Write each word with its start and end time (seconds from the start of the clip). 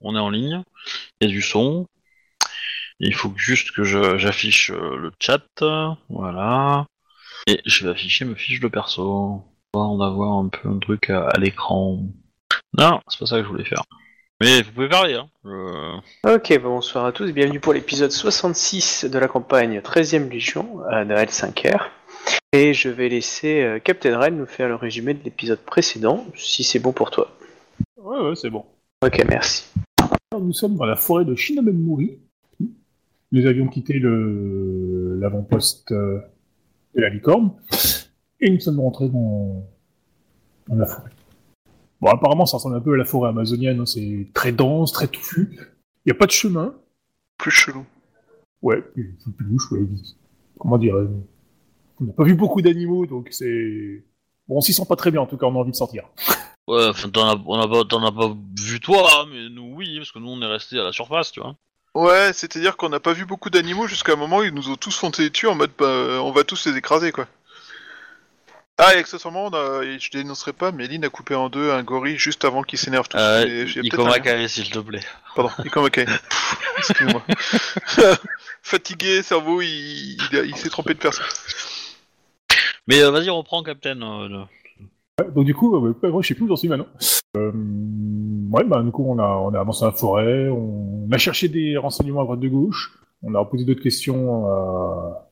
on 0.00 0.14
est 0.16 0.20
en 0.20 0.30
ligne, 0.30 0.62
il 1.20 1.28
y 1.28 1.30
a 1.30 1.32
du 1.32 1.42
son. 1.42 1.86
Il 3.00 3.14
faut 3.14 3.32
juste 3.36 3.70
que 3.72 3.84
je- 3.84 4.18
j'affiche 4.18 4.70
euh, 4.70 4.96
le 4.96 5.12
chat, 5.20 5.42
voilà. 6.08 6.86
Et 7.46 7.60
je 7.64 7.84
vais 7.84 7.90
afficher 7.92 8.24
mes 8.24 8.34
fiches 8.34 8.60
de 8.60 8.68
perso. 8.68 9.42
On 9.74 9.78
va 9.78 9.84
en 9.84 10.00
avoir 10.00 10.32
un 10.38 10.48
peu 10.48 10.68
un 10.68 10.78
truc 10.78 11.10
à, 11.10 11.28
à 11.28 11.38
l'écran. 11.38 12.00
Non, 12.76 13.00
c'est 13.08 13.18
pas 13.20 13.26
ça 13.26 13.36
que 13.38 13.44
je 13.44 13.48
voulais 13.48 13.64
faire. 13.64 13.82
Mais 14.40 14.62
vous 14.62 14.72
pouvez 14.72 14.88
parler, 14.88 15.14
hein. 15.14 16.00
Ok, 16.24 16.56
bonsoir 16.60 17.04
à 17.06 17.12
tous, 17.12 17.32
bienvenue 17.32 17.58
pour 17.60 17.72
l'épisode 17.72 18.12
66 18.12 19.04
de 19.04 19.18
la 19.18 19.26
campagne 19.28 19.80
13ème 19.80 20.28
Légion 20.30 20.80
à 20.90 21.04
de 21.04 21.12
L5R. 21.14 21.90
Et 22.52 22.72
je 22.72 22.88
vais 22.88 23.08
laisser 23.08 23.62
euh, 23.62 23.78
Captain 23.78 24.16
Ren 24.18 24.30
nous 24.30 24.46
faire 24.46 24.68
le 24.68 24.74
résumé 24.76 25.12
de 25.14 25.22
l'épisode 25.24 25.58
précédent, 25.60 26.24
si 26.34 26.64
c'est 26.64 26.78
bon 26.78 26.92
pour 26.92 27.10
toi. 27.10 27.36
Ouais, 27.96 28.18
ouais, 28.20 28.36
c'est 28.36 28.50
bon. 28.50 28.64
Ok, 29.04 29.22
merci. 29.28 29.64
Nous 30.40 30.52
sommes 30.52 30.76
dans 30.76 30.84
la 30.84 30.96
forêt 30.96 31.24
de 31.24 31.34
Shinamemuri. 31.34 32.18
Nous 33.32 33.46
avions 33.46 33.66
quitté 33.68 33.98
le 33.98 35.18
l'avant-poste 35.20 35.92
euh, 35.92 36.20
de 36.94 37.00
la 37.00 37.08
licorne 37.10 37.52
et 38.40 38.50
nous 38.50 38.60
sommes 38.60 38.80
rentrés 38.80 39.08
dans, 39.08 39.66
dans 40.68 40.76
la 40.76 40.86
forêt. 40.86 41.10
Bon, 42.00 42.08
apparemment, 42.08 42.46
ça 42.46 42.56
ressemble 42.58 42.76
un 42.76 42.80
peu 42.80 42.94
à 42.94 42.96
la 42.96 43.04
forêt 43.04 43.28
amazonienne. 43.30 43.80
hein, 43.80 43.86
C'est 43.86 44.28
très 44.32 44.52
dense, 44.52 44.92
très 44.92 45.08
touffu. 45.08 45.48
Il 46.06 46.06
n'y 46.06 46.12
a 46.12 46.14
pas 46.14 46.26
de 46.26 46.30
chemin. 46.30 46.74
Plus 47.36 47.50
chelou. 47.50 47.84
Ouais, 48.62 48.80
plus, 48.80 49.16
plus- 49.22 49.32
plus 49.32 49.46
louche, 49.46 49.72
ouais. 49.72 49.80
Comment 50.58 50.78
dire 50.78 50.96
euh, 50.96 51.08
On 52.00 52.04
n'a 52.04 52.12
pas 52.12 52.24
vu 52.24 52.34
beaucoup 52.34 52.62
d'animaux, 52.62 53.06
donc 53.06 53.28
c'est... 53.30 54.04
Bon, 54.48 54.56
on 54.56 54.60
s'y 54.60 54.72
sent 54.72 54.84
pas 54.88 54.96
très 54.96 55.10
bien, 55.10 55.20
en 55.20 55.26
tout 55.26 55.36
cas, 55.36 55.46
on 55.46 55.54
a 55.54 55.58
envie 55.58 55.70
de 55.72 55.76
sortir. 55.76 56.08
Ouais, 56.68 56.86
enfin, 56.86 57.08
t'en 57.08 57.30
as, 57.30 57.40
on 57.46 57.58
a 57.58 57.66
pas, 57.66 57.84
t'en 57.84 58.04
as 58.04 58.12
pas 58.12 58.30
vu 58.60 58.78
toi, 58.78 59.10
hein, 59.14 59.26
mais 59.32 59.48
nous, 59.48 59.72
oui, 59.74 59.96
parce 59.96 60.12
que 60.12 60.18
nous, 60.18 60.28
on 60.28 60.42
est 60.42 60.46
resté 60.46 60.78
à 60.78 60.84
la 60.84 60.92
surface, 60.92 61.32
tu 61.32 61.40
vois. 61.40 61.56
Ouais, 61.94 62.30
c'est-à-dire 62.34 62.76
qu'on 62.76 62.90
n'a 62.90 63.00
pas 63.00 63.14
vu 63.14 63.24
beaucoup 63.24 63.48
d'animaux 63.48 63.86
jusqu'à 63.86 64.12
un 64.12 64.16
moment 64.16 64.38
où 64.38 64.42
ils 64.42 64.52
nous 64.52 64.68
ont 64.68 64.76
tous 64.76 64.94
foncé 64.94 65.30
dessus 65.30 65.46
en 65.46 65.54
mode 65.54 65.70
bah, 65.78 65.86
on 65.86 66.30
va 66.30 66.44
tous 66.44 66.66
les 66.66 66.76
écraser 66.76 67.10
quoi. 67.10 67.26
Ah, 68.76 68.94
et 68.94 68.98
accessoirement, 68.98 69.46
on 69.46 69.54
a, 69.54 69.82
et 69.82 69.98
je 69.98 70.10
dénoncerai 70.10 70.52
pas, 70.52 70.70
mais 70.70 70.86
Lynn 70.86 71.04
a 71.04 71.08
coupé 71.08 71.34
en 71.34 71.48
deux 71.48 71.72
un 71.72 71.82
gorille 71.82 72.18
juste 72.18 72.44
avant 72.44 72.62
qu'il 72.62 72.78
s'énerve 72.78 73.08
tout. 73.08 73.16
Euh, 73.16 73.66
s'il 73.66 74.70
te 74.70 74.78
plaît. 74.78 75.00
Pardon, 75.34 75.50
Nico 75.64 75.80
Mackay. 75.80 76.04
Excuse-moi. 76.78 77.24
Fatigué, 78.62 79.22
cerveau, 79.22 79.62
il, 79.62 80.18
il, 80.32 80.56
s'est 80.56 80.68
trompé 80.68 80.92
de 80.92 80.98
personne. 80.98 81.24
Mais 82.86 83.00
euh, 83.02 83.10
vas-y, 83.10 83.30
reprends, 83.30 83.62
Captain. 83.62 84.00
euh, 84.02 84.44
Donc 85.34 85.44
du 85.44 85.54
coup, 85.54 85.74
euh, 85.74 85.94
ouais, 86.02 86.22
je 86.22 86.28
sais 86.28 86.34
plus 86.34 86.44
où 86.44 86.48
j'en 86.48 86.56
suis 86.56 86.68
maintenant. 86.68 86.86
Euh, 87.36 87.52
ouais, 88.52 88.64
bah 88.64 88.82
du 88.82 88.90
coup, 88.90 89.04
on 89.06 89.18
a, 89.18 89.26
on 89.26 89.52
a 89.52 89.60
avancé 89.60 89.80
dans 89.80 89.86
la 89.86 89.92
forêt, 89.92 90.48
on 90.48 91.08
a 91.10 91.18
cherché 91.18 91.48
des 91.48 91.76
renseignements 91.76 92.20
à 92.20 92.24
droite 92.24 92.40
de 92.40 92.48
gauche, 92.48 92.98
on 93.22 93.34
a 93.34 93.44
posé 93.44 93.64
d'autres 93.64 93.82
questions 93.82 94.46
à, 94.46 95.28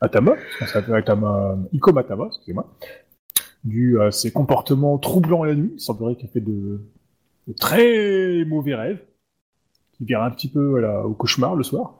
à 0.00 0.08
Tama, 0.08 0.34
s'appelle 0.66 1.04
Tama, 1.04 1.58
Ikoma 1.72 2.04
Tama, 2.04 2.26
excusez-moi, 2.28 2.72
dû 3.64 4.00
à 4.00 4.12
ses 4.12 4.30
comportements 4.30 4.96
troublants 4.98 5.44
la 5.44 5.54
nuit. 5.54 5.72
Il 5.74 5.80
semblerait 5.80 6.14
qu'il 6.14 6.28
fait 6.28 6.40
de, 6.40 6.80
très 7.58 8.44
mauvais 8.44 8.76
rêves, 8.76 9.02
qui 9.92 10.04
vient 10.04 10.22
un 10.22 10.30
petit 10.30 10.48
peu 10.48 10.84
à 10.84 11.04
au 11.04 11.14
cauchemar 11.14 11.56
le 11.56 11.64
soir. 11.64 11.96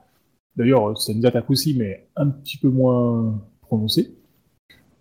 D'ailleurs, 0.55 0.97
ça 0.97 1.13
nous 1.13 1.25
attaque 1.25 1.49
aussi, 1.49 1.75
mais 1.77 2.07
un 2.15 2.29
petit 2.29 2.57
peu 2.57 2.69
moins 2.69 3.39
prononcé. 3.61 4.17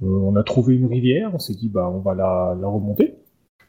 Euh, 0.03 0.07
on 0.07 0.37
a 0.37 0.43
trouvé 0.43 0.77
une 0.77 0.87
rivière, 0.87 1.31
on 1.35 1.39
s'est 1.39 1.55
dit 1.55 1.69
bah 1.69 1.89
on 1.89 2.01
va 2.01 2.15
la, 2.15 2.57
la 2.61 2.69
remonter. 2.69 3.15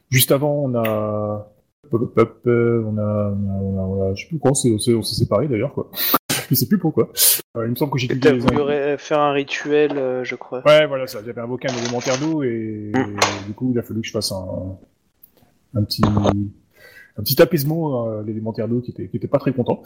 Juste 0.10 0.32
avant, 0.32 0.64
on 0.64 0.76
a, 0.76 1.48
euh, 1.94 2.84
on 2.86 2.98
a, 2.98 3.34
on 3.36 3.78
a, 3.78 3.82
on 3.82 4.16
je 4.16 4.24
sais 4.24 4.28
plus 4.28 4.40
quoi, 4.40 4.52
on 4.52 4.54
s'est 4.54 5.16
séparés 5.16 5.48
d'ailleurs 5.48 5.74
quoi. 5.74 5.90
je 6.50 6.56
sais 6.56 6.68
plus 6.68 6.80
pourquoi. 6.80 7.10
Euh, 7.58 7.66
il 7.66 7.72
me 7.72 7.76
semble 7.76 7.92
que 7.92 7.98
j'ai 7.98 8.08
T'as 8.20 8.34
voulu 8.34 8.98
faire 8.98 9.20
un 9.20 9.32
rituel, 9.32 9.98
euh, 9.98 10.24
je 10.24 10.36
crois. 10.36 10.66
Ouais, 10.66 10.86
voilà 10.88 11.08
ça. 11.08 11.20
J'avais 11.26 11.42
invoqué 11.42 11.70
un 11.70 11.78
élémentaire 11.78 12.18
d'eau 12.20 12.44
et, 12.44 12.92
du 13.48 13.54
coup 13.54 13.72
il 13.74 13.80
a 13.80 13.84
fallu 13.84 14.02
que 14.02 14.08
je 14.08 14.12
fasse 14.12 14.32
un, 14.32 14.78
un 15.76 15.84
petit, 15.84 16.04
un 16.06 17.22
petit 17.24 17.42
apaisement 17.42 18.20
à 18.20 18.24
l'élémentaire 18.24 18.68
d'eau 18.68 18.82
qui 18.82 18.92
était, 18.92 19.08
qui 19.08 19.18
était 19.18 19.28
pas 19.28 19.40
très 19.40 19.54
content. 19.54 19.82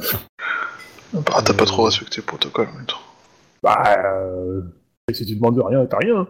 Ah, 1.13 1.41
t'as 1.43 1.53
pas 1.53 1.65
trop 1.65 1.83
respecté 1.83 2.21
le 2.21 2.25
protocole 2.25 2.67
temps. 2.87 2.97
Bah, 3.63 3.83
euh, 5.11 5.13
si 5.13 5.25
tu 5.25 5.35
demandes 5.35 5.61
rien, 5.63 5.85
t'as 5.85 5.97
rien. 5.97 6.21
hein. 6.21 6.27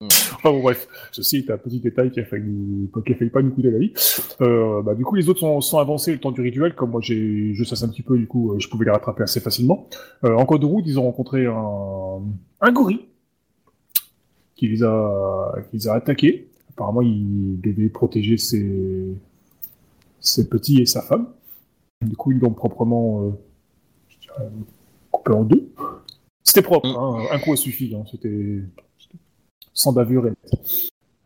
Mm. 0.00 0.06
Enfin 0.06 0.50
bon, 0.52 0.62
bref, 0.62 0.88
ceci 1.12 1.36
est 1.38 1.50
un 1.50 1.58
petit 1.58 1.80
détail 1.80 2.10
qui 2.10 2.20
a 2.20 2.24
failli, 2.24 2.88
qui 3.04 3.12
a 3.12 3.14
failli 3.16 3.30
pas 3.30 3.42
nous 3.42 3.50
coûter 3.50 3.70
la 3.70 3.78
vie. 3.78 3.92
Euh, 4.40 4.80
bah, 4.80 4.94
du 4.94 5.04
coup, 5.04 5.14
les 5.14 5.28
autres 5.28 5.40
sont, 5.40 5.60
sont 5.60 5.78
avancés 5.78 6.12
le 6.12 6.18
temps 6.18 6.30
du 6.32 6.40
rituel, 6.40 6.74
comme 6.74 6.90
moi 6.92 7.02
j'ai, 7.02 7.52
je 7.52 7.64
sasse 7.64 7.82
un 7.82 7.88
petit 7.88 8.02
peu, 8.02 8.16
du 8.16 8.26
coup, 8.26 8.52
euh, 8.52 8.58
je 8.58 8.68
pouvais 8.68 8.86
les 8.86 8.90
rattraper 8.90 9.22
assez 9.24 9.40
facilement. 9.40 9.86
Euh, 10.24 10.34
en 10.34 10.46
cours 10.46 10.58
de 10.58 10.64
route, 10.64 10.84
ils 10.86 10.98
ont 10.98 11.02
rencontré 11.02 11.44
un, 11.44 12.22
un 12.62 12.72
gorille 12.72 13.04
qui 14.56 14.68
les 14.68 14.82
a, 14.82 15.52
qui 15.70 15.76
les 15.76 15.88
a 15.88 15.94
attaqués. 15.94 16.48
Apparemment, 16.70 17.02
il 17.02 17.60
devait 17.60 17.90
protéger 17.90 18.38
ses, 18.38 19.14
ses 20.20 20.48
petits 20.48 20.80
et 20.80 20.86
sa 20.86 21.02
femme. 21.02 21.26
Du 22.00 22.16
coup, 22.16 22.32
ils 22.32 22.38
l'ont 22.38 22.52
proprement, 22.52 23.24
euh, 23.24 23.30
je 24.08 24.16
dirais, 24.20 24.48
coupé 25.10 25.32
en 25.32 25.44
deux. 25.44 25.70
C'était 26.50 26.62
propre, 26.66 26.88
Mm. 26.88 26.96
hein, 26.98 27.26
un 27.30 27.38
coup 27.38 27.52
a 27.52 27.56
suffi, 27.56 27.94
hein, 27.94 28.02
c'était 28.10 28.64
sans 29.72 29.92
bavure. 29.92 30.24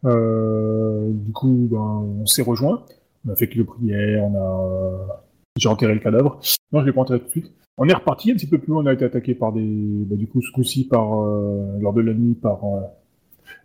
Euh, 0.05 1.11
du 1.11 1.33
coup, 1.33 1.67
ben, 1.71 1.79
on 1.79 2.27
s'est 2.27 2.43
rejoint, 2.43 2.85
on 3.27 3.33
a 3.33 3.35
fait 3.35 3.49
quelques 3.49 3.67
prières, 3.69 4.23
on 4.23 4.35
a, 4.37 5.25
j'ai 5.57 5.71
enterré 5.71 5.95
le 5.95 6.01
cadavre. 6.01 6.41
Non, 6.73 6.81
je 6.83 6.85
l'ai 6.87 6.93
pas 6.93 7.01
enterré 7.01 7.21
tout 7.21 7.25
de 7.25 7.31
suite. 7.31 7.53
On 7.79 7.89
est 7.89 7.95
reparti 7.95 8.33
un 8.33 8.35
petit 8.35 8.47
peu 8.47 8.59
plus 8.59 8.71
loin, 8.71 8.83
on 8.83 8.87
a 8.87 8.93
été 8.93 9.07
attaqué 9.07 9.35
par 9.35 9.55
des, 9.55 9.65
bah, 9.65 10.17
du 10.17 10.27
coup, 10.29 10.43
ce 10.43 10.53
coup-ci 10.53 10.87
par, 10.89 11.23
euh, 11.23 11.79
lors 11.81 11.95
de 11.95 12.03
la 12.03 12.13
nuit, 12.13 12.35
par 12.35 12.63
euh, 12.63 12.81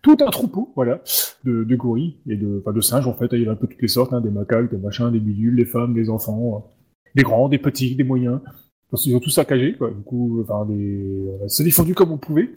tout 0.02 0.16
un 0.22 0.30
troupeau, 0.30 0.72
voilà, 0.78 1.02
de, 1.44 1.66
de 1.66 1.76
gorilles 1.76 2.16
et 2.30 2.38
de, 2.38 2.60
enfin, 2.62 2.72
de 2.72 2.80
singes 2.80 3.06
en 3.08 3.14
fait. 3.16 3.28
Il 3.34 3.40
y 3.40 3.42
avait 3.42 3.52
un 3.52 3.56
peu 3.56 3.68
toutes 3.68 3.82
les 3.82 3.90
sortes, 3.90 4.14
hein, 4.14 4.22
des 4.22 4.32
macaques, 4.32 4.72
des 4.72 4.78
machins, 4.78 5.12
des 5.12 5.20
bidules, 5.20 5.58
des 5.58 5.66
femmes, 5.66 5.94
des 5.94 6.10
enfants, 6.10 6.72
des 7.16 7.24
grands, 7.24 7.50
des 7.50 7.60
petits, 7.60 7.98
des 7.98 8.06
moyens. 8.06 8.40
Parce 8.90 9.04
qu'ils 9.04 9.16
ont 9.16 9.20
tous 9.20 9.30
saccagé, 9.30 9.76
quoi. 9.76 9.92
Du 9.92 10.02
coup, 10.02 10.42
enfin, 10.42 10.68
on 10.68 11.48
s'est 11.48 11.64
défendu 11.64 11.94
comme 11.94 12.12
on 12.12 12.18
pouvait. 12.18 12.50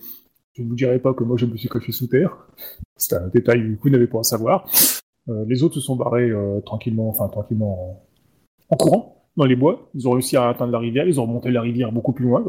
Je 0.55 0.63
ne 0.63 0.69
vous 0.69 0.75
dirai 0.75 0.99
pas 0.99 1.15
que 1.15 1.25
moi 1.25 1.37
je 1.39 1.47
me 1.47 1.57
suis 1.57 1.69
caché 1.69 1.93
sous 1.93 2.09
terre. 2.09 2.37
C'est 2.97 3.17
un 3.17 3.29
détail 3.29 3.77
que 3.77 3.83
vous 3.83 3.91
n'avez 3.91 4.07
pas 4.07 4.21
à 4.21 4.23
savoir. 4.23 4.69
Euh, 5.29 5.45
les 5.47 5.63
autres 5.63 5.77
se 5.77 5.81
sont 5.81 5.97
barrés 5.97 6.31
euh, 6.31 6.61
tranquillement, 6.61 7.09
enfin 7.09 7.29
tranquillement 7.29 8.05
en... 8.69 8.77
courant 8.77 9.29
dans 9.37 9.47
les 9.47 9.57
bois. 9.57 9.89
Ils 9.95 10.07
ont 10.09 10.11
réussi 10.11 10.37
à 10.37 10.49
atteindre 10.49 10.73
la 10.73 10.79
rivière. 10.79 11.07
Ils 11.07 11.19
ont 11.21 11.25
remonté 11.25 11.51
la 11.51 11.63
rivière 11.63 11.91
beaucoup 11.91 12.13
plus 12.13 12.27
loin, 12.27 12.45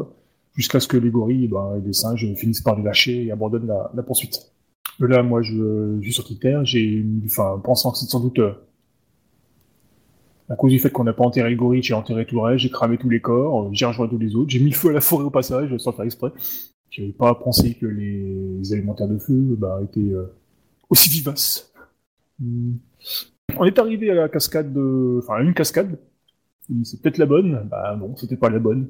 jusqu'à 0.54 0.80
ce 0.80 0.88
que 0.88 0.98
les 0.98 1.10
gorilles 1.10 1.48
ben, 1.48 1.76
et 1.78 1.86
les 1.86 1.94
singes 1.94 2.30
finissent 2.34 2.60
par 2.60 2.76
les 2.76 2.82
lâcher 2.82 3.24
et 3.24 3.30
abandonnent 3.30 3.68
la, 3.68 3.90
la 3.94 4.02
poursuite. 4.02 4.52
De 5.00 5.06
là, 5.06 5.22
moi, 5.22 5.40
je, 5.40 5.96
je 6.00 6.02
suis 6.02 6.12
sorti 6.12 6.34
de 6.34 6.40
terre. 6.40 6.64
J'ai, 6.64 7.04
enfin, 7.24 7.58
pensant 7.64 7.90
que 7.90 7.98
c'est 7.98 8.06
sans 8.06 8.20
doute 8.20 8.38
euh, 8.38 8.52
à 10.48 10.56
cause 10.56 10.72
du 10.72 10.78
fait 10.78 10.90
qu'on 10.90 11.04
n'a 11.04 11.12
pas 11.12 11.24
enterré 11.24 11.50
le 11.50 11.56
gorille, 11.56 11.82
j'ai 11.82 11.94
enterré 11.94 12.26
tout 12.26 12.36
le 12.36 12.42
reste, 12.42 12.58
j'ai 12.58 12.70
cramé 12.70 12.98
tous 12.98 13.08
les 13.08 13.20
corps, 13.20 13.64
euh, 13.64 13.68
j'ai 13.72 13.86
rejoint 13.86 14.08
tous 14.08 14.18
les 14.18 14.36
autres, 14.36 14.50
j'ai 14.50 14.60
mis 14.60 14.70
le 14.70 14.76
feu 14.76 14.90
à 14.90 14.92
la 14.92 15.00
forêt 15.00 15.24
au 15.24 15.30
passage, 15.30 15.76
sans 15.78 15.92
faire 15.92 16.04
exprès. 16.04 16.32
J'avais 16.90 17.12
pas 17.12 17.34
pensé 17.34 17.74
que 17.74 17.86
les 17.86 18.72
élémentaires 18.72 19.08
de 19.08 19.18
feu 19.18 19.56
bah, 19.58 19.80
étaient 19.82 20.00
euh, 20.00 20.32
aussi 20.90 21.08
vivaces. 21.08 21.72
Hmm. 22.38 22.74
On 23.56 23.64
est 23.64 23.78
arrivé 23.78 24.10
à 24.10 24.14
la 24.14 24.28
cascade 24.28 24.72
de... 24.72 25.20
Enfin, 25.22 25.36
à 25.36 25.42
une 25.42 25.54
cascade. 25.54 25.98
C'est 26.82 27.00
peut-être 27.02 27.18
la 27.18 27.26
bonne. 27.26 27.66
Bah 27.70 27.96
non, 27.98 28.16
c'était 28.16 28.36
pas 28.36 28.48
la 28.48 28.58
bonne. 28.58 28.88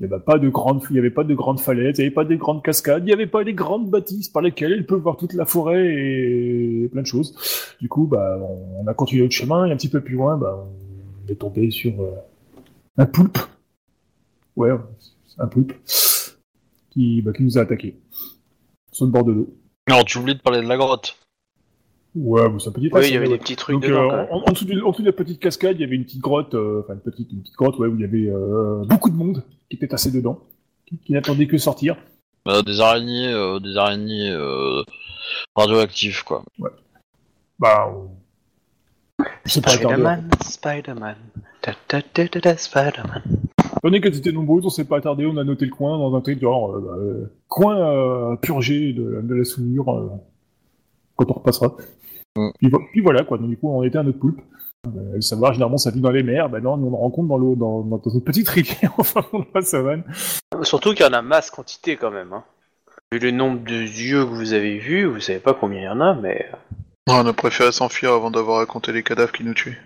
Il 0.00 0.06
n'y 0.06 0.14
avait 0.14 0.22
pas 0.22 0.38
de 0.38 0.48
grandes, 0.48 0.82
avait 0.96 1.10
pas 1.10 1.24
de 1.24 1.34
grandes 1.34 1.60
falaises, 1.60 1.98
il 1.98 2.00
n'y 2.00 2.06
avait 2.06 2.14
pas 2.14 2.24
de 2.24 2.34
grandes 2.34 2.62
cascades, 2.62 3.02
il 3.02 3.06
n'y 3.06 3.12
avait 3.12 3.26
pas 3.26 3.44
des 3.44 3.52
grandes 3.52 3.90
bâtisses 3.90 4.30
par 4.30 4.40
lesquelles 4.40 4.72
elle 4.72 4.86
peut 4.86 4.94
voir 4.94 5.18
toute 5.18 5.34
la 5.34 5.44
forêt 5.44 5.94
et 5.94 6.88
plein 6.90 7.02
de 7.02 7.06
choses. 7.06 7.36
Du 7.80 7.88
coup, 7.88 8.06
bah, 8.06 8.40
on 8.78 8.86
a 8.86 8.94
continué 8.94 9.22
notre 9.22 9.34
chemin 9.34 9.66
et 9.66 9.72
un 9.72 9.76
petit 9.76 9.90
peu 9.90 10.00
plus 10.00 10.14
loin, 10.14 10.38
bah, 10.38 10.66
on 11.26 11.30
est 11.30 11.34
tombé 11.34 11.70
sur 11.70 12.00
euh, 12.00 12.12
un 12.96 13.04
poulpe. 13.04 13.38
Ouais, 14.56 14.70
un 15.38 15.46
poulpe 15.46 15.74
qui, 16.88 17.20
bah, 17.20 17.32
qui 17.34 17.42
nous 17.42 17.58
a 17.58 17.62
attaqué 17.62 17.96
sur 18.92 19.04
le 19.04 19.12
bord 19.12 19.24
de 19.24 19.32
l'eau. 19.32 19.54
Alors, 19.86 20.06
tu 20.06 20.16
oublies 20.16 20.34
de 20.34 20.40
parler 20.40 20.62
de 20.62 20.66
la 20.66 20.78
grotte? 20.78 21.18
Ouais, 22.14 22.48
bon, 22.48 22.58
c'est 22.58 22.68
un 22.68 22.72
petit 22.72 22.90
Oui, 22.92 23.02
il 23.06 23.14
y 23.14 23.16
avait 23.16 23.26
ouais. 23.26 23.32
des 23.34 23.38
petits 23.38 23.56
trucs 23.56 23.74
Donc, 23.74 23.84
dedans. 23.84 24.10
euh, 24.10 24.26
en, 24.30 24.42
en 24.46 24.52
dessous 24.52 24.64
de, 24.64 24.80
en 24.82 24.90
dessous 24.90 25.02
de 25.02 25.06
la 25.06 25.12
petite 25.12 25.38
cascade, 25.38 25.76
il 25.76 25.80
y 25.82 25.84
avait 25.84 25.94
une 25.96 26.04
petite 26.04 26.20
grotte, 26.20 26.54
euh, 26.54 26.80
enfin 26.82 26.94
une 26.94 27.00
petite, 27.00 27.30
une 27.32 27.40
petite 27.40 27.54
grotte, 27.54 27.78
ouais, 27.78 27.86
où 27.88 27.94
il 27.94 28.00
y 28.00 28.04
avait 28.04 28.28
euh, 28.28 28.84
beaucoup 28.86 29.10
de 29.10 29.16
monde 29.16 29.44
qui 29.68 29.76
était 29.76 29.86
tassé 29.88 30.10
dedans, 30.10 30.40
qui, 30.86 30.98
qui 30.98 31.12
n'attendait 31.12 31.46
que 31.46 31.56
sortir. 31.58 31.96
Euh, 32.48 32.62
des 32.62 32.80
araignées, 32.80 33.32
euh, 33.32 33.60
des 33.60 33.76
araignées 33.76 34.30
euh, 34.30 34.82
radioactives, 35.54 36.24
quoi. 36.24 36.42
Bah, 37.58 37.92
on... 37.94 38.10
Spider-Man, 39.44 40.30
Spider-Man. 40.42 41.16
Spider-Man. 42.56 43.22
On 43.82 43.92
est 43.92 44.00
qu'elles 44.00 44.16
étaient 44.16 44.32
nombreuses, 44.32 44.64
on 44.66 44.70
s'est 44.70 44.86
pas 44.86 44.96
attardé, 44.96 45.26
on 45.26 45.36
a 45.36 45.44
noté 45.44 45.64
le 45.66 45.70
coin 45.70 45.98
dans 45.98 46.14
un 46.16 46.20
truc 46.22 46.40
genre 46.40 46.74
euh, 46.74 46.80
bah, 46.80 46.94
euh, 46.98 47.32
coin 47.48 47.76
euh, 47.78 48.36
purgé 48.36 48.92
de, 48.94 49.20
de 49.22 49.34
la 49.34 49.44
souillure 49.44 49.90
euh, 49.90 50.08
quand 51.16 51.30
on 51.30 51.34
repassera. 51.34 51.76
Mm. 52.36 52.50
Puis, 52.58 52.68
vo- 52.70 52.82
puis 52.92 53.00
voilà 53.00 53.24
quoi, 53.24 53.38
donc 53.38 53.48
du 53.48 53.56
coup 53.56 53.68
on 53.70 53.82
était 53.82 53.98
un 53.98 54.06
autre 54.06 54.18
poulpe. 54.18 54.40
Euh, 54.86 55.20
savoir, 55.20 55.52
généralement, 55.52 55.76
ça 55.76 55.90
vit 55.90 56.00
dans 56.00 56.10
les 56.10 56.22
mers. 56.22 56.48
Ben 56.48 56.62
non, 56.62 56.78
nous, 56.78 56.86
on 56.86 56.90
le 56.90 56.96
rencontre 56.96 57.28
dans 57.28 57.36
l'eau, 57.36 57.54
dans, 57.54 57.82
dans, 57.82 57.98
dans 57.98 58.10
une 58.10 58.24
petite 58.24 58.48
rivière, 58.48 58.94
enfin, 58.98 59.22
dans 59.30 59.44
la 59.54 59.60
savane. 59.60 60.04
Surtout 60.62 60.94
qu'il 60.94 61.04
y 61.04 61.08
en 61.08 61.12
a 61.12 61.20
masse 61.20 61.50
quantité 61.50 61.96
quand 61.96 62.10
même. 62.10 62.32
Hein. 62.32 62.44
Vu 63.12 63.18
le 63.18 63.30
nombre 63.30 63.60
de 63.62 63.74
yeux 63.74 64.24
que 64.24 64.30
vous 64.30 64.54
avez 64.54 64.78
vus, 64.78 65.04
vous 65.04 65.20
savez 65.20 65.38
pas 65.38 65.52
combien 65.52 65.80
il 65.80 65.84
y 65.84 65.88
en 65.88 66.00
a, 66.00 66.14
mais. 66.14 66.50
On 67.08 67.26
a 67.26 67.32
préféré 67.34 67.72
s'enfuir 67.72 68.12
avant 68.12 68.30
d'avoir 68.30 68.58
raconté 68.58 68.92
les 68.92 69.02
cadavres 69.02 69.32
qui 69.32 69.44
nous 69.44 69.52
tuaient. 69.52 69.76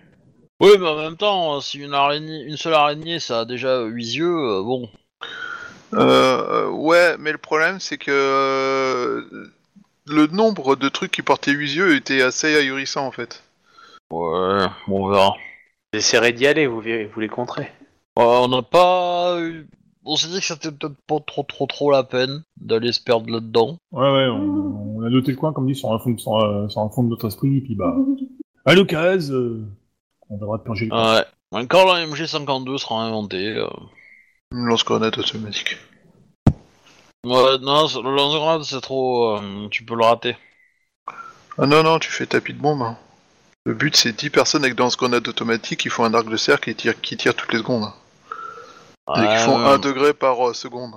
Oui, 0.61 0.71
mais 0.79 0.87
en 0.87 0.97
même 0.97 1.17
temps, 1.17 1.61
si 1.61 1.79
une 1.79 1.93
araignée, 1.95 2.45
une 2.45 2.57
seule 2.57 2.75
araignée, 2.75 3.19
ça 3.19 3.41
a 3.41 3.45
déjà 3.45 3.83
8 3.83 4.15
yeux, 4.15 4.39
euh, 4.39 4.63
bon. 4.63 4.89
Euh, 5.95 6.69
ouais, 6.71 7.17
mais 7.19 7.33
le 7.33 7.39
problème 7.39 7.79
c'est 7.79 7.99
que 7.99 8.11
euh, 8.11 9.23
le 10.07 10.27
nombre 10.27 10.77
de 10.77 10.89
trucs 10.89 11.13
qui 11.13 11.23
portaient 11.23 11.53
8 11.53 11.75
yeux 11.75 11.97
était 11.97 12.23
assez 12.23 12.55
ahurissant 12.57 13.07
en 13.07 13.11
fait. 13.11 13.43
Ouais, 14.11 14.67
bon, 14.89 15.07
on 15.07 15.09
verra. 15.11 15.35
Vous 15.93 15.99
essayerez 15.99 16.33
d'y 16.33 16.47
aller, 16.47 16.67
vous, 16.67 16.81
verrez- 16.81 17.07
vous 17.07 17.21
les 17.21 17.29
compterez. 17.29 17.71
Ouais, 18.17 18.25
on 18.25 18.49
n'a 18.49 18.63
pas 18.63 19.37
eu... 19.41 19.67
On 20.05 20.17
s'est 20.17 20.29
dit 20.29 20.39
que 20.41 20.45
c'était 20.45 20.71
peut-être 20.71 20.97
pas 21.07 21.19
trop 21.27 21.43
trop 21.45 21.67
trop 21.67 21.91
la 21.91 22.05
peine 22.05 22.43
d'aller 22.61 22.93
se 22.93 23.01
perdre 23.01 23.31
là-dedans. 23.31 23.79
Ouais, 23.91 24.03
ouais, 24.03 24.27
on, 24.29 24.97
on 24.99 25.03
a 25.03 25.09
noté 25.09 25.31
le 25.31 25.37
coin, 25.39 25.53
comme 25.55 25.67
dit, 25.67 25.75
sur 25.75 25.91
un 25.93 25.99
fond, 25.99 26.17
sur 26.19 26.37
un, 26.37 26.69
sur 26.69 26.83
un 26.83 26.91
fond 26.91 27.05
de 27.05 27.09
notre 27.09 27.27
esprit, 27.29 27.57
et 27.57 27.61
puis 27.63 27.75
bah, 27.75 27.97
à 28.67 28.75
l'occasion, 28.75 29.35
euh, 29.35 29.65
on 30.29 30.37
devra 30.37 30.63
purger 30.63 30.85
le 30.85 30.91
coin. 30.91 31.23
Ouais. 31.53 31.67
Quand 31.69 31.87
la 31.91 32.05
MG52 32.07 32.77
sera 32.79 33.03
inventée... 33.05 33.49
euh, 33.57 33.67
Une 34.53 34.67
lance-grenade 34.67 35.17
automatique. 35.19 35.79
Ouais, 37.25 37.59
non, 37.59 37.87
le 38.03 38.15
lance-grenade, 38.15 38.63
c'est 38.63 38.81
trop... 38.81 39.37
euh, 39.39 39.69
tu 39.71 39.85
peux 39.85 39.97
le 39.97 40.05
rater. 40.05 40.37
Ah 41.59 41.67
non, 41.67 41.83
non, 41.83 41.99
tu 41.99 42.11
fais 42.11 42.27
tapis 42.27 42.53
de 42.53 42.61
bombe. 42.61 42.83
hein. 42.83 42.97
Le 43.67 43.75
but 43.75 43.97
c'est 43.97 44.13
10 44.13 44.31
personnes 44.31 44.65
avec 44.65 44.79
lance-grenade 44.79 45.27
automatique 45.27 45.81
qui 45.81 45.89
font 45.89 46.05
un 46.05 46.15
arc 46.15 46.29
de 46.29 46.37
cercle 46.37 46.71
et 46.71 46.75
tirent- 46.75 47.01
qui 47.01 47.17
tirent 47.17 47.35
toutes 47.35 47.53
les 47.53 47.59
secondes. 47.61 47.91
Et 49.17 49.29
qui 49.29 49.37
font 49.37 49.57
Ouais, 49.57 49.65
1 49.65 49.79
degré 49.79 50.13
par 50.15 50.49
euh, 50.49 50.55
seconde. 50.55 50.95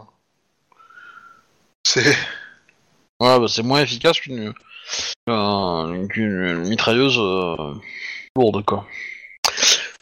C'est. 1.84 2.16
Ouais, 3.20 3.40
bah 3.40 3.48
c'est 3.48 3.64
moins 3.64 3.82
efficace 3.82 4.20
qu'une 4.20 4.54
euh, 5.30 6.08
qu'une 6.08 6.68
mitrailleuse 6.68 7.18
euh, 7.18 7.74
lourde, 8.36 8.64
quoi. 8.64 8.86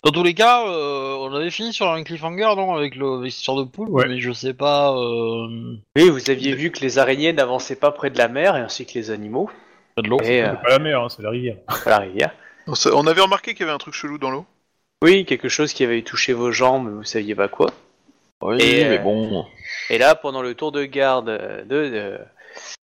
Dans 0.06 0.12
tous 0.12 0.24
les 0.24 0.36
cas, 0.36 0.68
euh, 0.68 1.16
on 1.20 1.34
avait 1.34 1.50
fini 1.50 1.74
sur 1.74 1.90
un 1.92 2.04
cliffhanger, 2.04 2.54
non 2.56 2.76
Avec 2.76 2.96
le 2.96 3.08
avec 3.20 3.32
cette 3.32 3.40
histoire 3.40 3.58
de 3.58 3.64
poule, 3.64 3.90
Ouais. 3.90 4.08
mais 4.08 4.20
je 4.20 4.32
sais 4.32 4.54
pas... 4.54 4.94
Euh... 4.96 5.78
Oui, 5.96 6.10
vous 6.10 6.30
aviez 6.30 6.54
vu 6.54 6.70
que 6.72 6.80
les 6.82 7.00
araignées 7.00 7.34
n'avançaient 7.34 7.76
pas 7.76 7.90
près 7.92 8.12
de 8.12 8.18
la 8.20 8.28
mer, 8.28 8.56
et 8.56 8.60
ainsi 8.60 8.86
que 8.86 8.94
les 8.94 9.10
animaux, 9.10 9.50
pas 9.96 10.04
de 10.04 10.08
l'eau. 10.10 10.20
euh, 10.22 10.24
C'est 10.24 10.44
pas 10.62 10.70
la 10.70 10.78
mer, 10.80 11.02
hein, 11.02 11.10
c'est 11.10 11.24
la 11.24 11.32
rivière. 11.32 11.58
la 11.88 11.98
rivière. 12.00 12.32
On 12.68 13.08
avait 13.08 13.22
remarqué 13.22 13.54
qu'il 13.56 13.62
y 13.62 13.64
avait 13.64 13.74
un 13.74 13.80
truc 13.80 13.96
chelou 13.96 14.20
dans 14.20 14.30
l'eau. 14.30 14.46
Oui, 15.04 15.26
quelque 15.26 15.50
chose 15.50 15.74
qui 15.74 15.84
avait 15.84 16.04
touché 16.04 16.34
vos 16.34 16.52
jambes, 16.52 16.86
mais 16.88 16.94
vous 16.94 17.04
saviez 17.04 17.34
pas 17.36 17.48
quoi. 17.48 17.72
Oui, 18.42 18.58
Et, 18.62 18.86
mais 18.86 19.00
bon... 19.00 19.46
Et 19.90 19.98
là, 19.98 20.14
pendant 20.14 20.44
le 20.44 20.54
tour 20.54 20.72
de 20.72 20.84
garde 20.86 21.30
de, 21.68 21.90
de, 21.90 22.18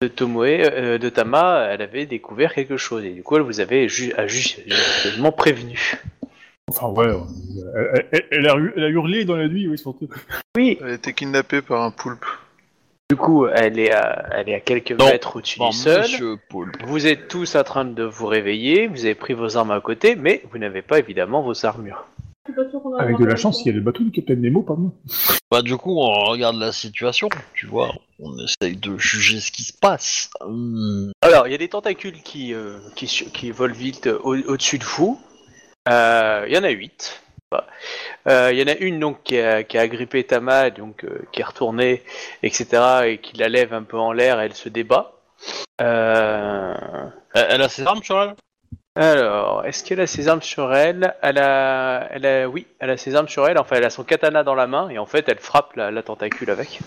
de 0.03 0.09
Tomoe, 0.09 0.45
euh, 0.45 0.99
de 0.99 1.09
Tama, 1.09 1.67
elle 1.71 1.83
avait 1.83 2.07
découvert 2.07 2.55
quelque 2.55 2.77
chose. 2.77 3.05
Et 3.05 3.11
du 3.11 3.23
coup, 3.25 3.35
elle 3.37 3.43
vous 3.43 3.59
avait 3.61 3.89
ju 3.89 4.13
a 4.17 4.27
ju- 4.29 4.61
justement 4.67 5.33
prévenu. 5.33 6.01
Enfin, 6.69 6.89
ouais, 6.89 7.07
euh, 7.07 7.21
elle, 7.95 8.07
elle- 8.13 8.25
elle 8.31 8.49
a, 8.49 8.57
hu- 8.57 8.73
elle 8.77 8.85
a 8.85 8.89
hurlé 8.89 9.25
dans 9.25 9.37
la 9.37 9.49
nuit, 9.49 9.67
oui, 9.69 9.79
surtout. 9.79 10.09
Oui. 10.57 10.79
Elle 10.81 10.91
a 10.91 10.95
été 10.95 11.13
kidnappée 11.15 11.63
par 11.63 11.83
un 11.83 11.91
poulpe. 11.91 12.25
Du 13.11 13.17
coup, 13.17 13.47
elle 13.47 13.79
est 13.79 13.91
à, 13.91 14.29
elle 14.33 14.51
est 14.51 14.55
à 14.55 14.61
quelques 14.61 14.93
Non. 14.93 15.07
mètres 15.07 15.37
au-dessus 15.37 15.59
Bon, 15.59 15.71
du 15.71 15.77
sol. 15.77 16.05
Vous 16.87 17.07
êtes 17.07 17.29
tous 17.29 17.57
en 17.57 17.65
train 17.65 17.87
de 17.87 18.03
vous 18.05 18.27
réveiller, 18.27 18.87
vous 18.87 19.07
avez 19.07 19.15
pris 19.15 19.33
vos 19.33 19.57
armes 19.57 19.71
à 19.71 19.81
côté, 19.81 20.15
mais 20.15 20.43
vous 20.53 20.59
n'avez 20.59 20.83
pas 20.83 20.99
évidemment 20.99 21.41
vos 21.43 21.65
armures. 21.65 22.07
Avec 22.99 23.19
de 23.19 23.25
la 23.27 23.37
chance, 23.37 23.63
il 23.65 23.69
y 23.69 23.71
a 23.71 23.75
le 23.75 23.81
bateau 23.83 24.03
du 24.03 24.11
Capitaine 24.11 24.41
Nemo, 24.41 24.63
pas 24.63 24.75
moi. 24.75 24.91
Bah 25.51 25.61
du 25.63 25.77
coup, 25.77 25.99
on 25.99 26.25
regarde 26.25 26.57
la 26.57 26.73
situation, 26.73 27.29
tu 27.55 27.67
vois. 27.67 27.91
On 28.21 28.33
essaye 28.39 28.77
de 28.77 28.97
juger 28.99 29.41
ce 29.41 29.51
qui 29.51 29.63
se 29.63 29.73
passe. 29.73 30.31
Hum, 30.41 31.13
Alors, 31.23 31.47
il 31.47 31.53
y 31.53 31.55
a 31.55 31.59
des 31.59 31.69
tentacules 31.69 32.21
qui, 32.23 32.53
euh, 32.55 32.79
qui, 32.95 33.51
volent 33.51 33.75
vite 33.75 34.07
au- 34.23 34.35
au-dessus 34.37 34.79
de 34.79 34.85
vous. 34.85 35.21
Euh, 35.89 36.45
Il 36.47 36.55
y 36.55 36.59
en 36.59 36.65
a 36.65 36.71
huit. 36.71 37.23
Bah. 37.51 37.67
Euh, 38.29 38.51
Il 38.53 38.59
y 38.59 38.63
en 38.63 38.67
a 38.73 38.77
une 38.77 39.01
donc 39.01 39.23
qui 39.23 39.39
a, 39.39 39.63
qui 39.65 39.79
a 39.79 39.81
agrippé 39.81 40.25
Tama, 40.25 40.71
donc 40.71 41.05
euh, 41.05 41.23
qui 41.33 41.41
est 41.41 41.45
retournée, 41.45 42.03
etc., 42.43 42.67
et 43.07 43.19
qui 43.19 43.37
la 43.37 43.49
lève 43.49 43.73
un 43.73 43.83
peu 43.83 43.99
en 43.99 44.13
l'air, 44.13 44.41
et 44.41 44.47
elle 44.47 44.55
se 44.55 44.69
débat. 44.69 45.13
Euh, 45.81 46.75
Elle, 47.35 47.63
a 47.63 47.69
ses 47.69 47.87
armes 47.87 48.03
sur 48.03 48.21
elle? 48.21 48.35
Alors, 48.97 49.65
est-ce 49.65 49.85
qu'elle 49.85 50.01
a 50.01 50.09
ses 50.09 50.27
armes 50.27 50.43
sur 50.43 50.75
elle? 50.75 51.15
Elle 51.23 51.39
a, 51.39 52.09
elle 52.11 52.27
a, 52.27 52.49
oui, 52.49 52.67
elle 52.81 52.91
a 52.91 52.97
ses 52.97 53.15
armes 53.15 53.29
sur 53.29 53.47
elle. 53.49 53.57
Enfin, 53.59 53.77
elle 53.77 53.85
a 53.85 53.91
son 53.91 54.03
katana 54.03 54.43
dans 54.43 54.57
la 54.57 54.67
main, 54.67 54.89
et 54.89 54.99
en 54.99 55.07
fait, 55.07 55.29
elle 55.29 55.39
frappe 55.39 55.77
la, 55.77 55.93
la 55.93 56.03
tentacule 56.03 56.51
avec. 56.51 56.81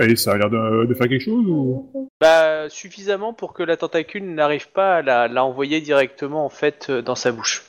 Et 0.00 0.14
ça 0.14 0.34
a 0.34 0.38
l'air 0.38 0.48
de, 0.48 0.86
de 0.86 0.94
faire 0.94 1.08
quelque 1.08 1.24
chose 1.24 1.44
ou? 1.48 2.08
Bah, 2.20 2.68
suffisamment 2.68 3.32
pour 3.32 3.52
que 3.52 3.64
la 3.64 3.76
tentacule 3.76 4.32
n'arrive 4.32 4.70
pas 4.70 4.98
à 4.98 5.02
la, 5.02 5.26
la 5.26 5.44
envoyer 5.44 5.80
directement 5.80 6.44
en 6.44 6.48
fait 6.48 6.92
dans 6.92 7.16
sa 7.16 7.32
bouche. 7.32 7.64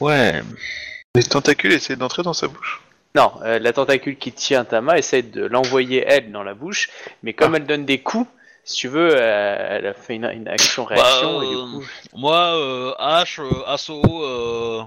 Ouais. 0.00 0.42
Les 1.14 1.22
tentacules 1.22 1.72
essaient 1.72 1.96
d'entrer 1.96 2.22
dans 2.22 2.34
sa 2.34 2.48
bouche. 2.48 2.82
Non, 3.14 3.32
euh, 3.44 3.58
la 3.58 3.72
tentacule 3.72 4.18
qui 4.18 4.32
tient 4.32 4.64
Tama 4.64 4.98
essaie 4.98 5.22
de 5.22 5.46
l'envoyer 5.46 6.04
elle 6.06 6.30
dans 6.32 6.42
la 6.42 6.52
bouche, 6.52 6.90
mais 7.22 7.32
comme 7.32 7.54
elle 7.54 7.66
donne 7.66 7.86
des 7.86 8.00
coups, 8.02 8.28
si 8.64 8.76
tu 8.76 8.88
veux, 8.88 9.10
euh, 9.14 9.66
elle 9.70 9.86
a 9.86 9.94
fait 9.94 10.16
une, 10.16 10.26
une 10.26 10.48
action-réaction 10.48 11.38
Bah, 11.38 11.44
et 11.44 11.48
du 11.48 11.54
euh, 11.54 11.64
coup. 11.78 11.84
Moi, 12.14 12.36
euh, 12.36 12.92
H, 12.98 13.40
euh, 13.40 13.64
assaut, 13.66 14.02
euh, 14.22 14.82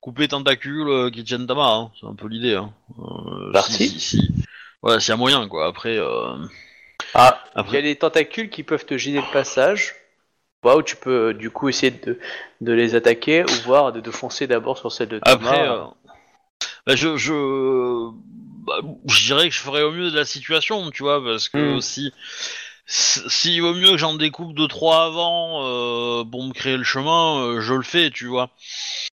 couper 0.00 0.26
tentacules 0.26 0.88
euh, 0.88 1.10
qui 1.10 1.22
tiennent 1.22 1.46
Tama, 1.46 1.66
hein. 1.66 1.90
c'est 2.00 2.06
un 2.06 2.14
peu 2.14 2.26
l'idée. 2.26 2.54
Hein. 2.54 2.72
Euh, 2.98 3.52
Parti. 3.52 3.88
si, 3.88 4.00
si, 4.00 4.00
si. 4.00 4.34
Ouais, 4.82 4.98
s'il 4.98 5.10
y 5.10 5.12
a 5.12 5.16
moyen, 5.16 5.46
quoi. 5.46 5.66
Après, 5.66 5.96
euh... 5.98 6.36
Ah, 7.14 7.44
il 7.44 7.56
y 7.56 7.58
a 7.58 7.60
après... 7.60 7.82
des 7.82 7.96
tentacules 7.96 8.50
qui 8.50 8.64
peuvent 8.64 8.86
te 8.86 8.98
gêner 8.98 9.20
le 9.20 9.32
passage. 9.32 9.94
Ou 10.64 10.82
tu 10.82 10.96
peux 10.96 11.28
euh, 11.28 11.32
du 11.34 11.50
coup 11.50 11.68
essayer 11.68 11.92
de, 11.92 12.18
de 12.60 12.72
les 12.72 12.94
attaquer 12.94 13.44
ou 13.44 13.52
voir 13.64 13.92
de, 13.92 14.00
de 14.00 14.10
foncer 14.10 14.46
d'abord 14.46 14.76
sur 14.76 14.90
celle 14.92 15.08
de 15.08 15.18
Tama. 15.18 15.34
Après, 15.34 15.68
euh, 15.68 15.78
bah, 16.86 16.96
je, 16.96 17.16
je, 17.16 18.10
bah, 18.66 18.80
je 19.06 19.26
dirais 19.26 19.48
que 19.48 19.54
je 19.54 19.60
ferais 19.60 19.82
au 19.82 19.92
mieux 19.92 20.10
de 20.10 20.16
la 20.16 20.24
situation, 20.24 20.90
tu 20.90 21.04
vois, 21.04 21.22
parce 21.22 21.48
que 21.48 21.76
Hmm. 21.76 21.80
si, 21.80 22.12
si- 22.86 23.20
s'il 23.28 23.62
vaut 23.62 23.72
mieux 23.72 23.92
que 23.92 23.96
j'en 23.98 24.14
découpe 24.14 24.54
deux 24.54 24.66
trois 24.68 25.04
avant 25.06 25.62
euh, 25.64 26.24
pour 26.24 26.42
me 26.44 26.52
créer 26.52 26.76
le 26.76 26.84
chemin, 26.84 27.38
euh, 27.40 27.60
je 27.60 27.74
le 27.74 27.82
fais, 27.82 28.10
tu 28.10 28.26
vois. 28.26 28.50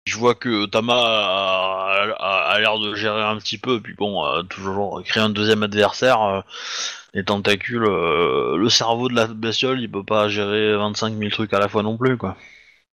Je 0.06 0.18
vois 0.18 0.36
que 0.36 0.66
Tama 0.66 0.94
a, 0.96 2.08
a- 2.20 2.52
a 2.52 2.60
l'air 2.60 2.80
de 2.80 2.96
gérer 2.96 3.22
un 3.22 3.38
petit 3.38 3.58
peu, 3.58 3.82
puis 3.82 3.94
bon, 3.96 4.26
euh, 4.26 4.44
toujours 4.44 5.04
créer 5.04 5.22
un 5.24 5.30
deuxième 5.30 5.64
adversaire. 5.64 6.44
Les 7.14 7.24
tentacules, 7.24 7.86
euh, 7.86 8.58
le 8.58 8.70
cerveau 8.70 9.08
de 9.08 9.16
la 9.16 9.28
bestiole, 9.28 9.80
il 9.80 9.90
peut 9.92 10.04
pas 10.04 10.30
gérer 10.30 10.76
25 10.76 11.16
000 11.18 11.30
trucs 11.30 11.54
à 11.54 11.60
la 11.60 11.68
fois 11.70 11.84
non 11.84 11.98
plus, 11.98 12.18
quoi. 12.18 12.36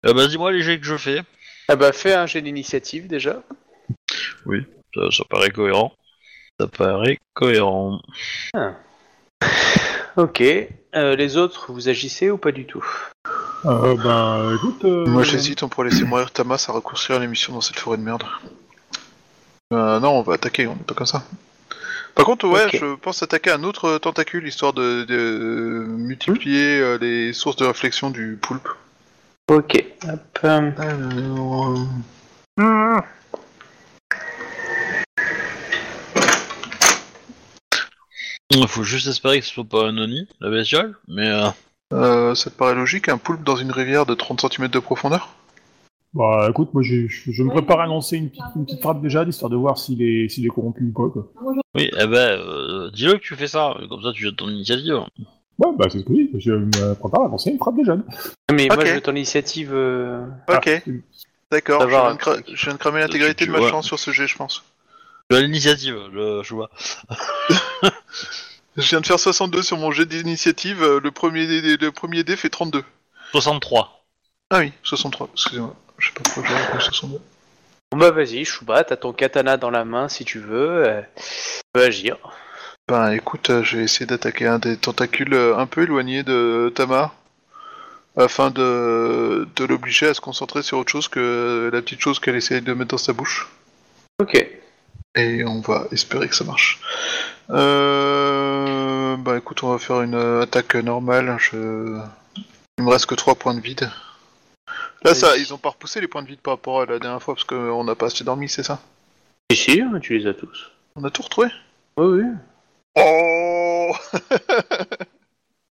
Euh, 0.05 0.13
bah, 0.13 0.27
dis-moi 0.27 0.51
les 0.51 0.61
jets 0.61 0.79
que 0.79 0.85
je 0.85 0.97
fais. 0.97 1.21
Ah 1.67 1.75
bah, 1.75 1.91
fais 1.91 2.13
un 2.13 2.25
jet 2.25 2.41
d'initiative 2.41 3.07
déjà. 3.07 3.41
Ça, 4.95 5.11
ça 5.11 5.23
paraît 5.29 5.51
cohérent. 5.51 5.93
Ça 6.59 6.67
paraît 6.67 7.17
cohérent. 7.33 8.01
Ok. 10.17 10.41
Euh, 10.41 11.15
les 11.15 11.37
autres, 11.37 11.71
vous 11.71 11.87
agissez 11.87 12.31
ou 12.31 12.37
pas 12.37 12.51
du 12.51 12.65
tout? 12.65 12.85
Euh, 13.65 13.95
Ben, 13.95 14.55
écoute... 14.55 14.83
euh, 14.83 15.05
Moi 15.05 15.23
j'hésite, 15.23 15.63
on 15.63 15.69
pourrait 15.69 15.89
laisser 15.89 16.03
mourir 16.03 16.31
Tamas 16.31 16.65
à 16.67 16.71
raccourcir 16.71 17.19
l'émission 17.19 17.53
dans 17.53 17.61
cette 17.61 17.77
forêt 17.79 17.97
de 17.97 18.03
merde. 18.03 18.23
Euh, 19.71 19.99
non, 19.99 20.11
on 20.17 20.21
va 20.23 20.33
attaquer, 20.33 20.65
on 20.67 20.73
est 20.73 20.85
pas 20.87 20.95
comme 20.95 21.05
ça. 21.05 21.23
Par 22.19 22.25
contre, 22.25 22.49
ouais, 22.49 22.67
je 22.73 22.95
pense 22.95 23.23
attaquer 23.23 23.49
un 23.49 23.63
autre 23.63 23.97
tentacule 23.97 24.45
histoire 24.45 24.73
de, 24.73 25.05
de 25.05 25.85
multiplier 25.87 26.81
euh, 26.81 26.97
les 26.97 27.31
sources 27.31 27.55
de 27.55 27.63
réflexion 27.63 28.09
du 28.09 28.37
poulpe. 28.41 28.67
Ok. 29.49 29.81
Hop. 30.03 30.39
euh, 30.43 30.69
Alors, 31.17 31.77
Il 38.49 38.67
faut 38.67 38.83
juste 38.83 39.07
espérer 39.07 39.39
que 39.39 39.45
ce 39.45 39.53
soit 39.53 39.63
pas 39.63 39.87
un 39.87 39.97
Oni, 39.97 40.27
la 40.41 40.49
bestiole, 40.49 40.97
mais 41.07 41.29
euh, 41.29 41.47
euh, 41.93 42.35
ça 42.35 42.49
te 42.49 42.55
paraît 42.57 42.75
logique, 42.75 43.07
un 43.07 43.17
poulpe 43.17 43.45
dans 43.45 43.55
une 43.55 43.71
rivière 43.71 44.05
de 44.05 44.13
30 44.13 44.41
cm 44.41 44.67
de 44.67 44.79
profondeur? 44.79 45.29
Bah, 46.13 46.47
écoute, 46.49 46.73
moi, 46.73 46.81
je, 46.81 47.07
je, 47.07 47.31
je 47.31 47.43
me 47.43 47.49
prépare 47.51 47.81
à 47.81 47.85
lancer 47.85 48.17
une 48.17 48.29
petite, 48.29 48.43
une 48.55 48.65
petite 48.65 48.81
frappe 48.81 49.01
déjà, 49.01 49.23
histoire 49.23 49.49
de 49.51 49.55
voir 49.55 49.77
s'il 49.77 50.01
est, 50.01 50.27
s'il 50.27 50.45
est 50.45 50.49
corrompu 50.49 50.83
ou 50.85 50.91
pas, 50.91 51.09
quoi. 51.11 51.31
oui, 51.75 51.89
eh 51.93 52.07
ben, 52.07 52.39
euh, 52.39 52.89
dis-le 52.91 53.13
que 53.13 53.23
tu 53.23 53.35
fais 53.35 53.47
ça, 53.47 53.75
comme 53.89 54.01
ça 54.01 54.11
tu 54.11 54.23
jettes 54.23 54.35
ton 54.37 54.49
initiative. 54.49 54.95
Ouais, 55.59 55.67
bah, 55.77 55.85
c'est 55.89 55.99
ce 55.99 56.03
que 56.05 56.13
je 56.15 56.21
dis. 56.23 56.29
Je 56.39 56.51
me 56.53 56.95
prépare 56.95 57.23
à 57.25 57.27
lancer 57.27 57.51
une 57.51 57.57
frappe 57.59 57.75
déjà. 57.75 57.95
Mais 58.51 58.67
moi, 58.67 58.77
Ok. 58.77 58.85
je 58.87 58.93
veux 58.95 59.01
ton 59.01 59.11
initiative. 59.15 59.71
euh, 59.73 60.25
Ok, 60.47 60.67
Ah, 60.87 60.91
d'accord, 61.51 61.81
Ça 61.81 61.87
je, 61.87 61.91
va. 61.93 62.01
viens 62.05 62.13
de 62.15 62.19
cra- 62.19 62.43
je 62.55 62.65
viens 62.65 62.73
de 62.73 62.79
cramer 62.79 62.99
l'intégralité 63.01 63.45
de 63.45 63.51
ma 63.51 63.59
vois. 63.59 63.69
chance 63.69 63.85
sur 63.85 63.99
ce 63.99 64.09
jet, 64.11 64.25
je 64.27 64.35
pense. 64.35 64.63
Tu 65.29 65.35
as 65.35 65.41
l'initiative, 65.41 65.95
le 66.11 66.41
choix. 66.43 66.69
Je 68.77 68.87
viens 68.89 69.01
de 69.01 69.05
faire 69.05 69.19
62 69.19 69.61
sur 69.61 69.77
mon 69.77 69.91
jet 69.91 70.05
d'initiative, 70.05 70.81
euh, 70.83 70.99
le 71.03 71.11
premier 71.11 71.45
dé, 71.47 71.75
le 71.75 71.91
premier 71.91 72.23
dé 72.23 72.35
fait 72.37 72.49
32. 72.49 72.83
63. 73.31 74.05
Ah 74.51 74.59
oui, 74.59 74.71
63, 74.83 75.29
excusez-moi. 75.33 75.75
Je 75.99 76.07
sais 76.07 76.13
pas 76.13 76.21
pourquoi 76.23 76.43
j'ai 76.47 76.55
répondu 76.55 76.83
62. 76.83 77.19
Bon 77.91 77.97
bah 77.97 78.11
vas-y, 78.11 78.45
Shuba, 78.45 78.83
t'as 78.83 78.97
ton 78.97 79.13
katana 79.13 79.57
dans 79.57 79.71
la 79.71 79.83
main 79.83 80.09
si 80.09 80.23
tu 80.23 80.39
veux. 80.39 80.85
euh, 80.85 81.01
tu 81.15 81.61
peux 81.73 81.83
agir. 81.83 82.17
Ben 82.87 83.11
écoute, 83.11 83.49
euh, 83.49 83.63
je 83.63 83.77
vais 83.77 83.83
essayer 83.83 84.05
d'attaquer 84.05 84.45
un 84.47 84.59
des 84.59 84.77
tentacules 84.77 85.33
euh, 85.33 85.57
un 85.57 85.65
peu 85.65 85.83
éloignés 85.83 86.23
de 86.23 86.71
Tamar. 86.75 87.15
Afin 88.17 88.49
de, 88.51 89.47
de 89.55 89.65
l'obliger 89.65 90.07
à 90.07 90.13
se 90.13 90.19
concentrer 90.19 90.61
sur 90.61 90.77
autre 90.79 90.91
chose 90.91 91.07
que 91.07 91.69
la 91.71 91.81
petite 91.81 92.01
chose 92.01 92.19
qu'elle 92.19 92.35
essaie 92.35 92.59
de 92.59 92.73
mettre 92.73 92.91
dans 92.91 92.97
sa 92.97 93.13
bouche. 93.13 93.47
Ok. 94.19 94.35
Et 95.15 95.43
on 95.45 95.61
va 95.61 95.85
espérer 95.91 96.27
que 96.27 96.35
ça 96.35 96.43
marche. 96.43 96.79
Euh... 97.49 99.15
Bah 99.17 99.37
écoute, 99.37 99.63
on 99.63 99.71
va 99.71 99.77
faire 99.77 100.01
une 100.01 100.15
attaque 100.41 100.75
normale. 100.75 101.37
Je... 101.39 101.97
Il 102.77 102.83
me 102.83 102.89
reste 102.89 103.05
que 103.05 103.15
3 103.15 103.35
points 103.35 103.53
de 103.53 103.61
vide. 103.61 103.89
Là, 105.03 105.15
ça, 105.15 105.37
ils 105.37 105.53
ont 105.53 105.57
pas 105.57 105.69
repoussé 105.69 106.01
les 106.01 106.07
points 106.07 106.23
de 106.23 106.27
vide 106.27 106.41
par 106.41 106.55
rapport 106.55 106.81
à 106.81 106.85
la 106.85 106.99
dernière 106.99 107.21
fois 107.21 107.35
parce 107.35 107.45
qu'on 107.45 107.83
n'a 107.83 107.95
pas 107.95 108.07
assez 108.07 108.23
dormi, 108.23 108.49
c'est 108.49 108.63
ça? 108.63 108.81
Si, 109.51 109.57
si, 109.57 109.81
hein, 109.81 109.99
tu 110.01 110.17
les 110.17 110.27
as 110.27 110.33
tous. 110.33 110.71
On 110.95 111.03
a 111.03 111.09
tout 111.09 111.21
retrouvé? 111.21 111.47
Oui, 111.97 112.21
oui. 112.21 112.25
Oh 112.95 113.95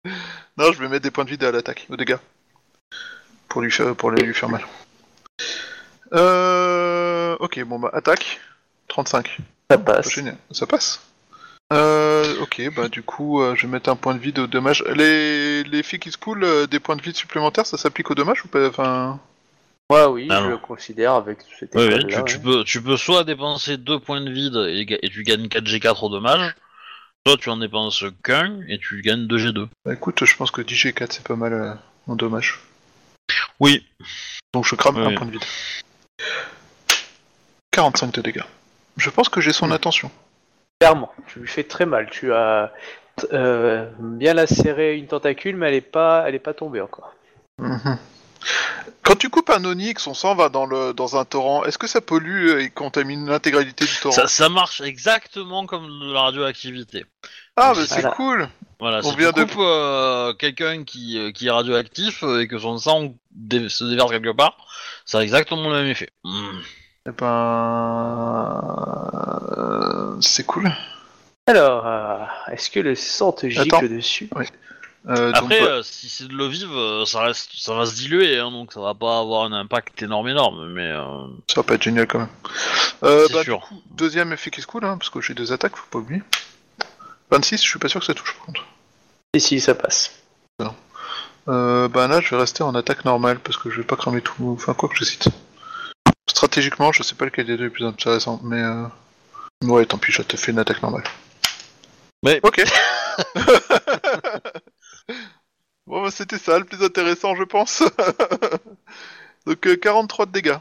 Non, 0.56 0.72
je 0.72 0.78
vais 0.78 0.88
mettre 0.88 1.02
des 1.02 1.10
points 1.10 1.24
de 1.24 1.30
vide 1.30 1.44
à 1.44 1.50
l'attaque, 1.50 1.86
aux 1.90 1.96
dégâts. 1.96 2.18
Pour 3.48 3.62
lui 3.62 3.70
faire, 3.70 3.94
pour 3.96 4.10
lui 4.10 4.34
faire 4.34 4.48
mal. 4.48 4.64
Euh... 6.12 7.36
Ok, 7.40 7.62
bon 7.64 7.78
bah, 7.78 7.90
attaque. 7.92 8.40
35. 8.88 9.38
Ça 9.70 9.78
passe. 9.78 10.20
Ça 10.50 10.66
passe 10.66 11.00
euh, 11.72 12.23
ok, 12.40 12.74
bah 12.74 12.88
du 12.88 13.02
coup, 13.02 13.40
euh, 13.42 13.54
je 13.54 13.62
vais 13.66 13.72
mettre 13.72 13.90
un 13.90 13.96
point 13.96 14.14
de 14.14 14.18
vide 14.20 14.38
au 14.38 14.46
dommage. 14.46 14.82
Les, 14.94 15.62
les 15.64 15.82
filles 15.82 15.98
qui 15.98 16.10
se 16.10 16.16
coulent, 16.18 16.44
euh, 16.44 16.66
des 16.66 16.80
points 16.80 16.96
de 16.96 17.02
vide 17.02 17.16
supplémentaires, 17.16 17.66
ça 17.66 17.76
s'applique 17.78 18.10
au 18.10 18.14
dommage 18.14 18.44
ou 18.44 18.48
pas 18.48 18.68
Enfin, 18.68 19.20
Moi, 19.90 20.08
oui, 20.10 20.28
Ah 20.30 20.38
je 20.38 20.44
non. 20.44 20.50
le 20.50 20.58
considère 20.58 21.12
avec 21.14 21.38
cette 21.58 21.74
Oui, 21.74 21.88
tu, 22.08 22.24
tu 22.24 22.36
ouais. 22.36 22.42
peux, 22.42 22.64
tu 22.64 22.82
peux 22.82 22.96
soit 22.96 23.24
dépenser 23.24 23.76
2 23.76 23.98
points 24.00 24.20
de 24.20 24.30
vide 24.30 24.56
et, 24.68 24.84
ga- 24.86 24.98
et 25.02 25.08
tu 25.10 25.22
gagnes 25.22 25.48
4 25.48 25.64
G4 25.64 26.04
au 26.04 26.08
dommage, 26.08 26.54
soit 27.26 27.36
tu 27.36 27.48
en 27.50 27.56
dépenses 27.56 28.04
qu'un 28.22 28.60
et 28.68 28.78
tu 28.78 29.02
gagnes 29.02 29.26
2 29.26 29.38
G2. 29.38 29.68
bah 29.84 29.92
écoute, 29.94 30.24
je 30.24 30.36
pense 30.36 30.50
que 30.50 30.62
10 30.62 30.74
G4 30.74 31.06
c'est 31.12 31.26
pas 31.26 31.36
mal 31.36 31.52
euh, 31.52 31.72
en 32.06 32.16
dommage. 32.16 32.60
Oui, 33.60 33.86
Donc 34.52 34.66
je 34.66 34.74
crame 34.74 34.96
un 34.98 35.08
oui. 35.08 35.14
point 35.14 35.26
de 35.26 35.32
vide. 35.32 35.44
45 37.70 38.12
de 38.14 38.20
dégâts. 38.20 38.42
Je 38.96 39.10
pense 39.10 39.28
que 39.28 39.40
j'ai 39.40 39.52
son 39.52 39.70
attention. 39.72 40.10
Clairement, 40.84 41.10
tu 41.28 41.38
lui 41.40 41.48
fais 41.48 41.64
très 41.64 41.86
mal. 41.86 42.08
Tu 42.10 42.32
as 42.34 42.70
euh, 43.32 43.86
bien 43.98 44.34
lacéré 44.34 44.96
une 44.96 45.06
tentacule, 45.06 45.56
mais 45.56 45.68
elle 45.68 45.74
est 45.74 45.80
pas, 45.80 46.24
elle 46.26 46.34
est 46.34 46.38
pas 46.38 46.52
tombée 46.52 46.82
encore. 46.82 47.14
Mhm. 47.58 47.96
Quand 49.02 49.16
tu 49.16 49.30
coupes 49.30 49.48
un 49.48 49.64
onyx, 49.64 50.02
son 50.02 50.12
sang 50.12 50.34
va 50.34 50.50
dans, 50.50 50.66
le, 50.66 50.92
dans 50.92 51.16
un 51.18 51.24
torrent. 51.24 51.64
Est-ce 51.64 51.78
que 51.78 51.86
ça 51.86 52.02
pollue 52.02 52.58
et 52.60 52.68
contamine 52.68 53.26
l'intégralité 53.26 53.86
du 53.86 53.92
torrent 54.02 54.12
ça, 54.14 54.26
ça 54.26 54.50
marche 54.50 54.82
exactement 54.82 55.64
comme 55.64 55.86
de 55.86 56.12
la 56.12 56.20
radioactivité. 56.22 57.06
Ah, 57.56 57.72
bah 57.74 57.80
c'est 57.86 58.00
Voilà. 58.02 58.16
cool 58.16 58.48
Voilà, 58.80 58.98
On 59.04 59.10
si 59.12 59.16
vient 59.16 59.32
tu 59.32 59.40
de- 59.40 59.44
coupes 59.46 59.60
euh, 59.60 60.34
quelqu'un 60.34 60.84
qui, 60.84 61.18
euh, 61.18 61.30
qui 61.32 61.46
est 61.46 61.50
radioactif 61.50 62.22
euh, 62.24 62.40
et 62.42 62.48
que 62.48 62.58
son 62.58 62.76
sang 62.76 63.14
dé- 63.30 63.70
se 63.70 63.84
déverse 63.84 64.10
quelque 64.10 64.36
part, 64.36 64.56
ça 65.06 65.20
a 65.20 65.22
exactement 65.22 65.70
le 65.70 65.76
même 65.76 65.86
effet. 65.86 66.10
Hmm. 66.24 66.58
Eh 67.06 67.10
ben... 67.12 68.60
C'est 70.20 70.44
cool. 70.44 70.70
Alors, 71.46 71.86
euh, 71.86 72.24
est-ce 72.52 72.70
que 72.70 72.80
le 72.80 72.94
sang 72.94 73.32
te 73.32 73.48
gicle 73.48 73.74
Attends. 73.74 73.82
dessus? 73.82 74.30
Euh, 75.06 75.32
donc, 75.32 75.36
Après, 75.36 75.60
bah, 75.60 75.66
euh, 75.66 75.82
si 75.82 76.08
c'est 76.08 76.26
de 76.26 76.32
l'eau 76.32 76.48
vive, 76.48 76.72
euh, 76.72 77.04
ça, 77.04 77.20
reste, 77.20 77.50
ça 77.54 77.74
va 77.74 77.84
se 77.84 77.94
diluer, 77.94 78.38
hein, 78.38 78.50
donc 78.50 78.72
ça 78.72 78.80
va 78.80 78.94
pas 78.94 79.18
avoir 79.20 79.44
un 79.44 79.52
impact 79.52 80.02
énorme 80.02 80.28
énorme, 80.28 80.72
mais 80.72 80.90
euh, 80.90 81.26
ça 81.46 81.56
va 81.56 81.62
pas 81.62 81.74
être 81.74 81.82
génial 81.82 82.06
quand 82.06 82.20
même. 82.20 82.28
Euh, 83.02 83.26
c'est 83.26 83.34
bah, 83.34 83.42
sûr. 83.42 83.68
Deuxième 83.90 84.32
effet 84.32 84.50
qui 84.50 84.62
se 84.62 84.66
coule, 84.66 84.86
hein, 84.86 84.96
parce 84.96 85.10
que 85.10 85.20
j'ai 85.20 85.34
deux 85.34 85.52
attaques, 85.52 85.76
faut 85.76 85.86
pas 85.90 85.98
oublier. 85.98 86.22
26, 87.30 87.58
je 87.62 87.68
suis 87.68 87.78
pas 87.78 87.88
sûr 87.88 88.00
que 88.00 88.06
ça 88.06 88.14
touche 88.14 88.34
par 88.34 88.46
contre. 88.46 88.64
Si, 89.34 89.40
si, 89.40 89.60
ça 89.60 89.74
passe. 89.74 90.12
Euh, 91.46 91.88
bah 91.88 92.08
là, 92.08 92.20
je 92.20 92.30
vais 92.30 92.36
rester 92.36 92.62
en 92.62 92.74
attaque 92.74 93.04
normale, 93.04 93.38
parce 93.38 93.58
que 93.58 93.70
je 93.70 93.78
vais 93.78 93.86
pas 93.86 93.96
cramer 93.96 94.22
tout. 94.22 94.54
Enfin, 94.56 94.72
quoi 94.74 94.88
que 94.88 94.96
je 94.96 95.04
cite. 95.04 95.28
Stratégiquement, 96.26 96.90
je 96.92 97.02
sais 97.02 97.14
pas 97.14 97.26
lequel 97.26 97.46
des 97.46 97.56
deux 97.56 97.64
est 97.64 97.66
le 97.66 97.70
plus 97.70 97.84
intéressant, 97.84 98.40
mais. 98.42 98.62
Euh... 98.62 98.86
Ouais, 99.64 99.86
tant 99.86 99.98
pis, 99.98 100.12
je 100.12 100.22
te 100.22 100.36
fais 100.36 100.52
une 100.52 100.58
attaque 100.58 100.82
normale. 100.82 101.04
Mais- 102.22 102.40
Ok. 102.42 102.62
bon, 105.86 106.02
bah 106.02 106.10
c'était 106.10 106.38
ça 106.38 106.58
le 106.58 106.64
plus 106.64 106.82
intéressant, 106.82 107.34
je 107.36 107.44
pense. 107.44 107.82
Donc, 109.46 109.66
euh, 109.66 109.76
43 109.76 110.26
de 110.26 110.32
dégâts. 110.32 110.56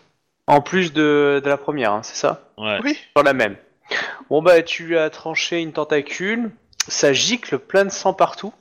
En 0.47 0.61
plus 0.61 0.91
de, 0.91 1.41
de 1.43 1.49
la 1.49 1.57
première, 1.57 1.93
hein, 1.93 2.03
c'est 2.03 2.17
ça? 2.17 2.49
Ouais. 2.57 2.79
Oui. 2.83 2.97
Sur 3.15 3.23
la 3.23 3.33
même. 3.33 3.55
Bon 4.29 4.41
bah, 4.41 4.61
tu 4.61 4.85
lui 4.85 4.97
as 4.97 5.09
tranché 5.09 5.61
une 5.61 5.73
tentacule. 5.73 6.51
Ça 6.87 7.13
gicle 7.13 7.59
plein 7.59 7.85
de 7.85 7.91
sang 7.91 8.13
partout. 8.13 8.53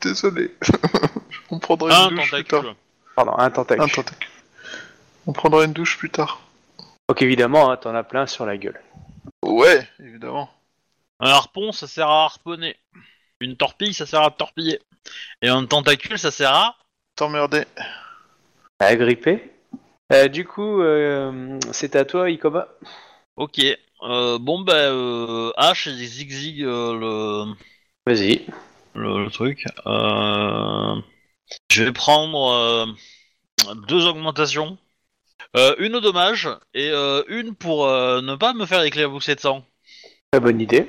Désolé. 0.00 0.54
On 1.50 1.58
prendra 1.58 2.04
Un 2.04 2.10
une 2.10 2.16
douche 2.16 2.30
plus 2.30 2.44
tard. 2.44 2.74
Pardon, 3.14 3.32
un 3.36 3.50
tentacule. 3.50 3.84
Un 3.84 3.88
tentacule. 3.88 4.28
On 5.26 5.32
prendra 5.32 5.64
une 5.64 5.72
douche 5.72 5.98
plus 5.98 6.10
tard. 6.10 6.40
Donc 7.08 7.22
évidemment, 7.22 7.70
hein, 7.70 7.76
t'en 7.76 7.94
as 7.94 8.04
plein 8.04 8.26
sur 8.26 8.44
la 8.44 8.58
gueule. 8.58 8.80
Ouais, 9.42 9.88
évidemment. 9.98 10.50
Un 11.20 11.30
harpon, 11.30 11.72
ça 11.72 11.86
sert 11.86 12.08
à 12.08 12.24
harponner. 12.24 12.76
Une 13.40 13.56
torpille, 13.56 13.94
ça 13.94 14.04
sert 14.06 14.22
à 14.22 14.30
torpiller. 14.30 14.80
Et 15.42 15.48
un 15.48 15.64
tentacule, 15.64 16.18
ça 16.18 16.30
sert 16.30 16.52
à... 16.52 16.76
T'emmerder. 17.16 17.64
À 18.78 18.94
gripper. 18.94 19.50
Euh, 20.12 20.28
du 20.28 20.44
coup, 20.46 20.82
euh, 20.82 21.58
c'est 21.72 21.96
à 21.96 22.04
toi, 22.04 22.30
Ikoba. 22.30 22.68
Ok. 23.36 23.60
Euh, 24.02 24.38
bon, 24.38 24.60
bah, 24.60 24.74
euh, 24.74 25.50
H 25.56 25.88
et 25.90 26.06
zigzig 26.06 26.62
euh, 26.62 26.94
le... 26.94 27.54
Vas-y. 28.06 28.46
le, 28.94 29.24
le 29.24 29.30
truc. 29.30 29.64
Euh, 29.86 31.00
je 31.70 31.84
vais 31.84 31.92
prendre 31.92 32.52
euh, 32.52 32.86
deux 33.88 34.06
augmentations. 34.06 34.76
Euh, 35.56 35.74
une 35.78 35.96
au 35.96 36.00
dommage 36.00 36.48
et 36.74 36.90
euh, 36.90 37.22
une 37.28 37.54
pour 37.54 37.86
euh, 37.86 38.20
ne 38.20 38.36
pas 38.36 38.52
me 38.52 38.66
faire 38.66 38.82
éclabousser 38.82 39.34
de 39.34 39.40
sang. 39.40 39.64
Très 40.30 40.40
bonne 40.40 40.60
idée. 40.60 40.86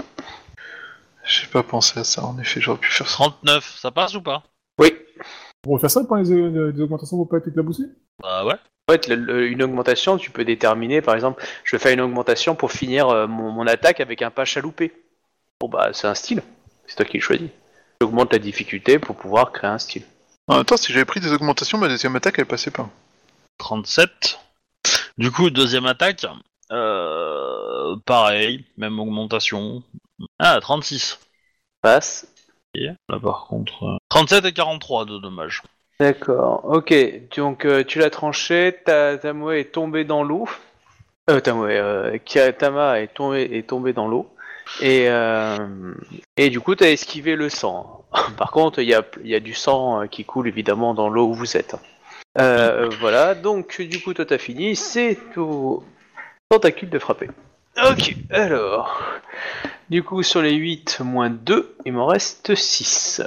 J'ai 1.24 1.48
pas 1.48 1.64
pensé 1.64 2.00
à 2.00 2.04
ça, 2.04 2.24
en 2.26 2.38
effet, 2.40 2.60
j'aurais 2.60 2.80
pu 2.80 2.90
faire 2.90 3.08
ça. 3.08 3.14
39, 3.16 3.78
ça 3.80 3.92
passe 3.92 4.16
ou 4.16 4.22
pas? 4.22 4.44
Oui. 4.80 4.94
On 5.68 5.76
va 5.76 5.80
faire 5.80 5.92
ça 5.92 6.04
pour 6.04 6.18
les, 6.18 6.32
euh, 6.32 6.72
les 6.76 6.82
augmentations 6.82 7.18
pour 7.18 7.30
pas 7.30 7.38
être 7.38 7.48
éclaboussé? 7.48 7.84
Bah 8.22 8.46
ouais. 8.46 8.56
En 8.88 8.94
fait, 8.94 9.08
le- 9.08 9.16
le- 9.16 9.48
une 9.48 9.62
augmentation, 9.64 10.18
tu 10.18 10.32
peux 10.32 10.44
déterminer, 10.44 11.02
par 11.02 11.16
exemple, 11.16 11.44
je 11.64 11.78
fais 11.78 11.94
une 11.94 12.02
augmentation 12.02 12.56
pour 12.56 12.72
finir 12.72 13.28
mon, 13.28 13.52
mon 13.52 13.68
attaque 13.68 14.00
avec 14.00 14.22
un 14.24 14.32
pas 14.32 14.46
chaloupé. 14.46 14.92
Bon 15.62 15.70
bah, 15.70 15.92
c'est 15.94 16.08
un 16.08 16.16
style. 16.16 16.42
C'est 16.88 16.96
toi 16.96 17.06
qui 17.06 17.18
le 17.18 17.24
choisis. 17.24 17.50
J'augmente 18.02 18.34
la 18.34 18.40
difficulté 18.40 18.98
pour 18.98 19.16
pouvoir 19.16 19.52
créer 19.52 19.70
un 19.70 19.78
style. 19.78 20.04
En 20.48 20.56
même 20.56 20.66
temps, 20.66 20.78
si 20.78 20.92
j'avais 20.92 21.06
pris 21.06 21.20
des 21.20 21.32
augmentations, 21.32 21.78
ma 21.78 21.88
deuxième 21.88 22.16
attaque, 22.16 22.40
elle 22.40 22.46
passait 22.48 22.72
pas. 22.72 22.90
37. 23.60 24.40
Du 25.20 25.32
coup, 25.32 25.50
deuxième 25.50 25.86
attaque. 25.86 26.26
Euh, 26.72 27.98
pareil, 28.06 28.64
même 28.78 28.98
augmentation. 29.02 29.84
Ah, 30.40 30.58
36. 30.62 31.20
Passe. 31.82 32.26
Et 32.74 32.86
là 32.86 33.20
par 33.22 33.48
contre... 33.48 33.84
euh, 33.84 33.98
37 34.08 34.46
et 34.46 34.54
43 34.54 35.04
de 35.04 35.18
dommages. 35.18 35.62
D'accord. 36.00 36.62
Ok. 36.64 36.94
Donc 37.36 37.66
euh, 37.66 37.84
tu 37.84 38.00
l'as 38.00 38.10
tranché. 38.10 38.78
Ta 38.86 39.18
Tamoe 39.18 39.60
est 39.60 39.74
tombé 39.74 40.06
dans 40.06 40.24
l'eau. 40.24 40.48
Euh, 41.30 41.42
Tamoe, 41.42 41.68
euh, 41.68 42.18
Tama 42.58 43.02
est 43.02 43.14
tombé 43.14 43.42
est 43.52 43.68
tombé 43.68 43.92
dans 43.92 44.08
l'eau. 44.08 44.34
Et 44.80 45.10
euh, 45.10 45.94
et 46.38 46.50
du 46.50 46.62
coup 46.62 46.76
t'as 46.76 46.92
esquivé 46.92 47.36
le 47.36 47.50
sang. 47.50 48.06
Par 48.38 48.52
contre, 48.52 48.80
il 48.80 48.88
y 48.88 48.94
a 48.94 49.04
y 49.26 49.36
a 49.36 49.42
du 49.42 49.54
sang 49.54 50.04
euh, 50.04 50.08
qui 50.08 50.24
coule 50.24 50.48
évidemment 50.48 50.94
dans 50.94 51.10
l'eau 51.10 51.28
où 51.28 51.34
vous 51.34 51.58
êtes. 51.58 51.76
Euh, 52.38 52.90
voilà. 53.00 53.36
Donc 53.36 53.82
du 53.82 54.02
coup 54.02 54.14
toi 54.14 54.26
t'as 54.26 54.38
fini. 54.38 54.76
C'est 54.76 55.18
au 55.38 55.84
tentacule 56.50 56.90
de 56.90 57.00
frapper. 57.00 57.30
Ok. 57.90 58.16
Alors. 58.30 59.02
Du 59.90 60.04
coup 60.04 60.22
sur 60.22 60.42
les 60.42 60.54
8 60.54 61.00
moins 61.04 61.30
2, 61.32 61.76
il 61.86 61.94
m'en 61.94 62.06
reste 62.06 62.54
6. 62.54 63.24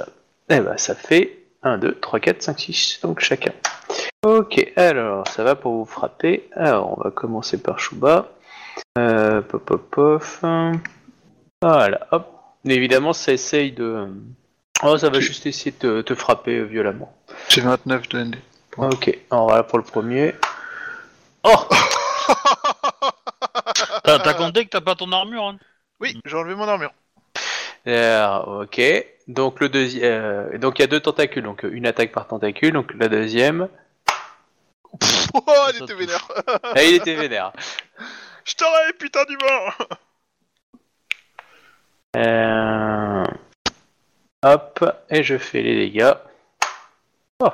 Eh 0.49 0.59
ben 0.61 0.77
ça 0.77 0.95
fait 0.95 1.39
1, 1.63 1.77
2, 1.77 1.95
3, 1.99 2.19
4, 2.19 2.41
5, 2.41 2.59
6, 2.59 2.99
donc 3.03 3.19
chacun. 3.19 3.51
Ok, 4.25 4.71
alors, 4.77 5.27
ça 5.27 5.43
va 5.43 5.55
pour 5.55 5.73
vous 5.73 5.85
frapper. 5.85 6.47
Alors, 6.53 6.97
on 6.97 7.01
va 7.03 7.11
commencer 7.11 7.61
par 7.61 7.79
Shuba. 7.79 8.31
Euh, 8.97 9.41
pop, 9.41 9.63
pop, 9.65 9.89
pof. 9.91 10.43
Voilà, 11.61 12.07
hop. 12.11 12.27
Mais 12.63 12.75
évidemment, 12.75 13.11
ça 13.13 13.33
essaye 13.33 13.71
de... 13.73 14.07
Oh, 14.83 14.97
ça 14.97 15.09
va 15.09 15.17
Tu- 15.19 15.23
juste 15.25 15.45
essayer 15.45 15.71
de 15.71 16.01
te, 16.01 16.01
te 16.01 16.15
frapper 16.15 16.59
euh, 16.59 16.63
violemment. 16.63 17.13
J'ai 17.49 17.61
29 17.61 18.07
de 18.09 18.19
ND. 18.23 18.35
Ok, 18.77 19.17
alors 19.29 19.47
voilà 19.47 19.63
pour 19.63 19.77
le 19.77 19.83
premier. 19.83 20.35
Oh 21.43 21.55
T'as 24.03 24.19
t'as 24.19 24.33
compté 24.33 24.65
que 24.65 24.69
t'as 24.69 24.81
pas 24.81 24.95
ton 24.95 25.11
armure 25.11 25.43
hein? 25.45 25.57
Oui, 25.99 26.19
j'ai 26.25 26.35
enlevé 26.35 26.55
mon 26.55 26.67
armure. 26.67 26.93
Ok. 27.85 28.81
Donc 29.27 29.59
le 29.61 29.69
deuxième, 29.69 30.03
euh, 30.03 30.57
donc 30.57 30.79
il 30.79 30.81
y 30.81 30.85
a 30.85 30.87
deux 30.87 30.99
tentacules, 30.99 31.43
donc 31.43 31.63
euh, 31.63 31.71
une 31.71 31.85
attaque 31.85 32.11
par 32.11 32.27
tentacule. 32.27 32.73
Donc 32.73 32.93
la 32.95 33.07
deuxième, 33.07 33.69
Oh, 35.33 35.67
il 35.73 35.83
était 35.83 35.93
vénère. 35.93 36.27
Ah, 36.63 36.83
il 36.83 36.95
était 36.95 37.15
vénère. 37.15 37.53
Je 38.45 38.55
t'aurais, 38.55 38.93
putain 38.93 39.23
d'humain 39.25 39.87
Euh... 42.15 43.25
Hop, 44.43 44.85
et 45.09 45.23
je 45.23 45.37
fais 45.37 45.61
les 45.61 45.75
dégâts. 45.75 46.13
Oh, 47.39 47.49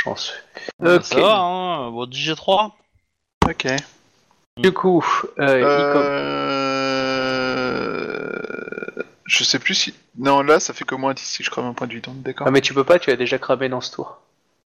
chance. 0.00 0.32
Ok. 0.82 1.04
Ça 1.04 1.20
va, 1.20 1.38
hein. 1.38 1.90
Bon, 1.90 2.06
DJ3. 2.06 2.72
Ok. 3.48 3.66
Du 4.56 4.72
coup, 4.72 5.04
euh, 5.38 5.62
Euh... 7.42 8.40
Je 9.24 9.44
sais 9.44 9.58
plus 9.60 9.74
si... 9.74 9.94
Non, 10.18 10.42
là, 10.42 10.58
ça 10.58 10.74
fait 10.74 10.84
que 10.84 10.94
moins 10.96 11.14
10 11.14 11.22
si 11.22 11.42
je 11.44 11.50
crame 11.50 11.66
un 11.66 11.72
point 11.72 11.86
de 11.86 11.94
vie, 11.94 12.00
donc 12.00 12.20
d'accord. 12.22 12.48
Ah, 12.48 12.50
mais 12.50 12.60
tu 12.60 12.74
peux 12.74 12.82
pas, 12.84 12.98
tu 12.98 13.10
as 13.10 13.16
déjà 13.16 13.38
cramé 13.38 13.68
dans 13.68 13.80
ce 13.80 13.92
tour. 13.92 14.18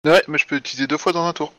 Ouais, 0.04 0.22
mais 0.28 0.36
je 0.38 0.46
peux 0.46 0.56
utiliser 0.56 0.86
deux 0.86 0.98
fois 0.98 1.12
dans 1.12 1.24
un 1.24 1.32
tour. 1.32 1.52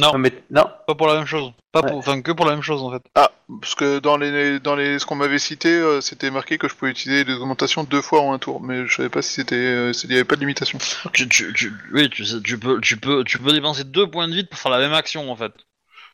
Non. 0.00 0.18
Mais 0.18 0.32
non, 0.50 0.64
Pas 0.88 0.94
pour 0.96 1.06
la 1.06 1.14
même 1.14 1.26
chose. 1.26 1.52
Pas 1.70 1.80
Ouais. 1.80 1.88
pour... 1.90 1.98
Enfin, 1.98 2.20
que 2.20 2.32
pour 2.32 2.46
la 2.46 2.52
même 2.52 2.62
chose, 2.62 2.82
en 2.82 2.90
fait. 2.90 3.02
Ah, 3.14 3.30
parce 3.60 3.76
que 3.76 4.00
dans 4.00 4.16
les, 4.16 4.58
dans 4.58 4.74
les, 4.74 4.98
ce 4.98 5.06
qu'on 5.06 5.14
m'avait 5.14 5.38
cité, 5.38 5.68
euh, 5.68 6.00
c'était 6.00 6.30
marqué 6.32 6.58
que 6.58 6.68
je 6.68 6.74
pouvais 6.74 6.90
utiliser 6.90 7.22
les 7.22 7.34
augmentations 7.34 7.84
deux 7.84 8.02
fois 8.02 8.20
en 8.22 8.32
un 8.32 8.38
tour, 8.38 8.60
mais 8.60 8.86
je 8.88 8.96
savais 8.96 9.08
pas 9.08 9.22
si 9.22 9.32
c'était, 9.34 9.54
euh, 9.54 9.92
s'il 9.92 10.10
y 10.10 10.14
avait 10.14 10.24
pas 10.24 10.34
de 10.34 10.40
limitation. 10.40 10.78
Tu, 11.12 11.28
tu, 11.28 11.52
tu- 11.54 11.72
oui, 11.92 12.10
tu, 12.10 12.24
sais, 12.24 12.40
tu, 12.42 12.58
peux, 12.58 12.80
tu, 12.80 12.96
peux, 12.96 13.22
tu 13.22 13.38
peux 13.38 13.52
dépenser 13.52 13.84
deux 13.84 14.08
points 14.08 14.26
de 14.26 14.34
vie 14.34 14.44
pour 14.44 14.58
faire 14.58 14.72
la 14.72 14.78
même 14.78 14.92
action, 14.94 15.30
en 15.30 15.36
fait. 15.36 15.52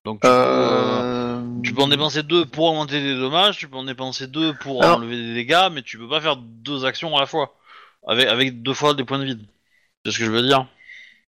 Donc, 0.04 0.18
tu, 0.20 0.28
peux, 0.28 0.28
euh, 0.28 1.38
Euh... 1.40 1.42
tu 1.62 1.72
peux 1.72 1.82
en 1.82 1.88
dépenser 1.88 2.22
deux 2.22 2.44
pour 2.44 2.66
augmenter 2.66 3.00
des 3.02 3.14
dommages, 3.14 3.56
tu 3.58 3.68
peux 3.68 3.76
en 3.76 3.84
dépenser 3.84 4.26
deux 4.26 4.52
pour 4.54 4.82
Alors- 4.82 4.99
enlever 4.99 5.16
des 5.16 5.34
dégâts, 5.34 5.68
mais 5.72 5.82
tu 5.82 5.96
peux 5.99 6.08
pas 6.08 6.20
faire 6.20 6.37
deux 6.37 6.84
actions 6.84 7.16
à 7.16 7.20
la 7.20 7.26
fois. 7.26 7.54
Avec, 8.06 8.26
avec 8.28 8.62
deux 8.62 8.75
fois 8.75 8.92
des 8.94 9.04
points 9.04 9.18
de 9.18 9.25
vie. 9.25 9.38
C'est 10.04 10.12
ce 10.12 10.18
que 10.18 10.25
je 10.25 10.30
veux 10.30 10.42
dire. 10.42 10.66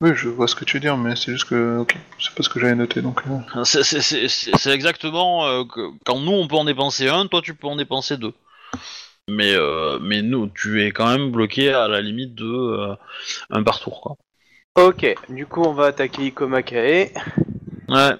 Oui, 0.03 0.13
je 0.15 0.29
vois 0.31 0.49
ce 0.49 0.55
que 0.55 0.65
tu 0.65 0.77
veux 0.77 0.81
dire, 0.81 0.97
mais 0.97 1.15
c'est 1.15 1.33
juste 1.33 1.45
que, 1.49 1.79
ok, 1.79 1.95
c'est 2.19 2.35
pas 2.35 2.43
ce 2.43 2.49
que 2.49 2.59
j'avais 2.59 2.75
noté, 2.75 3.03
donc. 3.03 3.21
euh, 3.27 3.65
C'est- 3.65 3.83
C'est 3.83 4.01
c'est- 4.01 4.29
c'est- 4.29 4.57
c'est 4.57 4.71
exactement 4.71 5.47
euh, 5.47 5.65
que 5.65 5.91
quand 6.07 6.19
nous 6.21 6.33
on 6.33 6.49
peut 6.49 6.57
en 6.57 6.65
dépenser 6.65 7.09
un, 7.09 7.27
toi 7.27 7.43
tu 7.43 7.55
peux 7.55 7.67
en 7.67 7.77
dépenser 7.77 8.17
deux. 8.17 8.33
Mais 9.29 9.55
euh, 9.55 9.99
mais 10.01 10.23
nous 10.23 10.49
tu 10.49 10.83
es 10.83 10.91
quand 10.93 11.07
même 11.07 11.31
bloqué 11.31 11.73
à 11.73 11.87
la 11.87 12.01
limite 12.01 12.35
de 12.35 12.47
euh, 12.47 12.95
un 13.51 13.63
par 13.63 13.81
tour 13.81 14.01
quoi. 14.01 14.17
Ok, 14.77 15.07
du 15.29 15.47
coup 15.47 15.63
on 15.63 15.75
va 15.75 15.87
attaquer 15.87 16.27
Ikomakae. 16.27 17.13
Ouais, 17.89 18.13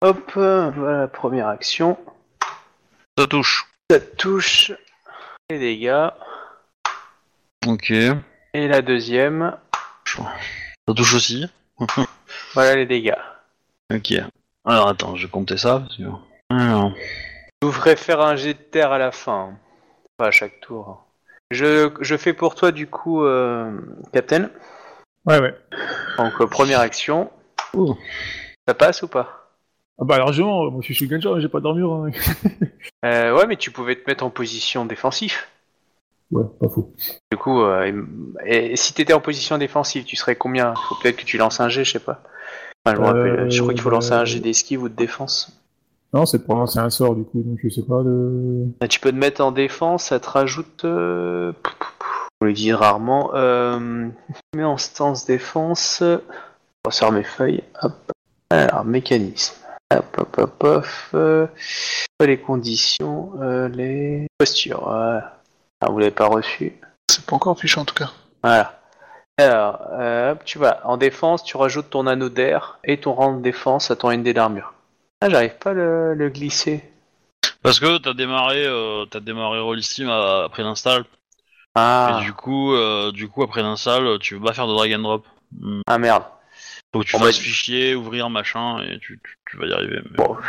Hop, 0.00 0.32
euh, 0.36 0.70
voilà 0.70 1.00
la 1.00 1.08
première 1.08 1.48
action. 1.48 1.98
ça 3.18 3.26
touche. 3.26 3.66
Ça 3.90 4.00
touche 4.00 4.72
les 5.50 5.58
dégâts. 5.58 6.08
Ok, 7.66 7.90
Et 8.54 8.66
la 8.68 8.80
deuxième, 8.82 9.56
ça 10.88 10.94
touche 10.94 11.14
aussi. 11.14 11.46
voilà 12.54 12.76
les 12.76 12.86
dégâts. 12.86 13.14
Ok. 13.92 14.14
Alors 14.64 14.88
attends, 14.88 15.16
je 15.16 15.26
vais 15.26 15.30
compter 15.30 15.56
ça. 15.56 15.80
Parce 15.80 15.96
que... 15.96 16.02
Alors, 16.50 16.92
Je 17.62 17.66
vous 17.66 17.72
ferai 17.72 17.96
faire 17.96 18.20
un 18.20 18.36
jet 18.36 18.54
de 18.54 18.58
terre 18.58 18.92
à 18.92 18.98
la 18.98 19.12
fin. 19.12 19.58
Pas 20.16 20.28
à 20.28 20.30
chaque 20.30 20.60
tour. 20.60 21.04
Je, 21.50 21.92
je 22.00 22.16
fais 22.16 22.32
pour 22.32 22.54
toi 22.54 22.72
du 22.72 22.86
coup, 22.86 23.24
euh, 23.24 23.70
Captain. 24.12 24.50
Ouais, 25.26 25.40
ouais. 25.40 25.54
Donc 26.18 26.32
euh, 26.40 26.46
première 26.46 26.80
action. 26.80 27.30
Ouh. 27.74 27.96
Ça 28.66 28.74
passe 28.74 29.02
ou 29.02 29.08
pas? 29.08 29.50
Ah 29.98 30.04
bah 30.04 30.18
largement, 30.18 30.70
moi 30.70 30.80
je 30.82 30.92
suis 30.92 31.08
Genja, 31.08 31.38
j'ai 31.38 31.48
pas 31.48 31.60
d'armure. 31.60 31.92
Hein. 31.92 32.10
euh, 33.04 33.36
Ouais, 33.36 33.46
mais 33.46 33.56
tu 33.56 33.70
pouvais 33.70 33.96
te 33.96 34.08
mettre 34.08 34.24
en 34.24 34.30
position 34.30 34.84
défensive. 34.84 35.36
Ouais, 36.32 36.44
pas 36.58 36.68
faux. 36.68 36.92
Du 37.30 37.36
coup, 37.36 37.60
euh, 37.60 37.92
et, 38.44 38.72
et 38.72 38.76
si 38.76 38.94
t'étais 38.94 39.12
en 39.12 39.20
position 39.20 39.58
défensive, 39.58 40.04
tu 40.04 40.16
serais 40.16 40.34
combien? 40.34 40.74
Faut 40.74 40.96
peut-être 41.02 41.16
que 41.16 41.24
tu 41.24 41.36
lances 41.36 41.60
un 41.60 41.68
jet, 41.68 41.84
je 41.84 41.92
sais 41.92 41.98
pas. 41.98 42.22
Enfin, 42.84 42.96
je 42.96 43.00
me 43.00 43.06
rappelle, 43.06 43.40
Euh, 43.40 43.50
je 43.50 43.60
crois 43.60 43.74
qu'il 43.74 43.82
faut 43.82 43.90
lancer 43.90 44.12
un 44.12 44.24
jet 44.24 44.40
d'esquive 44.40 44.82
ou 44.82 44.88
de 44.88 44.94
défense. 44.96 45.52
Non, 46.14 46.26
c'est 46.26 46.44
pour 46.44 46.56
lancer 46.56 46.78
un 46.78 46.90
sort 46.90 47.14
du 47.14 47.24
coup, 47.24 47.42
donc 47.42 47.58
je 47.62 47.68
sais 47.68 47.82
pas 47.82 48.02
de. 48.02 48.66
Ah, 48.80 48.88
Tu 48.88 48.98
peux 49.00 49.10
te 49.12 49.16
mettre 49.16 49.42
en 49.42 49.52
défense, 49.52 50.04
ça 50.04 50.20
te 50.20 50.28
rajoute. 50.28 50.84
Euh... 50.84 51.52
On 52.40 52.46
le 52.46 52.52
dit 52.52 52.72
rarement. 52.72 53.30
Euh... 53.34 54.08
Mais 54.56 54.64
en 54.64 54.78
stance 54.78 55.26
défense. 55.26 55.98
Je 56.02 56.18
ressors 56.86 57.12
mes 57.12 57.22
feuilles. 57.24 57.62
Hop. 57.82 57.92
Alors, 58.50 58.84
mécanisme. 58.84 59.54
Hop, 59.94 60.16
hop, 60.18 60.38
hop, 60.38 60.64
hop. 60.64 60.86
Euh... 61.14 61.46
Les 62.20 62.38
conditions, 62.38 63.32
euh, 63.40 63.68
les 63.68 64.26
postures. 64.38 64.82
Voilà. 64.84 65.41
Ah, 65.82 65.90
vous 65.90 65.98
l'avez 65.98 66.10
pas 66.12 66.26
reçu. 66.26 66.72
C'est 67.10 67.26
pas 67.26 67.36
encore 67.36 67.56
affiché 67.56 67.78
en 67.80 67.84
tout 67.84 67.94
cas. 67.94 68.10
Voilà. 68.42 68.78
Alors, 69.38 69.80
euh, 69.92 70.34
tu 70.44 70.58
vas 70.58 70.80
en 70.84 70.96
défense, 70.96 71.42
tu 71.42 71.56
rajoutes 71.56 71.90
ton 71.90 72.06
anneau 72.06 72.28
d'air 72.28 72.78
et 72.84 72.98
ton 72.98 73.12
rang 73.14 73.36
de 73.36 73.42
défense 73.42 73.90
à 73.90 73.96
ton 73.96 74.10
ND 74.12 74.28
d'armure. 74.32 74.74
Ah, 75.20 75.28
j'arrive 75.30 75.56
pas 75.58 75.70
à 75.70 75.74
le, 75.74 76.14
le 76.14 76.28
glisser. 76.28 76.84
Parce 77.62 77.80
que 77.80 77.98
t'as 77.98 78.12
démarré, 78.14 78.64
euh, 78.66 79.04
t'as 79.06 79.20
démarré 79.20 79.58
Rollistim 79.60 80.08
à- 80.08 80.44
après 80.44 80.62
l'install. 80.62 81.04
Ah, 81.74 82.18
Et 82.20 82.24
du 82.24 82.32
coup, 82.32 82.74
euh, 82.74 83.12
du 83.12 83.28
coup 83.28 83.42
après 83.42 83.62
l'install, 83.62 84.18
tu 84.20 84.38
peux 84.38 84.44
pas 84.46 84.52
faire 84.52 84.66
de 84.66 84.74
drag 84.74 84.92
and 84.94 84.98
drop. 85.00 85.26
Hmm. 85.58 85.80
ah 85.86 85.98
merde. 85.98 86.24
Faut 86.92 87.00
que 87.00 87.06
tu 87.06 87.16
On 87.16 87.20
fasses 87.20 87.38
va- 87.38 87.42
fichier, 87.42 87.94
ouvrir 87.94 88.28
machin, 88.28 88.78
et 88.82 88.98
tu, 88.98 89.18
tu, 89.24 89.38
tu 89.50 89.56
vas 89.56 89.66
y 89.66 89.72
arriver. 89.72 90.00
mais- 90.10 90.16
Bon, 90.18 90.34
de 90.34 90.40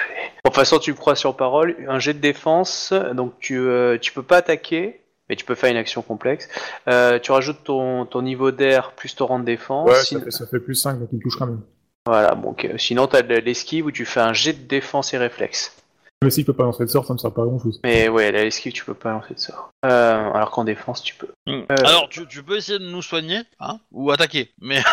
toute 0.44 0.54
façon, 0.56 0.78
tu 0.80 0.92
me 0.92 0.98
crois 0.98 1.16
sur 1.16 1.38
parole. 1.38 1.76
Un 1.88 2.00
jet 2.00 2.14
de 2.14 2.20
défense, 2.20 2.92
donc 3.14 3.40
tu, 3.40 3.58
euh, 3.58 3.98
tu 3.98 4.12
peux 4.12 4.24
pas 4.24 4.38
attaquer, 4.38 5.02
mais 5.34 5.36
tu 5.36 5.46
peux 5.46 5.56
faire 5.56 5.72
une 5.72 5.78
action 5.78 6.04
complexe. 6.04 6.48
Euh, 6.88 7.18
tu 7.18 7.32
rajoutes 7.32 7.64
ton, 7.64 8.06
ton 8.06 8.22
niveau 8.22 8.52
d'air 8.52 8.92
plus 8.92 9.16
ton 9.16 9.26
rang 9.26 9.40
de 9.40 9.46
défense. 9.46 9.90
Ouais, 9.90 9.96
ça 9.96 10.04
Sinon- 10.04 10.22
fait, 10.22 10.32
ça 10.32 10.46
fait 10.46 10.60
plus 10.60 10.76
5, 10.76 11.00
donc 11.00 11.10
il 11.12 11.18
me 11.18 11.22
touche 11.24 11.38
quand 11.38 11.48
même. 11.48 11.62
Voilà, 12.06 12.36
donc 12.36 12.66
euh, 12.66 12.78
sinon 12.78 13.08
tu 13.08 13.16
as 13.16 13.22
de 13.24 13.36
l'esquive 13.36 13.86
où 13.88 13.92
tu 13.92 14.06
fais 14.06 14.20
un 14.20 14.34
jet 14.34 14.54
de 14.54 14.68
défense 14.68 15.14
et 15.14 15.18
réflexe. 15.18 15.76
Mais 16.22 16.30
s'il 16.30 16.46
peut 16.46 16.54
pas 16.54 16.64
lancer 16.64 16.86
de 16.86 16.90
sort, 16.90 17.06
ça 17.06 17.14
me 17.14 17.18
sert 17.18 17.32
pas 17.34 17.42
à 17.42 17.46
grand 17.46 17.60
chose. 17.60 17.80
Mais 17.84 18.08
ouais, 18.10 18.32
l'esquive, 18.32 18.72
tu 18.72 18.86
peux 18.86 18.94
pas 18.94 19.12
lancer 19.12 19.34
de 19.34 19.40
sort. 19.40 19.72
Euh, 19.86 20.32
alors 20.32 20.52
qu'en 20.52 20.64
défense, 20.64 21.02
tu 21.02 21.16
peux. 21.16 21.28
Hmm. 21.48 21.64
Euh, 21.72 21.76
Alors, 21.84 22.08
tu, 22.10 22.26
tu 22.28 22.44
peux 22.44 22.58
essayer 22.58 22.78
de 22.80 22.86
nous 22.86 23.02
soigner, 23.02 23.42
hein, 23.60 23.80
ou 23.92 24.12
attaquer, 24.12 24.52
mais. 24.62 24.82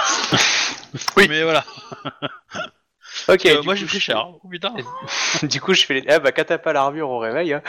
Oui. 1.16 1.26
Mais 1.28 1.42
voilà. 1.42 1.64
Ok, 3.28 3.46
Euh, 3.46 3.60
du 3.60 3.64
moi 3.66 3.74
coup, 3.74 3.80
j'ai 3.80 3.86
pris 3.86 3.98
je- 3.98 4.04
cher. 4.04 4.28
Oh 4.42 4.48
putain. 4.48 4.74
du 5.42 5.60
coup, 5.60 5.74
je 5.74 5.84
fais 5.84 5.94
les. 5.94 6.04
Ah 6.08 6.18
bah, 6.18 6.32
quand 6.32 6.44
t'as 6.44 6.58
pas 6.58 6.72
l'armure 6.72 7.10
au 7.10 7.18
réveil. 7.18 7.52
Hein. 7.54 7.62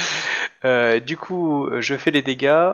Euh, 0.65 0.99
du 0.99 1.17
coup, 1.17 1.69
je 1.79 1.95
fais 1.97 2.11
les 2.11 2.21
dégâts. 2.21 2.71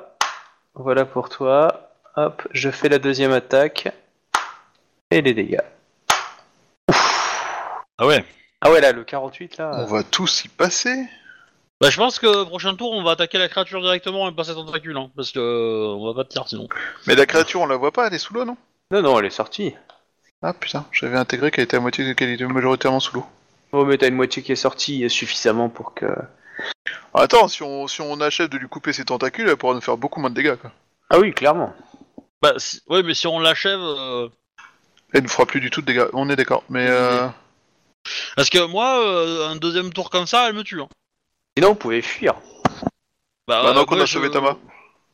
Voilà 0.76 1.06
pour 1.06 1.30
toi. 1.30 1.90
Hop, 2.16 2.48
je 2.52 2.70
fais 2.70 2.90
la 2.90 3.00
deuxième 3.00 3.32
attaque. 3.32 3.88
Et 5.12 5.22
les 5.22 5.34
dégâts. 5.34 5.60
Ah 7.98 8.06
ouais. 8.06 8.24
Ah 8.62 8.72
ouais, 8.72 8.82
là, 8.82 8.92
le 8.92 9.04
48, 9.04 9.58
là. 9.58 9.72
On 9.80 9.86
va 9.86 10.04
tous 10.04 10.46
y 10.46 10.48
passer. 10.48 11.06
Bah, 11.80 11.90
je 11.92 11.98
pense 11.98 12.18
que 12.20 12.44
prochain 12.46 12.76
tour, 12.76 12.92
on 12.92 13.04
va 13.04 13.12
attaquer 13.12 13.38
la 13.38 13.48
créature 13.50 13.82
directement 13.82 14.28
et 14.30 14.32
pas 14.34 14.44
ses 14.44 14.56
tentacules, 14.56 14.98
hein, 14.98 15.12
parce 15.16 15.32
que 15.32 15.40
euh, 15.40 15.96
on 15.96 16.08
va 16.08 16.16
pas 16.16 16.24
te 16.24 16.30
tirer 16.34 16.46
sinon. 16.48 16.68
Mais 17.06 17.16
la 17.16 17.28
créature, 17.28 17.62
on 17.62 17.68
la 17.68 17.76
voit 17.78 17.92
pas, 17.92 18.08
elle 18.08 18.14
est 18.16 18.20
sous 18.20 18.34
l'eau, 18.34 18.46
non? 18.46 18.58
Non, 18.90 19.02
non, 19.04 19.20
elle 19.20 19.26
est 19.26 19.30
sortie. 19.30 19.76
Ah 20.42 20.54
putain, 20.54 20.86
j'avais 20.92 21.18
intégré 21.18 21.50
qu'elle 21.52 21.64
était 21.64 21.78
à 21.78 21.80
moitié, 21.80 22.14
qu'elle 22.16 22.30
était 22.30 22.46
majoritairement 22.46 23.00
sous 23.00 23.16
l'eau. 23.16 23.26
Oh, 23.72 23.86
mais 23.86 23.98
t'as 23.98 24.08
une 24.08 24.16
moitié 24.16 24.44
qui 24.44 24.52
est 24.52 24.56
sortie 24.56 25.10
suffisamment 25.10 25.70
pour 25.70 25.94
que. 25.94 26.06
Attends, 27.14 27.48
si 27.48 27.64
on, 27.64 27.88
si 27.88 28.02
on 28.02 28.22
achève 28.22 28.48
de 28.50 28.58
lui 28.58 28.68
couper 28.68 28.94
ses 28.94 29.06
tentacules, 29.06 29.50
elle 29.50 29.58
pourra 29.58 29.74
nous 29.74 29.82
faire 29.82 29.98
beaucoup 29.98 30.20
moins 30.20 30.30
de 30.30 30.36
dégâts, 30.36 30.56
quoi. 30.56 30.72
Ah 31.10 31.20
oui, 31.20 31.34
clairement. 31.34 31.74
Bah, 32.42 32.54
si- 32.58 32.82
ouais, 32.88 33.02
mais 33.04 33.14
si 33.16 33.26
on 33.28 33.40
l'achève, 33.40 33.80
euh, 33.80 34.30
Elle 35.14 35.24
nous 35.24 35.30
fera 35.30 35.46
plus 35.46 35.60
du 35.60 35.70
tout 35.72 35.82
de 35.82 35.88
dégâts, 35.88 36.06
on 36.14 36.30
est 36.30 36.36
d'accord. 36.36 36.64
Mais 36.70 36.86
euh... 36.88 37.28
parce 38.36 38.50
que 38.50 38.64
moi, 38.68 39.00
euh, 39.04 39.48
un 39.50 39.56
deuxième 39.56 39.92
tour 39.92 40.10
comme 40.12 40.28
ça, 40.28 40.48
elle 40.48 40.56
me 40.56 40.64
tue. 40.64 40.80
Hein. 40.82 40.88
Sinon, 41.58 41.70
vous 41.70 41.76
pouvez 41.76 42.02
fuir. 42.04 42.36
Bah, 43.48 43.64
Maintenant 43.64 43.82
euh, 43.82 43.86
qu'on 43.86 43.96
moi, 43.96 44.04
a 44.04 44.06
je- 44.06 44.14
sauvé 44.14 44.30
Tama. 44.30 44.58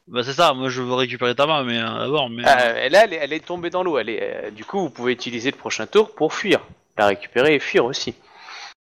Bah 0.08 0.22
c'est 0.24 0.34
ça. 0.34 0.54
Moi, 0.54 0.70
je 0.70 0.82
veux 0.82 0.94
récupérer 0.94 1.34
Tama, 1.36 1.64
mais 1.64 1.78
euh, 1.80 2.00
d'abord, 2.00 2.30
mais. 2.30 2.44
Euh, 2.46 2.90
là, 2.90 3.04
elle 3.06 3.14
est, 3.14 3.18
elle 3.18 3.34
est 3.34 3.46
tombée 3.46 3.70
dans 3.70 3.84
l'eau. 3.84 3.98
Elle 3.98 4.10
est, 4.10 4.20
euh, 4.48 4.52
du 4.52 4.66
coup, 4.66 4.80
vous 4.80 4.90
pouvez 4.90 5.14
utiliser 5.14 5.50
le 5.52 5.58
prochain 5.58 5.88
tour 5.88 6.14
pour 6.14 6.34
fuir. 6.34 6.60
La 6.98 7.08
récupérer 7.08 7.56
et 7.56 7.60
fuir 7.60 7.86
aussi. 7.86 8.14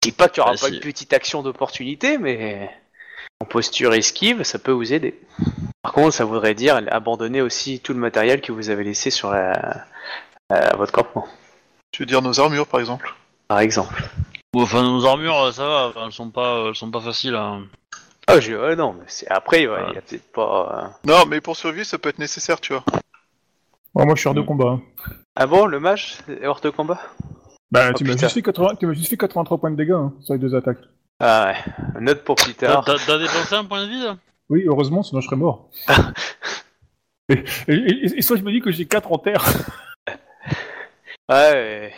Je 0.03 0.09
dis 0.09 0.13
pas 0.13 0.29
qu'il 0.29 0.41
n'y 0.41 0.45
aura 0.47 0.55
Bah, 0.55 0.61
pas 0.61 0.69
si. 0.69 0.75
une 0.75 0.81
petite 0.81 1.13
action 1.13 1.43
d'opportunité, 1.43 2.17
mais 2.19 2.71
en 3.41 3.45
posture 3.45 3.93
esquive, 3.95 4.43
ça 4.45 4.59
peut 4.59 4.73
vous 4.73 4.93
aider. 4.93 5.19
Par 5.83 5.93
contre, 5.93 6.15
ça 6.15 6.25
voudrait 6.25 6.55
dire 6.55 6.81
abandonner 6.91 7.41
aussi 7.43 7.81
tout 7.81 7.93
le 7.93 7.99
matériel 8.01 8.41
que 8.41 8.53
vous 8.53 8.71
avez 8.71 8.85
laissé 8.85 9.11
sur 9.11 9.31
la, 9.31 9.85
euh, 10.53 10.69
votre 10.77 10.93
campement, 10.93 11.29
Tu 11.93 12.03
veux 12.03 12.07
dire 12.07 12.23
nos 12.23 12.41
armures, 12.41 12.67
par 12.67 12.81
exemple? 12.81 13.15
Par 13.49 13.61
exemple. 13.61 14.03
Bon, 14.53 14.63
enfin, 14.63 14.83
nos 14.83 15.05
armures, 15.07 15.39
euh, 15.39 15.53
ça 15.53 15.67
va. 15.67 15.87
enfin, 15.89 16.07
elles 16.07 16.13
sont 16.13 16.31
pas, 16.31 16.65
elles 16.69 16.75
sont 16.75 16.91
pas 16.91 17.01
faciles. 17.01 17.35
À... 17.35 17.59
Ah, 18.31 18.41
j'ai- 18.41 18.57
ouais, 18.57 18.77
non, 18.77 18.93
mais 18.93 19.05
c'est 19.07 19.29
après, 19.31 19.67
ouais, 19.67 19.81
il 19.83 19.89
Ouais. 19.89 19.95
y 19.95 19.99
a 19.99 20.03
peut-être 20.03 20.33
pas. 20.33 20.85
euh, 20.85 20.89
Non, 21.05 21.27
mais 21.27 21.41
pour 21.41 21.57
survivre, 21.57 21.87
ça 21.87 21.99
peut 21.99 22.09
être 22.09 22.19
nécessaire, 22.19 22.61
tu 22.61 22.73
vois. 22.73 22.85
Ouais, 23.95 24.05
moi 24.05 24.15
je 24.15 24.21
suis 24.21 24.29
hors 24.29 24.35
de 24.35 24.41
Mm. 24.41 24.47
combat. 24.47 24.69
hein. 24.69 24.83
Ah 25.37 25.47
bon, 25.47 25.67
le 25.67 25.81
mage 25.81 26.19
est 26.29 26.47
hors 26.47 26.61
de 26.61 26.71
combat? 26.71 27.01
Bah, 27.71 27.89
Oh, 27.91 27.95
tu 27.97 28.05
m'as 28.05 28.11
putain. 28.15 28.27
juste, 28.27 28.35
fait 28.35 28.43
80 28.43 28.75
tu 28.77 28.87
m'as 28.87 28.93
juste 28.95 29.09
fait 29.11 29.17
83 29.17 29.59
points 29.59 29.71
de 29.71 29.77
dégâts 29.77 29.93
hein, 29.93 30.13
sur 30.21 30.35
les 30.35 30.41
deux 30.41 30.55
attaques. 30.55 30.79
Ah 31.21 31.53
ouais, 31.53 32.01
note 32.01 32.25
pour 32.25 32.37
plus 32.37 32.55
T'as 32.55 32.69
tard. 32.75 32.85
t'as- 32.85 32.97
t'as 33.05 33.19
dépensé 33.19 33.55
un 33.55 33.65
point 33.65 33.85
de 33.85 33.91
vie 33.91 34.03
là? 34.03 34.17
Oui, 34.49 34.65
heureusement, 34.67 35.03
sinon 35.03 35.21
je 35.21 35.27
serais 35.27 35.37
mort. 35.37 35.69
et, 37.29 37.45
et- 37.69 37.75
et- 37.75 38.19
et 38.19 38.23
soit 38.23 38.37
je 38.37 38.43
me 38.43 38.51
dis 38.53 38.61
que 38.61 38.71
j'ai 38.73 38.87
4 38.87 39.13
en 39.13 39.19
terre. 39.19 39.43
Ouais. 41.29 41.37
ouais. 41.53 41.93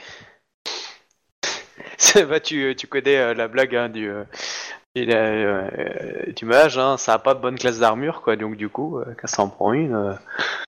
Ça 1.97 2.25
va, 2.27 2.39
tu, 2.41 2.75
tu 2.77 2.87
connais 2.87 3.17
euh, 3.17 3.33
la 3.35 3.49
blague 3.49 3.75
hein, 3.75 3.89
du, 3.89 4.11
euh, 4.11 4.25
et 4.95 5.07
euh, 5.09 5.69
du 6.37 6.45
mage, 6.45 6.77
hein, 6.77 6.97
ça 6.99 7.15
a 7.15 7.19
pas 7.19 7.35
de 7.35 7.41
bonne 7.41 7.59
classe 7.59 7.79
d'armure, 7.79 8.21
quoi. 8.23 8.37
Donc 8.37 8.57
du 8.57 8.69
coup, 8.69 8.99
euh, 8.99 9.15
quand 9.21 9.27
ça 9.27 9.43
en 9.43 9.49
prend 9.49 9.73
une, 9.73 9.95
euh, 9.95 10.13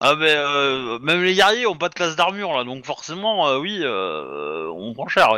Ah 0.01 0.15
mais 0.19 0.35
euh, 0.35 0.99
même 1.01 1.23
les 1.23 1.35
guerriers 1.35 1.67
ont 1.67 1.77
pas 1.77 1.89
de 1.91 1.95
classe 1.95 2.17
d'armure 2.17 2.53
là, 2.57 2.65
donc 2.65 2.85
forcément, 2.87 3.49
euh, 3.49 3.59
oui, 3.59 3.81
euh, 3.83 4.69
on 4.75 4.95
prend 4.95 5.09
cher. 5.09 5.29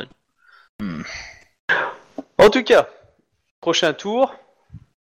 oui. 0.81 0.87
En 2.39 2.51
tout 2.51 2.63
cas, 2.63 2.89
prochain 3.61 3.93
tour. 3.93 4.35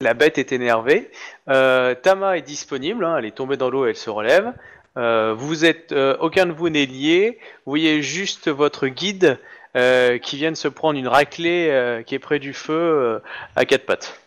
La 0.01 0.15
bête 0.15 0.39
est 0.39 0.51
énervée. 0.51 1.11
Euh, 1.47 1.93
Tama 1.93 2.35
est 2.37 2.41
disponible. 2.41 3.05
hein, 3.05 3.17
elle 3.19 3.25
est 3.25 3.35
tombée 3.35 3.55
dans 3.55 3.69
l'eau. 3.69 3.85
Elle 3.85 3.95
se 3.95 4.09
relève. 4.09 4.51
Euh, 4.97 5.35
vous 5.37 5.63
êtes, 5.63 5.91
euh, 5.91 6.17
aucun 6.19 6.47
de 6.47 6.51
vous 6.51 6.69
n'est 6.69 6.87
lié. 6.87 7.37
Vous 7.65 7.73
voyez 7.73 8.01
juste 8.01 8.49
votre 8.49 8.87
guide 8.87 9.39
euh, 9.75 10.17
qui 10.17 10.37
vient 10.37 10.51
de 10.51 10.57
se 10.57 10.67
prendre 10.67 10.97
une 10.99 11.07
raclée 11.07 11.67
euh, 11.69 12.01
qui 12.03 12.15
est 12.15 12.19
près 12.19 12.39
du 12.39 12.53
feu 12.53 12.73
euh, 12.73 13.19
à 13.55 13.65
quatre 13.65 13.85
pattes. 13.85 14.19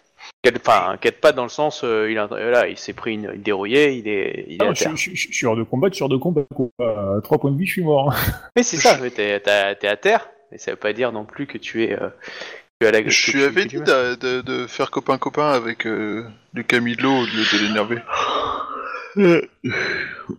Quatre- 0.42 0.60
Enfin, 0.66 0.96
quatre 1.00 1.20
pattes 1.20 1.36
dans 1.36 1.42
le 1.42 1.48
sens, 1.48 1.82
euh, 1.84 2.10
il, 2.10 2.18
a- 2.18 2.28
là, 2.28 2.66
il 2.68 2.78
s'est 2.78 2.92
pris 2.92 3.14
une, 3.14 3.30
une 3.34 3.42
dérouillée. 3.42 3.92
Il 3.94 4.08
est, 4.08 4.44
il 4.48 4.54
est 4.62 4.66
Ah, 4.66 4.70
à 4.70 4.74
je, 4.74 4.84
terre. 4.84 4.96
je- 4.96 5.10
je- 5.14 5.28
je 5.30 5.32
suis 5.34 5.46
hors 5.46 5.56
de 5.56 5.62
combat, 5.62 5.88
je 5.90 5.94
suis 5.94 6.02
hors 6.02 6.08
de 6.08 6.16
combat. 6.16 6.42
quoi. 6.54 6.68
À 6.80 7.20
3 7.22 7.38
points 7.38 7.50
de 7.50 7.58
vie, 7.58 7.66
je 7.66 7.72
suis 7.72 7.82
mort. 7.84 8.14
Mais 8.56 8.62
c'est 8.62 8.76
ça. 8.76 8.96
T'es, 9.10 9.40
t'es 9.40 9.88
à 9.88 9.96
terre. 9.96 10.28
Mais 10.52 10.58
ça 10.58 10.70
veut 10.72 10.76
pas 10.76 10.92
dire 10.92 11.12
non 11.12 11.24
plus 11.24 11.46
que 11.46 11.58
tu 11.58 11.84
es. 11.84 11.92
euh, 11.94 12.08
à 12.82 12.90
la, 12.90 13.06
Je 13.08 13.32
lui 13.32 13.44
avais 13.44 13.64
dit 13.64 13.76
de, 13.78 14.14
de- 14.16 14.40
de 14.42 14.66
faire 14.66 14.90
copain-copain 14.90 15.50
avec 15.52 15.86
euh, 15.86 16.26
du 16.52 16.64
Camilo 16.64 17.10
au 17.10 17.24
lieu 17.24 17.42
de 17.52 17.66
l'énerver. 17.66 17.98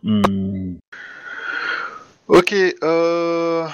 Hmm. 0.03 0.75
Ok, 2.27 2.53
euh... 2.83 3.65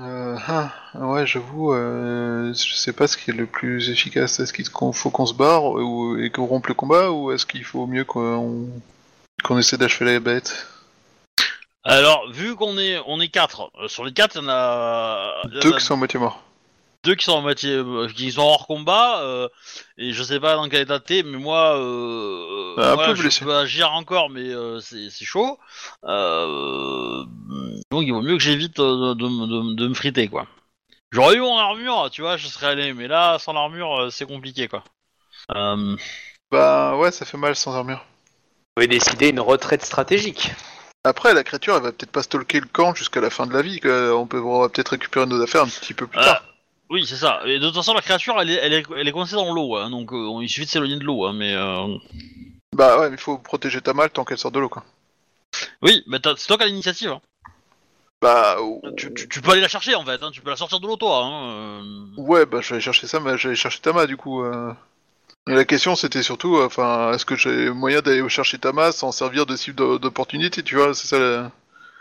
euh, 0.00 0.36
ah, 0.46 0.72
ouais, 0.94 1.26
j'avoue, 1.26 1.72
euh, 1.72 2.52
je 2.54 2.74
sais 2.74 2.92
pas 2.92 3.06
ce 3.06 3.16
qui 3.16 3.30
est 3.30 3.34
le 3.34 3.46
plus 3.46 3.90
efficace. 3.90 4.40
Est-ce 4.40 4.52
qu'il 4.52 4.66
faut 4.66 5.10
qu'on 5.10 5.26
se 5.26 5.34
barre 5.34 5.64
ou, 5.64 6.16
et 6.18 6.30
qu'on 6.30 6.46
rompe 6.46 6.68
le 6.68 6.74
combat 6.74 7.10
ou 7.10 7.32
est-ce 7.32 7.46
qu'il 7.46 7.64
faut 7.64 7.86
mieux 7.86 8.04
qu'on 8.04 8.68
qu'on 9.42 9.58
essaie 9.58 9.78
d'achever 9.78 10.12
la 10.12 10.20
bête? 10.20 10.66
Alors, 11.84 12.30
vu 12.30 12.56
qu'on 12.56 12.76
est 12.78 12.98
on 13.06 13.20
est 13.20 13.28
quatre, 13.28 13.70
euh, 13.80 13.88
sur 13.88 14.04
les 14.04 14.12
quatre, 14.12 14.36
il 14.36 14.42
y 14.42 14.44
en 14.44 14.48
a, 14.48 15.42
il 15.44 15.54
y 15.54 15.58
en 15.58 15.60
Deux 15.60 15.72
a 15.72 15.78
qui 15.78 15.84
sont 15.84 15.94
à 15.94 15.96
moitié 15.96 16.20
morts. 16.20 16.42
Deux 17.04 17.14
qui 17.14 17.24
sont 17.24 17.32
en 17.32 17.40
moitié, 17.42 17.72
euh, 17.74 18.08
qui 18.14 18.30
sont 18.32 18.42
hors 18.42 18.66
combat, 18.66 19.20
euh, 19.22 19.48
et 19.96 20.12
je 20.12 20.22
sais 20.22 20.38
pas 20.40 20.54
dans 20.56 20.68
quel 20.68 20.82
état 20.82 21.00
t'es, 21.00 21.22
mais 21.22 21.38
moi, 21.38 21.76
euh, 21.78 22.74
Un 22.76 22.94
moi, 22.94 23.06
peu 23.06 23.14
je 23.14 23.38
peux 23.44 23.54
agir 23.56 23.92
encore, 23.92 24.28
mais 24.30 24.48
euh, 24.52 24.80
c'est 24.80 25.08
c'est 25.10 25.24
chaud. 25.24 25.58
Euh, 26.04 27.24
donc 27.90 28.02
il 28.04 28.12
vaut 28.12 28.22
mieux 28.22 28.36
que 28.36 28.42
j'évite 28.42 28.78
euh, 28.80 29.14
de, 29.14 29.24
de- 29.24 29.46
de- 29.46 29.74
de 29.76 29.88
me 29.88 29.94
friter, 29.94 30.28
quoi. 30.28 30.46
J'aurais 31.12 31.36
eu 31.36 31.40
mon 31.40 31.56
armure, 31.58 32.08
tu 32.12 32.20
vois, 32.22 32.36
je 32.36 32.46
serais 32.46 32.66
allé, 32.66 32.92
mais 32.92 33.08
là, 33.08 33.38
sans 33.38 33.52
l'armure, 33.52 34.02
euh, 34.02 34.10
c'est 34.10 34.26
compliqué, 34.26 34.68
quoi. 34.68 34.84
Euh, 35.54 35.96
Bah 36.52 36.96
ouais, 36.96 37.10
ça 37.10 37.24
fait 37.24 37.38
mal 37.38 37.56
sans 37.56 37.74
armure. 37.74 37.98
Vous 37.98 38.72
pouvez 38.76 38.86
décider 38.88 39.30
une 39.30 39.40
retraite 39.40 39.84
stratégique. 39.84 40.50
Après, 41.02 41.32
la 41.32 41.42
créature, 41.44 41.76
elle 41.76 41.82
va 41.82 41.92
peut-être 41.92 42.12
pas 42.12 42.22
stalker 42.22 42.60
le 42.60 42.66
camp 42.66 42.94
jusqu'à 42.94 43.20
la 43.22 43.30
fin 43.30 43.46
de 43.46 43.54
la 43.54 43.62
vie. 43.62 43.80
On 43.84 44.26
peut 44.26 44.40
on 44.40 44.60
va 44.60 44.68
peut-être 44.68 44.90
récupérer 44.90 45.24
nos 45.26 45.40
affaires 45.42 45.62
un 45.62 45.66
petit 45.68 45.94
peu 45.94 46.06
plus 46.06 46.18
Ah. 46.20 46.24
tard. 46.24 46.44
Oui, 46.90 47.06
c'est 47.06 47.16
ça. 47.16 47.40
Et 47.46 47.58
de 47.58 47.66
toute 47.66 47.76
façon, 47.76 47.94
la 47.94 48.00
créature, 48.02 48.40
elle 48.40 48.50
est, 48.50 48.54
elle 48.54 48.72
est, 48.72 48.84
elle 48.96 49.08
est 49.08 49.12
coincée 49.12 49.36
dans 49.36 49.52
l'eau, 49.52 49.76
hein, 49.76 49.90
donc 49.90 50.12
euh, 50.12 50.38
il 50.42 50.48
suffit 50.48 50.66
de 50.66 50.70
s'éloigner 50.70 50.96
de 50.98 51.04
l'eau, 51.04 51.24
hein, 51.26 51.32
mais... 51.32 51.54
euh, 51.54 51.96
Bah 52.76 52.98
ouais, 52.98 53.08
mais 53.10 53.16
il 53.16 53.20
faut 53.20 53.38
protéger 53.38 53.80
ta 53.80 53.94
malle 53.94 54.10
tant 54.10 54.24
qu'elle 54.24 54.38
sort 54.38 54.50
de 54.50 54.58
l'eau, 54.60 54.68
quoi. 54.68 54.84
Oui, 55.82 56.02
mais 56.06 56.18
t'as- 56.20 56.34
c'est 56.36 56.46
toi 56.46 56.56
qui 56.58 56.64
as 56.64 56.66
l'initiative. 56.66 57.10
hein. 57.10 57.20
Bah 58.22 58.60
ou- 58.60 58.82
Tu, 58.98 59.12
tu- 59.14 59.28
tu 59.28 59.40
peux 59.40 59.52
aller 59.52 59.62
la 59.62 59.68
chercher 59.68 59.94
en 59.94 60.04
fait, 60.04 60.22
hein, 60.22 60.30
tu 60.30 60.42
peux 60.42 60.50
la 60.50 60.56
sortir 60.56 60.78
de 60.80 60.86
l'eau 60.86 60.96
toi. 60.96 61.24
Hein, 61.24 61.44
euh. 61.44 61.82
ouais, 62.18 62.44
bah 62.44 62.60
je 62.60 62.68
vais 62.68 62.74
aller 62.74 62.82
chercher 62.82 63.06
ça, 63.06 63.18
mais 63.18 63.38
je 63.38 63.44
vais 63.44 63.48
aller 63.50 63.56
chercher 63.56 63.80
Tama 63.80 64.06
du 64.06 64.16
coup. 64.18 64.42
euh. 64.44 64.72
La 65.46 65.64
question 65.64 65.96
c'était 65.96 66.22
surtout, 66.22 66.58
euh, 66.58 66.66
enfin, 66.66 67.12
est-ce 67.14 67.24
que 67.24 67.34
j'ai 67.34 67.70
moyen 67.70 68.02
d'aller 68.02 68.28
chercher 68.28 68.58
Tama 68.58 68.92
sans 68.92 69.10
servir 69.10 69.46
de 69.46 69.56
cible 69.56 69.76
d'o- 69.76 69.98
d'opportunité, 69.98 70.62
tu 70.62 70.76
vois 70.76 70.92
C'est 70.94 71.06
ça. 71.08 71.18
la- 71.18 71.50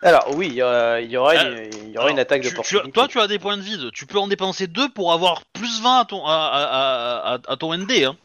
Alors 0.02 0.34
oui, 0.36 0.48
il 0.48 0.54
y 0.54 0.62
aura, 0.64 1.02
il 1.02 1.12
y 1.12 1.18
aura, 1.18 1.34
Euh, 1.36 1.66
une, 1.66 1.74
il 1.74 1.90
y 1.92 1.98
aura 1.98 2.06
Alors, 2.06 2.10
une 2.10 2.20
attaque 2.20 2.42
tu- 2.42 2.54
de 2.54 2.62
tu- 2.62 2.92
Toi, 2.92 3.08
tu 3.08 3.20
as 3.20 3.28
des 3.28 3.38
points 3.40 3.58
de 3.58 3.62
vide. 3.62 3.92
Tu 3.94 4.06
peux 4.06 4.18
en 4.18 4.28
dépenser 4.28 4.68
deux 4.68 4.90
pour 4.90 5.12
avoir 5.12 5.44
plus 5.54 5.82
20 5.82 6.00
à 6.02 6.06
ton, 6.06 6.26
à, 6.26 6.32
à- 6.34 7.34
à- 7.36 7.40
à 7.52 7.58
ton 7.58 7.74
ND. 7.74 8.04
Hein. 8.06 8.16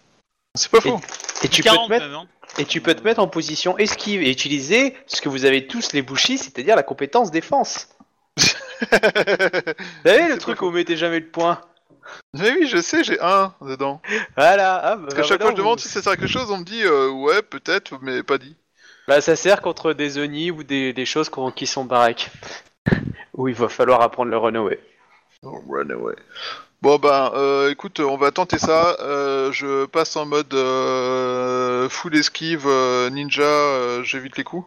C'est 0.56 0.70
pas 0.70 0.80
faux. 0.80 1.00
Et 1.42 1.48
tu, 1.48 1.62
peux 1.62 1.70
40 1.70 1.86
te 1.86 1.90
mettre, 1.90 2.06
même. 2.06 2.14
Hein. 2.14 2.26
et 2.58 2.64
tu 2.64 2.80
peux 2.80 2.94
te 2.94 3.02
mettre 3.02 3.20
en 3.20 3.26
position 3.26 3.76
esquive 3.78 4.22
et 4.22 4.30
utiliser 4.30 4.94
ce 5.08 5.20
que 5.20 5.28
vous 5.28 5.44
avez 5.44 5.66
tous 5.66 5.92
les 5.92 6.02
bouchis, 6.02 6.38
c'est-à-dire 6.38 6.76
la 6.76 6.84
compétence 6.84 7.30
défense. 7.32 7.88
Vous 8.36 8.86
savez 10.04 10.28
le 10.28 10.38
truc 10.38 10.60
où 10.62 10.66
vous 10.66 10.72
mettez 10.72 10.96
jamais 10.96 11.20
le 11.20 11.28
point 11.28 11.60
mais 12.34 12.50
oui, 12.50 12.66
je 12.68 12.80
sais, 12.82 13.02
j'ai 13.02 13.18
un 13.20 13.54
dedans. 13.62 14.00
Voilà. 14.36 14.74
Ah, 14.84 14.96
bah, 14.96 15.02
Parce 15.04 15.14
qu'à 15.14 15.22
chaque 15.22 15.40
fois 15.40 15.46
maintenant, 15.50 15.50
je 15.56 15.56
demande 15.62 15.78
vous- 15.78 15.82
si 15.84 15.88
ça 15.88 16.02
sert 16.02 16.12
à 16.12 16.16
quelque 16.16 16.28
chose, 16.28 16.50
on 16.50 16.58
me 16.58 16.64
dit 16.64 16.82
euh, 16.84 17.08
ouais, 17.08 17.40
peut-être, 17.40 17.98
mais 18.02 18.22
pas 18.22 18.36
dit. 18.36 18.54
Bah, 19.06 19.20
ça 19.20 19.36
sert 19.36 19.60
contre 19.60 19.92
des 19.92 20.18
Oni 20.18 20.50
ou 20.50 20.62
des, 20.62 20.92
des 20.92 21.04
choses 21.06 21.28
qu'on- 21.28 21.50
qui 21.50 21.66
sont 21.66 21.84
baraques. 21.84 22.30
où 23.34 23.48
il 23.48 23.54
va 23.54 23.68
falloir 23.68 24.00
apprendre 24.02 24.30
le 24.30 24.38
runaway. 24.38 24.78
Oh, 25.42 25.62
run 25.68 25.90
away. 25.90 26.14
Bon 26.80 26.98
ben, 26.98 27.32
euh, 27.34 27.70
écoute, 27.70 28.00
on 28.00 28.16
va 28.16 28.30
tenter 28.30 28.58
ça. 28.58 28.96
Euh, 29.00 29.52
je 29.52 29.86
passe 29.86 30.16
en 30.16 30.26
mode 30.26 30.52
euh, 30.54 31.88
full 31.88 32.14
esquive 32.16 32.64
euh, 32.66 33.08
ninja, 33.10 33.42
euh, 33.42 34.02
j'évite 34.02 34.36
les 34.36 34.44
coups. 34.44 34.66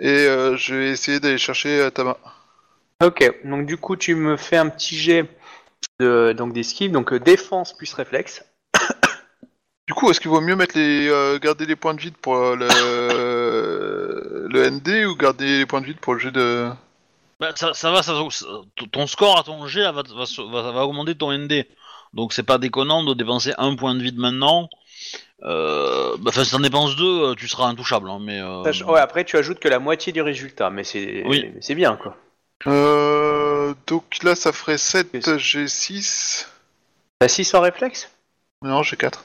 Et 0.00 0.08
euh, 0.08 0.56
je 0.56 0.74
vais 0.74 0.90
essayer 0.90 1.20
d'aller 1.20 1.38
chercher 1.38 1.80
euh, 1.80 1.90
Tama. 1.90 2.16
Ok, 3.02 3.30
donc 3.44 3.66
du 3.66 3.76
coup 3.76 3.96
tu 3.96 4.14
me 4.14 4.36
fais 4.36 4.56
un 4.56 4.68
petit 4.68 4.96
jet 4.96 5.26
de, 6.00 6.32
donc 6.32 6.52
d'esquive, 6.52 6.92
donc 6.92 7.12
euh, 7.12 7.20
défense 7.20 7.76
plus 7.76 7.92
réflexe. 7.94 8.44
Du 9.92 9.96
coup, 9.98 10.10
est-ce 10.10 10.20
qu'il 10.22 10.30
vaut 10.30 10.40
mieux 10.40 10.56
mettre 10.56 10.78
les, 10.78 11.06
euh, 11.06 11.38
garder 11.38 11.66
les 11.66 11.76
points 11.76 11.92
de 11.92 12.00
vide 12.00 12.16
pour 12.16 12.34
euh, 12.34 12.56
le, 12.56 14.48
le 14.50 14.70
ND 14.70 15.04
ou 15.06 15.14
garder 15.16 15.58
les 15.58 15.66
points 15.66 15.82
de 15.82 15.86
vide 15.86 15.98
pour 16.00 16.14
le 16.14 16.18
jeu 16.18 16.30
de... 16.30 16.70
Bah, 17.38 17.50
ça, 17.54 17.74
ça 17.74 17.90
va, 17.90 18.02
ça, 18.02 18.14
ton 18.90 19.06
score 19.06 19.38
à 19.38 19.42
ton 19.42 19.66
G 19.66 19.82
va, 19.82 19.90
va, 19.92 20.02
va, 20.02 20.70
va 20.72 20.86
augmenter 20.86 21.14
ton 21.14 21.30
ND. 21.36 21.66
Donc 22.14 22.32
c'est 22.32 22.42
pas 22.42 22.56
déconnant 22.56 23.04
de 23.04 23.12
dépenser 23.12 23.52
un 23.58 23.76
point 23.76 23.94
de 23.94 24.00
vide 24.02 24.16
maintenant. 24.16 24.70
Euh, 25.42 26.16
bah, 26.20 26.30
Enfin, 26.30 26.44
si 26.44 26.52
t'en 26.52 26.60
dépenses 26.60 26.96
deux, 26.96 27.24
euh, 27.24 27.34
tu 27.34 27.46
seras 27.46 27.66
intouchable. 27.66 28.08
Hein, 28.08 28.18
mais, 28.22 28.40
euh, 28.40 28.64
Sach- 28.64 28.86
Ouais, 28.86 28.98
après 29.00 29.24
tu 29.24 29.36
ajoutes 29.36 29.58
que 29.60 29.68
la 29.68 29.78
moitié 29.78 30.10
du 30.14 30.22
résultat, 30.22 30.70
mais 30.70 30.84
c'est 30.84 31.22
Oui. 31.26 31.50
mais 31.52 31.60
c'est 31.60 31.74
bien 31.74 31.96
quoi. 31.96 32.16
Euh, 32.66 33.74
donc 33.86 34.04
là, 34.22 34.36
ça 34.36 34.52
ferait 34.52 34.78
7 34.78 35.12
G6. 35.36 36.46
T'as 37.18 37.28
6 37.28 37.52
en 37.52 37.60
réflexe? 37.60 38.10
Non, 38.62 38.82
j'ai 38.82 38.96
4. 38.96 39.22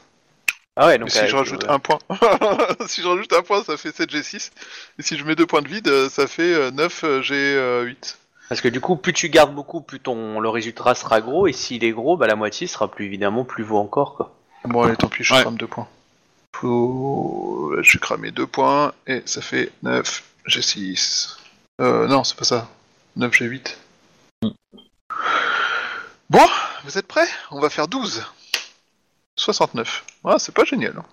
Ah 0.79 0.85
ouais, 0.87 0.95
Et 0.95 0.97
donc 0.99 1.09
si 1.09 1.17
euh, 1.17 1.27
je 1.27 1.35
rajoute 1.35 1.63
euh, 1.63 1.71
un 1.71 1.79
point, 1.79 1.97
si 2.87 3.01
je 3.01 3.07
rajoute 3.07 3.33
un 3.33 3.41
point, 3.41 3.63
ça 3.63 3.77
fait 3.77 3.91
7 3.95 4.11
G6. 4.11 4.51
Et 4.99 5.01
si 5.01 5.17
je 5.17 5.25
mets 5.25 5.35
deux 5.35 5.47
points 5.47 5.63
de 5.63 5.67
vide, 5.67 5.87
euh, 5.87 6.07
ça 6.07 6.27
fait 6.27 6.53
euh, 6.53 6.69
9 6.69 7.03
G8. 7.21 8.15
Parce 8.47 8.61
que 8.61 8.67
du 8.67 8.79
coup, 8.79 8.95
plus 8.95 9.11
tu 9.11 9.27
gardes 9.29 9.55
beaucoup, 9.55 9.81
plus 9.81 9.99
ton 9.99 10.39
le 10.39 10.49
résultat 10.49 10.93
sera 10.93 11.19
gros, 11.19 11.47
et 11.47 11.51
s'il 11.51 11.83
est 11.83 11.91
gros, 11.91 12.15
bah 12.15 12.27
la 12.27 12.35
moitié 12.35 12.67
sera 12.67 12.89
plus 12.89 13.05
évidemment 13.05 13.43
plus 13.43 13.63
vaut 13.63 13.79
encore 13.79 14.15
quoi. 14.15 14.35
Bon, 14.65 14.83
allez, 14.83 14.95
tant 14.95 15.07
pis, 15.09 15.23
je 15.23 15.33
Ouais. 15.33 15.41
crame 15.41 15.57
2 15.57 15.65
points. 15.67 15.87
Faut... 16.55 17.73
Je 17.81 17.93
vais 17.93 17.99
cramer 17.99 18.31
2 18.31 18.45
points, 18.47 18.93
et 19.07 19.23
ça 19.25 19.41
fait 19.41 19.71
9 19.83 20.23
G6. 20.47 21.37
Euh, 21.81 22.07
non, 22.07 22.23
c'est 22.23 22.37
pas 22.37 22.45
ça. 22.45 22.69
9 23.15 23.31
G8. 23.33 23.75
Bon, 26.29 26.45
vous 26.83 26.97
êtes 26.97 27.07
prêts? 27.07 27.27
On 27.51 27.59
va 27.59 27.69
faire 27.69 27.87
12. 27.87 28.23
69. 29.37 30.03
Ah, 30.25 30.35
c'est 30.39 30.53
pas 30.53 30.65
génial. 30.65 30.93
hein. 30.97 31.05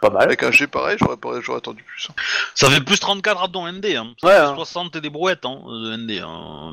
Pas 0.00 0.10
mal. 0.10 0.22
Avec 0.22 0.42
un 0.42 0.50
G 0.50 0.66
pareil, 0.66 0.96
j'aurais 0.98 1.16
pas- 1.18 1.40
j'aurais 1.42 1.58
attendu 1.58 1.82
plus. 1.82 2.08
hein. 2.10 2.14
Ça 2.54 2.68
fait 2.70 2.80
plus 2.80 2.98
34 2.98 3.42
à 3.42 3.48
ton 3.48 3.66
ND. 3.70 3.84
Hein. 3.96 4.14
Ça 4.20 4.26
Ouais, 4.26 4.32
fait 4.34 4.40
hein. 4.40 4.54
60 4.54 4.96
et 4.96 5.00
des 5.02 5.10
brouettes 5.10 5.44
hein, 5.44 5.60
de 5.66 5.96
ND. 5.96 6.22
Hein. 6.26 6.72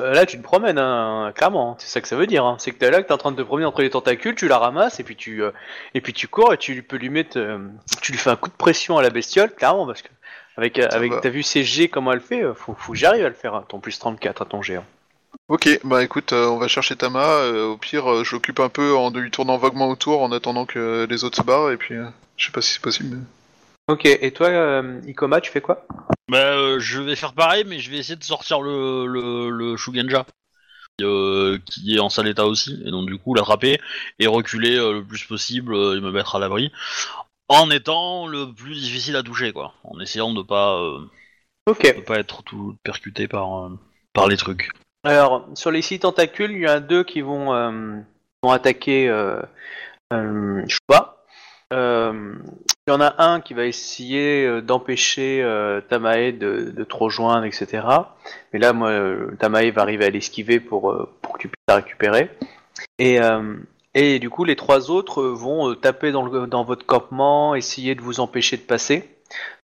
Euh, 0.00 0.12
là, 0.12 0.26
tu 0.26 0.36
te 0.38 0.42
promènes, 0.42 0.78
hein, 0.78 1.32
clairement. 1.34 1.76
C'est 1.78 1.88
ça 1.88 2.00
que 2.00 2.08
ça 2.08 2.16
veut 2.16 2.26
dire. 2.26 2.44
hein. 2.46 2.56
C'est 2.58 2.70
que 2.70 2.78
t'es 2.78 2.90
là, 2.90 3.02
que 3.02 3.08
t'es 3.08 3.12
en 3.14 3.18
train 3.18 3.32
de 3.32 3.36
te 3.36 3.42
promener 3.42 3.66
entre 3.66 3.82
les 3.82 3.90
tentacules, 3.90 4.34
tu 4.34 4.48
la 4.48 4.58
ramasses 4.58 5.00
et 5.00 5.04
puis 5.04 5.16
tu 5.16 5.42
euh, 5.42 5.50
et 5.94 6.00
puis 6.00 6.12
tu 6.14 6.28
cours 6.28 6.52
et 6.54 6.58
tu 6.58 6.82
peux 6.82 6.96
lui 6.96 7.10
mettre, 7.10 7.38
euh, 7.38 7.58
tu 8.02 8.12
lui 8.12 8.18
fais 8.18 8.30
un 8.30 8.36
coup 8.36 8.48
de 8.50 8.54
pression 8.56 8.96
à 8.98 9.02
la 9.02 9.10
bestiole, 9.10 9.54
clairement, 9.54 9.86
parce 9.86 10.00
que 10.02 10.08
avec 10.56 10.78
euh, 10.78 10.88
Ça 10.90 10.96
avec 10.96 11.12
va. 11.12 11.20
t'as 11.20 11.28
vu 11.30 11.42
ses 11.42 11.62
G 11.64 11.88
comment 11.88 12.12
elle 12.12 12.20
fait, 12.20 12.42
euh, 12.42 12.54
faut, 12.54 12.74
faut 12.74 12.92
que 12.92 12.98
j'arrive 12.98 13.24
à 13.24 13.28
le 13.28 13.34
faire. 13.34 13.54
hein, 13.54 13.64
ton 13.68 13.80
plus 13.80 13.98
34 13.98 14.42
à 14.42 14.44
ton 14.46 14.62
G. 14.62 14.76
hein. 14.76 14.84
Ok, 15.48 15.80
bah 15.84 16.02
écoute, 16.02 16.32
euh, 16.32 16.48
on 16.48 16.58
va 16.58 16.66
chercher 16.66 16.96
Tama. 16.96 17.24
euh, 17.24 17.66
au 17.66 17.76
pire, 17.76 18.10
euh, 18.10 18.24
j'occupe 18.24 18.58
un 18.58 18.68
peu 18.68 18.96
en 18.96 19.10
lui 19.10 19.30
tournant 19.30 19.58
vaguement 19.58 19.88
autour 19.88 20.22
en 20.22 20.32
attendant 20.32 20.66
que 20.66 21.06
les 21.08 21.22
autres 21.22 21.36
se 21.38 21.42
barrent. 21.42 21.70
Et 21.70 21.76
puis, 21.76 21.94
euh, 21.94 22.06
je 22.36 22.46
sais 22.46 22.52
pas 22.52 22.60
si 22.62 22.72
c'est 22.74 22.82
possible. 22.82 23.16
mais- 23.16 23.24
Ok. 23.88 24.06
Et 24.06 24.32
toi, 24.32 24.48
euh, 24.48 25.00
Ikoma, 25.06 25.40
tu 25.40 25.52
fais 25.52 25.60
quoi? 25.60 25.86
Bah, 26.28 26.38
euh, 26.38 26.80
je 26.80 27.00
vais 27.00 27.14
faire 27.14 27.32
pareil, 27.34 27.64
mais 27.64 27.78
je 27.78 27.90
vais 27.90 27.98
essayer 27.98 28.16
de 28.16 28.24
sortir 28.24 28.60
le, 28.60 29.06
le, 29.06 29.48
le 29.50 29.76
Shugenja, 29.76 30.26
euh, 31.02 31.58
qui 31.64 31.94
est 31.94 32.00
en 32.00 32.08
sale 32.08 32.26
état 32.26 32.46
aussi, 32.46 32.82
et 32.84 32.90
donc 32.90 33.06
du 33.06 33.16
coup 33.16 33.32
l'attraper 33.34 33.80
et 34.18 34.26
reculer 34.26 34.76
euh, 34.76 34.92
le 34.94 35.04
plus 35.04 35.22
possible 35.22 35.72
euh, 35.74 35.96
et 35.96 36.00
me 36.00 36.10
mettre 36.10 36.34
à 36.34 36.40
l'abri, 36.40 36.72
en 37.48 37.70
étant 37.70 38.26
le 38.26 38.52
plus 38.52 38.74
difficile 38.74 39.14
à 39.14 39.22
toucher, 39.22 39.52
quoi, 39.52 39.72
en 39.84 40.00
essayant 40.00 40.34
de 40.34 40.42
pas, 40.42 40.80
euh, 40.80 40.98
Ok. 41.68 41.82
de 41.96 42.00
pas 42.00 42.18
être 42.18 42.42
tout 42.42 42.76
percuté 42.82 43.28
par, 43.28 43.66
euh, 43.66 43.78
par 44.12 44.26
les 44.26 44.36
trucs. 44.36 44.70
Alors, 45.06 45.46
sur 45.54 45.70
les 45.70 45.82
six 45.82 46.00
tentacules, 46.00 46.50
il 46.50 46.62
y 46.62 46.66
en 46.66 46.72
a 46.72 46.80
deux 46.80 47.04
qui 47.04 47.20
vont, 47.20 47.54
euh, 47.54 48.00
vont 48.42 48.50
attaquer 48.50 49.08
euh, 49.08 49.40
euh. 50.12 50.64
Euh, 51.72 52.34
il 52.88 52.90
y 52.90 52.92
en 52.92 53.00
a 53.00 53.14
un 53.22 53.40
qui 53.40 53.54
va 53.54 53.66
essayer 53.66 54.44
euh, 54.44 54.60
d'empêcher 54.60 55.44
Tamae 55.88 56.32
de, 56.32 56.72
de 56.76 56.84
te 56.84 56.96
rejoindre, 56.96 57.44
etc. 57.44 57.86
Mais 58.52 58.58
là, 58.58 58.72
moi, 58.72 58.90
Tamae 59.38 59.70
va 59.70 59.82
arriver 59.82 60.06
à 60.06 60.10
l'esquiver 60.10 60.58
pour, 60.58 60.92
pour 61.22 61.34
que 61.34 61.38
tu 61.38 61.48
puisses 61.48 61.64
la 61.68 61.76
récupérer. 61.76 62.28
Et, 62.98 63.20
et 63.94 64.18
du 64.18 64.28
coup, 64.28 64.42
les 64.42 64.56
trois 64.56 64.90
autres 64.90 65.22
vont 65.22 65.76
taper 65.76 66.10
dans, 66.10 66.22
le, 66.22 66.48
dans 66.48 66.64
votre 66.64 66.84
campement, 66.84 67.54
essayer 67.54 67.94
de 67.94 68.00
vous 68.00 68.18
empêcher 68.18 68.56
de 68.56 68.62
passer. 68.62 69.08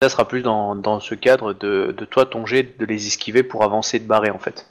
Ça 0.01 0.07
sera 0.07 0.25
plus 0.29 0.43
dans, 0.43 0.77
dans 0.77 1.01
ce 1.01 1.13
cadre 1.13 1.51
de, 1.51 1.93
de 1.97 2.05
toi, 2.05 2.25
ton 2.25 2.45
jet, 2.45 2.77
de 2.79 2.85
les 2.85 3.07
esquiver 3.07 3.43
pour 3.43 3.63
avancer, 3.63 3.99
de 3.99 4.07
barrer 4.07 4.31
en 4.31 4.39
fait. 4.39 4.65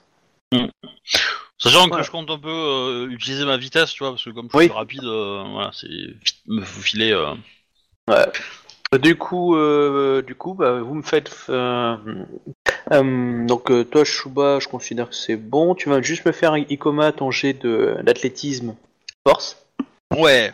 Sachant 1.59 1.87
Voilà. 1.89 2.01
que 2.03 2.07
je 2.07 2.11
compte 2.11 2.31
un 2.31 2.39
peu 2.39 2.49
euh, 2.51 3.09
utiliser 3.11 3.45
ma 3.45 3.57
vitesse, 3.57 3.93
tu 3.93 4.03
vois, 4.03 4.11
parce 4.13 4.25
que 4.25 4.31
comme 4.31 4.49
je 4.53 4.57
Oui. 4.57 4.65
suis 4.65 4.73
rapide, 4.73 5.05
euh, 5.05 5.45
voilà, 5.53 5.71
c'est 5.73 5.89
vite 5.89 6.37
me 6.47 6.63
faufiler. 6.63 7.13
euh. 7.13 7.35
Ouais. 8.09 8.99
Du 9.01 9.17
coup, 9.17 9.57
du 10.23 10.35
coup, 10.35 10.55
bah, 10.55 10.81
vous 10.81 10.95
me 10.95 11.03
faites. 11.03 11.31
donc 12.91 13.91
toi, 13.91 14.05
Shuba, 14.05 14.59
je 14.61 14.69
considère 14.69 15.09
que 15.09 15.15
c'est 15.17 15.37
bon. 15.37 15.75
Tu 15.75 15.89
vas 15.89 16.01
juste 16.03 16.25
me 16.27 16.33
faire 16.33 16.57
Ikoma 16.57 17.13
ton 17.13 17.31
jet 17.31 17.55
de 17.55 17.97
d'athlétisme 18.03 18.77
force. 19.27 19.67
Ouais, 20.17 20.53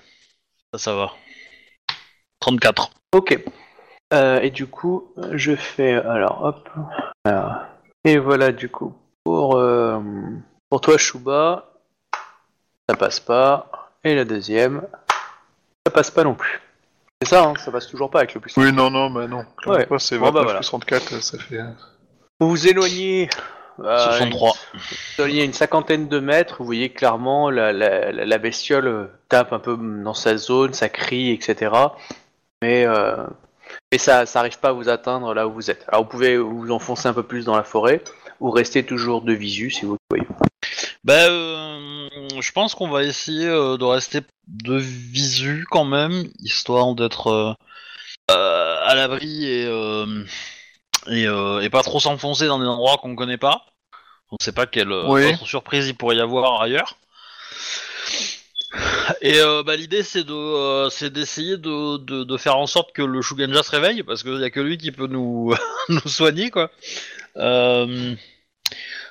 ça, 0.73 0.79
ça 0.79 0.95
va. 0.95 1.13
34. 2.41 2.91
Ok. 3.13 3.39
Et 4.43 4.51
du 4.51 4.67
coup, 4.67 5.13
je 5.33 5.55
fais 5.55 5.93
alors 5.95 6.43
hop. 6.45 6.69
Alors, 7.25 7.57
et 8.05 8.17
voilà 8.19 8.53
du 8.53 8.69
coup 8.71 8.95
pour 9.25 9.57
euh, 10.07 10.37
pour 10.69 10.81
toi, 10.81 10.99
Shuba, 10.99 11.67
ça 12.89 12.97
passe 12.97 13.21
pas. 13.21 13.91
Et 14.05 14.15
la 14.15 14.25
deuxième, 14.25 14.83
ça 15.87 15.93
passe 15.93 16.11
pas 16.11 16.25
non 16.25 16.35
plus. 16.35 16.61
C'est 17.23 17.29
ça, 17.29 17.45
hein, 17.45 17.55
ça 17.59 17.71
passe 17.71 17.87
toujours 17.87 18.11
pas 18.11 18.21
avec 18.21 18.35
le 18.35 18.41
plus. 18.41 18.57
Oui, 18.57 18.73
non, 18.73 18.91
non, 18.91 19.11
bah 19.11 19.27
non. 19.27 19.45
Clairement 19.59 19.79
Ouais. 19.81 19.87
pas, 19.87 19.99
c'est 19.99 20.17
Bon, 20.19 20.27
29 20.27 20.35
bah, 20.35 20.43
voilà. 20.45 20.59
plus 20.61 20.67
34, 20.69 21.23
ça 21.23 21.39
fait... 21.39 21.59
euh, 21.59 21.65
Vous 22.41 22.49
vous 22.49 22.67
éloignez. 22.67 23.29
euh, 23.81 23.99
63. 23.99 24.53
Il 25.29 25.35
y 25.37 25.41
a 25.41 25.45
une 25.45 25.53
cinquantaine 25.53 26.09
de 26.09 26.19
mètres, 26.19 26.57
vous 26.61 26.65
voyez 26.65 26.91
clairement 26.91 27.51
la, 27.51 27.73
la, 27.75 28.11
la- 28.11 28.25
la 28.25 28.39
bestiole 28.39 29.11
tape 29.29 29.53
un 29.53 29.59
peu 29.59 29.77
dans 29.77 30.15
sa 30.15 30.37
zone, 30.39 30.73
ça 30.73 30.89
crie, 30.89 31.31
etc. 31.31 31.73
Mais, 32.63 32.87
euh, 32.87 33.17
mais 33.93 33.99
ça 33.99 34.25
ça 34.27 34.41
arrive 34.41 34.59
pas 34.59 34.71
à 34.71 34.73
vous 34.73 34.89
atteindre 34.89 35.33
là 35.35 35.47
où 35.47 35.53
vous 35.53 35.71
êtes. 35.71 35.85
Alors 35.89 36.05
vous 36.05 36.09
pouvez 36.11 36.37
vous 36.39 36.71
enfoncer 36.71 37.07
un 37.09 37.13
peu 37.15 37.23
plus 37.23 37.45
dans 37.45 37.57
la 37.57 37.63
forêt 37.65 38.03
ou 38.41 38.51
rester 38.51 38.85
toujours 38.85 39.23
de 39.23 39.33
visu 39.33 39.71
si 39.71 39.85
vous 39.85 39.93
le 39.93 39.99
voyez. 40.17 40.27
Bah, 41.05 41.27
euh, 41.29 42.09
je 42.41 42.53
pense 42.53 42.75
qu'on 42.75 42.89
va 42.89 43.05
essayer 43.05 43.47
euh, 43.47 43.77
de 43.77 43.85
rester 43.85 44.21
de 44.49 44.77
visu 44.77 45.67
quand 45.71 45.85
même, 45.85 46.25
histoire 46.41 46.95
d'être 46.95 47.57
euh, 48.31 48.77
à 48.87 48.95
l'abri 48.95 49.47
et, 49.47 49.65
et, 51.09 51.23
et 51.25 51.71
pas 51.71 51.83
trop 51.83 52.01
s'enfoncer 52.01 52.47
dans 52.47 52.59
des 52.59 52.67
endroits 52.67 52.99
qu'on 52.99 53.15
connaît 53.17 53.39
pas. 53.39 53.65
On 54.33 54.37
sait 54.41 54.53
pas 54.53 54.67
quelle 54.67 54.93
Oui. 54.93 55.27
autre 55.33 55.47
surprise 55.47 55.89
il 55.89 55.95
pourrait 55.97 56.17
y 56.17 56.21
avoir 56.21 56.63
ailleurs. 56.63 56.97
Et 59.21 59.41
bah, 59.67 59.75
l'idée 59.75 60.05
c'est 60.05 60.23
de 60.23 60.89
c'est 60.91 61.13
d'essayer 61.13 61.57
de, 61.57 61.97
de, 61.97 62.23
de 62.23 62.37
faire 62.37 62.57
en 62.57 62.69
sorte 62.69 62.93
que 62.93 63.03
le 63.03 63.21
Shugenja 63.23 63.65
se 63.65 63.71
réveille 63.73 64.05
parce 64.05 64.23
qu'il 64.23 64.39
y 64.41 64.45
a 64.45 64.51
que 64.51 64.61
lui 64.61 64.79
qui 64.79 64.93
peut 64.93 65.09
nous 65.09 65.53
nous 65.89 66.09
soigner 66.09 66.51
quoi. 66.51 66.71
Euh, 67.37 68.15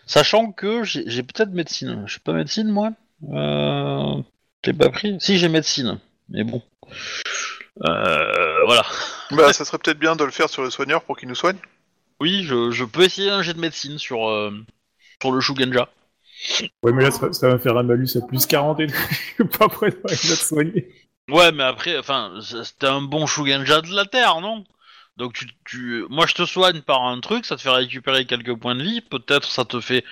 Sachant 0.10 0.51
que 0.51 0.84
j'ai 0.84 1.21
peut-être 1.21 1.51
médecine. 1.51 2.03
Je 2.08 2.13
suis 2.13 2.19
pas 2.19 2.34
médecine, 2.34 2.67
moi 2.67 2.93
euh... 3.32 4.15
J'ai 4.65 4.73
pas 4.73 4.89
pris? 4.89 5.17
Si, 5.19 5.38
j'ai 5.38 5.49
médecine. 5.49 5.99
Mais 6.29 6.43
bon. 6.43 6.63
Euh, 7.86 8.65
voilà. 8.65 8.84
Bah, 9.29 9.53
ça 9.53 9.65
serait 9.65 9.77
peut-être 9.77 9.99
bien 9.99 10.15
de 10.15 10.23
le 10.23 10.32
faire 10.32 10.49
sur 10.49 10.63
le 10.63 10.71
soigneur 10.71 11.03
pour 11.03 11.15
qu'il 11.15 11.29
nous 11.29 11.36
soigne. 11.36 11.58
Oui, 12.19 12.41
je, 12.43 12.71
je 12.71 12.86
peux 12.86 13.03
essayer 13.03 13.29
un 13.29 13.43
jet 13.43 13.53
de 13.53 13.60
médecine 13.60 13.99
sur, 13.99 14.27
euh, 14.27 14.51
sur 15.21 15.32
le 15.32 15.39
Shugenja. 15.41 15.89
Ouais, 16.82 16.91
mais 16.91 17.03
là, 17.03 17.12
ça, 17.12 17.32
ça 17.32 17.47
va 17.47 17.53
me 17.53 17.60
faire 17.60 17.77
un 17.77 17.84
malus 17.84 18.17
à 18.17 18.25
plus 18.25 18.47
40 18.47 18.79
et 18.79 18.88
tout. 18.88 19.45
pas 19.60 19.69
prêt 19.69 19.91
de 19.91 20.15
soigner. 20.15 20.91
Ouais, 21.29 21.51
mais 21.51 21.63
après, 21.63 21.99
enfin, 21.99 22.39
c'était 22.41 22.88
un 22.88 23.03
bon 23.03 23.27
Shugenja 23.27 23.82
de 23.82 23.93
la 23.93 24.05
Terre, 24.05 24.41
non? 24.41 24.63
Donc, 25.19 25.34
tu, 25.34 25.47
tu, 25.65 26.05
moi, 26.10 26.25
je 26.25 26.34
te 26.34 26.45
soigne 26.45 26.82
par 26.82 27.03
un 27.03 27.19
truc, 27.19 27.45
ça 27.45 27.58
te 27.58 27.62
fait 27.62 27.69
récupérer 27.69 28.25
quelques 28.25 28.55
points 28.55 28.75
de 28.75 28.84
vie. 28.84 29.01
Peut-être 29.01 29.49
ça 29.51 29.65
te 29.65 29.79
fait 29.82 30.03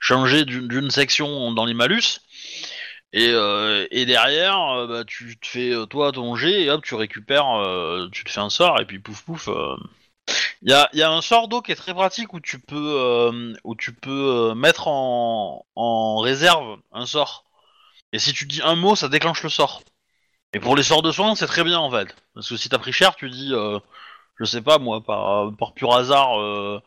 changer 0.00 0.44
d'une 0.44 0.90
section 0.90 1.52
dans 1.52 1.66
les 1.66 1.74
malus. 1.74 2.20
Et, 3.12 3.30
euh, 3.30 3.86
et 3.92 4.06
derrière, 4.06 4.58
euh, 4.70 4.86
bah, 4.88 5.04
tu 5.06 5.38
te 5.38 5.46
fais 5.46 5.70
euh, 5.72 5.86
toi 5.86 6.10
ton 6.12 6.34
jet 6.34 6.62
et 6.62 6.70
hop, 6.70 6.84
tu 6.84 6.96
récupères, 6.96 7.48
euh, 7.60 8.08
tu 8.10 8.24
te 8.24 8.30
fais 8.30 8.40
un 8.40 8.50
sort 8.50 8.80
et 8.80 8.86
puis 8.86 8.98
pouf 8.98 9.22
pouf. 9.22 9.48
Il 10.62 10.70
y, 10.70 10.72
a, 10.72 10.88
y 10.94 11.02
a 11.02 11.10
un 11.10 11.20
sort 11.22 11.48
d'eau 11.48 11.60
qui 11.62 11.72
est 11.72 11.76
très 11.76 11.94
pratique 11.94 12.32
où 12.32 12.40
tu 12.40 12.58
peux, 12.58 13.54
où 13.64 13.74
tu 13.76 13.92
peux 13.92 14.54
mettre 14.54 14.88
en, 14.88 15.66
en 15.76 16.18
réserve 16.18 16.78
un 16.92 17.06
sort. 17.06 17.44
Et 18.12 18.18
si 18.18 18.32
tu 18.32 18.46
dis 18.46 18.62
un 18.62 18.76
mot, 18.76 18.96
ça 18.96 19.08
déclenche 19.08 19.42
le 19.42 19.50
sort. 19.50 19.82
Et 20.54 20.60
pour 20.60 20.76
les 20.76 20.84
sorts 20.84 21.02
de 21.02 21.12
soins, 21.12 21.34
c'est 21.34 21.46
très 21.46 21.64
bien 21.64 21.78
en 21.78 21.90
fait. 21.90 22.14
Parce 22.34 22.48
que 22.48 22.56
si 22.56 22.68
t'as 22.68 22.78
pris 22.78 22.92
cher, 22.92 23.16
tu 23.16 23.30
dis, 23.30 23.52
je 24.38 24.44
sais 24.44 24.62
pas 24.62 24.78
moi, 24.78 25.02
par, 25.02 25.52
par 25.56 25.74
pur 25.74 25.94
hasard, 25.94 26.40
euh, 26.40 26.80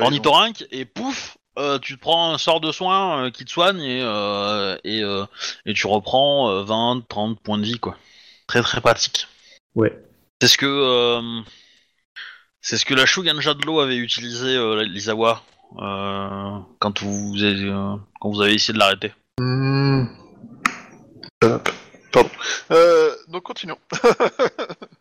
ornithorynque, 0.00 0.66
et 0.70 0.84
pouf, 0.84 1.38
euh, 1.58 1.78
tu 1.78 1.96
te 1.96 2.00
prends 2.00 2.32
un 2.32 2.38
sort 2.38 2.60
de 2.60 2.70
soin 2.70 3.24
euh, 3.24 3.30
qui 3.30 3.44
te 3.44 3.50
soigne 3.50 3.80
et, 3.82 4.00
euh, 4.02 4.76
et, 4.84 5.02
euh, 5.02 5.24
et 5.66 5.74
tu 5.74 5.86
reprends 5.88 6.50
euh, 6.50 6.62
20, 6.62 7.02
30 7.08 7.40
points 7.40 7.58
de 7.58 7.64
vie 7.64 7.80
quoi. 7.80 7.96
Très 8.46 8.62
très 8.62 8.80
pratique. 8.80 9.26
Ouais. 9.74 9.98
C'est 10.40 10.48
ce 10.48 10.56
que 10.56 10.66
euh, 10.66 11.40
c'est 12.60 12.78
ce 12.78 12.84
que 12.84 12.94
la 12.94 13.06
Shuganja 13.06 13.54
de 13.54 13.66
l'eau 13.66 13.80
avait 13.80 13.96
utilisé 13.96 14.56
euh, 14.56 14.84
l'Isawa 14.84 15.42
euh, 15.80 16.58
quand 16.78 17.02
vous 17.02 17.42
avez, 17.42 17.64
euh, 17.64 17.96
quand 18.20 18.30
vous 18.30 18.40
avez 18.40 18.54
essayé 18.54 18.74
de 18.74 18.78
l'arrêter. 18.78 19.12
Hmm. 19.40 20.04
Hop. 21.42 21.68
Pardon. 22.12 22.30
Euh, 22.70 23.14
donc 23.28 23.42
continuons. 23.42 23.78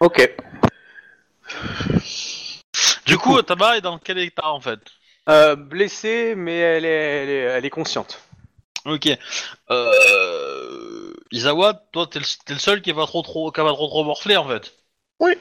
Ok. 0.00 0.34
Du 3.06 3.18
coup, 3.18 3.40
Taba 3.42 3.76
est 3.76 3.80
dans 3.82 3.98
quel 3.98 4.18
état 4.18 4.48
en 4.50 4.60
fait? 4.60 4.80
Euh, 5.28 5.56
blessée, 5.56 6.34
mais 6.34 6.56
elle 6.56 6.84
est, 6.84 6.88
elle 6.88 7.28
est, 7.28 7.42
elle 7.42 7.64
est 7.66 7.70
consciente. 7.70 8.20
Ok. 8.86 9.08
Euh... 9.70 11.12
Isawa, 11.30 11.74
toi, 11.92 12.06
t'es 12.06 12.18
le, 12.18 12.24
t'es 12.46 12.54
le 12.54 12.58
seul 12.58 12.80
qui 12.80 12.94
pas 12.94 13.06
trop 13.06 13.22
trop, 13.22 13.52
qui 13.52 13.60
a 13.60 13.64
pas 13.64 13.74
trop 13.74 13.88
trop 13.88 14.04
morflé 14.04 14.36
en 14.36 14.48
fait. 14.48 14.72
Oui. 15.20 15.34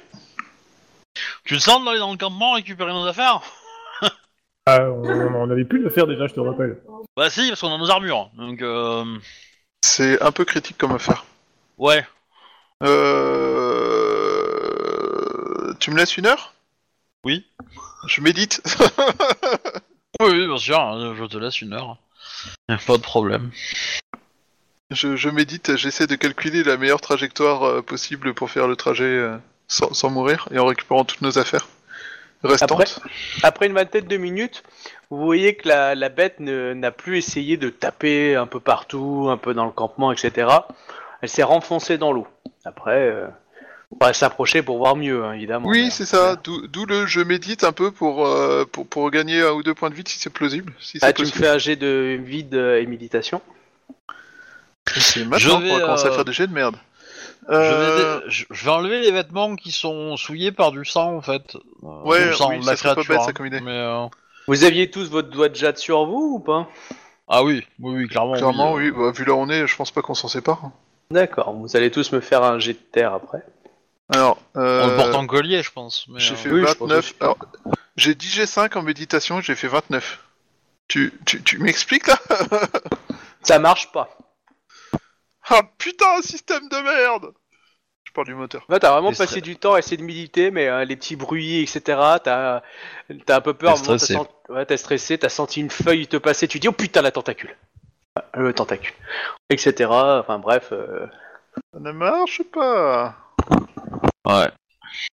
Tu 1.45 1.55
te 1.55 1.61
sens 1.61 1.83
d'aller 1.85 1.99
dans 1.99 2.11
le 2.11 2.17
campement 2.17 2.53
récupérer 2.53 2.91
nos 2.91 3.05
affaires? 3.05 3.41
Ah, 4.65 4.81
on, 4.91 5.03
on 5.03 5.49
avait 5.49 5.65
pu 5.65 5.79
le 5.79 5.89
faire 5.89 6.05
déjà, 6.05 6.27
je 6.27 6.33
te 6.33 6.39
rappelle. 6.41 6.81
Bah 7.15 7.29
si, 7.29 7.47
parce 7.47 7.61
qu'on 7.61 7.73
a 7.73 7.77
nos 7.77 7.89
armures. 7.89 8.29
Donc 8.35 8.61
euh... 8.61 9.05
C'est 9.81 10.21
un 10.21 10.31
peu 10.31 10.43
critique 10.43 10.77
comme 10.77 10.91
affaire. 10.91 11.23
ouais. 11.77 12.05
Euh... 12.83 14.08
Tu 15.89 15.95
me 15.95 15.99
laisses 15.99 16.17
une 16.17 16.27
heure? 16.27 16.53
Oui. 17.23 17.47
Je 18.07 18.21
médite. 18.21 18.61
Oui, 20.21 20.27
oui, 20.33 20.47
bien 20.47 20.57
sûr. 20.57 20.79
hein, 20.79 21.15
Je 21.17 21.23
te 21.25 21.37
laisse 21.37 21.61
une 21.61 21.73
heure. 21.73 21.97
Y 22.67 22.73
a 22.73 22.77
Pas 22.77 22.97
de 22.97 23.01
problème. 23.01 23.49
je, 24.91 25.15
je 25.15 25.29
médite, 25.29 25.77
j'essaie 25.77 26.05
de 26.05 26.13
calculer 26.15 26.63
la 26.63 26.77
meilleure 26.77 27.01
trajectoire 27.01 27.63
euh, 27.63 27.81
possible 27.81 28.33
pour 28.35 28.51
faire 28.51 28.67
le 28.67 28.75
trajet 28.75 29.05
euh, 29.05 29.37
sans, 29.67 29.91
sans 29.93 30.09
mourir 30.11 30.47
et 30.51 30.59
en 30.59 30.65
récupérant 30.67 31.05
toutes 31.05 31.21
nos 31.21 31.39
affaires 31.39 31.67
restantes. 32.43 32.99
Après 33.43 33.65
une 33.67 33.73
vingtaine 33.73 34.05
de 34.07 34.17
minutes, 34.17 34.61
vous 35.09 35.17
voyez 35.23 35.55
que 35.55 35.67
la, 35.69 35.95
la 35.95 36.09
bête 36.09 36.39
n'a 36.39 36.91
plus 36.91 37.17
essayé 37.17 37.57
de 37.57 37.69
taper 37.69 38.35
un 38.35 38.45
peu 38.45 38.59
partout, 38.59 39.27
un 39.31 39.37
peu 39.37 39.53
dans 39.55 39.65
le 39.65 39.71
campement, 39.71 40.11
etc. 40.11 40.49
Elle 41.21 41.29
s'est 41.29 41.43
renfoncée 41.43 41.97
dans 41.97 42.11
l'eau. 42.11 42.27
Après, 42.65 43.07
euh, 43.09 43.27
on 43.91 44.05
va 44.05 44.13
s'approcher 44.13 44.61
pour 44.61 44.77
voir 44.77 44.95
mieux, 44.95 45.23
hein, 45.25 45.33
évidemment. 45.33 45.67
Oui, 45.67 45.89
c'est 45.91 46.05
ça. 46.05 46.35
D'où 46.43 46.67
d'où 46.67 46.85
le 46.85 47.05
je 47.07 47.21
médite 47.21 47.63
un 47.63 47.71
peu 47.71 47.91
pour, 47.91 48.25
euh, 48.27 48.65
pour, 48.65 48.87
pour 48.87 49.09
gagner 49.11 49.41
un 49.41 49.51
ou 49.51 49.63
deux 49.63 49.73
points 49.73 49.89
de 49.89 49.95
vie 49.95 50.03
si 50.05 50.19
c'est 50.19 50.29
plausible. 50.29 50.73
Si 50.79 50.99
Ah, 51.01 51.11
tu 51.13 51.23
me 51.23 51.27
fais 51.27 51.47
un 51.47 51.57
jet 51.57 51.75
de 51.75 52.19
vide 52.23 52.53
et 52.53 52.85
méditation. 52.85 53.41
C'est 54.95 55.21
maintenant 55.25 55.37
Je 55.37 55.49
qu'on 55.49 55.59
vais, 55.59 55.73
va 55.73 55.79
commencer 55.81 56.05
à 56.07 56.09
euh, 56.11 56.15
faire 56.15 56.25
des 56.25 56.33
jets 56.33 56.47
de 56.47 56.53
merde. 56.53 56.75
Je, 57.47 57.53
vais, 57.55 57.57
Euh, 57.57 58.21
je- 58.27 58.45
je 58.49 58.65
vais 58.65 58.71
enlever 58.71 58.99
les 59.01 59.11
vêtements 59.11 59.55
qui 59.55 59.71
sont 59.71 60.17
souillés 60.17 60.51
par 60.51 60.71
du 60.71 60.85
sang 60.85 61.15
en 61.15 61.21
fait. 61.21 61.55
Euh, 61.83 61.87
Ouais, 62.03 62.27
du 62.29 62.33
sang 62.35 62.49
oui, 62.49 62.59
de 62.59 62.63
ça 62.63 62.71
la 62.71 62.77
serait 62.77 62.95
pas 62.95 63.01
bête, 63.03 63.21
ça, 63.21 63.29
hein. 63.29 63.33
comme 63.33 63.45
idée. 63.47 63.59
Mais, 63.61 63.71
euh, 63.71 64.05
Vous 64.47 64.63
aviez 64.63 64.89
tous 64.91 65.09
votre 65.09 65.29
doigt 65.29 65.49
de 65.49 65.55
jade 65.55 65.77
sur 65.77 66.05
vous 66.05 66.35
ou 66.35 66.39
pas? 66.39 66.67
Ah 67.27 67.43
oui, 67.43 67.65
oui, 67.79 67.95
oui, 68.03 68.07
clairement. 68.07 68.33
Clairement, 68.33 68.73
oui. 68.73 68.89
oui. 68.89 69.03
Bah, 69.05 69.11
vu 69.11 69.25
là 69.25 69.33
où 69.33 69.37
on 69.37 69.49
est, 69.49 69.67
je 69.67 69.75
pense 69.75 69.91
pas 69.91 70.01
qu'on 70.01 70.15
s'en 70.15 70.27
sépare. 70.27 70.71
D'accord, 71.11 71.53
vous 71.53 71.75
allez 71.75 71.91
tous 71.91 72.11
me 72.11 72.19
faire 72.19 72.43
un 72.43 72.59
jet 72.59 72.73
de 72.73 72.79
terre 72.91 73.13
après. 73.13 73.43
Alors, 74.11 74.39
On 74.55 74.59
euh, 74.61 74.87
le 74.87 74.95
porte 74.95 75.15
en 75.15 75.27
collier, 75.27 75.61
je 75.61 75.71
pense. 75.71 76.07
mais, 76.07 76.19
j'ai 76.19 76.33
euh, 76.33 76.37
fait 76.37 76.49
oui, 76.49 76.61
je 76.67 76.73
pense 76.73 76.89
29. 76.89 76.97
aussi. 76.99 77.15
Alors, 77.21 77.37
j'ai 77.95 78.15
10 78.15 78.39
G5 78.39 78.77
en 78.77 78.81
méditation, 78.81 79.41
j'ai 79.41 79.55
fait 79.55 79.67
29. 79.67 80.19
Tu, 80.87 81.13
tu, 81.25 81.43
tu 81.43 81.59
m'expliques 81.59 82.07
là 82.07 82.17
Ça 83.43 83.59
marche 83.59 83.91
pas. 83.91 84.09
Ah 85.49 85.61
putain, 85.77 86.21
système 86.21 86.67
de 86.69 86.77
merde 86.77 87.33
Je 88.03 88.11
parle 88.11 88.27
du 88.27 88.33
moteur. 88.35 88.65
Là, 88.69 88.79
t'as 88.79 88.91
vraiment 88.91 89.11
T'es 89.11 89.17
passé 89.17 89.41
du 89.41 89.55
temps 89.55 89.73
à 89.75 89.79
essayer 89.79 89.97
de 89.97 90.03
méditer, 90.03 90.49
mais 90.51 90.67
euh, 90.67 90.85
les 90.85 90.95
petits 90.95 91.15
bruits, 91.15 91.61
etc., 91.61 91.81
t'as 92.23 92.57
as 92.57 93.35
un 93.35 93.41
peu 93.41 93.53
peur. 93.53 93.75
T'es 93.75 93.79
à 93.79 93.83
un 93.83 93.85
moment, 93.85 93.97
t'as 93.97 93.97
stressé. 93.99 94.17
Ouais, 94.49 94.65
t'as 94.65 94.77
stressé, 94.77 95.17
t'as 95.19 95.29
senti 95.29 95.61
une 95.61 95.69
feuille 95.69 96.07
te 96.07 96.17
passer, 96.17 96.47
tu 96.47 96.59
dis, 96.59 96.67
oh 96.67 96.71
putain, 96.71 97.01
la 97.03 97.11
tentacule. 97.11 97.55
Ah, 98.15 98.25
Le 98.33 98.53
tentacule. 98.53 98.93
Etc. 99.51 99.87
Enfin 99.91 100.39
bref. 100.39 100.69
euh, 100.71 101.05
Ça 101.73 101.79
ne 101.79 101.91
marche 101.91 102.41
pas 102.51 103.15
Ouais. 104.25 104.49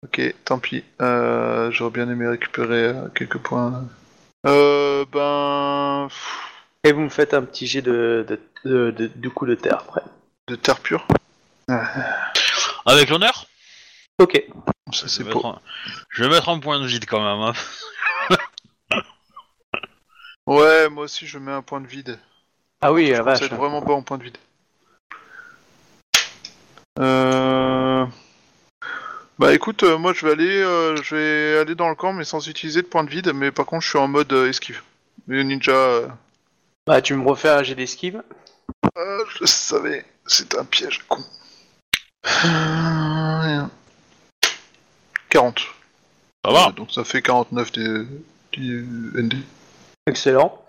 Ok, 0.04 0.34
tant 0.44 0.58
pis. 0.58 0.84
Euh, 1.00 1.70
J'aurais 1.70 1.90
bien 1.92 2.08
aimé 2.10 2.26
récupérer 2.28 2.84
euh, 2.88 3.08
quelques 3.14 3.38
points. 3.38 3.84
Euh, 4.46 5.04
ben... 5.12 6.06
pff, 6.08 6.38
Et 6.84 6.92
vous 6.92 7.02
me 7.02 7.08
faites 7.08 7.34
un 7.34 7.42
petit 7.42 7.66
jet 7.66 7.82
de, 7.82 8.24
de, 8.28 8.40
de, 8.64 8.90
de- 8.90 9.06
du 9.06 9.30
coup 9.30 9.46
de 9.46 9.54
terre 9.54 9.78
après. 9.80 10.02
De 10.48 10.56
terre 10.56 10.80
pure? 10.80 11.06
Avec 12.86 13.08
l'honneur? 13.10 13.46
Ok. 14.18 14.42
Ça 14.92 15.02
je, 15.02 15.06
c'est 15.08 15.22
vais 15.22 15.32
mettre 15.34 15.46
un- 15.46 15.60
je 16.10 16.24
vais 16.24 16.30
mettre 16.30 16.48
un 16.48 16.58
point 16.58 16.80
de 16.80 16.86
vide 16.86 17.06
quand 17.06 17.20
même. 17.22 17.40
hein. 17.40 17.52
Ouais, 20.46 20.88
moi 20.88 21.04
aussi 21.04 21.26
je 21.28 21.38
mets 21.38 21.52
un 21.52 21.62
point 21.62 21.80
de 21.80 21.86
vide. 21.86 22.18
Ah 22.80 22.92
oui, 22.92 23.06
Je 23.08 23.12
la 23.12 23.18
à 23.18 23.22
vache. 23.22 23.42
être 23.42 23.54
vraiment 23.54 23.80
bas 23.82 23.92
en 23.92 24.02
point 24.02 24.18
de 24.18 24.24
vide. 24.24 24.38
Euh... 26.98 28.04
Bah 29.40 29.54
écoute, 29.54 29.84
euh, 29.84 29.96
moi 29.96 30.12
je 30.12 30.26
vais 30.26 30.32
aller, 30.32 30.60
euh, 30.62 30.96
je 31.02 31.16
vais 31.16 31.58
aller 31.60 31.74
dans 31.74 31.88
le 31.88 31.94
camp 31.94 32.12
mais 32.12 32.24
sans 32.24 32.46
utiliser 32.46 32.82
de 32.82 32.86
point 32.86 33.04
de 33.04 33.08
vide, 33.08 33.32
mais 33.34 33.50
par 33.50 33.64
contre 33.64 33.82
je 33.82 33.88
suis 33.88 33.98
en 33.98 34.06
mode 34.06 34.30
euh, 34.34 34.50
esquive. 34.50 34.82
Le 35.28 35.42
ninja, 35.42 35.72
euh, 35.72 36.08
Bah, 36.86 37.00
tu 37.00 37.14
me 37.14 37.26
refais 37.26 37.48
un 37.48 37.62
jet 37.62 37.74
d'esquive. 37.74 38.22
euh, 38.98 39.24
je 39.30 39.40
le 39.40 39.46
savais, 39.46 40.04
c'est 40.26 40.58
un 40.58 40.66
piège 40.66 40.98
con. 41.08 41.24
Euh, 42.26 43.40
rien. 43.40 43.70
40. 45.30 45.60
Ça 46.44 46.52
va 46.52 46.72
donc 46.72 46.92
ça 46.92 47.04
fait 47.04 47.22
49 47.22 47.72
des, 47.72 48.04
ND. 48.58 49.36
Excellent. 50.06 50.62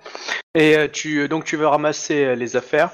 Et 0.56 0.78
euh, 0.78 0.88
tu, 0.88 1.28
donc 1.28 1.44
tu 1.44 1.58
veux 1.58 1.68
ramasser 1.68 2.24
euh, 2.24 2.36
les 2.36 2.56
affaires. 2.56 2.92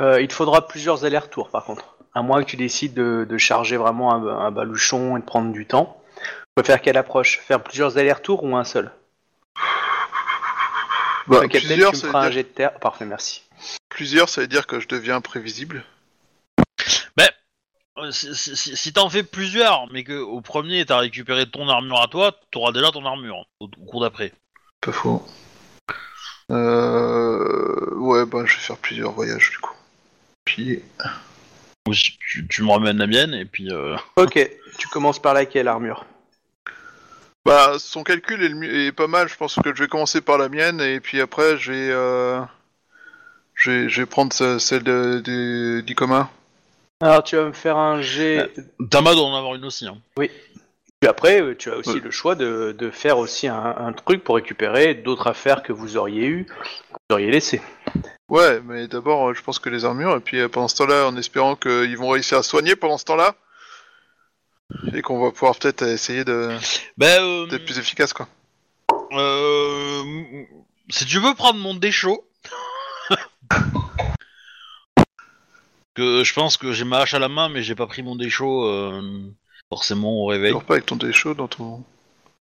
Euh, 0.00 0.20
il 0.20 0.26
te 0.26 0.34
faudra 0.34 0.66
plusieurs 0.66 1.04
allers-retours 1.04 1.50
par 1.50 1.64
contre. 1.64 1.95
À 2.16 2.22
moins 2.22 2.42
que 2.42 2.48
tu 2.48 2.56
décides 2.56 2.94
de, 2.94 3.26
de 3.28 3.36
charger 3.36 3.76
vraiment 3.76 4.14
un, 4.14 4.26
un 4.26 4.50
baluchon 4.50 5.18
et 5.18 5.20
de 5.20 5.24
prendre 5.26 5.52
du 5.52 5.66
temps. 5.66 6.02
Tu 6.16 6.22
préfères 6.56 6.80
quelle 6.80 6.96
approche? 6.96 7.40
Faire 7.40 7.62
plusieurs 7.62 7.98
allers-retours 7.98 8.42
ou 8.42 8.56
un 8.56 8.64
seul? 8.64 8.90
Bah, 11.26 11.40
Ok, 11.42 11.50
peut-être 11.50 11.66
plusieurs, 11.66 11.90
tu 11.90 11.96
me 11.96 12.00
ça 12.00 12.08
feras 12.08 12.20
veut 12.20 12.26
un 12.26 12.30
dire, 12.30 12.34
jet 12.38 12.42
de 12.44 12.48
terre. 12.48 12.72
Parfait, 12.80 13.04
merci. 13.04 13.42
plusieurs, 13.90 14.30
ça 14.30 14.40
veut 14.40 14.46
dire 14.46 14.66
que 14.66 14.80
je 14.80 14.88
deviens 14.88 15.16
imprévisible? 15.16 15.84
Euh, 17.98 18.10
Si, 18.12 18.34
si- 18.34 18.56
si- 18.56 18.76
si 18.76 18.92
t'en 18.92 19.08
fais 19.08 19.22
plusieurs, 19.22 19.90
mais 19.90 20.04
que 20.04 20.18
au 20.18 20.42
premier 20.42 20.84
t'as 20.84 20.98
récupéré 20.98 21.50
ton 21.50 21.68
armure 21.68 22.00
à 22.02 22.08
toi, 22.08 22.32
t'auras 22.50 22.72
déjà 22.72 22.90
ton 22.90 23.04
armure 23.06 23.46
au, 23.60 23.66
au 23.66 23.86
cours 23.86 24.02
d'après. 24.02 24.32
Pas 24.82 24.92
faux. 24.92 25.22
Euh... 26.50 27.94
Ouais, 27.94 28.26
bah 28.26 28.42
je 28.46 28.54
vais 28.54 28.62
faire 28.62 28.76
plusieurs 28.76 29.12
voyages 29.12 29.50
du 29.50 29.58
coup. 29.58 29.74
Puis... 30.44 30.82
Tu, 31.92 32.46
tu 32.48 32.62
me 32.62 32.70
ramènes 32.70 32.98
la 32.98 33.06
mienne 33.06 33.34
et 33.34 33.44
puis. 33.44 33.70
Euh... 33.70 33.96
Ok, 34.16 34.50
tu 34.78 34.88
commences 34.88 35.20
par 35.20 35.34
laquelle 35.34 35.68
armure? 35.68 36.04
Bah 37.44 37.74
son 37.78 38.02
calcul 38.02 38.42
est, 38.42 38.48
le 38.48 38.54
mieux- 38.56 38.86
est 38.86 38.92
pas 38.92 39.06
mal, 39.06 39.28
je 39.28 39.36
pense 39.36 39.54
que 39.54 39.72
je 39.74 39.82
vais 39.84 39.88
commencer 39.88 40.20
par 40.20 40.36
la 40.36 40.48
mienne 40.48 40.80
et 40.80 41.00
puis 41.00 41.20
après 41.20 41.56
je 41.56 41.72
vais... 41.72 41.88
Euh... 41.90 42.40
Je 43.54 44.00
vais, 44.00 44.06
prendre 44.06 44.32
ce- 44.32 44.58
celle 44.58 44.82
de, 44.82 45.20
de- 45.24 45.80
du 45.80 45.94
commun. 45.94 46.28
Alors 47.00 47.22
tu 47.24 47.36
vas 47.36 47.44
me 47.44 47.52
faire 47.52 47.76
un 47.76 48.02
jet. 48.02 48.50
Tama 48.90 49.14
doit 49.14 49.24
en 49.24 49.34
avoir 49.36 49.54
une 49.54 49.64
aussi. 49.64 49.86
Hein. 49.86 49.96
Puis 51.00 51.08
après, 51.10 51.42
euh, 51.42 51.54
tu 51.54 51.70
as 51.70 51.76
aussi 51.76 51.90
Ouais. 51.90 52.00
le 52.00 52.10
choix 52.10 52.34
de, 52.34 52.74
de 52.76 52.90
faire 52.90 53.18
aussi 53.18 53.48
un, 53.48 53.74
un 53.76 53.92
truc 53.92 54.24
pour 54.24 54.36
récupérer 54.36 54.94
d'autres 54.94 55.26
affaires 55.26 55.62
que 55.62 55.72
vous 55.72 55.96
auriez 55.96 56.26
eues, 56.26 56.46
que 56.46 56.52
vous 57.10 57.14
auriez 57.14 57.30
laissées. 57.30 57.60
Ouais, 58.28 58.60
mais 58.64 58.88
d'abord 58.88 59.28
euh, 59.28 59.34
je 59.34 59.42
pense 59.42 59.58
que 59.58 59.68
les 59.68 59.84
armures 59.84 60.16
et 60.16 60.20
puis 60.20 60.40
euh, 60.40 60.48
pendant 60.48 60.68
ce 60.68 60.76
temps-là, 60.76 61.06
en 61.06 61.16
espérant 61.16 61.54
qu'ils 61.54 61.96
vont 61.98 62.08
réussir 62.08 62.38
à 62.38 62.42
soigner 62.42 62.74
pendant 62.76 62.98
ce 62.98 63.04
temps-là. 63.04 63.34
Et 64.94 65.00
qu'on 65.02 65.20
va 65.22 65.30
pouvoir 65.30 65.54
peut-être 65.56 65.82
essayer 65.82 66.24
de 66.24 66.56
Ben, 66.96 67.22
euh, 67.22 67.46
d'être 67.46 67.64
plus 67.66 67.78
efficace 67.78 68.12
quoi. 68.12 68.26
euh, 69.12 70.02
si 70.88 71.04
tu 71.04 71.18
veux 71.20 71.34
prendre 71.34 71.58
mon 71.60 71.74
déchaud, 71.74 72.26
que 75.94 76.24
je 76.24 76.34
pense 76.34 76.56
que 76.56 76.72
j'ai 76.72 76.84
ma 76.84 76.98
hache 77.00 77.14
à 77.14 77.18
la 77.18 77.28
main, 77.28 77.48
mais 77.48 77.62
j'ai 77.62 77.74
pas 77.74 77.86
pris 77.86 78.02
mon 78.02 78.16
déchaud 78.16 78.66
euh, 78.66 79.02
forcément 79.68 80.12
au 80.22 80.26
réveil. 80.26 80.50
Toujours 80.50 80.64
pas 80.64 80.74
avec 80.74 80.86
ton 80.86 80.96
déchaud 80.96 81.34
dans 81.34 81.48
ton... 81.48 81.82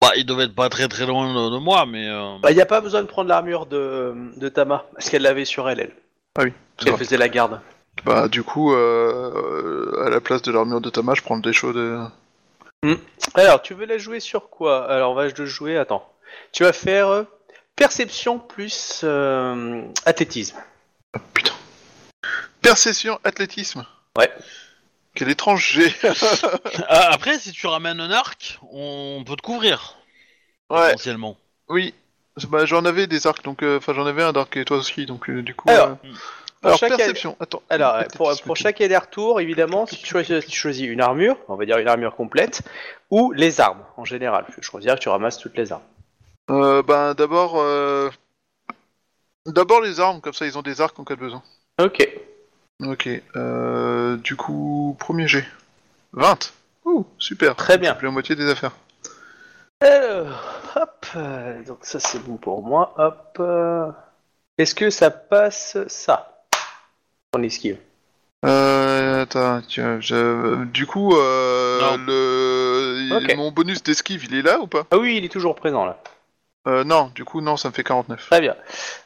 Bah, 0.00 0.12
il 0.16 0.24
devait 0.24 0.44
être 0.44 0.54
pas 0.54 0.68
très 0.68 0.86
très 0.86 1.06
loin 1.06 1.34
de, 1.34 1.50
de 1.50 1.58
moi, 1.58 1.84
mais 1.86 2.08
euh, 2.08 2.38
Bah, 2.40 2.50
il 2.52 2.54
n'y 2.54 2.62
a 2.62 2.66
pas 2.66 2.80
besoin 2.80 3.02
de 3.02 3.08
prendre 3.08 3.28
l'armure 3.28 3.66
de, 3.66 4.14
de 4.36 4.48
Tama, 4.48 4.86
parce 4.92 5.10
qu'elle 5.10 5.22
l'avait 5.22 5.44
sur 5.44 5.68
elle, 5.68 5.80
elle. 5.80 5.92
Ah 6.38 6.42
oui, 6.44 6.52
c'est 6.78 6.88
Elle 6.88 6.96
faisait 6.96 7.16
la 7.16 7.28
garde. 7.28 7.60
Bah 8.04 8.28
du 8.28 8.44
coup, 8.44 8.72
euh, 8.72 9.32
euh, 9.34 10.06
à 10.06 10.10
la 10.10 10.20
place 10.20 10.42
de 10.42 10.52
l'armure 10.52 10.80
de 10.80 10.88
Tama, 10.88 11.14
je 11.14 11.22
prends 11.22 11.34
le 11.34 11.42
déchaud 11.42 11.72
de... 11.72 11.98
Alors, 13.34 13.60
tu 13.60 13.74
veux 13.74 13.86
la 13.86 13.98
jouer 13.98 14.20
sur 14.20 14.50
quoi? 14.50 14.88
Alors, 14.88 15.10
on 15.10 15.14
va 15.14 15.26
le 15.26 15.46
jouer, 15.46 15.76
attends. 15.76 16.08
Tu 16.52 16.62
vas 16.62 16.72
faire 16.72 17.08
euh, 17.08 17.24
perception 17.74 18.38
plus 18.38 19.00
euh, 19.02 19.82
athlétisme. 20.04 20.56
Ah, 21.12 21.18
putain. 21.34 21.54
Perception, 22.62 23.18
athlétisme? 23.24 23.84
Ouais. 24.16 24.30
Quel 25.18 25.30
étrange 25.30 25.72
jet. 25.72 25.92
ah, 26.88 27.10
après 27.12 27.40
si 27.40 27.50
tu 27.50 27.66
ramènes 27.66 27.98
un 27.98 28.12
arc, 28.12 28.60
on 28.70 29.24
peut 29.26 29.34
te 29.34 29.42
couvrir 29.42 29.96
ouais, 30.70 30.90
potentiellement. 30.90 31.36
oui. 31.68 31.92
Bah 32.48 32.66
j'en 32.66 32.84
avais 32.84 33.08
des 33.08 33.26
arcs, 33.26 33.42
donc... 33.42 33.64
euh, 33.64 33.78
Enfin 33.78 33.94
j'en 33.94 34.06
avais 34.06 34.22
un 34.22 34.32
d'arc 34.32 34.56
et 34.56 34.64
toi 34.64 34.76
aussi, 34.76 35.06
donc 35.06 35.28
euh, 35.28 35.42
du 35.42 35.56
coup... 35.56 35.68
Alors, 35.68 35.88
euh, 35.88 35.94
pour 36.60 36.68
alors 36.68 36.78
chaque- 36.78 36.96
perception, 36.96 37.36
attends. 37.40 37.64
Alors, 37.68 37.96
euh, 37.96 38.04
pour, 38.44 38.56
chaque 38.56 38.80
aller-retour, 38.80 39.40
évidemment, 39.40 39.86
si 39.86 39.96
tu 39.96 40.06
choisis, 40.06 40.46
tu 40.46 40.56
choisis 40.56 40.86
une 40.86 41.00
armure, 41.00 41.36
on 41.48 41.56
va 41.56 41.66
dire 41.66 41.78
une 41.78 41.88
armure 41.88 42.14
complète, 42.14 42.62
ou 43.10 43.32
les 43.32 43.60
armes, 43.60 43.82
en 43.96 44.04
général. 44.04 44.44
Je 44.60 44.70
considère 44.70 44.94
que 44.94 45.00
tu 45.00 45.08
ramasses 45.08 45.38
toutes 45.38 45.56
les 45.56 45.72
armes. 45.72 45.82
Euh, 46.50 46.80
bah 46.84 47.14
d'abord... 47.14 47.54
Euh... 47.56 48.08
D'abord 49.46 49.80
les 49.80 49.98
armes, 49.98 50.20
comme 50.20 50.34
ça 50.34 50.46
ils 50.46 50.56
ont 50.56 50.62
des 50.62 50.80
arcs 50.80 50.96
en 51.00 51.04
cas 51.04 51.16
de 51.16 51.20
besoin. 51.20 51.42
Ok. 51.80 52.08
Ok, 52.84 53.08
euh, 53.36 54.16
du 54.18 54.36
coup, 54.36 54.96
premier 55.00 55.26
jet. 55.26 55.44
20 56.12 56.52
Ouh, 56.84 57.06
super. 57.18 57.56
Très 57.56 57.76
bien. 57.76 57.94
Plus 57.94 58.06
la 58.06 58.12
moitié 58.12 58.36
des 58.36 58.48
affaires. 58.48 58.72
Alors, 59.80 60.62
hop, 60.76 61.06
euh, 61.16 61.62
donc 61.64 61.78
ça 61.82 62.00
c'est 62.00 62.18
bon 62.24 62.36
pour 62.36 62.62
moi, 62.62 62.94
hop. 62.96 63.36
euh, 63.40 63.90
Est-ce 64.58 64.74
que 64.74 64.90
ça 64.90 65.10
passe 65.10 65.76
ça 65.88 66.44
En 67.36 67.42
esquive? 67.42 67.78
Euh, 68.44 69.22
attends, 69.22 69.60
tiens, 69.68 70.00
je- 70.00 70.64
du 70.66 70.86
coup, 70.86 71.16
euh, 71.16 71.80
Non. 71.80 72.04
le... 72.06 73.16
Ok. 73.16 73.36
mon 73.36 73.50
bonus 73.50 73.82
d'esquive, 73.82 74.24
il 74.24 74.34
est 74.36 74.42
là 74.42 74.60
ou 74.60 74.66
pas? 74.68 74.86
Ah 74.92 74.98
oui, 74.98 75.16
il 75.18 75.24
est 75.24 75.28
toujours 75.28 75.54
présent 75.56 75.84
là. 75.84 76.00
Euh, 76.66 76.84
Non, 76.84 77.10
du 77.14 77.24
coup, 77.24 77.40
non, 77.40 77.56
ça 77.56 77.68
me 77.68 77.74
fait 77.74 77.84
49. 77.84 78.26
Très 78.30 78.40
bien. 78.40 78.56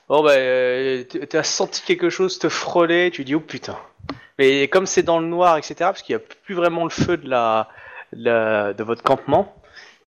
Bon 0.08 0.22
bah, 0.22 0.32
euh, 0.32 1.04
tu 1.08 1.26
tu 1.26 1.36
as 1.36 1.42
senti 1.44 1.82
quelque 1.82 2.10
chose 2.10 2.38
te 2.38 2.48
frôler, 2.48 3.10
tu 3.12 3.24
dis 3.24 3.34
oh 3.34 3.40
putain. 3.40 3.76
Mais 4.38 4.68
comme 4.68 4.86
c'est 4.86 5.02
dans 5.02 5.20
le 5.20 5.26
noir, 5.26 5.56
etc., 5.58 5.74
parce 5.78 6.02
qu'il 6.02 6.16
n'y 6.16 6.22
a 6.22 6.24
plus 6.44 6.54
vraiment 6.54 6.84
le 6.84 6.90
feu 6.90 7.16
de 7.16 7.28
la, 7.28 7.68
de, 8.12 8.24
la- 8.24 8.72
de 8.72 8.82
votre 8.82 9.02
campement, 9.02 9.54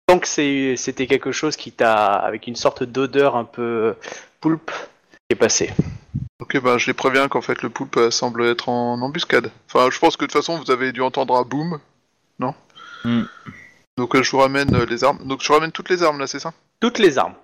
tant 0.06 0.18
que 0.18 0.26
c'est- 0.26 0.76
c'était 0.76 1.06
quelque 1.06 1.30
chose 1.32 1.56
qui 1.56 1.72
t'a, 1.72 2.14
avec 2.14 2.46
une 2.46 2.56
sorte 2.56 2.82
d'odeur 2.82 3.36
un 3.36 3.44
peu 3.44 3.94
poulpe, 4.40 4.70
qui 5.12 5.34
est 5.34 5.36
passé. 5.36 5.70
Ok, 6.40 6.58
bah 6.60 6.78
je 6.78 6.86
les 6.88 6.94
préviens 6.94 7.28
qu'en 7.28 7.40
fait 7.42 7.62
le 7.62 7.70
poulpe 7.70 7.96
euh, 7.96 8.10
semble 8.10 8.44
être 8.46 8.68
en 8.68 9.00
embuscade. 9.00 9.50
Enfin, 9.72 9.88
je 9.90 9.98
pense 9.98 10.16
que 10.16 10.24
de 10.24 10.30
toute 10.30 10.40
façon 10.40 10.58
vous 10.58 10.70
avez 10.70 10.92
dû 10.92 11.00
entendre 11.00 11.36
un 11.36 11.42
boom, 11.42 11.78
non 12.38 12.54
Hmm. 13.04 13.24
Donc 13.98 14.16
euh, 14.16 14.22
je 14.22 14.30
vous 14.30 14.38
ramène 14.38 14.74
euh, 14.74 14.86
les 14.86 15.04
armes. 15.04 15.18
Donc 15.26 15.42
je 15.42 15.48
vous 15.48 15.54
ramène 15.54 15.70
toutes 15.72 15.90
les 15.90 16.02
armes 16.02 16.18
là, 16.18 16.26
c'est 16.26 16.38
ça? 16.40 16.52
Toutes 16.80 16.98
les 16.98 17.18
armes. 17.18 17.34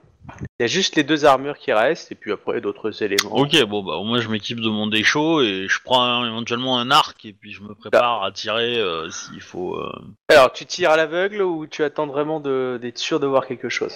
Il 0.59 0.63
y 0.63 0.65
a 0.65 0.69
juste 0.69 0.97
les 0.97 1.05
deux 1.05 1.25
armures 1.25 1.59
qui 1.59 1.73
restent, 1.73 2.13
et 2.13 2.15
puis 2.15 2.33
après 2.33 2.61
d'autres 2.61 3.03
éléments. 3.03 3.33
Ok, 3.35 3.61
bon 3.65 3.83
bah 3.83 4.01
moi 4.05 4.21
je 4.21 4.29
m'équipe 4.29 4.61
de 4.61 4.69
mon 4.69 4.87
déchaud 4.87 5.41
et 5.43 5.67
je 5.69 5.79
prends 5.83 6.03
un- 6.03 6.27
éventuellement 6.27 6.79
un 6.79 6.91
arc 6.91 7.25
et 7.25 7.33
puis 7.33 7.53
je 7.53 7.63
me 7.63 7.75
prépare 7.75 8.23
à 8.23 8.31
tirer 8.33 8.79
euh, 8.79 9.11
s'il 9.11 9.41
faut. 9.41 9.77
euh. 9.77 9.91
Alors, 10.29 10.53
tu 10.53 10.67
tires 10.67 10.91
à 10.91 10.97
l'aveugle 10.97 11.43
ou 11.43 11.67
tu 11.67 11.83
attends 11.83 12.07
vraiment 12.07 12.41
de- 12.41 12.79
d'être 12.81 12.99
sûr 12.99 13.21
de 13.21 13.27
voir 13.27 13.47
quelque 13.47 13.69
chose? 13.69 13.95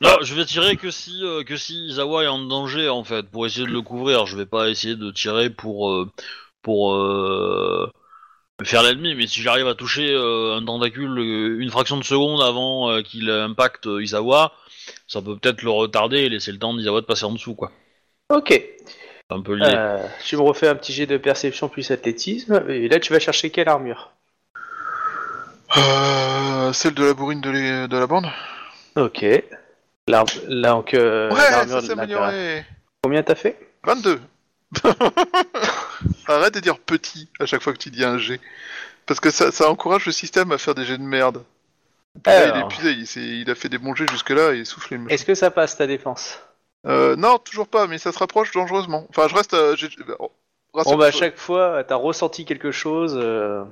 Non, 0.00 0.16
je 0.22 0.34
vais 0.34 0.44
tirer 0.44 0.76
que 0.76 0.90
si 0.90 1.22
euh, 1.24 1.42
que 1.44 1.56
si 1.56 1.74
Izawa 1.88 2.24
est 2.24 2.28
en 2.28 2.38
danger 2.38 2.88
en 2.88 3.04
fait 3.04 3.28
pour 3.28 3.44
essayer 3.46 3.66
de 3.66 3.72
le 3.72 3.82
couvrir. 3.82 4.26
Je 4.26 4.36
vais 4.36 4.46
pas 4.46 4.68
essayer 4.70 4.96
de 4.96 5.10
tirer 5.10 5.50
pour 5.50 5.90
euh, 5.90 6.08
pour 6.62 6.94
euh, 6.94 7.90
faire 8.62 8.82
l'ennemi, 8.82 9.14
mais 9.14 9.26
si 9.26 9.42
j'arrive 9.42 9.66
à 9.66 9.74
toucher 9.74 10.12
euh, 10.12 10.56
un 10.56 10.64
tentacule 10.64 11.18
euh, 11.18 11.60
une 11.60 11.70
fraction 11.70 11.96
de 11.98 12.04
seconde 12.04 12.40
avant 12.40 12.90
euh, 12.90 13.02
qu'il 13.02 13.28
impacte 13.30 13.86
Isawa, 13.86 14.52
ça 15.12 15.20
peut 15.20 15.36
peut-être 15.36 15.62
le 15.62 15.70
retarder 15.70 16.18
et 16.18 16.28
laisser 16.28 16.52
le 16.52 16.58
temps 16.58 16.72
d'Isawa 16.72 17.00
de 17.00 17.06
passer 17.06 17.24
en 17.24 17.32
dessous, 17.32 17.56
quoi. 17.56 17.72
Ok. 18.32 18.50
C'est 18.50 19.36
un 19.36 19.40
peu 19.42 19.54
lié. 19.54 19.66
Euh, 19.66 19.98
tu 20.24 20.36
me 20.36 20.42
refais 20.42 20.68
un 20.68 20.76
petit 20.76 20.92
jet 20.92 21.06
de 21.06 21.16
perception 21.16 21.68
plus 21.68 21.90
athlétisme. 21.90 22.62
Et 22.68 22.88
là, 22.88 23.00
tu 23.00 23.12
vas 23.12 23.18
chercher 23.18 23.50
quelle 23.50 23.68
armure? 23.68 24.12
Euh, 25.76 26.72
celle 26.72 26.94
de 26.94 27.04
la 27.04 27.14
bourrine 27.14 27.40
de, 27.40 27.50
les- 27.50 27.88
de 27.88 27.96
la 27.96 28.06
bande? 28.06 28.26
Ok. 28.96 29.24
L'arme- 30.08 30.26
Là, 30.46 30.70
donc, 30.70 30.94
euh, 30.94 31.28
Ouais, 31.30 31.50
l'armure 31.50 31.82
ça 31.82 31.94
de 31.94 32.14
la- 32.14 32.62
Combien 33.02 33.22
t'as 33.24 33.34
fait? 33.34 33.58
22 33.84 34.20
Arrête 36.28 36.54
de 36.54 36.60
dire 36.60 36.78
petit 36.78 37.28
à 37.40 37.46
chaque 37.46 37.62
fois 37.62 37.72
que 37.72 37.78
tu 37.78 37.90
dis 37.90 38.04
un 38.04 38.18
G. 38.18 38.40
Parce 39.06 39.18
que 39.18 39.30
ça, 39.32 39.50
ça 39.50 39.68
encourage 39.68 40.06
le 40.06 40.12
système 40.12 40.52
à 40.52 40.58
faire 40.58 40.76
des 40.76 40.84
jets 40.84 40.98
de 40.98 41.02
merde. 41.02 41.42
Là, 42.26 42.48
il 42.48 42.60
est 42.60 42.64
épuisé, 42.64 42.90
il, 43.40 43.50
a 43.50 43.54
fait 43.54 43.68
des 43.68 43.78
bons 43.78 43.94
jets 43.94 44.06
jusque-là 44.10 44.52
et 44.54 44.58
il 44.58 44.66
souffle 44.66 44.96
les 44.96 45.14
Est-ce 45.14 45.24
que 45.24 45.34
ça 45.34 45.50
passe 45.50 45.76
ta 45.76 45.86
défense? 45.86 46.38
Euh, 46.86 47.14
non, 47.16 47.38
toujours 47.38 47.68
pas, 47.68 47.86
mais 47.86 47.98
ça 47.98 48.12
se 48.12 48.18
rapproche 48.18 48.52
dangereusement. 48.52 49.06
Enfin, 49.10 49.28
je 49.28 49.34
reste. 49.34 49.54
euh, 49.54 49.76
oh, 50.18 50.32
Bon, 50.72 50.78
rassure- 50.80 50.96
bah, 50.98 51.06
à 51.06 51.10
chaque 51.10 51.36
fois, 51.36 51.84
t'as 51.84 51.94
ressenti 51.96 52.44
quelque 52.44 52.72
chose. 52.72 53.14
euh, 53.16 53.64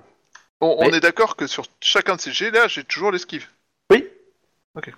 on, 0.60 0.76
on 0.78 0.90
Mais- 0.90 0.96
est 0.96 1.00
d'accord 1.00 1.36
que 1.36 1.46
sur 1.46 1.64
chacun 1.80 2.16
de 2.16 2.20
ces 2.20 2.32
jets 2.32 2.50
là, 2.50 2.68
j'ai 2.68 2.84
toujours 2.84 3.12
l'esquive. 3.12 3.48
Oui. 3.90 4.06
Ok. 4.76 4.92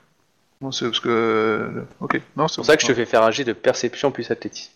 Non, 0.60 0.72
c'est 0.72 0.86
parce 0.86 1.00
que. 1.00 1.08
euh, 1.08 1.82
Ok. 2.00 2.20
Non, 2.36 2.46
c'est 2.48 2.54
C'est 2.54 2.56
pour 2.58 2.66
ça 2.66 2.76
que 2.76 2.82
je 2.82 2.86
te 2.88 2.94
fais 2.94 3.06
faire 3.06 3.22
un 3.22 3.30
jet 3.30 3.44
de 3.44 3.52
perception 3.52 4.10
plus 4.12 4.30
athlétisme. 4.30 4.72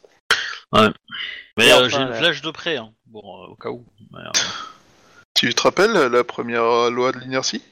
Mais 0.72 1.66
Et 1.68 1.72
euh, 1.72 1.86
enfin, 1.86 1.88
j'ai 1.88 1.96
une 1.98 2.14
flèche 2.14 2.42
de 2.42 2.50
près, 2.50 2.76
hein. 2.76 2.92
bon, 3.06 3.20
euh, 3.22 3.48
au 3.48 3.54
cas 3.56 3.68
où. 3.70 3.84
Mais, 4.12 4.20
euh, 4.20 4.30
Tu 5.34 5.52
te 5.54 5.62
rappelles 5.62 5.92
la 5.92 6.24
première 6.24 6.90
loi 6.90 7.12
de 7.12 7.18
l'inertie? 7.20 7.62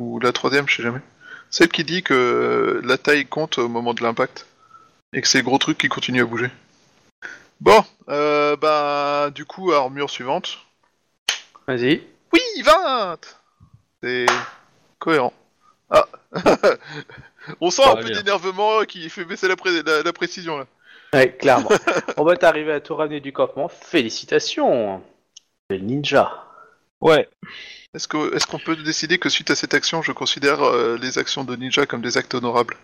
Ou 0.00 0.18
la 0.18 0.32
troisième, 0.32 0.66
je 0.66 0.76
sais 0.76 0.82
jamais. 0.82 1.00
Celle 1.50 1.68
qui 1.68 1.84
dit 1.84 2.02
que 2.02 2.80
la 2.84 2.96
taille 2.96 3.26
compte 3.26 3.58
au 3.58 3.68
moment 3.68 3.92
de 3.92 4.02
l'impact. 4.02 4.46
Et 5.12 5.20
que 5.20 5.28
c'est 5.28 5.38
le 5.38 5.44
gros 5.44 5.58
truc 5.58 5.76
qui 5.76 5.88
continue 5.88 6.22
à 6.22 6.24
bouger. 6.24 6.48
Bon, 7.60 7.84
euh, 8.08 8.56
bah, 8.56 9.30
du 9.34 9.44
coup, 9.44 9.72
armure 9.72 10.08
suivante. 10.08 10.60
Vas-y. 11.68 12.02
Oui, 12.32 12.40
20 12.64 13.18
C'est 14.02 14.24
cohérent. 14.98 15.34
Ah 15.90 16.06
On 17.60 17.70
sent 17.70 17.82
un 17.84 17.96
peu 17.96 18.10
d'énervement 18.10 18.84
qui 18.84 19.10
fait 19.10 19.24
baisser 19.26 19.48
la, 19.48 19.56
pré- 19.56 19.82
la- 19.82 20.02
la 20.02 20.12
précision 20.14 20.56
là. 20.58 20.66
Ouais, 21.12 21.32
clairement. 21.36 21.68
On 22.16 22.24
va 22.24 22.36
t'arriver 22.36 22.72
à 22.72 22.80
tout 22.80 22.94
ramener 22.94 23.20
du 23.20 23.32
campement. 23.32 23.68
Félicitations 23.68 25.02
Le 25.68 25.76
ninja. 25.78 26.44
Ouais. 27.00 27.28
Est-ce 27.94 28.08
qu'on 28.48 28.58
peut 28.58 28.74
décider 28.74 29.18
que 29.18 29.28
suite 29.28 29.50
à 29.52 29.54
cette 29.54 29.74
action, 29.74 30.02
je 30.02 30.10
considère 30.10 30.60
euh, 30.60 30.98
les 31.00 31.18
actions 31.18 31.44
de 31.44 31.54
ninja 31.54 31.86
comme 31.86 32.02
des 32.02 32.16
actes 32.16 32.34
honorables 32.34 32.76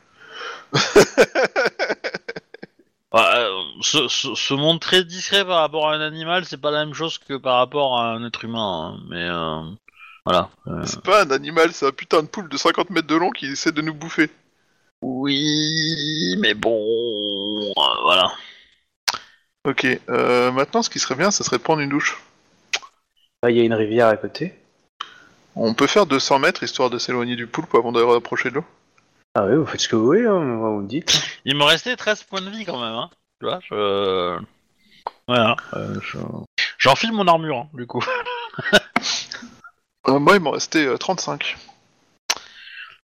Ouais, 3.13 3.21
euh, 3.25 3.63
se, 3.83 4.09
se- 4.09 4.35
se 4.35 4.55
montrer 4.55 5.05
discret 5.05 5.45
par 5.45 5.61
rapport 5.61 5.89
à 5.89 5.95
un 5.95 6.01
animal, 6.01 6.45
c'est 6.45 6.61
pas 6.61 6.71
la 6.71 6.85
même 6.85 6.95
chose 6.95 7.19
que 7.19 7.37
par 7.37 7.57
rapport 7.59 7.99
à 7.99 8.13
un 8.13 8.25
être 8.27 8.45
humain. 8.45 8.95
hein. 8.99 9.01
Mais 9.09 9.23
euh, 9.25 9.63
voilà. 10.25 10.51
Euh, 10.69 10.87
C'est 10.87 11.03
pas 11.03 11.23
un 11.23 11.31
animal, 11.33 11.75
c'est 11.75 11.85
un 11.87 11.93
putain 11.93 12.23
de 12.23 12.29
poule 12.29 12.49
de 12.49 12.57
50 12.57 12.89
mètres 12.89 13.07
de 13.09 13.15
long 13.17 13.29
qui 13.31 13.45
essaie 13.45 13.73
de 13.73 13.83
nous 13.83 13.93
bouffer. 13.93 14.31
Oui, 15.03 16.37
mais 16.39 16.55
bon, 16.55 17.73
euh, 17.77 18.01
voilà. 18.03 18.33
Ok, 19.65 19.87
euh, 20.09 20.51
maintenant 20.53 20.83
ce 20.83 20.89
qui 20.89 20.99
serait 20.99 21.15
bien, 21.15 21.31
ça 21.31 21.45
serait 21.45 21.59
de 21.59 21.63
prendre 21.63 21.83
une 21.83 21.91
douche. 21.91 22.17
Ah, 23.41 23.51
Il 23.51 23.57
y 23.57 23.61
a 23.61 23.65
une 23.65 23.73
rivière 23.73 24.09
à 24.09 24.17
côté. 24.19 24.55
On 25.57 25.73
peut 25.75 25.87
faire 25.87 26.07
200 26.07 26.39
mètres 26.39 26.63
histoire 26.63 26.91
de 26.91 26.99
s'éloigner 26.99 27.35
du 27.35 27.47
poulpe 27.47 27.75
avant 27.75 27.91
d'aller 27.91 28.15
approcher 28.15 28.51
de 28.51 28.57
l'eau? 28.57 28.65
Ah 29.35 29.47
oui, 29.47 29.57
vous 29.57 29.67
faites 29.67 29.81
ce 29.81 29.89
que 29.89 29.97
vous 29.97 30.05
voulez, 30.05 30.27
hein, 30.27 30.39
moi, 30.39 30.71
vous 30.71 30.83
me 30.83 30.89
dites. 30.89 31.23
Il 31.45 31.57
me 31.57 31.65
restait 31.65 31.97
13 31.97 32.25
points 32.25 32.43
de 32.43 32.51
vie 32.51 32.65
quand 32.65 32.79
même, 32.81 32.95
hein. 32.95 33.11
Tu 33.41 33.47
vois, 33.47 33.61
je... 33.69 34.39
Voilà, 35.27 35.57
euh, 35.75 35.99
je... 36.03 36.19
J'enfile 36.79 37.13
mon 37.13 37.27
armure, 37.27 37.57
hein, 37.57 37.69
du 37.75 37.87
coup. 37.87 38.05
Euh, 40.09 40.21
moi, 40.21 40.37
il 40.37 40.41
m'en 40.41 40.53
restait 40.53 40.87
euh, 40.87 40.97
35. 40.97 41.57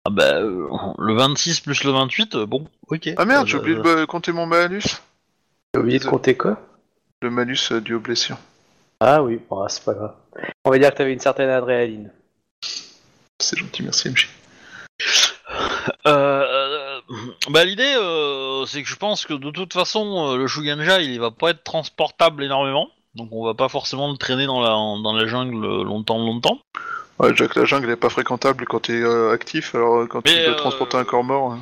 Ah 0.04 0.10
bah, 0.10 0.34
euh, 0.42 0.68
le 0.98 1.14
26 1.14 1.62
plus 1.62 1.86
le 1.86 1.92
28, 1.92 2.36
euh, 2.36 2.46
bon, 2.46 2.68
ok. 2.90 3.10
Ah 3.16 3.24
merde, 3.24 3.46
Euh, 3.46 3.48
j'ai 3.48 3.58
oublié 3.58 3.78
de 3.78 3.82
bah, 3.82 4.06
compter 4.06 4.34
mon 4.34 4.46
malus. 4.46 4.82
J'ai 5.74 5.80
oublié 5.80 6.00
de 6.00 6.04
compter 6.04 6.36
quoi? 6.36 6.60
Le 7.22 7.30
malus 7.30 7.72
euh, 7.72 7.80
dû 7.80 7.94
aux 7.94 8.02
blessures. 8.02 8.38
Ah 9.00 9.24
oui, 9.24 9.40
bon, 9.50 9.62
ah, 9.62 9.70
c'est 9.70 9.86
pas 9.86 9.94
grave. 9.94 10.14
On 10.66 10.72
va 10.72 10.78
dire 10.78 10.92
que 10.92 10.98
t'avais 10.98 11.14
une 11.14 11.22
certaine 11.22 11.48
adrénaline. 11.48 12.12
C'est 13.40 13.58
gentil, 13.58 13.84
merci 13.84 14.10
MJ. 14.10 14.28
Euh, 16.06 16.10
euh, 16.10 17.00
bah 17.50 17.64
l'idée, 17.66 17.94
euh, 17.98 18.66
c'est 18.66 18.84
que 18.84 18.90
je 18.90 18.96
pense 18.96 19.26
que 19.26 19.34
de 19.34 19.50
toute 19.52 19.74
façon, 19.74 20.34
euh, 20.34 20.38
le 20.38 20.48
Shuganja, 20.48 21.02
il 21.02 21.20
va 21.20 21.32
pas 21.32 21.52
être 21.52 21.64
transportable 21.64 22.44
énormément. 22.44 22.90
Donc 23.16 23.30
on 23.32 23.44
va 23.46 23.54
pas 23.54 23.70
forcément 23.70 24.12
le 24.12 24.18
traîner 24.18 24.46
dans 24.46 24.62
la, 24.62 24.70
dans 24.70 25.14
la 25.14 25.26
jungle 25.26 25.66
euh, 25.66 25.84
longtemps, 25.84 26.20
longtemps. 26.20 26.60
Ouais, 27.18 27.32
déjà 27.32 27.48
que 27.48 27.60
la 27.60 27.66
jungle 27.66 27.90
est 27.90 27.96
pas 27.96 28.10
fréquentable 28.10 28.66
quand 28.66 28.82
t'es 28.82 28.94
euh, 29.02 29.32
actif, 29.32 29.74
alors 29.76 29.98
euh, 30.02 30.06
quand 30.08 30.22
Mais, 30.26 30.34
tu 30.36 30.44
dois 30.46 30.54
euh, 30.54 30.56
transporter 30.56 30.98
un 30.98 31.04
corps 31.06 31.24
mort. 31.24 31.54
hein. 31.54 31.60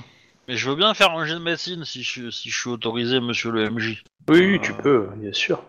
Mais 0.47 0.55
je 0.57 0.69
veux 0.69 0.75
bien 0.75 0.93
faire 0.93 1.11
un 1.11 1.25
jet 1.25 1.33
de 1.33 1.39
médecine 1.39 1.83
si 1.85 2.03
je, 2.03 2.29
si 2.29 2.49
je 2.49 2.59
suis 2.59 2.69
autorisé, 2.69 3.19
monsieur 3.19 3.51
le 3.51 3.69
MJ. 3.69 4.03
Oui, 4.29 4.39
oui, 4.39 4.55
Euh, 4.55 4.59
tu 4.61 4.73
peux, 4.73 5.07
bien 5.15 5.33
sûr. 5.33 5.61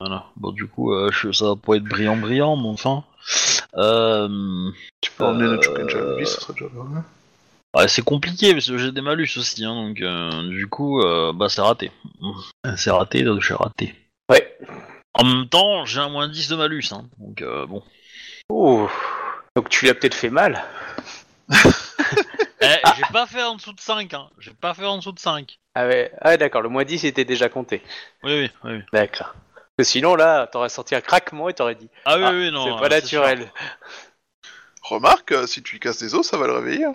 Voilà. 0.00 0.26
Bon, 0.36 0.50
du 0.52 0.66
coup, 0.66 0.92
euh, 0.94 1.10
je- 1.12 1.32
ça 1.32 1.46
va 1.46 1.56
pas 1.56 1.76
être 1.76 1.84
brillant, 1.84 2.16
brillant, 2.16 2.56
mais 2.56 2.68
enfin. 2.68 3.04
Euh, 3.76 4.70
Tu 5.00 5.10
peux 5.12 5.24
emmener 5.24 5.48
notre 5.48 5.70
euh, 5.70 5.88
Shukanja 5.88 6.16
lui, 6.16 6.26
ça 6.26 6.40
serait 6.40 6.52
déjà 6.54 6.66
pas 6.66 6.82
mal. 6.84 7.02
ouais, 7.76 7.88
c'est 7.88 8.02
compliqué 8.02 8.52
parce 8.52 8.66
que 8.68 8.78
j'ai 8.78 8.92
des 8.92 9.00
malus 9.00 9.30
aussi, 9.36 9.64
hein, 9.64 9.74
donc 9.74 10.00
euh, 10.00 10.48
du 10.48 10.66
coup, 10.68 11.00
euh, 11.02 11.32
bah 11.32 11.48
c'est 11.48 11.60
raté. 11.62 11.90
C'est 12.76 12.90
raté, 12.90 13.22
donc 13.22 13.40
j'ai 13.40 13.54
raté. 13.54 13.94
Ouais. 14.30 14.56
En 15.14 15.24
même 15.24 15.48
temps, 15.48 15.84
j'ai 15.84 16.00
un 16.00 16.08
moins 16.08 16.28
10 16.28 16.48
de 16.48 16.56
malus, 16.56 16.84
hein, 16.92 17.04
donc 17.18 17.42
euh, 17.42 17.66
bon. 17.66 17.82
Oh. 18.48 18.88
Donc 19.56 19.68
tu 19.68 19.86
l'as 19.86 19.94
peut-être 19.94 20.14
fait 20.14 20.30
mal. 20.30 20.62
Eh, 22.62 22.76
j'ai 22.98 23.10
pas 23.10 23.26
fait 23.26 23.42
en 23.42 23.54
dessous 23.56 23.72
de 23.72 23.80
5, 23.80 24.12
hein. 24.12 24.28
J'ai 24.38 24.52
pas 24.52 24.74
fait 24.74 24.84
en 24.84 24.98
dessous 24.98 25.12
de 25.12 25.18
5. 25.18 25.58
Ah 25.74 25.86
ouais, 25.86 26.12
ah, 26.20 26.28
ouais, 26.28 26.36
d'accord, 26.36 26.60
le 26.60 26.68
moins 26.68 26.84
10 26.84 27.04
était 27.06 27.24
déjà 27.24 27.48
compté. 27.48 27.82
Oui, 28.22 28.32
oui, 28.38 28.50
oui. 28.64 28.72
oui. 28.74 28.82
D'accord. 28.92 29.34
Que 29.80 29.84
sinon, 29.84 30.14
là, 30.14 30.46
t'aurais 30.46 30.68
senti 30.68 30.94
un 30.94 31.00
craquement 31.00 31.48
et 31.48 31.54
t'aurais 31.54 31.74
dit 31.74 31.88
Ah 32.04 32.16
oui, 32.18 32.22
Ah, 32.26 32.30
oui, 32.32 32.50
non. 32.52 32.64
c'est 32.64 32.72
euh, 32.72 32.78
pas 32.80 32.88
naturel. 32.90 33.50
Remarque, 34.82 35.32
euh, 35.32 35.46
si 35.46 35.62
tu 35.62 35.76
lui 35.76 35.80
casses 35.80 35.96
des 35.98 36.14
os, 36.14 36.26
ça 36.26 36.36
va 36.36 36.46
le 36.46 36.52
réveiller. 36.52 36.84
hein. 36.84 36.94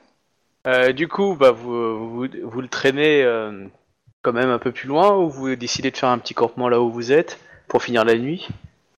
Euh, 0.68 0.92
du 0.92 1.08
coup, 1.08 1.36
bah, 1.36 1.50
vous, 1.50 2.10
vous, 2.10 2.28
vous 2.44 2.62
le 2.62 2.68
traînez 2.68 3.24
euh, 3.24 3.66
quand 4.22 4.34
même 4.34 4.52
un 4.52 4.60
peu 4.60 4.72
plus 4.72 4.88
loin 4.88 5.16
ou 5.16 5.32
vous 5.32 5.56
décidez 5.56 5.90
de 5.90 5.98
faire 5.98 6.10
un 6.10 6.20
petit 6.20 6.36
campement 6.36 6.70
là 6.70 6.80
où 6.80 6.92
vous 6.92 7.12
êtes 7.12 7.40
pour 7.68 7.82
finir 7.82 8.06
la 8.06 8.14
nuit? 8.14 8.48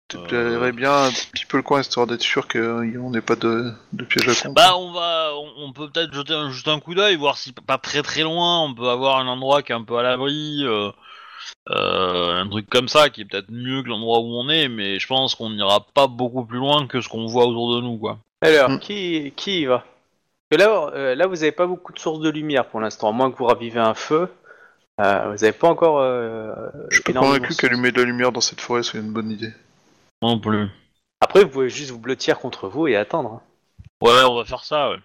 Tu 0.10 0.18
Euh. 0.18 0.22
plairais 0.28 0.74
bien 0.74 0.94
un 1.06 1.10
petit 1.12 1.46
peu 1.46 1.56
le 1.56 1.64
coin 1.64 1.80
histoire 1.80 2.08
d'être 2.08 2.22
sûr 2.22 2.50
qu'on 2.50 3.10
n'ait 3.10 3.22
pas 3.22 3.38
de, 3.38 3.72
de 3.94 4.04
piège 4.04 4.28
à 4.28 4.48
con. 4.48 4.52
Bah, 4.54 4.76
on 4.76 4.92
va, 4.92 5.32
on, 5.34 5.66
on 5.68 5.72
peut 5.72 5.90
peut-être 5.90 6.14
jeter 6.14 6.34
un, 6.34 6.50
juste 6.50 6.68
un 6.68 6.82
coup 6.82 6.94
d'œil, 6.94 7.16
voir 7.16 7.38
si 7.38 7.54
pas 7.54 7.78
très 7.78 8.02
très 8.04 8.24
loin, 8.24 8.64
on 8.64 8.74
peut 8.76 8.90
avoir 8.90 9.18
un 9.20 9.28
endroit 9.28 9.64
qui 9.64 9.72
est 9.72 9.76
un 9.76 9.84
peu 9.84 9.96
à 9.98 10.04
l'abri, 10.04 10.64
euh, 10.66 10.92
un 11.68 12.48
truc 12.50 12.70
comme 12.70 12.88
ça 12.88 13.10
qui 13.10 13.22
est 13.22 13.26
peut-être 13.26 13.50
mieux 13.52 13.84
que 13.84 13.90
l'endroit 13.90 14.20
où 14.20 14.36
on 14.38 14.50
est, 14.50 14.68
mais 14.70 15.00
je 15.00 15.08
pense 15.08 15.36
qu'on 15.36 15.50
n'ira 15.50 15.86
pas 15.94 16.08
beaucoup 16.08 16.46
plus 16.46 16.60
loin 16.60 16.88
que 16.88 17.02
ce 17.02 17.10
qu'on 17.10 17.26
voit 17.26 17.46
autour 17.46 17.76
de 17.76 17.82
nous, 17.82 17.98
quoi. 17.98 18.18
Alors, 18.42 18.70
Hmm. 18.72 18.80
qui, 18.80 19.34
qui 19.36 19.62
y 19.62 19.66
va? 19.66 19.84
Parce 20.50 20.62
que 20.62 20.68
là, 20.68 20.92
euh, 20.94 21.16
là, 21.16 21.28
vous 21.28 21.44
avez 21.44 21.52
pas 21.52 21.68
beaucoup 21.68 21.92
de 21.92 22.00
sources 22.00 22.20
de 22.22 22.30
lumière 22.30 22.68
pour 22.68 22.80
l'instant, 22.80 23.10
à 23.10 23.12
moins 23.12 23.32
que 23.32 23.38
vous 23.38 23.46
ravivez 23.46 23.80
un 23.80 23.94
feu. 23.94 24.30
Euh, 25.02 25.32
vous 25.32 25.44
avez 25.44 25.54
pas 25.54 25.68
encore. 25.68 26.00
Euh, 26.00 26.54
Je 26.90 26.96
suis 27.02 27.04
pas 27.14 27.20
convaincu 27.20 27.54
de 27.54 27.58
qu'allumer 27.58 27.92
de 27.92 28.00
la 28.00 28.06
lumière 28.06 28.32
dans 28.32 28.42
cette 28.42 28.62
forêt 28.62 28.82
soit 28.84 29.00
une 29.00 29.12
bonne 29.12 29.30
idée. 29.30 29.52
Non 30.22 30.40
plus. 30.40 30.68
Après, 31.20 31.44
vous 31.44 31.50
pouvez 31.50 31.70
juste 31.70 31.92
vous 31.92 32.00
blottir 32.00 32.40
contre 32.40 32.68
vous 32.68 32.88
et 32.88 32.96
attendre. 32.96 33.34
hein. 33.34 33.42
Ouais, 34.02 34.24
on 34.24 34.36
va 34.36 34.46
faire 34.46 34.64
ça, 34.64 34.92
ouais. 34.92 34.98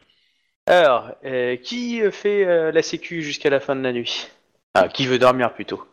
Alors, 0.67 1.11
euh, 1.25 1.57
qui 1.57 2.01
fait 2.13 2.45
euh, 2.47 2.71
la 2.71 2.83
sécu 2.83 3.23
jusqu'à 3.23 3.51
la 3.51 3.59
fin 3.59 3.75
de 3.75 3.83
la 3.83 3.93
nuit? 3.93 4.29
Ah, 4.75 4.89
qui 4.89 5.07
veut 5.07 5.19
dormir 5.19 5.53
plutôt? 5.53 5.85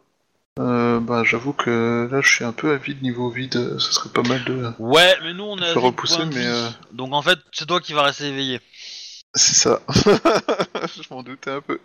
Euh, 0.59 0.99
bah, 0.99 1.23
j'avoue 1.23 1.53
que 1.53 2.09
là, 2.11 2.21
je 2.21 2.29
suis 2.33 2.43
un 2.43 2.51
peu 2.51 2.71
à 2.73 2.77
vide 2.77 3.01
niveau 3.01 3.29
vide. 3.29 3.77
Ce 3.79 3.93
serait 3.93 4.09
pas 4.09 4.23
mal 4.23 4.43
de. 4.45 4.71
Ouais, 4.79 5.15
mais 5.23 5.33
nous 5.33 5.43
on 5.45 5.57
a 5.57 5.61
Je 5.61 5.65
vais 5.65 5.73
vite 5.75 5.83
repousser, 5.85 6.25
mais, 6.25 6.45
euh, 6.45 6.67
Donc 6.91 7.13
en 7.13 7.21
fait, 7.21 7.39
c'est 7.53 7.65
toi 7.67 7.79
qui 7.79 7.93
vas 7.93 8.03
rester 8.03 8.25
éveillé. 8.25 8.59
C'est 9.35 9.53
ça. 9.55 9.79
je 9.93 11.13
m'en 11.13 11.21
doutais 11.23 11.51
un 11.51 11.61
peu. 11.61 11.79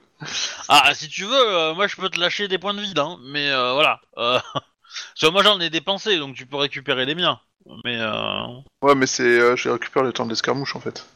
Ah, 0.68 0.92
si 0.94 1.08
tu 1.08 1.24
veux, 1.24 1.54
euh, 1.56 1.74
moi 1.74 1.86
je 1.86 1.96
peux 1.96 2.08
te 2.08 2.18
lâcher 2.18 2.48
des 2.48 2.58
points 2.58 2.74
de 2.74 2.80
vide, 2.80 2.98
hein, 2.98 3.18
mais 3.26 3.50
euh, 3.50 3.74
voilà. 3.74 4.00
Euh, 4.18 4.38
Parce 4.54 5.20
que 5.20 5.26
moi 5.28 5.42
j'en 5.42 5.60
ai 5.60 5.70
dépensé, 5.70 6.18
donc 6.18 6.34
tu 6.36 6.46
peux 6.46 6.56
récupérer 6.56 7.04
les 7.04 7.14
miens. 7.14 7.38
Mais 7.84 7.98
euh... 8.00 8.46
Ouais, 8.82 8.94
mais 8.94 9.06
c'est. 9.06 9.22
euh, 9.22 9.56
je 9.56 9.68
récupère 9.68 10.02
le 10.02 10.12
temps 10.12 10.24
de 10.24 10.30
l'escarmouche 10.30 10.74
en 10.76 10.80
fait. 10.80 11.06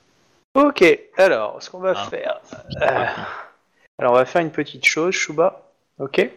Ok, 0.55 0.85
alors, 1.17 1.63
ce 1.63 1.71
qu'on 1.71 1.79
va 1.81 1.95
Ah. 1.97 2.09
faire. 2.11 2.41
euh, 2.83 3.07
alors, 3.99 4.13
on 4.13 4.17
va 4.17 4.25
faire 4.27 4.43
une 4.43 4.51
petite 4.53 4.85
chose, 4.87 5.15
Shuba. 5.15 5.63
Ok 5.99 6.31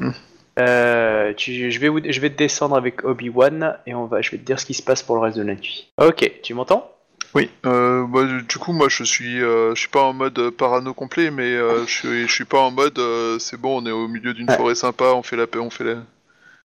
Hmm. 0.00 0.10
Euh, 0.58 1.32
tu, 1.34 1.70
je, 1.70 1.78
vais, 1.80 1.88
vous- 1.88 2.00
je 2.08 2.20
vais 2.20 2.30
te 2.30 2.36
descendre 2.36 2.76
avec 2.76 3.04
Obi-Wan 3.04 3.76
et 3.86 3.94
on 3.94 4.06
va, 4.06 4.20
je 4.22 4.30
vais 4.30 4.38
te 4.38 4.44
dire 4.44 4.60
ce 4.60 4.66
qui 4.66 4.74
se 4.74 4.82
passe 4.82 5.02
pour 5.02 5.16
le 5.16 5.22
reste 5.22 5.36
de 5.36 5.42
la 5.42 5.54
nuit. 5.54 5.92
Ok, 5.98 6.30
tu 6.42 6.54
m'entends? 6.54 6.90
Oui. 7.34 7.50
Euh, 7.66 8.06
bah, 8.06 8.20
du 8.48 8.58
coup, 8.58 8.72
moi, 8.72 8.88
je 8.88 9.02
suis, 9.02 9.42
euh, 9.42 9.74
je 9.74 9.80
suis 9.80 9.88
pas 9.88 10.02
en 10.02 10.12
mode 10.12 10.50
parano 10.50 10.94
complet, 10.94 11.32
mais 11.32 11.50
je 11.56 11.84
suis, 11.88 12.28
je 12.28 12.32
suis 12.32 12.44
pas 12.44 12.60
en 12.60 12.70
mode. 12.70 13.00
c'est 13.40 13.60
bon, 13.60 13.82
on 13.82 13.86
est 13.86 13.90
au 13.90 14.06
milieu 14.06 14.32
d'une 14.34 14.48
Ouais. 14.48 14.56
forêt 14.56 14.74
sympa, 14.76 15.06
on 15.14 15.22
fait 15.24 15.36
la 15.36 15.46
paix, 15.48 15.58
on 15.58 15.70
fait 15.70 15.84
la. 15.84 15.94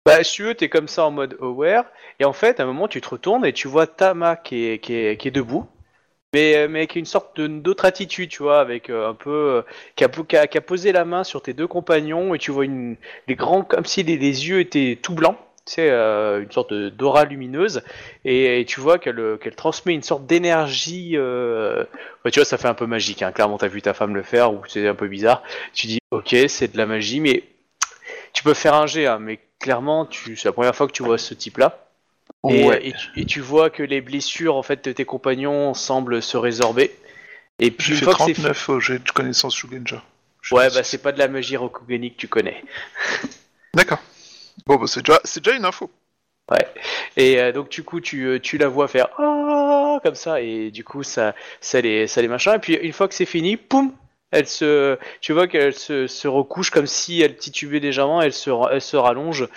Bah, 0.04 0.22
si 0.24 0.34
tu 0.34 0.42
veux, 0.44 0.54
t'es 0.54 0.68
comme 0.68 0.88
ça 0.88 1.04
en 1.04 1.10
mode 1.10 1.36
aware, 1.40 1.84
et 2.20 2.24
en 2.24 2.32
fait, 2.32 2.58
à 2.60 2.62
un 2.62 2.66
moment, 2.66 2.88
tu 2.88 3.00
te 3.00 3.08
retournes 3.08 3.44
et 3.44 3.52
tu 3.52 3.66
vois 3.68 3.86
Tama 3.86 4.36
qui 4.36 4.66
est, 4.66 4.78
qui 4.78 4.94
est, 4.94 5.16
qui 5.16 5.28
est 5.28 5.32
debout, 5.32 5.66
mais, 6.36 6.54
euh, 6.54 6.68
mais 6.68 6.80
avec 6.80 6.96
une 6.96 7.06
sorte 7.06 7.40
d'autre 7.40 7.86
attitude, 7.86 8.28
tu 8.28 8.42
vois, 8.42 8.60
avec 8.60 8.90
euh, 8.90 9.08
un 9.08 9.14
peu. 9.14 9.30
euh, 9.30 9.62
qui, 9.96 10.04
a, 10.04 10.60
posé 10.60 10.92
la 10.92 11.06
main 11.06 11.24
sur 11.24 11.40
tes 11.40 11.54
deux 11.54 11.66
compagnons, 11.66 12.34
et 12.34 12.38
tu 12.38 12.50
vois 12.50 12.66
une, 12.66 12.96
les 13.26 13.36
grands. 13.36 13.62
comme 13.62 13.86
si 13.86 14.02
les, 14.02 14.18
yeux 14.18 14.60
étaient 14.60 14.98
tout 15.00 15.14
blancs, 15.14 15.38
euh, 15.78 16.42
une 16.42 16.50
sorte 16.50 16.74
d'aura 16.74 17.24
lumineuse, 17.24 17.82
et, 18.26 18.66
tu 18.68 18.80
vois 18.80 18.98
qu'elle 18.98 19.38
transmet 19.56 19.94
une 19.94 20.02
sorte 20.02 20.26
d'énergie. 20.26 21.12
Tu 21.12 21.16
vois, 21.16 22.44
ça 22.44 22.58
fait 22.58 22.68
un 22.68 22.74
peu 22.74 22.86
magique, 22.86 23.22
hein. 23.22 23.32
clairement, 23.32 23.56
t'as 23.56 23.68
vu 23.68 23.80
ta 23.80 23.94
femme 23.94 24.14
le 24.14 24.22
faire, 24.22 24.52
ou 24.52 24.60
c'est 24.68 24.86
un 24.86 24.94
peu 24.94 25.08
bizarre. 25.08 25.42
Tu 25.72 25.86
dis, 25.86 26.00
ok, 26.10 26.36
c'est 26.48 26.70
de 26.70 26.76
la 26.76 26.84
magie, 26.84 27.20
mais 27.20 27.44
tu 28.34 28.42
peux 28.42 28.54
faire 28.54 28.74
un 28.74 28.86
jet, 28.86 29.06
hein, 29.06 29.18
mais 29.20 29.40
clairement, 29.58 30.06
c'est 30.12 30.44
la 30.44 30.52
première 30.52 30.76
fois 30.76 30.86
que 30.86 30.92
tu 30.92 31.02
vois 31.02 31.16
ce 31.16 31.32
type-là. 31.32 31.85
Et, 32.48 32.88
et 32.88 32.92
tu, 32.92 33.20
et 33.20 33.24
tu 33.24 33.40
vois 33.40 33.70
que 33.70 33.82
les 33.82 34.00
blessures 34.00 34.56
en 34.56 34.62
fait 34.62 34.84
de 34.84 34.92
tes 34.92 35.04
compagnons 35.04 35.74
semblent 35.74 36.22
se 36.22 36.36
résorber. 36.36 36.92
Et 37.58 37.70
puis 37.70 37.86
J'ai 37.86 37.92
une 37.92 37.98
fait 37.98 38.04
fois 38.04 38.14
que 38.14 38.24
c'est 38.24 38.34
39 38.34 38.68
au 38.68 38.80
jet 38.80 38.98
de 38.98 39.10
connaissance 39.10 39.56
Shugenja. 39.56 40.02
Ouais, 40.52 40.68
bah 40.70 40.82
c'est 40.84 40.98
pas 40.98 41.12
de 41.12 41.18
la 41.18 41.28
magie 41.28 41.56
Rokugani 41.56 42.12
que 42.12 42.18
tu 42.18 42.28
connais. 42.28 42.62
D'accord. 43.74 43.98
Bon, 44.66 44.76
bah, 44.76 44.86
c'est 44.86 45.04
déjà, 45.42 45.56
une 45.56 45.64
info. 45.64 45.90
Et 47.16 47.40
euh, 47.40 47.50
donc 47.50 47.70
du 47.70 47.82
coup 47.82 48.00
tu, 48.00 48.24
euh, 48.24 48.38
tu 48.38 48.56
la 48.56 48.68
vois 48.68 48.86
faire 48.86 49.08
ah 49.18 49.98
comme 50.04 50.14
ça 50.14 50.40
et 50.40 50.70
du 50.70 50.84
coup 50.84 51.02
ça 51.02 51.34
ça 51.60 51.80
les 51.80 52.06
ça 52.06 52.22
les 52.22 52.28
machins 52.28 52.52
et 52.54 52.58
puis 52.60 52.74
une 52.74 52.92
fois 52.92 53.08
que 53.08 53.14
c'est 53.14 53.26
fini, 53.26 53.56
poum, 53.56 53.92
elle 54.30 54.46
se 54.46 54.96
tu 55.20 55.32
vois 55.32 55.48
qu'elle 55.48 55.74
se, 55.74 56.06
se 56.06 56.28
recouche 56.28 56.70
comme 56.70 56.86
si 56.86 57.20
elle 57.20 57.36
titubait 57.36 57.80
légèrement, 57.80 58.22
elle 58.22 58.32
se 58.32 58.50
elle 58.70 58.80
se 58.80 58.96
rallonge. 58.96 59.48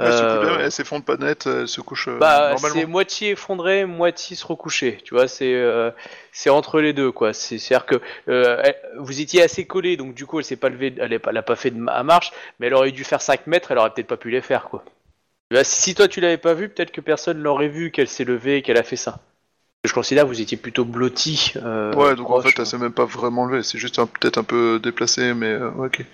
Elle 0.00 0.12
se 0.12 0.24
Euh, 0.24 0.24
couche 0.24 0.40
bien, 0.40 0.58
elle 0.58 0.72
s'effondre 0.72 1.04
pas 1.04 1.16
net, 1.16 1.46
elle 1.46 1.68
se 1.68 1.80
couche 1.80 2.08
euh, 2.08 2.20
Bah, 2.20 2.48
normalement. 2.48 2.82
c'est 2.82 2.84
moitié 2.86 3.30
effondré, 3.30 3.84
moitié 3.84 4.34
se 4.34 4.44
recoucher. 4.44 4.98
Tu 5.04 5.14
vois, 5.14 5.28
c'est 5.28 5.54
euh, 5.54 5.90
c'est 6.32 6.50
entre 6.50 6.80
les 6.80 6.92
deux, 6.92 7.12
quoi. 7.12 7.32
C'est 7.32 7.58
c'est 7.58 7.74
à 7.74 7.78
dire 7.78 7.86
que 7.86 8.00
euh, 8.28 8.60
elle- 8.64 8.76
vous 8.98 9.20
étiez 9.20 9.40
assez 9.42 9.66
collés, 9.66 9.96
donc 9.96 10.14
du 10.14 10.26
coup, 10.26 10.40
elle 10.40 10.44
s'est 10.44 10.56
pas 10.56 10.68
levée, 10.68 10.92
elle, 10.98 11.12
est 11.12 11.20
pas, 11.20 11.30
elle 11.30 11.36
a 11.36 11.42
pas 11.42 11.54
fait 11.54 11.70
de 11.70 11.76
ma- 11.78 12.02
marche, 12.02 12.32
mais 12.58 12.66
elle 12.66 12.74
aurait 12.74 12.90
dû 12.90 13.04
faire 13.04 13.22
5 13.22 13.46
mètres, 13.46 13.70
elle 13.70 13.78
aurait 13.78 13.90
peut-être 13.94 14.08
pas 14.08 14.16
pu 14.16 14.30
les 14.30 14.40
faire, 14.40 14.64
quoi. 14.68 14.84
Bah, 15.52 15.64
si 15.64 15.94
toi 15.94 16.08
tu 16.08 16.20
l'avais 16.20 16.38
pas 16.38 16.54
vu, 16.54 16.68
peut-être 16.70 16.92
que 16.92 17.00
personne 17.02 17.38
l'aurait 17.42 17.68
vu 17.68 17.90
qu'elle 17.92 18.08
s'est 18.08 18.24
levée 18.24 18.58
et 18.58 18.62
qu'elle 18.62 18.78
a 18.78 18.84
fait 18.84 18.96
ça. 18.96 19.20
Je 19.84 19.92
considère 19.94 20.24
que 20.24 20.28
vous 20.30 20.40
étiez 20.42 20.58
plutôt 20.58 20.84
blotti. 20.84 21.54
euh, 21.56 21.94
Ouais, 21.94 22.16
donc 22.16 22.30
en 22.30 22.38
fait, 22.38 22.58
elle 22.58 22.66
s'est 22.66 22.78
même 22.78 22.92
pas 22.92 23.04
vraiment 23.06 23.46
levée, 23.46 23.62
c'est 23.62 23.78
juste 23.78 23.98
un- 23.98 24.06
peut-être 24.06 24.38
un 24.38 24.44
peu 24.44 24.78
déplacé, 24.82 25.32
mais 25.34 25.46
euh, 25.52 25.70
ok. 25.72 26.04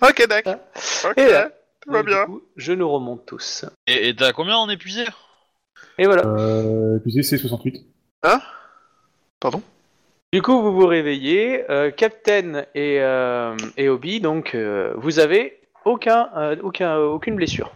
Ok, 0.00 0.26
d'accord. 0.28 0.58
Ok, 1.04 1.16
Et 1.16 1.26
là, 1.26 1.50
tout 1.82 1.92
va 1.92 2.02
bien. 2.02 2.26
coup, 2.26 2.42
je 2.56 2.72
nous 2.72 2.88
remonte 2.88 3.26
tous. 3.26 3.64
Et 3.86 4.08
et 4.08 4.16
t'as 4.16 4.32
combien 4.32 4.56
en 4.56 4.68
épuisé? 4.68 5.04
Et 5.98 6.06
voilà. 6.06 6.24
Euh, 6.26 6.96
épuisé, 6.98 7.22
c'est 7.22 7.38
68. 7.38 7.84
Pardon? 9.40 9.62
Du 10.32 10.40
coup, 10.40 10.62
vous 10.62 10.72
vous 10.72 10.86
réveillez, 10.86 11.70
euh, 11.70 11.90
Captain 11.90 12.64
et, 12.74 13.00
euh, 13.00 13.56
et 13.76 13.88
Obi, 13.88 14.20
donc 14.20 14.54
euh, 14.54 14.94
vous 14.96 15.18
avez 15.18 15.60
aucun, 15.84 16.30
euh, 16.36 16.56
aucun, 16.62 16.96
aucune 16.96 17.36
blessure. 17.36 17.74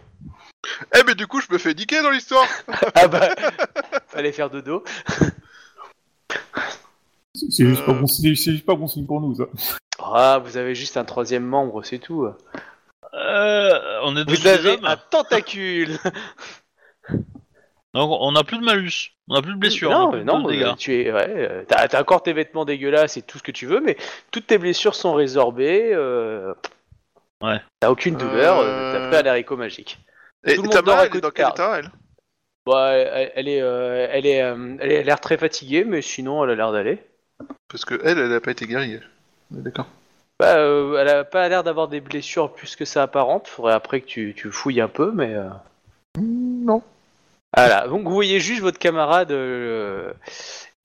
Eh, 0.95 1.01
mais 1.05 1.13
du 1.13 1.27
coup, 1.27 1.39
je 1.39 1.47
me 1.51 1.57
fais 1.59 1.73
niquer 1.73 2.01
dans 2.01 2.09
l'histoire 2.09 2.47
Ah 2.95 3.07
bah, 3.07 3.29
fallait 4.07 4.31
faire 4.31 4.49
dodo. 4.49 4.83
C'est 7.35 7.51
c'est 7.51 7.65
juste, 7.65 7.81
Euh. 7.83 7.85
pas 7.85 7.93
bon, 7.93 8.07
c'est 8.07 8.35
c'est 8.35 8.51
juste 8.51 8.65
pas 8.65 8.75
bon 8.75 8.87
signe 8.87 9.05
pour 9.05 9.21
nous, 9.21 9.35
ça. 9.35 9.43
Ah, 9.99 10.41
vous 10.43 10.57
avez 10.57 10.73
juste 10.73 10.97
un 10.97 11.05
troisième 11.05 11.45
membre, 11.45 11.83
c'est 11.83 11.99
tout. 11.99 12.27
Euh, 13.13 13.99
On 14.03 14.15
est 14.15 14.29
Vous 14.29 14.47
avez 14.47 14.77
un 14.83 14.97
tentacule. 14.97 15.97
donc 17.93 18.11
on 18.19 18.35
a 18.35 18.43
plus 18.43 18.57
de 18.59 18.63
malus, 18.63 19.11
on 19.27 19.35
a 19.35 19.41
plus 19.41 19.53
de 19.53 19.59
blessures, 19.59 19.91
on 19.91 19.93
non, 19.93 20.07
a 20.07 20.11
plus 20.11 20.19
mais 20.19 20.25
non, 20.25 20.41
de 20.41 20.51
dégâts. 20.51 20.63
euh, 20.63 20.73
tu 20.75 20.93
es, 21.01 21.11
ouais, 21.11 21.25
euh, 21.29 21.63
t'as, 21.67 21.87
t'as 21.87 22.01
encore 22.01 22.21
tes 22.23 22.33
vêtements 22.33 22.65
dégueulasses 22.65 23.17
et 23.17 23.21
tout 23.21 23.37
ce 23.37 23.43
que 23.43 23.51
tu 23.51 23.65
veux, 23.65 23.79
mais 23.79 23.97
toutes 24.31 24.47
tes 24.47 24.57
blessures 24.57 24.95
sont 24.95 25.13
résorbées. 25.13 25.91
Euh... 25.93 26.53
Ouais. 27.41 27.61
T'as 27.79 27.89
aucune 27.89 28.15
douleur, 28.17 28.59
Euh. 28.59 28.93
t'as 28.93 29.07
pris 29.19 29.27
un 29.27 29.31
haricot 29.31 29.57
magique. 29.57 29.99
Et 30.45 30.55
Tout 30.55 30.61
le 30.63 30.67
monde 30.67 30.73
ta 30.73 30.81
dort 30.81 30.93
à 30.95 30.97
mère, 30.97 31.03
elle 31.03 31.07
est 31.07 31.09
côté 31.09 31.21
dans 31.21 31.27
de 31.29 31.33
quel 31.33 31.47
état, 31.49 31.79
elle 31.79 31.91
Bah, 32.65 32.91
elle, 32.93 33.31
elle 33.35 33.47
est, 33.47 33.61
euh, 33.61 34.07
elle 34.11 34.25
est, 34.25 34.41
euh, 34.41 34.75
elle 34.79 34.91
a 34.91 35.01
l'air 35.03 35.19
très 35.19 35.37
fatiguée, 35.37 35.83
mais 35.83 36.01
sinon, 36.01 36.43
elle 36.43 36.51
a 36.51 36.55
l'air 36.55 36.71
d'aller. 36.71 36.99
Parce 37.69 37.85
que 37.85 37.99
elle, 38.03 38.17
elle 38.17 38.33
a 38.33 38.41
pas 38.41 38.51
été 38.51 38.65
guérie. 38.65 38.99
D'accord. 39.51 39.87
Bah, 40.39 40.57
euh, 40.57 40.97
elle 40.99 41.09
a 41.09 41.23
pas 41.23 41.47
l'air 41.49 41.63
d'avoir 41.63 41.87
des 41.87 41.99
blessures 41.99 42.53
plus 42.53 42.75
que 42.75 42.85
ça 42.85 43.03
apparentes. 43.03 43.47
Faudrait 43.47 43.73
après 43.73 44.01
que 44.01 44.05
tu, 44.05 44.33
tu 44.35 44.51
fouilles 44.51 44.81
un 44.81 44.87
peu, 44.87 45.11
mais. 45.11 45.33
euh, 45.33 45.49
Non. 46.19 46.83
Voilà. 47.55 47.87
Donc 47.87 48.03
vous 48.03 48.13
voyez 48.13 48.39
juste 48.39 48.61
votre 48.61 48.77
camarade 48.77 49.31
euh, 49.31 50.13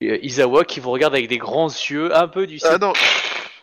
euh, 0.01 0.17
Isawa 0.23 0.63
qui 0.65 0.79
vous 0.79 0.89
regarde 0.91 1.13
avec 1.13 1.27
des 1.27 1.37
grands 1.37 1.67
yeux, 1.67 2.15
un 2.15 2.27
peu 2.27 2.47
du 2.47 2.57
Ah 2.63 2.77
non, 2.79 2.93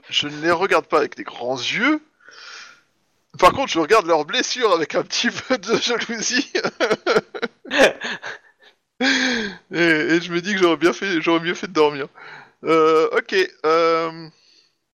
je 0.09 0.29
ne 0.29 0.41
les 0.43 0.53
regarde 0.53 0.87
pas 0.87 0.99
avec 0.99 1.17
des 1.17 1.25
grands 1.25 1.57
yeux. 1.57 2.01
Par 3.39 3.53
contre, 3.53 3.69
je 3.73 3.79
regarde 3.81 4.07
leurs 4.07 4.25
blessures 4.25 4.73
avec 4.73 4.95
un 4.95 5.03
petit 5.03 5.31
peu 5.49 5.59
de 5.59 5.75
jalousie. 5.77 6.53
et, 9.01 9.75
et 9.75 10.21
je 10.21 10.33
me 10.33 10.41
dis 10.41 10.53
que 10.53 10.59
j'aurais 10.59 10.77
bien 10.77 10.93
fait, 10.93 11.21
j'aurais 11.21 11.41
mieux 11.41 11.55
fait 11.55 11.67
de 11.69 11.73
dormir. 11.73 12.07
Euh, 12.65 13.09
ok. 13.17 13.35
Euh, 13.65 14.29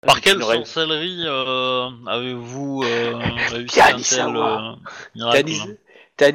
Par 0.03 0.21
quelle 0.21 0.43
sorcellerie 0.43 1.25
euh, 1.27 1.89
avez-vous 2.07 2.83
euh, 2.85 3.17
réussi 3.51 3.81
un 3.81 3.87
tel 3.87 4.01
Isawa. 4.01 4.77
euh, 5.17 5.33
T'es 5.33 5.43
miracle 5.43 5.77
t'es 6.17 6.31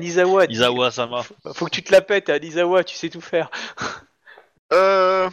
Isawa 0.49 0.91
Sama. 0.91 1.23
Faut 1.53 1.65
que 1.65 1.71
tu 1.71 1.83
te 1.83 1.91
la 1.91 2.01
pètes, 2.01 2.29
Anisawa, 2.29 2.83
tu 2.83 2.95
sais 2.95 3.09
tout 3.09 3.21
faire. 3.21 3.49
euh, 4.73 5.29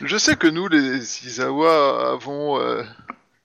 je 0.00 0.16
sais 0.16 0.36
que 0.36 0.46
nous, 0.46 0.68
les 0.68 1.26
Izawa, 1.26 2.12
avons 2.12 2.60
euh, 2.60 2.82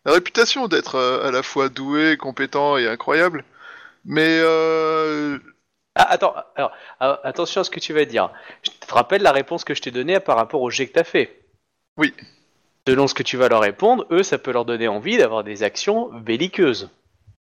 la 0.05 0.13
réputation 0.13 0.67
d'être 0.67 0.95
euh, 0.95 1.28
à 1.28 1.32
la 1.32 1.43
fois 1.43 1.69
doués, 1.69 2.17
compétents 2.17 2.78
et 2.78 2.88
incroyables. 2.88 3.43
Mais 4.05 4.39
euh, 4.41 5.39
Ah, 5.95 6.11
attends, 6.11 6.36
alors, 6.55 6.71
ah, 6.99 7.19
attention 7.24 7.61
à 7.61 7.63
ce 7.63 7.69
que 7.69 7.80
tu 7.80 7.93
vas 7.93 8.05
dire. 8.05 8.30
Je 8.63 8.69
te 8.69 8.93
rappelle 8.93 9.21
la 9.21 9.32
réponse 9.32 9.63
que 9.63 9.74
je 9.74 9.82
t'ai 9.82 9.91
donnée 9.91 10.19
par 10.19 10.36
rapport 10.38 10.61
au 10.61 10.69
jet 10.69 10.88
que 10.88 10.93
t'as 10.93 11.03
fait. 11.03 11.45
Oui. 11.97 12.13
Selon 12.88 13.07
ce 13.07 13.13
que 13.13 13.23
tu 13.23 13.38
vas 13.38 13.47
leur 13.47 13.61
répondre, 13.61 14.05
eux, 14.11 14.23
ça 14.23 14.38
peut 14.38 14.51
leur 14.51 14.65
donner 14.65 14.88
envie 14.88 15.17
d'avoir 15.17 15.43
des 15.43 15.63
actions 15.63 16.09
belliqueuses. 16.19 16.89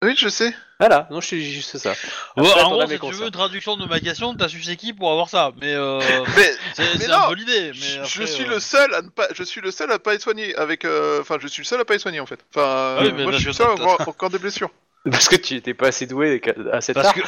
oui, 0.04 0.16
je 0.18 0.30
sais. 0.30 0.54
Voilà, 0.80 1.08
non, 1.10 1.22
je 1.22 1.30
te 1.30 1.36
dis 1.36 1.52
juste 1.52 1.78
ça. 1.78 1.94
Après, 2.36 2.62
en 2.62 2.72
gros, 2.72 2.88
si 2.88 3.00
tu 3.00 3.14
veux 3.14 3.26
une 3.26 3.32
traduction 3.32 3.78
de 3.78 3.86
ma 3.86 4.00
question, 4.00 4.36
t'as 4.36 4.48
su 4.48 4.62
c'est 4.62 4.76
qui 4.76 4.94
pour 4.94 5.12
avoir 5.12 5.28
ça. 5.28 5.52
Mais 5.60 5.74
euh, 5.74 6.00
Mais 6.38 6.52
c'est 6.74 7.12
un 7.12 7.30
peu 7.30 7.36
l'idée. 7.36 7.72
Mais 7.74 8.06
Je, 8.06 8.24
suis 8.24 8.46
euh, 8.46 8.50
le 8.50 8.60
seul 8.60 8.94
à 8.94 9.02
ne 9.02 9.10
pas, 9.10 9.28
je 9.34 9.44
suis 9.44 9.62
le 9.62 9.72
seul 9.72 9.92
à 9.92 9.98
pas 9.98 10.14
être 10.14 10.22
soigné 10.22 10.56
avec, 10.56 10.86
euh, 10.86 11.22
enfin, 11.22 11.38
je 11.42 11.48
suis 11.48 11.62
le 11.62 11.66
seul 11.68 11.82
à 11.82 11.86
pas 11.86 11.96
être 11.96 12.02
soigné 12.02 12.20
en 12.20 12.28
fait. 12.28 12.40
Enfin, 12.54 12.98
Oui, 13.02 13.08
euh, 13.08 13.12
mais 13.16 13.24
moi 13.24 13.32
parce 13.32 13.38
je 13.38 13.38
suis 13.40 13.46
que 13.46 13.50
le 13.50 13.54
seul 13.54 13.68
à 13.68 13.72
avoir 13.72 14.08
encore 14.08 14.30
des 14.30 14.40
blessures. 14.40 14.70
Parce 15.12 15.30
que 15.30 15.38
tu 15.38 15.54
n'étais 15.54 15.74
pas 15.74 15.88
assez 15.88 16.06
doué 16.06 16.42
à 16.74 16.82
cette 16.82 16.96
Parce 16.96 17.14
que, 17.14 17.22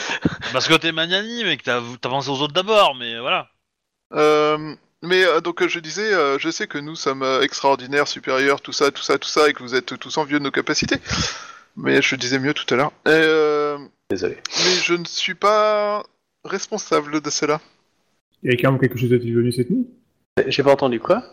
parce 0.51 0.67
que 0.67 0.73
t'es 0.73 0.91
magnanime 0.91 1.47
et 1.47 1.55
que 1.55 1.63
t'as 1.63 1.79
t'as 2.01 2.09
pensé 2.09 2.29
aux 2.29 2.41
autres 2.41 2.51
d'abord, 2.51 2.93
mais 2.93 3.17
voilà. 3.19 3.47
Euh, 4.13 4.75
mais 5.03 5.23
euh, 5.25 5.41
donc 5.41 5.61
euh, 5.61 5.67
je 5.67 5.79
disais, 5.79 6.13
euh, 6.13 6.37
je 6.39 6.49
sais 6.49 6.67
que 6.67 6.77
nous 6.77 6.95
sommes 6.95 7.23
euh, 7.23 7.41
extraordinaires, 7.41 8.07
supérieurs, 8.07 8.61
tout 8.61 8.73
ça, 8.73 8.91
tout 8.91 9.01
ça, 9.03 9.17
tout 9.17 9.29
ça, 9.29 9.49
et 9.49 9.53
que 9.53 9.63
vous 9.63 9.75
êtes 9.75 9.97
tous 9.97 10.17
envieux 10.17 10.39
de 10.39 10.43
nos 10.43 10.51
capacités. 10.51 10.97
Mais 11.75 12.01
je 12.01 12.15
disais 12.15 12.39
mieux 12.39 12.53
tout 12.53 12.71
à 12.73 12.77
l'heure. 12.77 12.91
Et, 13.05 13.09
euh, 13.09 13.77
Désolé. 14.09 14.37
mais 14.65 14.73
je 14.83 14.93
ne 14.95 15.05
suis 15.05 15.35
pas 15.35 16.03
responsable 16.43 17.21
de 17.21 17.29
cela. 17.29 17.61
Quelqu'un 18.43 18.71
ou 18.73 18.77
quelque 18.77 18.97
chose 18.97 19.11
est-il 19.13 19.33
venu 19.35 19.51
cette 19.51 19.69
nuit? 19.69 19.87
J'ai 20.47 20.63
pas 20.63 20.71
entendu 20.71 20.99
quoi? 20.99 21.23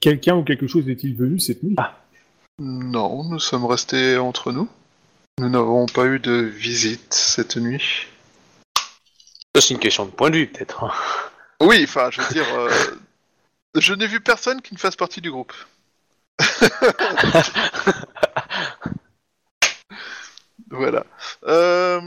Quelqu'un 0.00 0.36
ou 0.36 0.44
quelque 0.44 0.66
chose 0.66 0.88
est-il 0.88 1.14
venu 1.16 1.38
cette 1.40 1.62
nuit? 1.62 1.76
Non, 2.58 3.24
nous 3.24 3.38
sommes 3.38 3.66
restés 3.66 4.16
entre 4.16 4.52
nous. 4.52 4.68
Nous 5.38 5.48
n'avons 5.48 5.86
pas 5.86 6.06
eu 6.06 6.18
de 6.20 6.32
visite 6.32 7.12
cette 7.14 7.56
nuit. 7.56 8.06
Ça, 9.54 9.60
c'est 9.60 9.74
une 9.74 9.80
question 9.80 10.04
de 10.06 10.10
point 10.10 10.30
de 10.30 10.36
vue, 10.36 10.46
peut-être. 10.46 11.29
Oui, 11.60 11.84
enfin, 11.84 12.10
je 12.10 12.20
veux 12.22 12.28
dire, 12.32 12.46
euh, 12.54 12.70
je 13.76 13.92
n'ai 13.94 14.06
vu 14.06 14.20
personne 14.20 14.62
qui 14.62 14.74
ne 14.74 14.78
fasse 14.78 14.96
partie 14.96 15.20
du 15.20 15.30
groupe. 15.30 15.52
voilà. 20.70 21.04
Euh, 21.46 22.00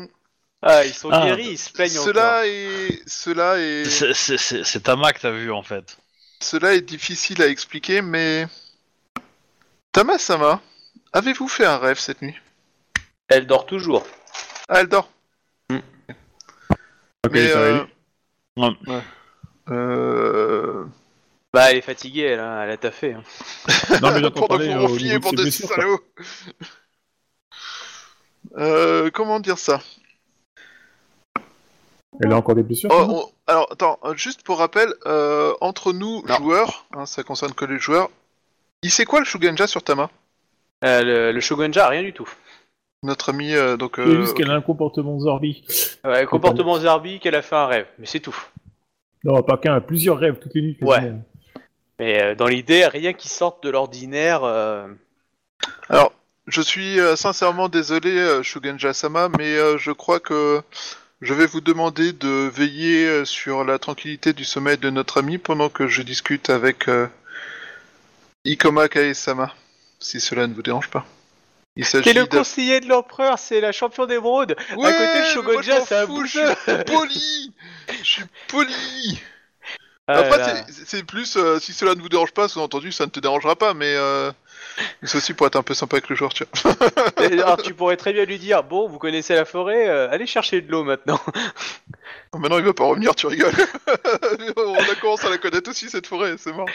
Ah, 0.66 0.86
ils 0.86 0.93
sont 0.93 1.10
Ah, 1.12 1.26
guéris, 1.26 1.49
ils 1.51 1.58
se 1.58 1.70
plaignent 1.72 1.91
encore. 1.99 2.06
cela 2.06 2.47
est, 2.47 3.01
cela 3.06 3.58
est, 3.60 3.84
C'est- 3.84 4.14
C'est 4.14 4.38
c'est- 4.38 4.64
c'est 4.64 4.80
ta 4.80 4.95
Mac 4.95 5.18
que 5.18 5.22
t'as 5.22 5.32
vu 5.32 5.51
en 5.51 5.62
fait. 5.62 5.97
cela 6.41 6.74
est 6.74 6.80
difficile 6.82 7.41
à 7.41 7.47
expliquer, 7.47 8.01
mais 8.01 8.47
Tamasama, 9.91 10.62
avez-vous 11.12 11.49
fait 11.49 11.66
un 11.66 11.78
rêve 11.78 11.99
cette 11.99 12.22
nuit? 12.22 12.36
Elle 13.28 13.45
dort 13.45 13.66
toujours. 13.66 14.08
Ah, 14.70 14.80
elle 14.80 14.88
dort. 14.88 15.10
Ok, 15.70 15.78
Mais, 17.32 17.47
ça 17.49 17.60
va 17.60 17.66
euh. 17.66 17.86
Ouais. 18.88 19.01
Euh... 19.70 20.86
Bah, 21.53 21.70
elle 21.70 21.78
est 21.78 21.82
fatiguée, 21.82 22.24
elle, 22.24 22.39
hein, 22.39 22.64
elle 22.64 22.72
a 22.72 22.78
taffé. 22.78 23.14
hein. 23.14 23.24
Non, 24.01 24.11
mais 24.11 24.22
que 24.22 24.64
euh, 24.72 24.80
au 24.80 24.88
de 25.20 25.24
bande 25.24 25.32
ses 25.32 25.36
de 25.38 25.41
blessures, 25.43 25.68
quoi. 25.68 25.76
salauds 25.78 25.99
euh, 28.57 29.09
Comment 29.14 29.39
dire 29.39 29.57
ça? 29.59 29.80
Elle 32.22 32.32
a 32.32 32.38
encore 32.38 32.55
des 32.55 32.64
blessures 32.64 32.89
Oh, 32.91 33.05
on- 33.07 33.32
Alors, 33.51 33.68
attends, 33.72 33.99
euh, 34.03 34.16
juste 34.16 34.43
pour 34.43 34.57
rappel, 34.59 34.93
euh, 35.05 35.53
entre 35.61 35.93
nous, 35.93 36.24
Non. 36.28 36.36
joueurs, 36.38 36.86
hein, 36.93 37.05
ça 37.05 37.24
concerne 37.24 37.53
que 37.53 37.66
les 37.66 37.80
joueurs, 37.80 38.09
il 38.82 38.91
sait 38.91 39.05
quoi 39.05 39.20
le 39.20 39.26
Shugenja 39.26 39.68
sur 39.68 39.84
Tama? 39.84 40.09
Euh, 40.84 41.01
le, 41.03 41.32
le 41.32 41.39
Shogunja, 41.39 41.88
rien 41.88 42.03
du 42.03 42.14
tout. 42.14 42.30
Notre 43.03 43.30
ami, 43.30 43.53
euh, 43.53 43.78
donc... 43.78 43.93
C'est 43.97 44.01
euh, 44.03 44.22
juste 44.22 44.36
qu'elle 44.36 44.49
a 44.51 44.55
un 44.55 44.61
comportement 44.61 45.20
zorbi. 45.20 45.64
Ouais, 46.03 46.26
comportement 46.26 46.80
Zarbi, 46.80 47.20
qu'elle 47.20 47.36
a 47.36 47.41
fait 47.41 47.55
un 47.55 47.68
rêve, 47.68 47.88
mais 47.99 48.05
c'est 48.05 48.20
tout. 48.20 48.36
Non, 49.24 49.41
pas 49.41 49.57
qu'un, 49.57 49.80
plusieurs 49.82 50.17
rêves 50.17 50.39
toutes 50.39 50.53
les 50.53 50.61
nuits. 50.61 50.78
Ouais. 50.82 51.13
Mais 51.99 52.21
euh, 52.21 52.36
dans 52.36 52.47
l'idée, 52.47 52.86
rien 52.88 53.13
qui 53.13 53.30
sorte 53.30 53.63
de 53.63 53.69
l'ordinaire. 53.69 54.43
euh, 54.43 54.88
Alors, 55.89 56.11
je 56.47 56.61
suis 56.61 56.99
euh, 56.99 57.15
sincèrement 57.15 57.69
désolé, 57.69 58.11
euh, 58.17 58.43
Shugenja-sama, 58.43 59.30
mais 59.38 59.55
euh, 59.55 59.78
je 59.78 59.91
crois 59.91 60.19
que 60.19 60.61
je 61.21 61.34
vais 61.34 61.45
vous 61.45 61.61
demander 61.61 62.11
de 62.11 62.49
veiller 62.53 63.07
euh, 63.07 63.26
sur 63.26 63.63
la 63.63 63.80
tranquillité 63.80 64.34
du 64.34 64.43
sommeil 64.43 64.78
de 64.78 64.89
notre 64.89 65.19
ami 65.19 65.38
pendant 65.38 65.69
que 65.69 65.88
je 65.88 66.01
discute 66.01 66.49
avec 66.49 66.89
euh, 66.89 67.07
Ikoma 68.43 68.89
Kae-sama, 68.89 69.53
si 69.99 70.19
cela 70.19 70.47
ne 70.47 70.53
vous 70.53 70.63
dérange 70.63 70.89
pas. 70.89 71.05
Il 71.76 71.86
T'es 71.88 72.13
le 72.13 72.26
de... 72.26 72.30
conseiller 72.38 72.80
de 72.82 72.88
l'empereur, 72.88 73.39
c'est 73.39 73.59
la 73.59 73.71
champion 73.71 74.05
d'émeraude. 74.05 74.55
Ouais, 74.78 74.88
à 74.88 74.93
côté 74.93 75.19
moi, 75.19 75.26
Shogunja, 75.26 75.86
c'est 75.86 75.95
un 75.95 76.05
fous, 76.05 76.26
Je 76.26 76.39
suis 76.39 76.84
poli. 76.86 77.53
Je 78.03 78.07
suis 78.07 78.24
poli. 78.47 79.21
Ah 80.07 80.19
Après, 80.19 80.65
c'est 80.69 81.03
plus, 81.03 81.38
euh, 81.38 81.59
si 81.59 81.74
cela 81.74 81.95
ne 81.95 82.01
vous 82.01 82.09
dérange 82.09 82.34
pas, 82.34 82.47
sous-entendu, 82.47 82.91
ça 82.91 83.05
ne 83.05 83.09
te 83.09 83.19
dérangera 83.19 83.55
pas, 83.55 83.74
mais 83.74 83.95
euh, 83.95 84.32
c'est 85.03 85.17
aussi 85.17 85.34
pour 85.34 85.47
être 85.47 85.55
un 85.55 85.63
peu 85.63 85.74
sympa 85.74 85.97
avec 85.97 86.09
le 86.09 86.15
joueur, 86.15 86.34
tu 86.34 86.43
vois. 86.63 86.74
Et 87.21 87.34
Alors 87.41 87.57
tu 87.61 87.74
pourrais 87.74 87.97
très 87.97 88.13
bien 88.13 88.26
lui 88.26 88.39
dire, 88.39 88.63
bon, 88.63 88.88
vous 88.88 88.97
connaissez 88.99 89.36
la 89.36 89.45
forêt, 89.45 89.88
euh, 89.88 90.09
allez 90.11 90.26
chercher 90.26 90.61
de 90.61 90.71
l'eau 90.71 90.84
maintenant. 90.84 91.19
Maintenant, 92.36 92.57
il 92.57 92.65
va 92.65 92.74
pas 92.74 92.86
revenir, 92.86 93.13
tu 93.13 93.28
rigoles. 93.28 93.51
On 94.57 94.74
a 94.74 94.95
commencé 94.99 95.28
à 95.28 95.30
la 95.30 95.38
connaître 95.38 95.69
aussi, 95.69 95.88
cette 95.89 96.07
forêt, 96.07 96.34
c'est 96.38 96.51
mort. 96.53 96.67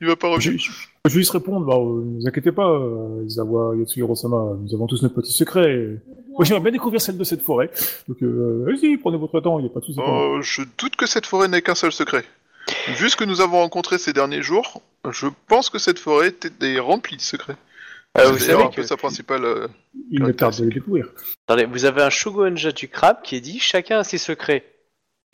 Il 0.00 0.06
va 0.06 0.16
pas 0.16 0.28
revenir. 0.28 0.58
je- 0.60 0.70
vais 1.04 1.10
juste 1.10 1.30
répondre, 1.30 1.64
bah, 1.66 1.74
euh, 1.76 2.04
ne 2.04 2.20
vous 2.20 2.28
inquiétez 2.28 2.52
pas, 2.52 2.68
euh, 2.68 3.24
Izawa 3.26 3.74
Yatsuhiro-sama, 3.76 4.56
nous 4.60 4.74
avons 4.74 4.86
tous 4.86 5.02
nos 5.02 5.08
petits 5.08 5.32
secrets. 5.32 5.88
Moi, 6.28 6.44
j'aimerais 6.44 6.62
bien 6.62 6.72
découvrir 6.72 7.00
celle 7.00 7.16
de 7.16 7.24
cette 7.24 7.42
forêt. 7.42 7.70
Donc, 8.08 8.22
euh, 8.22 8.66
allez-y, 8.68 8.98
prenez 8.98 9.16
votre 9.16 9.40
temps, 9.40 9.58
il 9.58 9.62
n'y 9.62 9.70
a 9.70 9.72
pas 9.72 9.80
de 9.80 9.86
souci. 9.86 9.98
Euh, 10.00 10.42
je 10.42 10.62
doute 10.78 10.96
que 10.96 11.06
cette 11.06 11.26
forêt 11.26 11.48
n'ait 11.48 11.62
qu'un 11.62 11.74
seul 11.74 11.92
secret. 11.92 12.24
Vu 12.88 13.08
ce 13.10 13.16
que 13.16 13.24
nous 13.24 13.40
avons 13.40 13.58
rencontré 13.60 13.96
ces 13.98 14.12
derniers 14.12 14.42
jours, 14.42 14.82
je 15.10 15.26
pense 15.48 15.68
que 15.70 15.78
cette 15.78 15.98
forêt 15.98 16.28
était- 16.28 16.50
est 16.74 16.78
remplie 16.78 17.16
de 17.16 17.22
secrets. 17.22 17.56
Ah, 18.14 18.26
vous 18.26 18.38
savez 18.38 18.62
un 18.62 18.68
que- 18.68 18.82
sa 18.82 18.96
principale... 18.96 19.44
euh, 19.44 19.68
Il 20.10 20.22
me 20.22 20.34
tarde 20.34 20.56
de 20.58 20.64
les 20.64 20.70
découvrir. 20.74 21.08
Attendez, 21.46 21.64
vous 21.64 21.84
avez 21.86 22.02
un 22.02 22.10
Shogunja 22.10 22.70
du 22.72 22.88
crabe 22.88 23.22
qui 23.22 23.36
est 23.36 23.40
dit, 23.40 23.58
chacun 23.58 24.00
a 24.00 24.04
ses 24.04 24.18
secrets. 24.18 24.64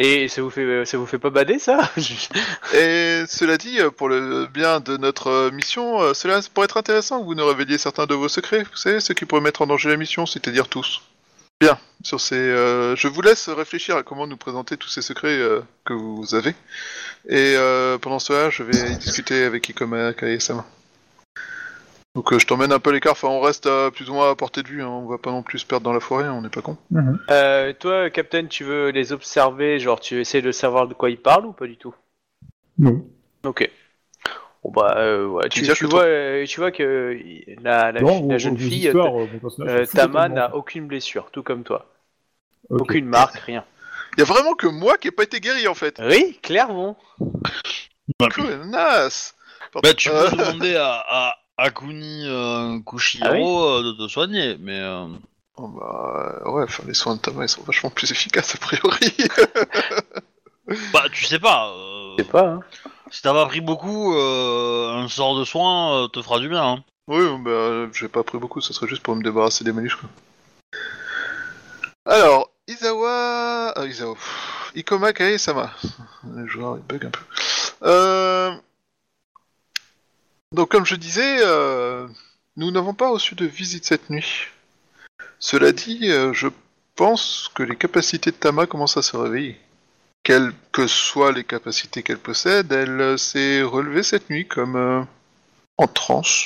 Et 0.01 0.29
ça 0.29 0.43
vous 0.43 0.51
fait, 0.51 0.85
ça 0.85 0.97
vous 0.97 1.07
fait 1.07 1.19
pas 1.19 1.31
bader 1.31 1.59
ça 1.59 1.91
Et 2.73 3.25
cela 3.27 3.57
dit, 3.59 3.81
euh, 3.81 3.91
pour 3.91 4.09
le 4.09 4.47
bien 4.47 4.79
de 4.79 4.97
notre 4.97 5.27
euh, 5.27 5.51
mission, 5.51 6.15
cela 6.15 6.41
pourrait 6.55 6.67
être 6.67 6.77
intéressant 6.77 7.19
que 7.21 7.25
vous 7.25 7.35
nous 7.35 7.45
révéliez 7.47 7.79
certains 7.79 8.07
de 8.07 8.15
vos 8.15 8.29
secrets, 8.29 8.63
vous 8.63 8.77
savez, 8.77 9.01
ceux 9.01 9.15
qui 9.15 9.25
pourraient 9.25 9.41
mettre 9.43 9.63
en 9.63 9.67
danger 9.67 9.89
la 9.89 9.97
mission, 9.97 10.25
c'est-à-dire 10.25 10.69
tous. 10.69 11.03
Bien, 11.61 11.77
sur 12.05 12.21
ces, 12.21 12.37
euh, 12.37 12.95
je 12.95 13.09
vous 13.09 13.21
laisse 13.21 13.49
réfléchir 13.49 13.97
à 13.97 14.05
comment 14.05 14.27
nous 14.29 14.37
présenter 14.37 14.77
tous 14.77 14.89
ces 14.89 15.03
secrets 15.03 15.39
euh, 15.39 15.61
que 15.85 15.93
vous 15.93 16.35
avez. 16.37 16.51
Et 17.29 17.55
euh, 17.57 17.99
pendant 17.99 18.21
cela, 18.21 18.49
je 18.51 18.63
vais 18.63 18.97
discuter 18.97 19.43
avec 19.43 19.69
Ikoma 19.69 20.13
Kae-sama. 20.13 20.65
Donc 22.15 22.33
euh, 22.33 22.39
je 22.39 22.47
t'emmène 22.47 22.73
un 22.73 22.79
peu 22.79 22.91
à 22.91 22.93
l'écart, 22.93 23.13
enfin 23.13 23.29
on 23.29 23.41
reste 23.41 23.67
à, 23.67 23.91
plus 23.91 24.09
ou 24.09 24.15
moins 24.15 24.31
à 24.31 24.35
portée 24.35 24.63
de 24.63 24.69
vue, 24.69 24.83
hein. 24.83 24.89
on 24.89 25.07
va 25.07 25.19
pas 25.19 25.31
non 25.31 25.43
plus 25.43 25.59
se 25.59 25.67
perdre 25.67 25.85
dans 25.85 25.93
la 25.93 26.01
forêt, 26.01 26.29
on 26.29 26.43
n'est 26.43 26.49
pas 26.49 26.63
con. 26.63 26.77
Mhm. 26.91 27.19
euh, 27.31 27.73
Toi, 27.79 28.11
Captain, 28.11 28.47
tu 28.47 28.65
veux 28.65 28.91
les 28.91 29.13
observer, 29.13 29.79
genre 29.79 30.01
tu 30.01 30.21
essaies 30.21 30.43
de 30.43 30.53
savoir 30.53 30.89
de 30.89 30.95
quoi 30.95 31.11
ils 31.11 31.21
parlent 31.21 31.47
ou 31.47 31.53
pas 31.53 31.67
du 31.67 31.77
tout? 31.77 31.95
Non. 32.79 33.05
Ok. 33.45 33.69
Bon 34.65 34.71
bah, 34.73 34.95
euh, 34.99 35.27
ouais, 35.27 35.49
tu, 35.49 35.63
tu 35.63 35.85
vois, 35.87 36.03
euh, 36.03 36.45
tu 36.45 36.61
vois 36.61 36.73
que 36.73 37.17
la, 37.63 37.93
la, 37.93 38.03
Non, 38.03 38.21
la 38.29 38.39
vos- 38.39 38.39
jeune 38.39 38.59
fille, 38.59 38.87
histoires, 38.87 39.13
euh, 39.15 39.27
euh, 39.61 39.87
Tama 39.87 40.29
n'a 40.29 40.55
aucune 40.55 40.87
blessure, 40.87 41.31
tout 41.31 41.43
comme 41.43 41.63
toi. 41.63 41.87
Aucune 42.71 43.07
marque, 43.07 43.39
rien. 43.39 43.65
Il 44.17 44.21
y 44.21 44.23
a 44.23 44.25
vraiment 44.27 44.55
que 44.55 44.67
moi 44.67 44.99
qui 44.99 45.09
ai 45.09 45.11
pas 45.11 45.23
été 45.23 45.41
guéri 45.41 45.69
en 45.69 45.75
fait. 45.75 46.01
Oui, 46.01 46.39
clairement. 46.43 46.97
Connasse 48.35 49.35
Bah, 49.83 49.95
tu 49.95 50.09
Euh, 50.09 50.29
peux 50.31 50.37
demander 50.37 50.75
à, 50.77 51.05
à 51.09 51.35
Akuni 51.57 52.25
euh, 52.27 52.79
Kushiro 52.81 53.27
Ah 53.27 53.33
oui 53.33 53.43
euh, 53.43 53.83
de 53.83 53.93
te 54.07 54.09
soigner, 54.11 54.57
mais. 54.61 54.79
euh, 54.81 55.07
Oh 55.61 55.67
bah 55.67 56.41
ouais, 56.53 56.63
enfin 56.63 56.85
les 56.87 56.95
soins 56.95 57.17
de 57.17 57.21
Tama 57.21 57.45
ils 57.45 57.49
sont 57.49 57.63
vachement 57.63 57.91
plus 57.91 58.13
efficaces 58.13 58.55
a 58.55 58.59
priori. 58.59 59.13
Bah, 60.93 61.05
tu 61.13 61.25
sais 61.25 61.39
pas. 61.39 61.71
euh, 61.71 62.17
Je 62.19 62.23
sais 62.23 62.29
pas. 62.29 62.47
Hein. 62.47 62.61
Si 63.11 63.23
t'as 63.23 63.33
pas 63.33 63.47
pris 63.47 63.61
beaucoup, 63.61 64.15
euh, 64.15 64.93
un 64.93 65.09
sort 65.09 65.39
de 65.39 65.45
soin 65.45 66.05
euh, 66.05 66.09
te 66.09 66.21
fera 66.21 66.39
du 66.39 66.49
bien. 66.49 66.65
Hein. 66.65 66.85
oui, 67.07 67.25
bah 67.41 67.89
j'ai 67.93 68.09
pas 68.09 68.23
pris 68.23 68.39
beaucoup, 68.39 68.61
ça 68.61 68.73
serait 68.73 68.89
juste 68.89 69.03
pour 69.03 69.17
me 69.17 69.23
débarrasser 69.23 69.65
des 69.65 69.73
maniches 69.73 69.97
quoi. 69.97 70.09
Alors, 72.05 72.51
Izawa... 72.67 73.73
Ah, 73.77 73.87
Izawa... 73.87 74.17
Ikoma 74.75 75.13
Kae-sama. 75.13 75.73
Le 76.35 76.47
joueur 76.47 76.79
il 76.79 76.83
bug 76.83 77.07
un 77.07 77.11
peu. 77.11 78.61
Donc 80.53 80.71
comme 80.71 80.87
je 80.87 80.95
disais, 80.95 81.41
nous 82.57 82.71
n'avons 82.71 82.95
pas 82.95 83.09
reçu 83.11 83.35
de 83.35 83.47
visite 83.47 83.85
cette 83.85 84.11
nuit. 84.11 84.49
Cela 85.39 85.73
dit, 85.73 86.09
je 86.33 86.49
pense 86.97 87.51
que 87.55 87.63
les 87.63 87.77
capacités 87.77 88.31
de 88.31 88.37
Tama 88.37 88.67
commencent 88.67 88.97
à 88.97 89.03
se 89.03 89.17
réveiller. 89.17 89.59
Quelles 90.23 90.53
que 90.73 90.87
soient 90.87 91.33
les 91.33 91.45
capacités 91.45 92.03
qu'elle 92.03 92.19
possède, 92.19 92.71
elle 92.73 93.01
euh, 93.01 93.17
s'est 93.17 93.63
relevée 93.63 94.03
cette 94.03 94.29
nuit 94.31 94.47
comme 94.47 94.77
euh, 94.77 95.03
en 95.79 95.87
transe. 95.87 96.45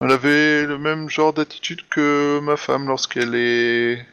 Elle 0.00 0.10
avait 0.10 0.66
le 0.66 0.78
même 0.78 1.08
genre 1.08 1.32
d'attitude 1.32 1.88
que 1.88 2.40
ma 2.40 2.56
femme 2.56 2.88
lorsqu'elle 2.88 3.34
est 3.34 4.04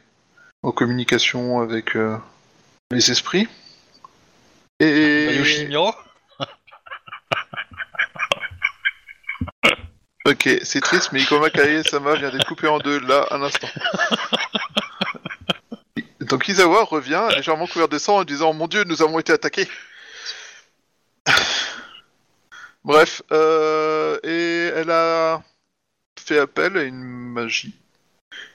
en 0.62 0.72
communication 0.72 1.62
avec 1.62 1.96
euh, 1.96 2.18
les 2.92 3.10
esprits. 3.10 3.48
Et... 4.80 5.26
Bah, 5.28 5.34
Yoshimiro 5.34 5.94
Ok, 10.26 10.48
c'est 10.62 10.82
triste, 10.82 11.12
mais 11.12 11.22
Ikoma 11.22 11.50
Kae-sama 11.50 12.16
vient 12.16 12.30
d'être 12.30 12.46
coupé 12.46 12.68
en 12.68 12.78
deux, 12.78 13.00
là, 13.00 13.26
à 13.32 13.38
l'instant. 13.40 13.68
Donc 16.30 16.48
Izawa 16.48 16.84
revient, 16.84 17.28
légèrement 17.36 17.66
couvert 17.66 17.88
de 17.88 17.98
sang, 17.98 18.18
en 18.18 18.24
disant 18.24 18.54
«Mon 18.54 18.68
dieu, 18.68 18.84
nous 18.84 19.02
avons 19.02 19.18
été 19.18 19.34
attaqués!» 19.34 19.68
Bref, 22.84 23.24
euh, 23.32 24.20
et 24.24 24.72
elle 24.76 24.92
a 24.92 25.42
fait 26.20 26.38
appel 26.38 26.78
à 26.78 26.84
une 26.84 27.04
magie 27.04 27.74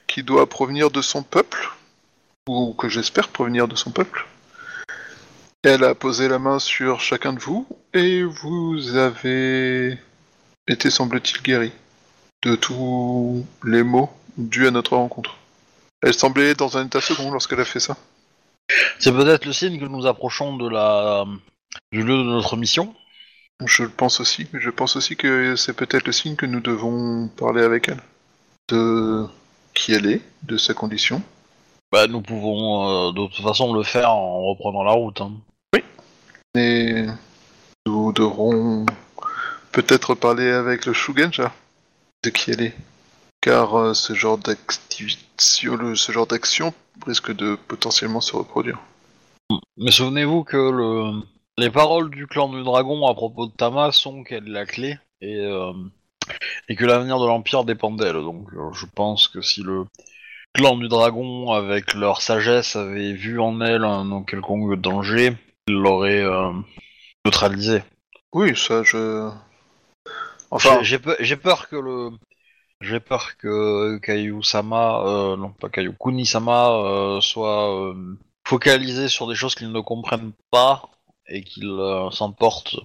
qui 0.07 0.23
doit 0.23 0.47
provenir 0.47 0.89
de 0.89 1.01
son 1.01 1.21
peuple, 1.21 1.69
ou 2.47 2.73
que 2.73 2.87
j'espère 2.87 3.27
provenir 3.27 3.67
de 3.67 3.75
son 3.75 3.91
peuple. 3.91 4.25
Elle 5.61 5.83
a 5.83 5.95
posé 5.95 6.29
la 6.29 6.39
main 6.39 6.59
sur 6.59 7.01
chacun 7.01 7.33
de 7.33 7.39
vous, 7.39 7.67
et 7.93 8.23
vous 8.23 8.95
avez 8.95 9.99
été, 10.67 10.89
semble-t-il, 10.89 11.41
guéri 11.41 11.73
de 12.43 12.55
tous 12.55 13.45
les 13.65 13.83
maux 13.83 14.09
dus 14.37 14.67
à 14.67 14.71
notre 14.71 14.95
rencontre. 14.95 15.35
Elle 16.05 16.13
semblait 16.13 16.53
dans 16.53 16.77
un 16.77 16.85
état 16.85 17.01
second 17.01 17.31
lorsqu'elle 17.31 17.59
a 17.59 17.65
fait 17.65 17.79
ça. 17.79 17.97
C'est 18.99 19.11
peut-être 19.11 19.43
le 19.45 19.53
signe 19.53 19.79
que 19.79 19.85
nous 19.85 20.05
approchons 20.05 20.55
de 20.55 20.69
la 20.69 21.25
du 21.91 22.03
lieu 22.03 22.15
de 22.17 22.23
notre 22.23 22.57
mission. 22.57 22.93
Je 23.65 23.83
le 23.83 23.89
pense 23.89 24.19
aussi, 24.19 24.47
mais 24.53 24.61
je 24.61 24.69
pense 24.69 24.95
aussi 24.95 25.15
que 25.15 25.55
c'est 25.55 25.73
peut-être 25.73 26.05
le 26.05 26.11
signe 26.11 26.35
que 26.35 26.45
nous 26.45 26.59
devons 26.59 27.27
parler 27.29 27.63
avec 27.63 27.89
elle. 27.89 28.01
De 28.69 29.25
qui 29.73 29.93
elle 29.93 30.05
est, 30.05 30.21
de 30.43 30.57
sa 30.57 30.75
condition. 30.75 31.23
Bah, 31.91 32.05
nous 32.05 32.21
pouvons 32.21 33.09
euh, 33.09 33.11
de 33.11 33.27
toute 33.27 33.43
façon 33.43 33.73
le 33.73 33.83
faire 33.83 34.11
en 34.11 34.43
reprenant 34.43 34.83
la 34.83 34.91
route. 34.91 35.21
hein. 35.21 35.31
Et 36.55 37.05
nous 37.87 38.13
devrons 38.13 38.85
peut-être 39.71 40.13
parler 40.13 40.51
avec 40.51 40.85
le 40.85 40.93
Shugenja 40.93 41.51
de 42.23 42.29
qui 42.29 42.51
elle 42.51 42.61
est. 42.61 42.75
Car 43.45 43.75
euh, 43.75 43.93
ce 43.93 44.15
genre 44.15 44.39
d'action 44.39 45.05
risque 47.05 47.31
de 47.31 47.55
potentiellement 47.67 48.19
se 48.19 48.35
reproduire. 48.35 48.79
Mais 49.77 49.91
souvenez-vous 49.91 50.43
que 50.43 50.57
le... 50.57 51.21
les 51.59 51.69
paroles 51.69 52.09
du 52.09 52.25
clan 52.25 52.49
du 52.49 52.63
dragon 52.63 53.05
à 53.05 53.13
propos 53.13 53.45
de 53.45 53.51
Tama 53.51 53.91
sont 53.91 54.23
qu'elle 54.23 54.47
est 54.47 54.51
la 54.51 54.65
clé 54.65 54.97
et, 55.21 55.41
euh, 55.41 55.73
et 56.69 56.75
que 56.75 56.85
l'avenir 56.85 57.19
de 57.19 57.27
l'Empire 57.27 57.65
dépend 57.65 57.91
d'elle. 57.91 58.15
Donc 58.15 58.47
euh, 58.53 58.73
je 58.73 58.87
pense 58.87 59.27
que 59.27 59.41
si 59.41 59.61
le 59.61 59.85
clan 60.55 60.75
du 60.75 60.87
dragon, 60.87 61.51
avec 61.51 61.93
leur 61.93 62.23
sagesse, 62.23 62.75
avait 62.75 63.13
vu 63.13 63.39
en 63.39 63.61
elle 63.61 63.83
un 63.83 64.23
quelconque 64.23 64.73
danger, 64.81 65.37
ils 65.67 65.75
l'auraient 65.75 66.23
euh, 66.23 66.51
neutralisé. 67.23 67.83
Oui, 68.33 68.57
ça, 68.57 68.81
je. 68.81 69.29
Enfin, 70.49 70.79
J'ai- 70.81 70.85
j'ai 70.85 70.99
peur, 70.99 71.15
j'ai 71.19 71.35
peur 71.35 71.69
que 71.69 71.75
le, 71.75 72.09
j'ai 72.81 72.99
peur 72.99 73.37
que 73.37 73.97
Caillou 73.97 74.43
Sama, 74.43 75.01
euh, 75.05 75.37
non 75.37 75.49
pas 75.49 75.69
Caillou, 75.69 75.93
Kuni 75.99 76.25
Sama 76.25 76.71
euh, 76.71 77.21
soit 77.21 77.73
euh, 77.73 78.17
focalisé 78.45 79.07
sur 79.07 79.27
des 79.27 79.35
choses 79.35 79.55
qu'ils 79.55 79.71
ne 79.71 79.79
comprennent 79.79 80.33
pas 80.51 80.89
et 81.27 81.43
qu'il 81.43 81.71
s'emporte. 82.11 82.75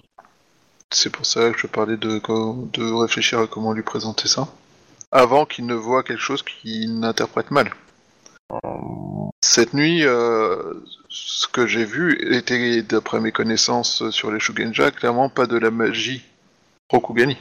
c'est 0.90 1.10
pour 1.10 1.26
ça 1.26 1.50
que 1.50 1.58
je 1.58 1.66
parlais 1.66 1.98
de, 1.98 2.20
de 2.72 2.92
réfléchir 2.92 3.40
à 3.40 3.46
comment 3.46 3.72
lui 3.72 3.82
présenter 3.82 4.28
ça. 4.28 4.48
Avant 5.12 5.44
qu'il 5.44 5.66
ne 5.66 5.74
voit 5.74 6.02
quelque 6.02 6.22
chose 6.22 6.42
qu'il 6.42 7.00
n'interprète 7.00 7.50
mal. 7.50 7.70
Cette 9.42 9.74
nuit, 9.74 10.00
ce 10.00 11.46
que 11.48 11.66
j'ai 11.66 11.84
vu 11.84 12.34
était, 12.34 12.82
d'après 12.82 13.20
mes 13.20 13.32
connaissances 13.32 14.08
sur 14.10 14.30
les 14.32 14.40
Shugenja, 14.40 14.90
clairement 14.90 15.28
pas 15.28 15.46
de 15.46 15.58
la 15.58 15.70
magie 15.70 16.22
Rokugani. 16.88 17.36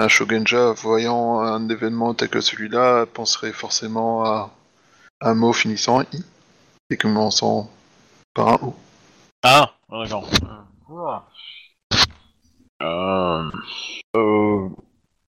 Un 0.00 0.08
Shugenja, 0.08 0.72
voyant 0.72 1.40
un 1.40 1.68
événement 1.68 2.14
tel 2.14 2.30
que 2.30 2.40
celui-là, 2.40 3.04
penserait 3.04 3.52
forcément 3.52 4.24
à 4.24 4.50
un 5.20 5.34
mot 5.34 5.52
finissant 5.52 5.98
en 5.98 6.02
i 6.04 6.24
et 6.88 6.96
commençant 6.96 7.68
par 8.32 8.48
un 8.48 8.58
o. 8.62 8.74
Ah, 9.42 9.74
d'accord. 9.90 10.26
Euh, 12.80 13.50
euh, 14.16 14.68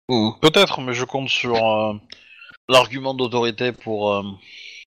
euh, 0.09 0.29
peut-être, 0.41 0.79
mais 0.79 0.93
je 0.93 1.03
compte 1.03 1.27
sur 1.27 1.53
euh, 1.55 1.93
l'argument 2.69 3.13
d'autorité 3.13 3.73
pour 3.73 4.13
euh, 4.13 4.23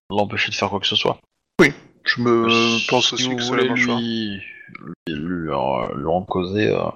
l'empêcher 0.09 0.49
de 0.49 0.55
faire 0.55 0.71
quoi 0.71 0.79
que 0.79 0.87
ce 0.87 0.95
soit. 0.95 1.19
Je 1.59 2.21
me 2.21 2.49
Si 2.49 2.87
pense 2.87 3.13
aussi 3.13 3.29
vous 3.29 3.35
que 3.35 3.43
c'est 3.43 3.49
voulez 3.49 3.67
le 3.67 3.75
choix. 3.75 3.99
lui, 3.99 4.41
lui, 4.79 5.13
lui, 5.15 5.49
euh, 5.51 5.95
lui 5.95 6.07
en 6.07 6.23
causer, 6.23 6.69
euh, 6.69 6.89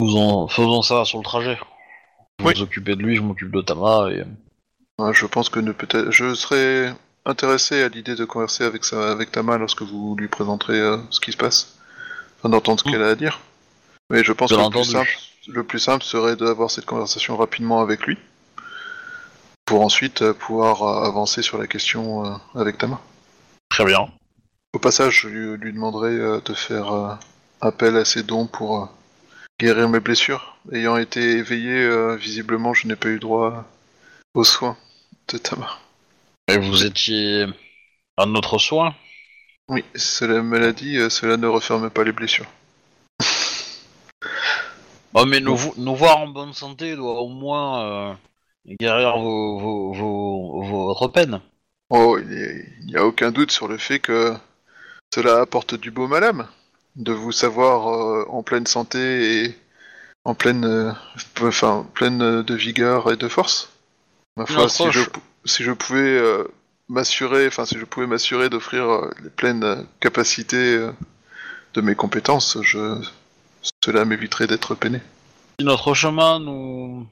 faisons, 0.00 0.48
faisons 0.48 0.80
ça 0.80 1.04
sur 1.04 1.18
le 1.18 1.24
trajet. 1.24 1.58
Vous 2.40 2.46
Oui. 2.46 2.54
vous 2.56 2.62
occupez 2.62 2.96
de 2.96 3.02
lui, 3.02 3.16
je 3.16 3.22
m'occupe 3.22 3.50
de 3.52 3.60
Tama 3.60 4.08
et... 4.10 4.24
Ouais, 4.98 5.12
je 5.12 5.26
pense 5.26 5.48
que 5.48 5.58
ne 5.60 5.72
peut-être. 5.72 6.10
Je 6.10 6.34
serais 6.34 6.94
intéressé 7.26 7.82
à 7.82 7.88
l'idée 7.88 8.14
de 8.14 8.24
converser 8.24 8.64
avec 8.64 8.84
sa... 8.84 9.10
avec 9.10 9.32
Tama 9.32 9.58
lorsque 9.58 9.82
vous 9.82 10.14
lui 10.16 10.28
présenterez 10.28 10.78
euh, 10.80 10.98
ce 11.10 11.20
qui 11.20 11.32
se 11.32 11.36
passe, 11.36 11.78
enfin 12.38 12.48
d'entendre 12.48 12.80
ce 12.80 12.88
Mm. 12.88 12.92
qu'elle 12.92 13.02
a 13.02 13.08
à 13.08 13.14
dire. 13.14 13.40
Mais 14.10 14.22
je 14.22 14.32
pense 14.32 14.50
que 14.50 14.56
le 14.56 14.70
plus, 14.70 14.84
simple, 14.84 15.10
le 15.48 15.64
plus 15.64 15.78
simple 15.78 16.04
serait 16.04 16.36
d'avoir 16.36 16.70
cette 16.70 16.84
conversation 16.86 17.36
rapidement 17.36 17.80
avec 17.80 18.06
lui, 18.06 18.18
pour 19.64 19.80
ensuite 19.80 20.22
euh, 20.22 20.34
pouvoir 20.34 20.82
euh, 20.82 21.08
avancer 21.08 21.40
sur 21.42 21.56
la 21.58 21.66
question 21.66 22.24
euh, 22.26 22.34
avec 22.54 22.78
Tama. 22.78 23.00
Très 23.70 23.84
bien. 23.84 24.06
Au 24.74 24.78
passage, 24.78 25.22
je 25.22 25.28
lui, 25.28 25.56
lui 25.56 25.72
demanderai 25.72 26.40
de 26.44 26.54
faire 26.54 27.18
appel 27.60 27.96
à 27.96 28.04
ses 28.04 28.22
dons 28.24 28.46
pour 28.46 28.88
guérir 29.60 29.88
mes 29.88 30.00
blessures. 30.00 30.56
Ayant 30.72 30.96
été 30.96 31.20
éveillé, 31.20 31.72
euh, 31.72 32.16
visiblement, 32.16 32.74
je 32.74 32.86
n'ai 32.86 32.96
pas 32.96 33.08
eu 33.08 33.18
droit 33.18 33.64
aux 34.34 34.44
soins 34.44 34.76
de 35.28 35.38
Tama. 35.38 35.78
Et 36.48 36.58
vous 36.58 36.84
étiez 36.84 37.46
à 38.16 38.26
notre 38.26 38.58
soin? 38.58 38.94
Oui, 39.68 39.84
c'est 39.94 40.26
la 40.26 40.42
maladie, 40.42 40.98
euh, 40.98 41.08
cela 41.08 41.36
ne 41.36 41.46
referme 41.46 41.88
pas 41.90 42.04
les 42.04 42.12
blessures. 42.12 42.46
Oh, 45.14 45.24
mais 45.26 45.40
nous, 45.40 45.56
nous 45.76 45.94
voir 45.94 46.18
en 46.18 46.28
bonne 46.28 46.52
santé 46.52 46.96
doit 46.96 47.20
au 47.20 47.28
moins 47.28 47.84
euh, 47.84 48.14
guérir 48.80 49.16
vos, 49.16 49.58
vos, 49.58 49.92
vos, 49.92 50.62
vos- 50.62 50.86
votre 50.86 51.08
peine. 51.08 51.40
Oh, 51.88 52.18
il 52.18 52.86
n'y 52.86 52.96
a 52.96 53.06
aucun 53.06 53.30
doute 53.30 53.52
sur 53.52 53.68
le 53.68 53.78
fait 53.78 54.00
que 54.00 54.34
cela 55.14 55.40
apporte 55.40 55.76
du 55.76 55.92
baume 55.92 56.12
à 56.14 56.20
l'âme, 56.20 56.48
de 56.96 57.12
vous 57.12 57.32
savoir 57.32 57.88
euh, 57.88 58.26
en 58.28 58.42
pleine 58.42 58.66
santé 58.66 59.44
et 59.44 59.58
en 60.24 60.34
pleine, 60.34 60.64
euh, 60.64 60.92
enfin, 61.42 61.86
pleine 61.94 62.42
de 62.42 62.54
vigueur 62.54 63.12
et 63.12 63.16
de 63.16 63.28
force. 63.28 63.70
Ma 64.36 64.46
foi, 64.46 64.64
Une 64.64 64.68
si 64.68 64.90
je, 64.90 65.00
si 65.44 65.64
pouvais 65.64 66.00
euh, 66.00 66.44
m'assurer, 66.88 67.46
enfin, 67.46 67.64
si 67.64 67.78
je 67.78 67.84
pouvais 67.84 68.06
m'assurer 68.06 68.48
d'offrir 68.48 68.84
euh, 68.84 69.10
les 69.22 69.30
pleines 69.30 69.64
euh, 69.64 69.82
capacités 70.00 70.76
euh, 70.76 70.92
de 71.74 71.80
mes 71.80 71.94
compétences, 71.94 72.58
je, 72.62 73.00
cela 73.84 74.04
m'éviterait 74.04 74.46
d'être 74.46 74.74
peiné. 74.74 75.00
Si 75.60 75.66
notre 75.66 75.94
chemin 75.94 76.40
nous 76.40 77.06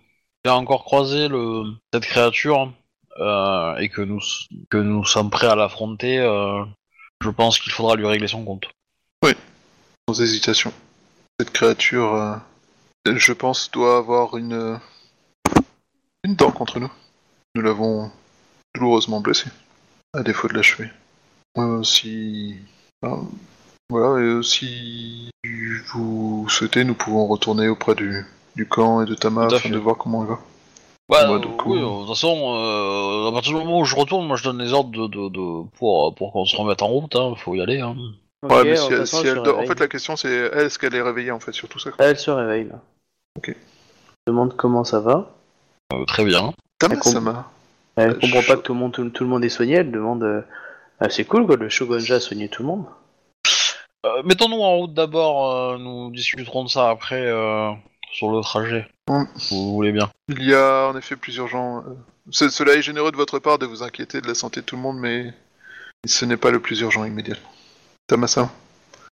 fait 0.45 0.51
encore 0.51 0.85
croiser 0.85 1.28
le, 1.28 1.64
cette 1.93 2.05
créature 2.05 2.72
euh, 3.20 3.76
et 3.76 3.89
que 3.89 4.01
nous, 4.01 4.20
que 4.70 4.78
nous 4.78 5.05
sommes 5.05 5.30
prêts 5.30 5.47
à 5.47 5.55
l'affronter, 5.55 6.18
euh, 6.18 6.64
je 7.22 7.30
pense 7.30 7.59
qu'il 7.59 7.72
faudra 7.72 7.95
lui 7.95 8.07
régler 8.07 8.28
son 8.28 8.45
compte. 8.45 8.66
Sans 10.09 10.20
hésitation. 10.20 10.72
Cette 11.38 11.50
créature, 11.53 12.14
euh, 12.14 12.36
je 13.07 13.32
pense, 13.32 13.70
doit 13.70 13.98
avoir 13.98 14.36
une 14.36 14.78
une 16.24 16.34
dent 16.36 16.50
contre 16.50 16.78
nous. 16.80 16.90
Nous 17.55 17.62
l'avons 17.62 18.11
douloureusement 18.74 19.20
blessé, 19.20 19.46
à 20.14 20.22
défaut 20.22 20.48
de 20.48 20.55
l'achever. 20.55 20.88
Euh, 21.59 21.82
si 21.82 22.57
enfin, 23.03 23.26
voilà, 23.90 24.20
et 24.20 24.24
euh, 24.24 24.42
si 24.42 25.30
vous 25.92 26.46
souhaitez, 26.48 26.84
nous 26.84 26.94
pouvons 26.94 27.26
retourner 27.26 27.68
auprès 27.68 27.94
du, 27.94 28.24
du 28.57 28.66
camp 28.66 29.03
et 29.03 29.07
de 29.07 29.14
Tama 29.14 29.46
afin 29.46 29.68
de 29.70 29.78
voir 29.78 29.96
comment 29.98 30.22
il 30.24 30.28
va. 30.28 30.38
Ouais, 31.09 31.18
Ouais, 31.18 31.34
euh, 31.34 31.38
donc, 31.40 31.66
oui, 31.66 31.78
euh, 31.78 31.82
euh, 31.84 31.92
de 31.94 31.98
toute 32.07 32.09
façon, 32.14 32.55
euh, 32.57 33.28
à 33.28 33.32
partir 33.32 33.53
du 33.53 33.59
moment 33.59 33.80
où 33.80 33.84
je 33.84 33.96
retourne, 33.96 34.26
moi 34.26 34.36
je 34.36 34.44
donne 34.44 34.62
les 34.62 34.72
ordres 34.72 34.90
de, 34.90 35.07
de, 35.09 35.28
de- 35.28 35.68
pour, 35.76 36.14
pour 36.14 36.32
qu'on 36.32 36.44
se 36.46 36.57
remette 36.57 36.80
en 36.82 36.86
route, 36.88 37.14
hein, 37.16 37.34
faut 37.36 37.55
y 37.55 37.61
aller. 37.61 37.80
Hein. 37.80 37.96
Ok, 38.43 38.51
ouais, 38.53 38.64
mais 38.64 38.70
de 38.70 38.76
si 38.76 38.82
toute 38.82 38.93
elle- 38.93 38.99
façon, 38.99 39.16
si 39.18 39.22
elle 39.26 39.28
elle 39.32 39.38
se 39.38 39.43
dort- 39.43 39.59
en 39.61 39.66
fait, 39.66 39.78
la 39.80 39.88
question 39.88 40.16
c'est 40.16 40.28
est-ce 40.32 40.78
qu'elle 40.78 40.95
est 40.95 41.03
réveillée 41.03 41.30
en 41.30 41.40
fait 41.40 41.53
sur 41.53 41.68
tout 41.68 41.78
ça. 41.78 41.90
Elle 41.99 42.18
se 42.18 42.30
réveille 42.30 42.64
là. 42.64 42.80
Ok. 43.38 43.49
Je 43.55 44.32
demande 44.32 44.57
comment 44.57 44.84
ça 44.84 45.01
va. 45.01 45.30
Euh, 45.93 46.05
très 46.07 46.24
bien. 46.24 46.53
Elle 46.82 46.99
comp- 46.99 47.03
Sama. 47.12 47.51
Elle 47.97 48.11
Euh, 48.11 48.14
comprend 48.14 48.40
je- 48.40 48.47
pas 48.49 48.57
que 48.57 48.62
tout 48.62 48.72
le 48.74 48.80
monde, 48.80 48.93
tout, 48.93 49.22
le 49.24 49.30
monde 49.30 49.45
est 49.45 49.49
soigné. 49.49 49.74
Elle 49.76 49.90
demande. 49.90 50.22
euh, 50.24 50.43
Ah, 51.01 51.11
c'est 51.11 51.24
cool 51.24 51.47
quoi, 51.47 51.57
le 51.57 51.68
Shogunja 51.68 52.16
a 52.16 52.20
soigné 52.20 52.49
tout 52.49 52.62
le 52.62 52.68
monde. 52.68 52.84
Euh, 54.07 54.22
Mettons-nous 54.24 54.61
en 54.61 54.76
route 54.78 54.95
d'abord, 54.95 55.51
euh, 55.53 55.78
nous 55.78 56.11
discuterons 56.12 56.64
de 56.64 56.68
ça 56.68 56.90
après 56.90 57.26
euh, 57.26 57.70
sur 58.12 58.30
le 58.30 58.40
trajet. 58.40 58.86
Mm. 59.09 59.24
Si 59.36 59.55
Vous 59.55 59.74
voulez 59.74 59.90
bien. 59.93 60.11
Il 60.28 60.43
y 60.49 60.55
a 60.55 60.88
en 60.88 60.97
effet 60.97 61.16
plusieurs 61.16 61.49
gens. 61.49 61.78
euh, 61.78 61.82
ce- 62.30 62.49
Cela 62.49 62.74
est 62.74 62.82
généreux 62.82 63.11
de 63.12 63.16
votre 63.16 63.38
part 63.40 63.59
de 63.59 63.66
vous 63.66 63.82
inquiéter 63.82 64.20
de 64.20 64.26
la 64.28 64.34
santé 64.34 64.61
de 64.61 64.66
tout 64.66 64.76
le 64.76 64.82
monde, 64.82 64.99
mais 64.99 65.32
ce 66.07 66.24
n'est 66.24 66.36
pas 66.36 66.51
le 66.53 66.61
plus 66.61 66.80
urgent 66.80 67.05
immédiatement. 67.05 67.49
Tamasa, 68.12 68.50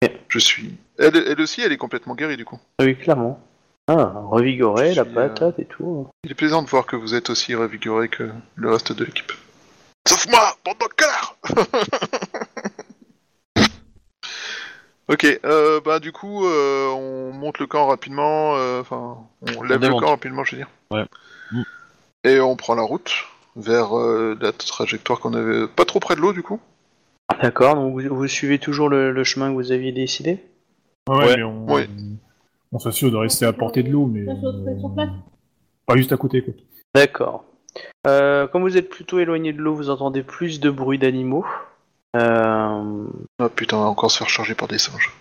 Ok. 0.04 0.12
je 0.30 0.38
suis. 0.38 0.78
Elle, 1.00 1.18
elle 1.18 1.42
aussi, 1.42 1.62
elle 1.62 1.72
est 1.72 1.78
complètement 1.78 2.14
guérie 2.14 2.38
du 2.38 2.46
coup. 2.46 2.60
Ah 2.78 2.84
Oui, 2.84 2.96
clairement. 2.96 3.40
Ah, 3.88 4.14
revigoré, 4.30 4.94
Je 4.94 5.02
la 5.02 5.04
suis, 5.04 5.18
euh, 5.18 5.30
patate 5.30 5.58
et 5.58 5.66
tout. 5.66 6.08
Il 6.24 6.32
est 6.32 6.36
plaisant 6.36 6.62
de 6.62 6.70
voir 6.70 6.86
que 6.86 6.96
vous 6.96 7.16
êtes 7.16 7.32
aussi 7.32 7.56
revigoré 7.56 8.08
que 8.08 8.30
le 8.54 8.72
reste 8.72 8.92
de 8.92 9.04
l'équipe. 9.04 9.32
Sauf 10.08 10.28
moi, 10.30 10.56
bande 10.64 10.78
de 10.78 10.86
cœur 10.96 11.38
Ok, 15.10 15.26
euh, 15.44 15.82
bah 15.84 16.00
du 16.00 16.12
coup, 16.12 16.46
euh, 16.46 16.90
on 16.90 17.32
monte 17.34 17.58
le 17.58 17.66
camp 17.66 17.88
rapidement, 17.88 18.56
euh, 18.58 18.82
enfin, 18.82 19.18
on 19.58 19.64
lève 19.64 19.82
le 19.82 19.90
camp 19.90 20.12
rapidement, 20.12 20.44
je 20.44 20.52
veux 20.52 20.58
dire. 20.58 20.70
Ouais. 20.92 21.06
Et 22.24 22.40
on 22.40 22.56
prend 22.56 22.76
la 22.76 22.84
route 22.84 23.12
vers 23.56 23.98
euh, 23.98 24.38
la 24.40 24.52
trajectoire 24.52 25.20
qu'on 25.20 25.34
avait, 25.34 25.68
pas 25.68 25.86
trop 25.86 26.00
près 26.00 26.16
de 26.16 26.22
l'eau 26.22 26.32
du 26.32 26.44
coup. 26.44 26.60
D'accord, 27.42 27.76
donc 27.76 27.94
vous, 28.00 28.16
vous 28.16 28.28
suivez 28.28 28.60
toujours 28.60 28.90
le, 28.90 29.12
le 29.12 29.24
chemin 29.24 29.50
que 29.50 29.56
vous 29.56 29.72
aviez 29.72 29.92
décidé 29.92 30.40
Ouais, 31.10 31.18
Ouais. 31.18 31.38
mais 31.38 31.44
on, 31.44 31.66
Ouais. 31.66 31.88
on 32.72 32.80
s'assure 32.80 33.12
de 33.12 33.18
rester 33.18 33.46
à 33.46 33.54
portée 33.54 33.84
de 33.84 33.90
l'eau, 33.90 34.06
mais 34.06 34.22
euh, 34.22 35.08
pas 35.86 35.96
juste 35.98 36.12
à 36.12 36.18
côté. 36.18 36.42
Quoi. 36.44 36.54
D'accord. 36.96 37.46
Euh, 38.08 38.48
comme 38.48 38.62
vous 38.62 38.78
êtes 38.78 38.90
plutôt 38.90 39.20
éloigné 39.20 39.52
de 39.52 39.58
l'eau, 39.60 39.74
vous 39.74 39.90
entendez 39.90 40.24
plus 40.24 40.60
de 40.60 40.70
bruit 40.70 41.00
d'animaux. 41.00 41.46
Euh... 42.16 43.06
Ah 43.40 43.50
putain, 43.50 43.78
on 43.78 43.82
va 43.82 43.88
encore 43.88 44.12
se 44.12 44.20
faire 44.20 44.30
charger 44.30 44.54
par 44.56 44.68
des 44.68 44.78
singes. 44.78 45.12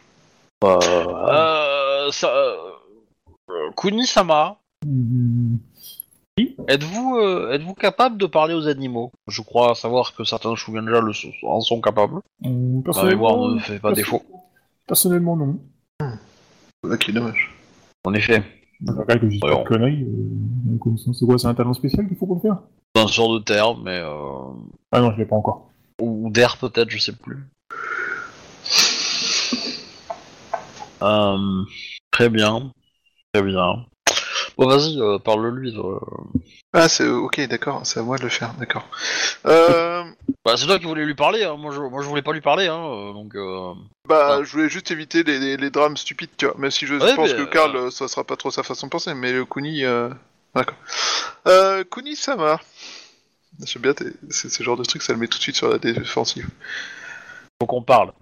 bah, 0.60 0.78
Euh, 0.84 2.10
ça, 2.10 2.28
euh, 2.28 3.70
Kuni-sama, 3.76 4.58
Mhm. 4.84 5.58
Êtes-vous 6.68 7.16
euh, 7.16 7.52
êtes-vous 7.52 7.74
capable 7.74 8.16
de 8.18 8.26
parler 8.26 8.54
aux 8.54 8.66
animaux? 8.66 9.12
Je 9.28 9.42
crois 9.42 9.74
savoir 9.74 10.14
que 10.14 10.24
certains 10.24 10.54
Shuganja 10.54 11.00
le 11.00 11.12
sont- 11.12 11.32
en 11.44 11.60
sont 11.60 11.80
capables. 11.80 12.20
Hum, 12.44 12.82
Ma 12.86 13.04
mémoire 13.04 13.36
ne 13.48 13.58
fait 13.58 13.78
pas 13.78 13.92
perso- 13.92 14.18
défaut. 14.18 14.22
Personnellement, 14.86 15.36
non. 15.36 15.58
Là 16.84 16.96
qui 16.96 17.10
est 17.10 17.14
dommage. 17.14 17.54
En 18.04 18.14
effet, 18.14 18.42
Regarde 18.84 19.20
que 19.20 19.26
je 19.28 19.32
dis 19.34 19.38
pas 19.38 19.46
Voyons. 19.48 19.62
de 19.62 19.68
conneries. 19.68 20.02
Euh, 20.02 21.12
c'est 21.12 21.24
quoi 21.24 21.38
C'est 21.38 21.46
un 21.46 21.54
talent 21.54 21.72
spécial 21.74 22.08
qu'il 22.08 22.16
faut 22.16 22.32
le 22.34 22.40
faire 22.40 22.58
c'est 22.94 23.02
un 23.02 23.06
sort 23.08 23.32
de 23.32 23.38
terre, 23.38 23.74
mais 23.78 24.00
euh, 24.04 24.50
Ah 24.90 25.00
non, 25.00 25.12
je 25.12 25.16
l'ai 25.18 25.24
pas 25.24 25.36
encore. 25.36 25.70
ou 26.00 26.28
d'air 26.30 26.58
peut-être, 26.58 26.90
je 26.90 26.98
sais 26.98 27.14
plus. 27.16 27.38
Euh, 31.00 31.62
très 32.10 32.28
bien, 32.28 32.70
très 33.32 33.42
bien. 33.42 33.86
Bon, 34.62 34.68
vas-y, 34.68 35.00
euh, 35.00 35.18
parle-lui. 35.18 35.76
euh. 35.76 35.98
Ah, 36.72 36.88
c'est 36.88 37.06
ok, 37.08 37.40
d'accord, 37.48 37.80
c'est 37.84 38.00
à 38.00 38.02
moi 38.02 38.16
de 38.18 38.22
le 38.22 38.28
faire, 38.28 38.54
d'accord. 38.54 38.88
Euh, 39.46 40.04
Bah, 40.44 40.56
c'est 40.56 40.66
toi 40.66 40.78
qui 40.78 40.86
voulais 40.86 41.04
lui 41.04 41.14
parler, 41.14 41.44
hein. 41.44 41.56
moi, 41.56 41.72
je, 41.72 41.80
moi 41.80 42.02
je 42.02 42.08
voulais 42.08 42.22
pas 42.22 42.32
lui 42.32 42.40
parler, 42.40 42.66
hein, 42.66 42.80
euh, 42.84 43.12
donc... 43.12 43.34
euh, 43.36 43.72
bah, 44.08 44.38
Ah. 44.38 44.42
je 44.42 44.50
voulais 44.50 44.68
juste 44.68 44.90
éviter 44.90 45.22
les, 45.22 45.38
les- 45.38 45.56
les 45.56 45.70
drames 45.70 45.96
stupides, 45.96 46.30
tu 46.36 46.46
vois. 46.46 46.54
Même 46.58 46.70
si 46.72 46.86
je 46.86 46.94
Ouais, 46.94 47.14
pense 47.14 47.30
mais, 47.30 47.36
que 47.36 47.42
euh, 47.42 47.46
Karl, 47.46 47.76
euh, 47.76 47.90
ça 47.90 48.08
sera 48.08 48.24
pas 48.24 48.36
trop 48.36 48.50
sa 48.50 48.62
façon 48.62 48.86
de 48.86 48.90
penser, 48.90 49.14
mais 49.14 49.32
le 49.32 49.44
Kuni, 49.44 49.84
euh... 49.84 50.08
d'accord. 50.54 50.76
Euh, 51.46 51.84
Kuni 51.84 52.16
Sama. 52.16 52.60
J'aime 53.64 53.82
bien 53.82 53.94
tes- 53.94 54.12
ce, 54.30 54.48
ce 54.48 54.62
genre 54.62 54.76
de 54.76 54.84
truc, 54.84 55.02
ça 55.02 55.12
le 55.12 55.18
met 55.18 55.28
tout 55.28 55.38
de 55.38 55.42
suite 55.42 55.56
sur 55.56 55.68
la 55.68 55.78
défensive. 55.78 56.48
Faut 57.60 57.66
qu'on 57.66 57.82
parle. 57.82 58.12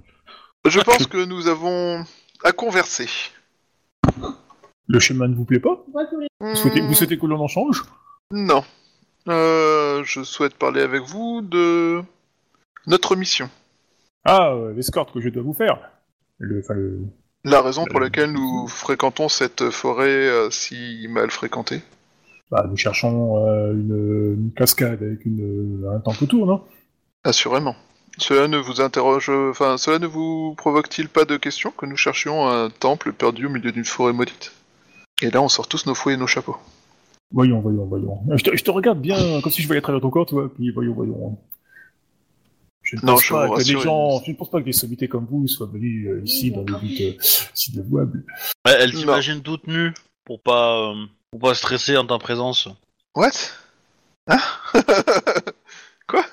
Je 0.66 0.80
pense 0.80 1.06
que 1.06 1.24
nous 1.24 1.46
avons 1.48 2.04
à 2.44 2.52
converser. 2.52 3.08
Le 4.92 4.98
chemin 4.98 5.28
ne 5.28 5.34
vous 5.34 5.44
plaît 5.44 5.60
pas 5.60 5.84
Hmm, 6.40 6.48
vous 6.50 6.56
souhaitez, 6.56 6.80
vous 6.80 6.94
souhaitez 6.94 7.18
que 7.18 7.26
l'on 7.26 7.38
en 7.40 7.48
change 7.48 7.84
Non. 8.32 8.64
Euh, 9.28 10.02
je 10.04 10.22
souhaite 10.24 10.54
parler 10.54 10.80
avec 10.80 11.02
vous 11.02 11.42
de 11.42 12.02
notre 12.86 13.14
mission. 13.14 13.48
Ah, 14.24 14.50
euh, 14.52 14.72
l'escorte 14.74 15.12
que 15.12 15.20
je 15.20 15.28
dois 15.28 15.42
vous 15.42 15.52
faire. 15.52 15.78
Le, 16.38 16.60
enfin, 16.60 16.74
le- 16.74 17.00
La 17.44 17.60
raison 17.62 17.84
pour 17.84 18.00
Euh, 18.00 18.04
laquelle 18.04 18.32
nous 18.32 18.66
fréquentons 18.68 19.28
cette 19.28 19.70
forêt 19.70 20.08
euh, 20.28 20.50
si 20.50 21.06
mal 21.08 21.30
fréquentée. 21.30 21.82
bah, 22.50 22.66
nous 22.68 22.76
cherchons 22.76 23.46
euh, 23.46 23.72
une, 23.72 24.34
une 24.46 24.52
cascade 24.56 25.02
avec 25.02 25.24
une, 25.24 25.86
un 25.94 26.00
temple 26.00 26.24
autour, 26.24 26.46
non? 26.46 26.64
Assurément. 27.22 27.76
Cela 28.18 28.48
ne 28.48 28.58
vous 28.58 28.80
interroge, 28.80 29.28
enfin, 29.30 29.76
cela 29.78 29.98
ne 30.00 30.06
vous 30.06 30.54
provoque-t-il 30.56 31.08
pas 31.08 31.24
de 31.24 31.36
questions 31.36 31.70
que 31.70 31.86
nous 31.86 31.96
cherchions 31.96 32.48
un 32.48 32.68
temple 32.70 33.12
perdu 33.12 33.46
au 33.46 33.50
milieu 33.50 33.70
d'une 33.72 33.84
forêt 33.84 34.12
maudite? 34.12 34.52
Et 35.22 35.30
là, 35.30 35.42
on 35.42 35.48
sort 35.48 35.68
tous 35.68 35.86
nos 35.86 35.94
fouets 35.94 36.14
et 36.14 36.16
nos 36.16 36.26
chapeaux. 36.26 36.56
Voyons, 37.32 37.60
voyons, 37.60 37.84
voyons. 37.84 38.20
Je 38.36 38.42
te, 38.42 38.56
je 38.56 38.64
te 38.64 38.70
regarde 38.70 39.00
bien, 39.00 39.40
comme 39.40 39.52
si 39.52 39.62
je 39.62 39.66
voyais 39.66 39.78
à 39.78 39.82
travers 39.82 40.00
ton 40.00 40.10
corps, 40.10 40.26
tu 40.26 40.34
vois, 40.34 40.52
puis 40.52 40.70
voyons, 40.70 40.94
voyons. 40.94 41.38
Je 42.82 42.96
ne 42.96 43.02
Non, 43.02 43.12
pense 43.14 43.24
je 43.24 43.32
pas 43.32 43.48
que 43.50 43.62
des 43.62 43.78
gens, 43.78 44.22
je 44.24 44.30
ne 44.30 44.36
pense 44.36 44.50
pas 44.50 44.60
que 44.60 44.64
des 44.64 44.72
sommités 44.72 45.06
comme 45.06 45.26
vous 45.30 45.46
soient 45.46 45.68
venus 45.68 46.08
euh, 46.08 46.22
ici 46.24 46.50
dans 46.50 46.62
le 46.62 46.78
but 46.78 47.00
euh, 47.02 47.12
si 47.54 47.72
dévouable. 47.72 48.24
Ouais, 48.66 48.74
elle 48.80 48.92
t'imagine 48.92 49.42
toute 49.42 49.66
nue, 49.66 49.92
pour 50.24 50.42
pas, 50.42 50.90
euh, 50.90 51.06
pour 51.30 51.40
pas 51.40 51.54
stresser 51.54 51.96
en 51.96 52.06
ta 52.06 52.18
présence. 52.18 52.68
What? 53.14 53.30
Hein? 54.26 54.40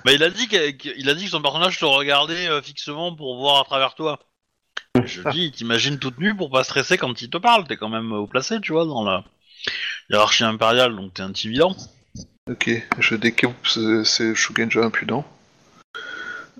Bah, 0.05 0.11
il 0.11 0.23
a 0.23 0.29
dit 0.29 0.47
qu'il 0.47 1.09
a 1.09 1.13
dit 1.13 1.25
que 1.25 1.29
son 1.29 1.41
personnage 1.41 1.79
te 1.79 1.85
regardait 1.85 2.47
euh, 2.47 2.61
fixement 2.61 3.15
pour 3.15 3.37
voir 3.37 3.61
à 3.61 3.63
travers 3.63 3.93
toi. 3.95 4.19
Je 5.05 5.21
dis, 5.29 5.45
il 5.45 5.51
t'imagine 5.51 5.99
toute 5.99 6.17
nue 6.19 6.35
pour 6.35 6.49
pas 6.51 6.63
stresser 6.63 6.97
quand 6.97 7.21
il 7.21 7.29
te 7.29 7.37
parle. 7.37 7.67
T'es 7.67 7.77
quand 7.77 7.89
même 7.89 8.11
au 8.11 8.27
placé, 8.27 8.59
tu 8.61 8.71
vois, 8.71 8.85
dans 8.85 9.03
la 9.03 9.23
hiérarchie 10.09 10.43
impériale, 10.43 10.95
donc 10.95 11.13
t'es 11.13 11.23
intimidant. 11.23 11.75
Ok, 12.49 12.69
je 12.99 13.15
découpe 13.15 13.67
ce- 13.67 14.03
ces 14.03 14.33
Shugenja 14.33 14.81
impudents. 14.83 15.25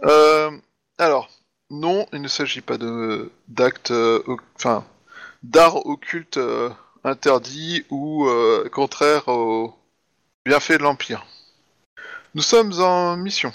Euh, 0.03 0.51
alors, 0.97 1.29
non, 1.69 2.05
il 2.13 2.21
ne 2.21 2.27
s'agit 2.27 2.61
pas 2.61 2.77
de 2.77 3.31
d'actes, 3.47 3.91
euh, 3.91 4.21
enfin, 4.55 4.85
d'art 5.43 5.85
occulte 5.85 6.37
euh, 6.37 6.69
interdit 7.03 7.85
ou 7.89 8.27
contraire 8.71 9.27
aux 9.27 9.73
bienfaits 10.45 10.73
de 10.79 10.83
l'Empire. 10.83 11.25
Nous 12.35 12.41
sommes 12.41 12.73
en 12.81 13.15
mission, 13.17 13.51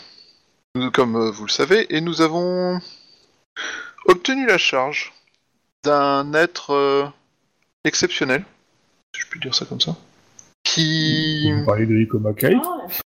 comme 0.94 1.30
vous 1.30 1.44
le 1.46 1.50
savez, 1.50 1.94
et 1.94 2.00
nous 2.00 2.20
avons 2.22 2.80
obtenu 4.06 4.46
la 4.46 4.58
charge 4.58 5.12
d'un 5.84 6.32
être 6.34 6.70
euh, 6.74 7.06
exceptionnel, 7.84 8.44
si 9.14 9.22
je 9.22 9.26
puis 9.28 9.40
dire 9.40 9.54
ça 9.54 9.64
comme 9.64 9.80
ça, 9.80 9.96
qui... 10.64 11.50
Vous 11.52 11.64
parlez 11.66 11.86
de 11.86 11.96
Ikoma 11.96 12.32
Kate. 12.34 12.54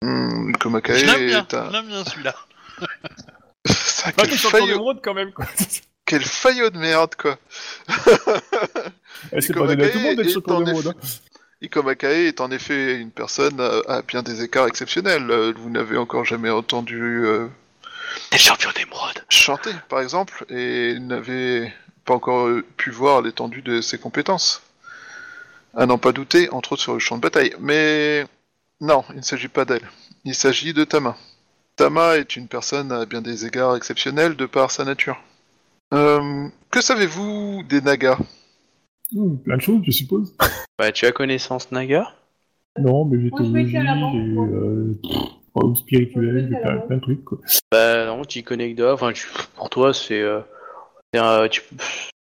Hmm, 0.03 0.53
Komakae 0.53 0.99
Je 0.99 1.07
l'aime 1.07 1.27
bien, 1.27 1.41
est 1.43 1.55
un... 1.55 1.67
je 1.67 1.73
l'aime 1.73 1.87
bien 1.87 2.05
celui-là. 2.05 2.35
Ça, 3.67 4.13
Pas 4.13 4.23
quel, 4.27 4.39
faillot... 4.39 4.67
d'émeraude 4.67 5.01
quand 5.03 5.15
même, 5.15 5.33
quoi. 5.33 5.45
quel 6.07 6.23
faillot 6.23 6.71
de 6.71 6.79
merde, 6.79 7.15
quoi 7.17 7.37
Eh, 9.33 9.41
C'est 9.43 9.53
pas 9.53 9.67
donné 9.67 9.85
à 9.85 9.89
tout 9.91 9.99
le 9.99 10.05
monde 10.05 10.17
d'être 10.17 10.31
sur 10.31 10.43
d'émeraude. 10.43 10.95
effet- 11.03 11.21
Ikomakae 11.63 12.29
est 12.29 12.41
en 12.41 12.51
effet 12.51 12.97
une 12.97 13.11
personne 13.11 13.61
à, 13.61 13.97
à 13.97 14.03
bien 14.03 14.23
des 14.23 14.43
écarts 14.43 14.67
exceptionnels. 14.67 15.31
Euh, 15.31 15.53
Vous 15.55 15.69
n'avez 15.69 15.99
encore 15.99 16.25
jamais 16.25 16.49
entendu 16.49 17.23
euh, 17.27 17.49
T'es 18.31 18.37
le 18.37 18.43
champion 18.43 18.71
d'émeraude. 18.77 19.25
chanter, 19.29 19.71
par 19.89 20.01
exemple, 20.01 20.45
et 20.49 20.99
n'avez 21.01 21.73
pas 22.05 22.15
encore 22.15 22.49
pu 22.77 22.91
voir 22.91 23.23
l'étendue 23.23 23.63
de 23.63 23.81
ses 23.81 23.99
compétences. 23.99 24.63
À 25.77 25.87
n'en 25.87 25.99
pas 25.99 26.13
douter, 26.13 26.51
entre 26.51 26.73
autres 26.73 26.83
sur 26.83 26.95
le 26.95 26.99
champ 26.99 27.17
de 27.17 27.23
bataille. 27.23 27.55
Mais 27.61 28.25
non, 28.81 29.05
il 29.11 29.17
ne 29.17 29.23
s'agit 29.23 29.49
pas 29.49 29.65
d'elle. 29.65 29.89
Il 30.25 30.35
s'agit 30.35 30.73
de 30.75 30.85
Tama. 30.85 31.17
Tama 31.77 32.17
est 32.17 32.37
une 32.37 32.49
personne 32.49 32.91
à 32.93 33.07
bien 33.07 33.23
des 33.23 33.47
égards 33.47 33.77
exceptionnels 33.77 34.35
de 34.37 34.47
par 34.47 34.71
sa 34.71 34.85
nature. 34.85 35.23
Euh, 35.95 36.49
que 36.71 36.81
savez-vous 36.81 37.63
des 37.69 37.81
Nagas? 37.81 38.19
Plein 39.45 39.57
de 39.57 39.63
choses, 39.63 39.81
je 39.85 39.91
suppose. 39.91 40.35
Bah, 40.79 40.93
tu 40.93 41.07
as 41.07 41.13
connaissance 41.13 41.71
Naga? 41.73 42.13
Non, 42.79 43.05
mais 43.05 43.17
Moi, 43.31 43.41
je 43.43 43.51
vais 43.53 43.63
écrire 43.63 43.83
la 43.85 43.95
banque, 43.95 44.15
et 44.15 44.19
moi. 44.19 44.47
euh, 44.47 44.95
oh, 45.55 45.75
spirituel, 45.75 46.51
et 46.53 46.61
plein, 46.61 46.79
plein 46.79 46.97
de 46.97 47.03
trucs, 47.03 47.25
quoi. 47.25 47.39
Bah 47.73 48.07
non, 48.07 48.25
tu 48.25 48.43
connais 48.43 48.75
que. 48.75 48.93
Enfin, 48.93 49.13
tu- 49.13 49.29
pour 49.57 49.71
toi, 49.71 49.93
c'est... 49.95 50.21
euh, 50.21 50.41
tu 51.49 51.63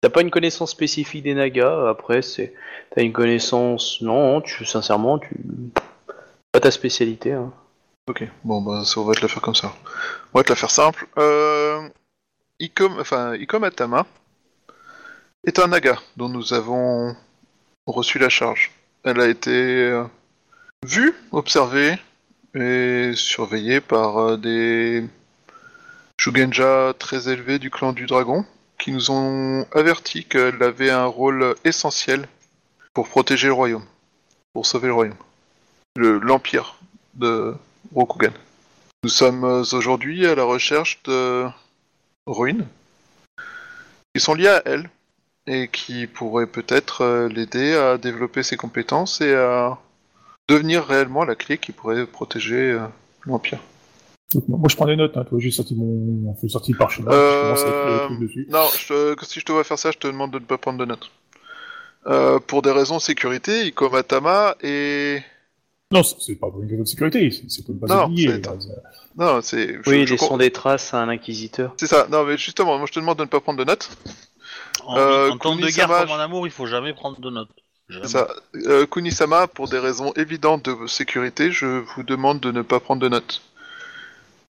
t'as 0.02 0.10
pas 0.10 0.22
une 0.22 0.32
connaissance 0.32 0.72
spécifique 0.72 1.24
des 1.24 1.34
Nagas. 1.34 1.90
Après, 1.90 2.22
c'est... 2.22 2.54
T'as 2.96 3.04
une 3.04 3.14
connaissance... 3.14 4.02
Non, 4.02 4.42
tu, 4.42 4.66
sincèrement, 4.66 5.20
tu... 5.20 5.30
Pas 6.52 6.60
ta 6.60 6.72
spécialité. 6.72 7.34
Hein. 7.34 7.54
Ok, 8.08 8.24
bon 8.44 8.62
bah 8.62 8.84
ça, 8.86 9.00
on 9.00 9.06
va 9.06 9.14
te 9.14 9.22
la 9.22 9.28
faire 9.28 9.44
comme 9.44 9.54
ça. 9.54 9.72
On 10.34 10.40
va 10.40 10.44
te 10.44 10.50
la 10.50 10.56
faire 10.56 10.72
simple. 10.72 11.08
Euh, 11.20 11.88
Ikom, 12.60 13.00
enfin, 13.00 13.36
Ikom 13.36 13.64
Atama 13.64 14.08
est 15.46 15.60
un 15.60 15.68
naga 15.68 16.00
dont 16.18 16.28
nous 16.28 16.56
avons 16.56 17.16
reçu 17.86 18.18
la 18.18 18.30
charge. 18.30 18.72
Elle 19.04 19.22
a 19.22 19.28
été 19.28 19.52
euh, 19.52 20.06
vue, 20.84 21.14
observée 21.32 22.00
et 22.56 23.12
surveillée 23.16 23.82
par 23.82 24.18
euh, 24.18 24.38
des 24.38 25.06
Shugenja 26.20 26.94
très 26.98 27.30
élevés 27.30 27.60
du 27.60 27.70
clan 27.70 27.94
du 27.94 28.06
dragon 28.06 28.46
qui 28.78 28.92
nous 28.92 29.12
ont 29.12 29.66
averti 29.74 30.26
qu'elle 30.26 30.62
avait 30.64 30.90
un 30.90 31.06
rôle 31.06 31.56
essentiel 31.66 32.28
pour 32.94 33.08
protéger 33.08 33.48
le 33.48 33.54
royaume, 33.54 33.86
pour 34.54 34.66
sauver 34.66 34.88
le 34.88 34.94
royaume, 34.94 35.16
Le- 35.96 36.20
l'empire 36.20 36.76
de 37.16 37.54
Rokugan. 37.94 38.32
Nous 39.04 39.10
sommes 39.10 39.44
euh, 39.44 39.64
aujourd'hui 39.74 40.26
à 40.26 40.36
la 40.36 40.44
recherche 40.44 41.02
de 41.04 41.46
ruines 42.28 42.66
qui 44.14 44.22
sont 44.22 44.34
liées 44.34 44.48
à 44.48 44.62
elle 44.66 44.90
et 45.48 45.68
qui 45.68 46.06
pourraient 46.08 46.48
peut-être 46.48 47.02
euh, 47.02 47.28
l'aider 47.30 47.74
à 47.76 47.98
développer 47.98 48.44
ses 48.44 48.58
compétences 48.58 49.22
et 49.22 49.34
à 49.34 49.78
devenir 50.50 50.84
réellement 50.86 51.24
la 51.24 51.36
clé 51.36 51.58
qui 51.58 51.72
pourrait 51.72 52.06
protéger 52.06 52.72
euh, 52.72 52.80
l'Empire. 53.26 53.60
Moi, 54.48 54.70
je 54.70 54.76
prends 54.76 54.86
des 54.86 54.96
notes, 54.96 55.18
hein, 55.18 55.24
toi, 55.24 55.40
j'ai 55.42 55.50
sorti 55.50 55.74
mon, 55.76 56.36
j'ai 56.42 56.50
sorti 56.50 56.74
le 56.74 56.78
parchemin, 56.78 57.10
je 57.12 57.42
commence 57.42 57.66
à 57.66 57.70
écrire 57.70 58.10
des 58.10 58.16
Euh, 58.16 58.28
dessus. 58.28 58.48
non, 58.52 58.66
je 58.78 59.16
te- 59.16 59.26
si 59.26 59.40
je 59.40 59.46
te 59.46 59.52
vois 59.52 59.64
faire 59.64 59.80
ça, 59.80 59.90
je 59.92 59.98
te 59.98 60.06
demande 60.08 60.32
de 60.32 60.38
ne 60.40 60.46
pas 60.46 60.58
prendre 60.60 60.78
de 60.78 60.86
notes. 60.86 61.10
Euh, 62.08 62.40
pour 62.40 62.62
des 62.62 62.72
raisons 62.72 62.98
de 62.98 63.02
sécurité, 63.02 63.66
Ikomatama 63.68 64.56
est... 64.62 65.24
Non, 65.92 66.04
c'est 66.04 66.36
pas 66.36 66.50
pour 66.52 66.62
une 66.62 66.68
question 66.68 66.84
de 66.84 66.88
sécurité, 66.88 67.32
c'est 67.48 67.64
pour 67.66 67.74
une 67.74 67.80
base 67.80 67.90
Non, 67.90 68.08
là. 68.08 68.52
Non, 69.18 69.42
c'est... 69.42 69.80
je- 69.84 69.90
Oui, 69.90 70.06
je 70.06 70.14
ils 70.14 70.20
com- 70.20 70.28
sont 70.30 70.38
des 70.38 70.52
traces 70.52 70.94
à 70.94 71.02
un 71.02 71.10
inquisiteur. 71.10 71.74
C'est 71.78 71.88
ça, 71.88 72.08
non 72.12 72.24
mais 72.24 72.38
justement, 72.38 72.78
moi 72.78 72.86
je 72.88 72.94
te 72.94 73.00
demande 73.00 73.18
de 73.18 73.24
ne 73.24 73.28
pas 73.30 73.40
prendre 73.42 73.58
de 73.58 73.64
notes. 73.66 73.90
En, 74.86 74.96
Euh, 74.98 75.30
en 75.32 75.38
temps 75.40 75.56
de 75.56 75.68
guerre 75.68 75.88
comme 75.88 76.12
en 76.12 76.20
amour, 76.20 76.46
il 76.46 76.52
faut 76.52 76.68
jamais 76.68 76.94
prendre 76.94 77.20
de 77.20 77.30
notes. 77.32 77.50
Ça. 78.06 78.28
Euh, 78.56 78.86
Kunisama, 78.86 79.48
pour 79.48 79.68
des 79.68 79.80
raisons 79.80 80.12
évidentes 80.14 80.66
de 80.70 80.88
sécurité, 80.88 81.52
je 81.52 81.66
vous 81.96 82.04
demande 82.04 82.40
de 82.40 82.52
ne 82.52 82.62
pas 82.62 82.80
prendre 82.80 83.02
de 83.02 83.10
notes. 83.10 83.42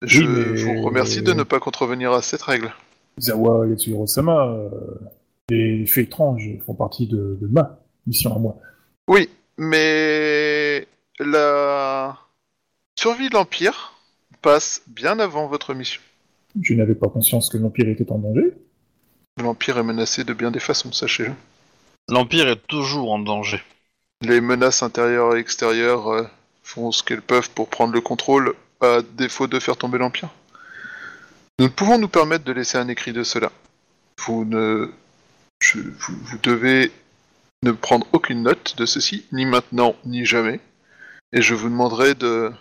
Je 0.02 0.20
Oui, 0.22 0.26
mais- 0.28 0.62
vous 0.62 0.82
remercie 0.82 1.22
de 1.22 1.32
ne 1.32 1.42
pas 1.44 1.60
contrevenir 1.60 2.12
à 2.12 2.22
cette 2.22 2.42
règle. 2.42 2.72
Zawa 3.20 3.66
Yatsuro-sama, 3.66 4.46
euh, 4.48 4.68
les 5.50 5.86
faits 5.86 6.06
étranges 6.08 6.50
font 6.66 6.74
partie 6.74 7.06
de, 7.06 7.38
de 7.40 7.46
ma 7.48 7.78
mission 8.06 8.34
à 8.34 8.38
moi. 8.38 8.56
Oui, 9.08 9.28
mais 9.56 10.86
la 11.18 12.16
survie 12.98 13.28
de 13.28 13.34
l'Empire 13.34 13.94
passe 14.42 14.82
bien 14.86 15.18
avant 15.18 15.46
votre 15.48 15.74
mission. 15.74 16.00
Je 16.60 16.74
n'avais 16.74 16.94
pas 16.94 17.08
conscience 17.08 17.48
que 17.50 17.58
l'Empire 17.58 17.88
était 17.88 18.10
en 18.12 18.18
danger. 18.18 18.52
L'Empire 19.40 19.78
est 19.78 19.82
menacé 19.84 20.24
de 20.24 20.32
bien 20.32 20.50
des 20.50 20.60
façons, 20.60 20.92
sachez-le. 20.92 21.32
L'Empire 22.10 22.48
est 22.48 22.66
toujours 22.66 23.12
en 23.12 23.18
danger. 23.18 23.62
Les 24.22 24.40
menaces 24.40 24.82
intérieures 24.82 25.36
et 25.36 25.40
extérieures 25.40 26.08
euh, 26.08 26.26
font 26.62 26.90
ce 26.90 27.02
qu'elles 27.02 27.22
peuvent 27.22 27.50
pour 27.50 27.68
prendre 27.68 27.92
le 27.92 28.00
contrôle, 28.00 28.54
à 28.80 29.02
défaut 29.02 29.46
de 29.46 29.60
faire 29.60 29.76
tomber 29.76 29.98
l'Empire. 29.98 30.30
Nous 31.58 31.66
ne 31.66 31.70
pouvons 31.70 31.98
nous 31.98 32.08
permettre 32.08 32.44
de 32.44 32.52
laisser 32.52 32.78
un 32.78 32.88
écrit 32.88 33.12
de 33.12 33.24
cela. 33.24 33.52
Vous 34.20 34.44
ne... 34.44 34.90
vous, 35.74 36.16
vous 36.22 36.38
devez 36.38 36.92
ne 37.62 37.72
prendre 37.72 38.06
aucune 38.12 38.42
note 38.42 38.76
de 38.76 38.86
ceci, 38.86 39.26
ni 39.32 39.44
maintenant, 39.44 39.94
ni 40.04 40.24
jamais. 40.24 40.60
Et 41.32 41.42
je 41.42 41.54
vous 41.54 41.68
demanderai 41.68 42.14
de 42.14 42.52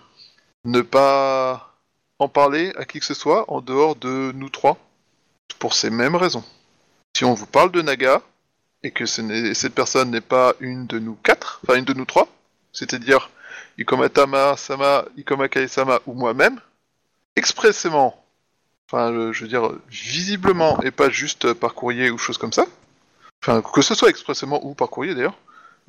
ne 0.66 0.82
pas 0.82 1.78
en 2.20 2.28
parler 2.28 2.74
à 2.76 2.86
qui 2.86 3.00
que 3.00 3.06
ce 3.06 3.14
soit 3.14 3.50
en 3.50 3.62
dehors 3.62 3.96
de 3.96 4.32
nous 4.36 4.50
trois, 4.50 4.78
pour 5.60 5.74
ces 5.74 5.90
mêmes 5.90 6.16
raisons. 6.16 6.44
Si 7.16 7.24
on 7.24 7.34
vous 7.34 7.46
parle 7.46 7.72
de 7.72 7.82
Naga, 7.82 8.22
et 8.84 8.92
que 8.92 9.06
cette 9.06 9.74
personne 9.74 10.12
n'est 10.12 10.22
pas 10.22 10.54
une 10.60 10.88
de 10.88 11.00
nous 11.00 11.16
quatre, 11.24 11.62
enfin 11.64 11.78
une 11.78 11.86
de 11.86 11.94
nous 11.94 12.06
trois, 12.06 12.28
c'est-à-dire 12.74 13.30
Ikoma 13.78 14.10
Tama, 14.10 14.56
Sama, 14.58 15.06
Ikoma 15.18 15.50
Kae-sama 15.50 16.00
ou 16.06 16.14
moi-même, 16.14 16.60
expressément, 17.36 18.24
enfin 18.88 19.32
je, 19.32 19.42
veux 19.44 19.50
dire 19.50 19.72
visiblement 19.90 20.82
et 20.82 20.92
pas 20.92 21.10
juste 21.10 21.54
par 21.54 21.74
courrier 21.74 22.10
ou 22.12 22.18
chose 22.18 22.38
comme 22.38 22.54
ça, 22.54 22.66
enfin 23.44 23.62
que 23.62 23.82
ce 23.82 23.96
soit 23.96 24.10
expressément 24.10 24.66
ou 24.66 24.74
par 24.74 24.90
courrier 24.90 25.16
d'ailleurs, 25.16 25.38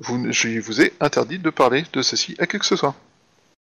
je 0.00 0.60
vous 0.60 0.80
ai 0.80 0.92
interdit 1.00 1.38
de 1.38 1.50
parler 1.50 1.84
de 1.92 2.02
ceci 2.02 2.36
à 2.38 2.46
qui 2.46 2.58
que 2.58 2.66
ce 2.66 2.76
soit. 2.76 2.94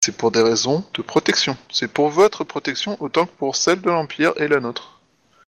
C'est 0.05 0.16
pour 0.16 0.31
des 0.31 0.43
raisons 0.43 0.85
de 0.93 1.01
protection. 1.01 1.57
C'est 1.70 1.89
pour 1.89 2.11
votre 2.11 2.45
protection 2.45 2.97
autant 3.01 3.25
que 3.25 3.33
pour 3.39 3.57
celle 3.57 3.81
de 3.81 3.89
l'Empire 3.89 4.35
et 4.37 4.49
la 4.49 4.61
nôtre. 4.61 5.01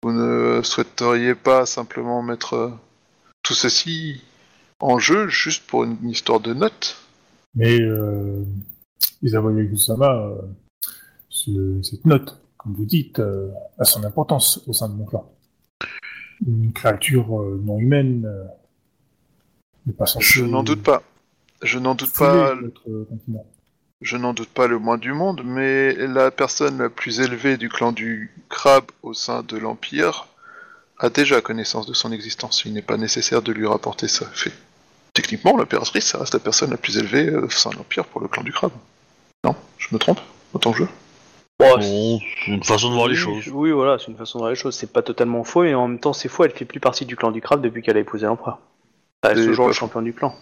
Vous 0.03 0.11
ne 0.11 0.61
souhaiteriez 0.63 1.35
pas 1.35 1.65
simplement 1.65 2.21
mettre 2.21 2.55
euh, 2.55 2.71
tout 3.51 3.57
ceci 3.57 4.21
en 4.79 4.97
jeu 4.97 5.27
juste 5.27 5.67
pour 5.67 5.83
une 5.83 6.09
histoire 6.09 6.39
de 6.39 6.53
notes 6.53 6.95
Mais 7.53 7.81
euh, 7.81 8.45
Isawa 9.21 9.51
Yakusama, 9.51 10.09
euh, 10.15 10.35
ce- 11.27 11.81
cette 11.83 12.05
note, 12.05 12.39
comme 12.55 12.73
vous 12.75 12.85
dites, 12.85 13.19
euh, 13.19 13.49
a 13.77 13.83
son 13.83 14.05
importance 14.05 14.61
au 14.67 14.73
sein 14.73 14.87
de 14.87 14.93
mon 14.95 15.03
clan. 15.05 15.29
Une 16.47 16.71
créature 16.71 17.41
euh, 17.41 17.61
non 17.65 17.77
humaine 17.77 18.23
euh, 18.25 18.45
n'est 19.85 19.93
pas 19.93 20.05
censée... 20.05 20.25
Je 20.25 20.45
n'en 20.45 20.63
doute 20.63 20.81
pas. 20.83 21.03
Je 21.61 21.77
n'en 21.77 21.93
doute 21.93 22.13
pas. 22.17 22.55
notre 22.55 23.03
continent. 23.09 23.45
Je 23.99 24.15
n'en 24.15 24.33
doute 24.33 24.49
pas 24.49 24.67
le 24.67 24.79
moins 24.79 24.97
du 24.97 25.11
monde, 25.11 25.41
mais 25.43 25.93
la 26.07 26.31
personne 26.31 26.77
la 26.77 26.89
plus 26.89 27.19
élevée 27.19 27.57
du 27.57 27.67
clan 27.67 27.91
du 27.91 28.31
crabe 28.47 28.85
au 29.03 29.13
sein 29.13 29.43
de 29.43 29.57
l'Empire 29.57 30.27
a 31.01 31.09
déjà 31.09 31.41
connaissance 31.41 31.87
de 31.87 31.93
son 31.93 32.11
existence. 32.11 32.63
Il 32.65 32.73
n'est 32.73 32.81
pas 32.81 32.95
nécessaire 32.97 33.41
de 33.41 33.51
lui 33.51 33.67
rapporter 33.67 34.07
ça 34.07 34.25
fait. 34.33 34.53
Techniquement, 35.13 35.57
l'impératrice, 35.57 36.05
ça 36.05 36.19
reste 36.19 36.33
la 36.33 36.39
personne 36.39 36.71
la 36.71 36.77
plus 36.77 36.97
élevée 36.97 37.27
euh, 37.29 37.45
au 37.45 37.49
sein 37.49 37.71
de 37.71 37.75
l'Empire 37.75 38.05
pour 38.05 38.21
le 38.21 38.27
clan 38.27 38.43
du 38.43 38.53
crabe. 38.53 38.71
Non, 39.43 39.55
je 39.77 39.87
me 39.91 39.99
trompe? 39.99 40.21
Autant 40.53 40.71
que 40.71 40.77
je? 40.77 40.83
Bon, 41.59 41.79
c'est 41.81 42.51
une 42.51 42.63
façon 42.63 42.89
de 42.89 42.95
voir 42.95 43.07
les 43.07 43.15
oui, 43.15 43.43
choses. 43.43 43.53
Oui, 43.53 43.71
voilà, 43.71 43.97
c'est 43.99 44.07
une 44.07 44.17
façon 44.17 44.37
de 44.37 44.43
voir 44.43 44.51
les 44.51 44.55
choses. 44.55 44.75
C'est 44.75 44.91
pas 44.93 45.01
totalement 45.01 45.43
faux, 45.43 45.63
et 45.63 45.75
en 45.75 45.87
même 45.87 45.99
temps, 45.99 46.13
c'est 46.13 46.29
faux. 46.29 46.45
Elle 46.45 46.51
fait 46.51 46.65
plus 46.65 46.79
partie 46.79 47.05
du 47.05 47.15
clan 47.15 47.31
du 47.31 47.41
crabe 47.41 47.61
depuis 47.61 47.81
qu'elle 47.81 47.97
a 47.97 47.99
épousé 47.99 48.25
l'empereur. 48.25 48.59
Elle 49.23 49.37
C'est 49.37 49.45
toujours 49.45 49.65
pas 49.65 49.69
le 49.69 49.73
faux. 49.73 49.79
champion 49.79 50.01
du 50.01 50.13
clan. 50.13 50.35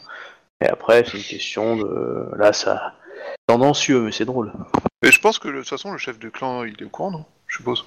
Et 0.62 0.68
après, 0.68 1.04
c'est 1.06 1.18
une 1.18 1.24
question 1.24 1.78
de. 1.78 2.30
Là, 2.38 2.54
ça. 2.54 2.94
Tendancieux, 3.48 4.02
mais 4.02 4.12
c'est 4.12 4.26
drôle. 4.26 4.54
Mais 5.04 5.12
je 5.12 5.20
pense 5.20 5.40
que 5.40 5.48
de 5.48 5.58
toute 5.60 5.70
façon, 5.70 5.92
le 5.92 5.98
chef 5.98 6.20
de 6.20 6.30
clan, 6.30 6.64
il 6.64 6.76
est 6.80 6.86
au 6.86 6.90
courant, 6.90 7.12
non? 7.12 7.26
Je 7.48 7.58
suppose. 7.58 7.86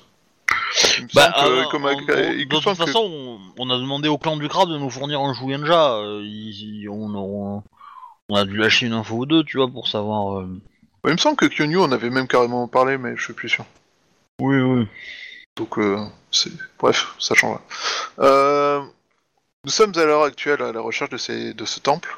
Il 0.98 1.04
me 1.04 1.08
Bah, 1.14 1.32
semble 1.32 1.34
que, 1.34 1.52
euh, 1.52 1.64
comme 1.70 1.84
on- 1.84 1.88
un- 1.88 1.92
on- 1.92 1.96
il 2.32 2.38
me 2.38 2.44
de 2.44 2.48
toute 2.48 2.62
semble 2.62 2.78
que- 2.78 2.84
façon, 2.86 3.00
on, 3.04 3.40
on 3.58 3.70
a 3.70 3.76
demandé 3.78 4.08
au 4.08 4.18
clan 4.18 4.36
du 4.36 4.48
crabe 4.48 4.68
de 4.70 4.78
nous 4.78 4.90
fournir 4.90 5.20
un 5.20 5.34
Shugenja. 5.34 5.96
euh, 5.96 6.20
ils- 6.22 6.82
ils- 6.82 6.88
on, 6.88 7.14
on- 7.14 7.62
on 8.28 8.34
a 8.36 8.44
dû 8.44 8.56
lâcher 8.56 8.86
une 8.86 8.94
info 8.94 9.16
ou 9.16 9.26
deux, 9.26 9.44
tu 9.44 9.58
vois, 9.58 9.68
pour 9.68 9.88
savoir. 9.88 10.38
euh. 10.40 10.60
Ouais, 11.04 11.10
il 11.10 11.12
me 11.12 11.18
semble 11.18 11.36
que 11.36 11.46
Kyonyu 11.46 11.78
en 11.78 11.92
avait 11.92 12.10
même 12.10 12.28
carrément 12.28 12.66
parlé, 12.68 12.96
mais 12.96 13.16
je 13.16 13.22
suis 13.24 13.32
plus 13.32 13.48
sûr. 13.48 13.64
Oui, 14.40 14.56
oui. 14.60 14.86
Donc, 15.56 15.78
euh, 15.78 15.98
c'est... 16.30 16.50
bref, 16.78 17.14
ça 17.18 17.34
changera. 17.34 17.60
Euh, 18.20 18.80
nous 19.64 19.70
sommes 19.70 19.92
à 19.96 20.04
l'heure 20.04 20.22
actuelle 20.22 20.62
à 20.62 20.72
la 20.72 20.80
recherche 20.80 21.10
de, 21.10 21.16
ces... 21.18 21.52
de 21.54 21.64
ce 21.64 21.80
temple. 21.80 22.16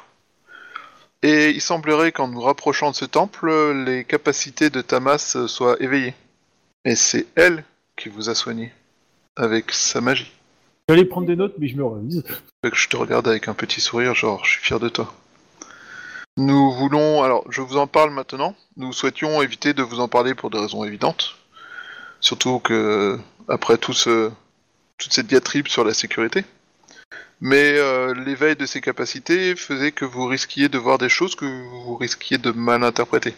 Et 1.23 1.49
il 1.49 1.61
semblerait 1.61 2.11
qu'en 2.11 2.27
nous 2.27 2.39
rapprochant 2.41 2.91
de 2.91 2.95
ce 2.95 3.05
temple, 3.05 3.51
les 3.85 4.03
capacités 4.05 4.69
de 4.69 4.81
Tamas 4.81 5.35
soient 5.47 5.75
éveillées. 5.81 6.13
Et 6.85 6.95
c'est 6.95 7.25
elle 7.35 7.63
qui 7.95 8.09
vous 8.09 8.29
a 8.29 8.35
soigné. 8.35 8.71
Avec 9.35 9.71
sa 9.71 10.01
magie. 10.01 10.31
J'allais 10.87 11.05
prendre 11.05 11.27
des 11.27 11.35
notes, 11.35 11.55
mais 11.57 11.67
je 11.67 11.75
me 11.75 12.21
que 12.69 12.77
je 12.77 12.87
te 12.87 12.95
regarde 12.95 13.27
avec 13.27 13.47
un 13.47 13.53
petit 13.53 13.81
sourire, 13.81 14.13
genre, 14.13 14.45
je 14.45 14.51
suis 14.51 14.61
fier 14.61 14.79
de 14.79 14.89
toi. 14.89 15.13
Nous 16.37 16.71
voulons, 16.71 17.23
alors, 17.23 17.43
je 17.49 17.61
vous 17.61 17.77
en 17.77 17.87
parle 17.87 18.11
maintenant. 18.11 18.55
Nous 18.77 18.93
souhaitions 18.93 19.41
éviter 19.41 19.73
de 19.73 19.83
vous 19.83 19.99
en 19.99 20.07
parler 20.07 20.35
pour 20.35 20.49
des 20.49 20.59
raisons 20.59 20.83
évidentes. 20.83 21.35
Surtout 22.19 22.59
que, 22.59 23.17
après 23.47 23.77
tout 23.77 23.93
ce, 23.93 24.31
toute 24.97 25.13
cette 25.13 25.27
diatribe 25.27 25.67
sur 25.67 25.83
la 25.83 25.93
sécurité. 25.93 26.43
Mais 27.41 27.77
euh, 27.77 28.13
l'éveil 28.13 28.55
de 28.55 28.65
ces 28.65 28.81
capacités 28.81 29.55
faisait 29.55 29.91
que 29.91 30.05
vous 30.05 30.25
risquiez 30.25 30.69
de 30.69 30.77
voir 30.77 30.97
des 30.97 31.09
choses 31.09 31.35
que 31.35 31.45
vous 31.45 31.95
risquiez 31.97 32.37
de 32.37 32.51
mal 32.51 32.83
interpréter. 32.83 33.33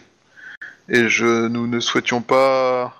Et 0.88 1.08
je, 1.08 1.48
nous 1.48 1.66
ne 1.66 1.80
souhaitions 1.80 2.22
pas 2.22 2.94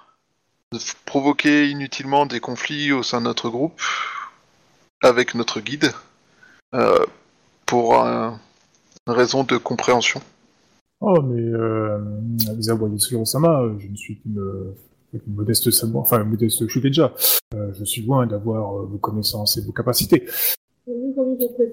provoquer 1.06 1.68
inutilement 1.68 2.26
des 2.26 2.40
conflits 2.40 2.92
au 2.92 3.02
sein 3.02 3.20
de 3.20 3.26
notre 3.26 3.48
groupe 3.48 3.80
avec 5.02 5.34
notre 5.34 5.60
guide 5.60 5.92
euh, 6.74 6.98
pour 7.66 7.96
un- 7.96 8.38
une 9.06 9.12
raison 9.14 9.44
de 9.44 9.56
compréhension. 9.56 10.20
Oh, 11.00 11.22
mais 11.22 11.40
euh, 11.40 11.98
Isawa 12.58 12.88
Yakusama, 12.88 13.62
euh, 13.62 13.78
je 13.78 13.86
ne 13.86 13.96
suis 13.96 14.18
qu'une 14.20 14.38
euh, 14.38 14.76
qu'une 15.12 15.34
modeste 15.34 15.70
enfin, 16.00 16.22
une 16.22 16.30
modeste. 16.30 16.62
Euh, 17.54 17.72
je 17.78 17.84
suis 17.84 18.02
loin 18.02 18.26
d'avoir 18.26 18.76
euh, 18.78 18.86
vos 18.86 18.98
connaissances 18.98 19.56
et 19.56 19.62
vos 19.62 19.72
capacités. 19.72 20.26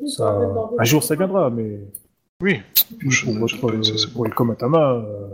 Ça, 0.08 0.40
un 0.78 0.84
jour, 0.84 1.04
ça 1.04 1.16
viendra, 1.16 1.50
mais 1.50 1.80
Oui. 2.42 2.60
puis 3.00 3.10
Je- 3.12 3.26
pour, 3.26 3.48
je 3.48 3.58
votre, 3.58 4.12
pour 4.14 4.26
les 4.26 4.32
Komatama, 4.32 4.94
euh, 4.94 5.28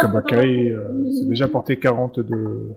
Kabakae, 0.00 0.70
euh, 0.70 1.10
c'est 1.18 1.28
déjà 1.28 1.48
porté 1.48 1.78
40 1.78 2.20
de, 2.20 2.68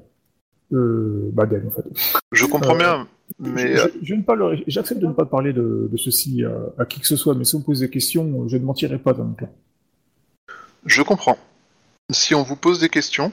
de 0.72 1.30
Baden, 1.34 1.68
en 1.68 1.72
fait. 1.72 2.20
Je 2.32 2.46
comprends 2.46 2.76
Euh, 2.76 2.78
bien, 2.78 3.08
mais 3.40 3.76
Je- 3.76 3.82
je- 3.84 3.90
je 4.04 4.16
ne 4.16 4.22
parlerai- 4.24 4.64
J'accepte 4.68 5.02
de 5.02 5.08
ne 5.08 5.14
pas 5.14 5.26
parler 5.26 5.54
de, 5.54 5.90
de 5.92 5.98
ceci 5.98 6.44
à, 6.44 6.82
à 6.82 6.86
qui 6.86 7.00
que 7.00 7.08
ce 7.08 7.16
soit, 7.16 7.36
mais 7.36 7.44
si 7.44 7.56
on 7.56 7.60
me 7.60 7.64
pose 7.64 7.80
des 7.80 7.90
questions, 7.90 8.48
je 8.48 8.58
ne 8.58 8.64
mentirai 8.64 8.98
pas 9.00 9.14
dans 9.14 9.24
mon 9.26 9.34
clan. 9.34 9.50
je 10.86 11.02
comprends. 11.04 11.38
Si 12.12 12.34
on 12.34 12.42
vous 12.44 12.56
pose 12.56 12.80
des 12.80 12.90
questions, 12.90 13.32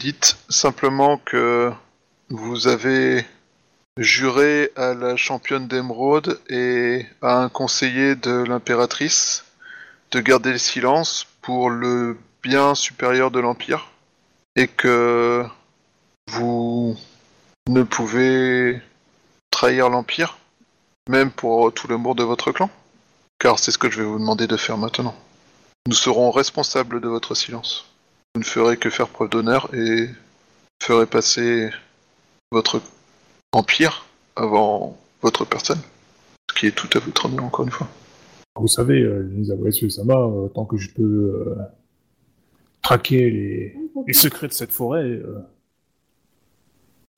dites 0.00 0.36
simplement 0.48 1.18
que 1.18 1.70
vous 2.28 2.68
avez 2.68 3.24
juré 3.98 4.70
à 4.76 4.94
la 4.94 5.16
championne 5.16 5.66
d'émeraude 5.68 6.38
et 6.50 7.06
à 7.22 7.42
un 7.42 7.48
conseiller 7.48 8.14
de 8.14 8.44
l'impératrice 8.44 9.44
de 10.12 10.20
garder 10.20 10.52
le 10.52 10.58
silence 10.58 11.26
pour 11.40 11.70
le 11.70 12.16
bien 12.42 12.74
supérieur 12.74 13.30
de 13.30 13.40
l'Empire 13.40 13.90
et 14.56 14.68
que 14.68 15.44
vous 16.30 16.96
ne 17.68 17.82
pouvez 17.82 18.80
trahir 19.50 19.88
l'Empire, 19.88 20.38
même 21.08 21.30
pour 21.30 21.72
tout 21.72 21.88
l'amour 21.88 22.14
de 22.14 22.24
votre 22.24 22.52
clan 22.52 22.70
Car 23.38 23.58
c'est 23.58 23.70
ce 23.70 23.78
que 23.78 23.90
je 23.90 24.00
vais 24.00 24.06
vous 24.06 24.18
demander 24.18 24.46
de 24.46 24.56
faire 24.56 24.78
maintenant. 24.78 25.14
Nous 25.86 25.94
serons 25.94 26.30
responsables 26.30 27.00
de 27.00 27.08
votre 27.08 27.34
silence. 27.34 27.86
Vous 28.34 28.40
ne 28.40 28.46
ferez 28.46 28.76
que 28.76 28.90
faire 28.90 29.08
preuve 29.08 29.30
d'honneur 29.30 29.72
et 29.74 30.08
ferez 30.82 31.06
passer 31.06 31.70
votre 32.50 32.80
empire 33.52 34.04
avant 34.34 34.96
votre 35.22 35.44
personne. 35.44 35.80
Ce 36.50 36.58
qui 36.58 36.66
est 36.66 36.72
tout 36.72 36.88
à 36.96 37.00
votre 37.00 37.26
honneur, 37.26 37.44
encore 37.44 37.64
une 37.64 37.70
fois. 37.70 37.88
Vous 38.56 38.68
savez, 38.68 39.02
euh, 39.02 39.30
Isawa 39.38 39.70
Sama, 39.90 40.14
euh, 40.14 40.48
tant 40.48 40.64
que 40.64 40.76
je 40.76 40.90
peux 40.90 41.02
euh, 41.02 41.54
traquer 42.86 43.30
les, 43.30 43.76
les 44.06 44.12
secrets 44.12 44.46
de 44.46 44.52
cette 44.52 44.70
forêt, 44.70 45.02
euh, 45.02 45.40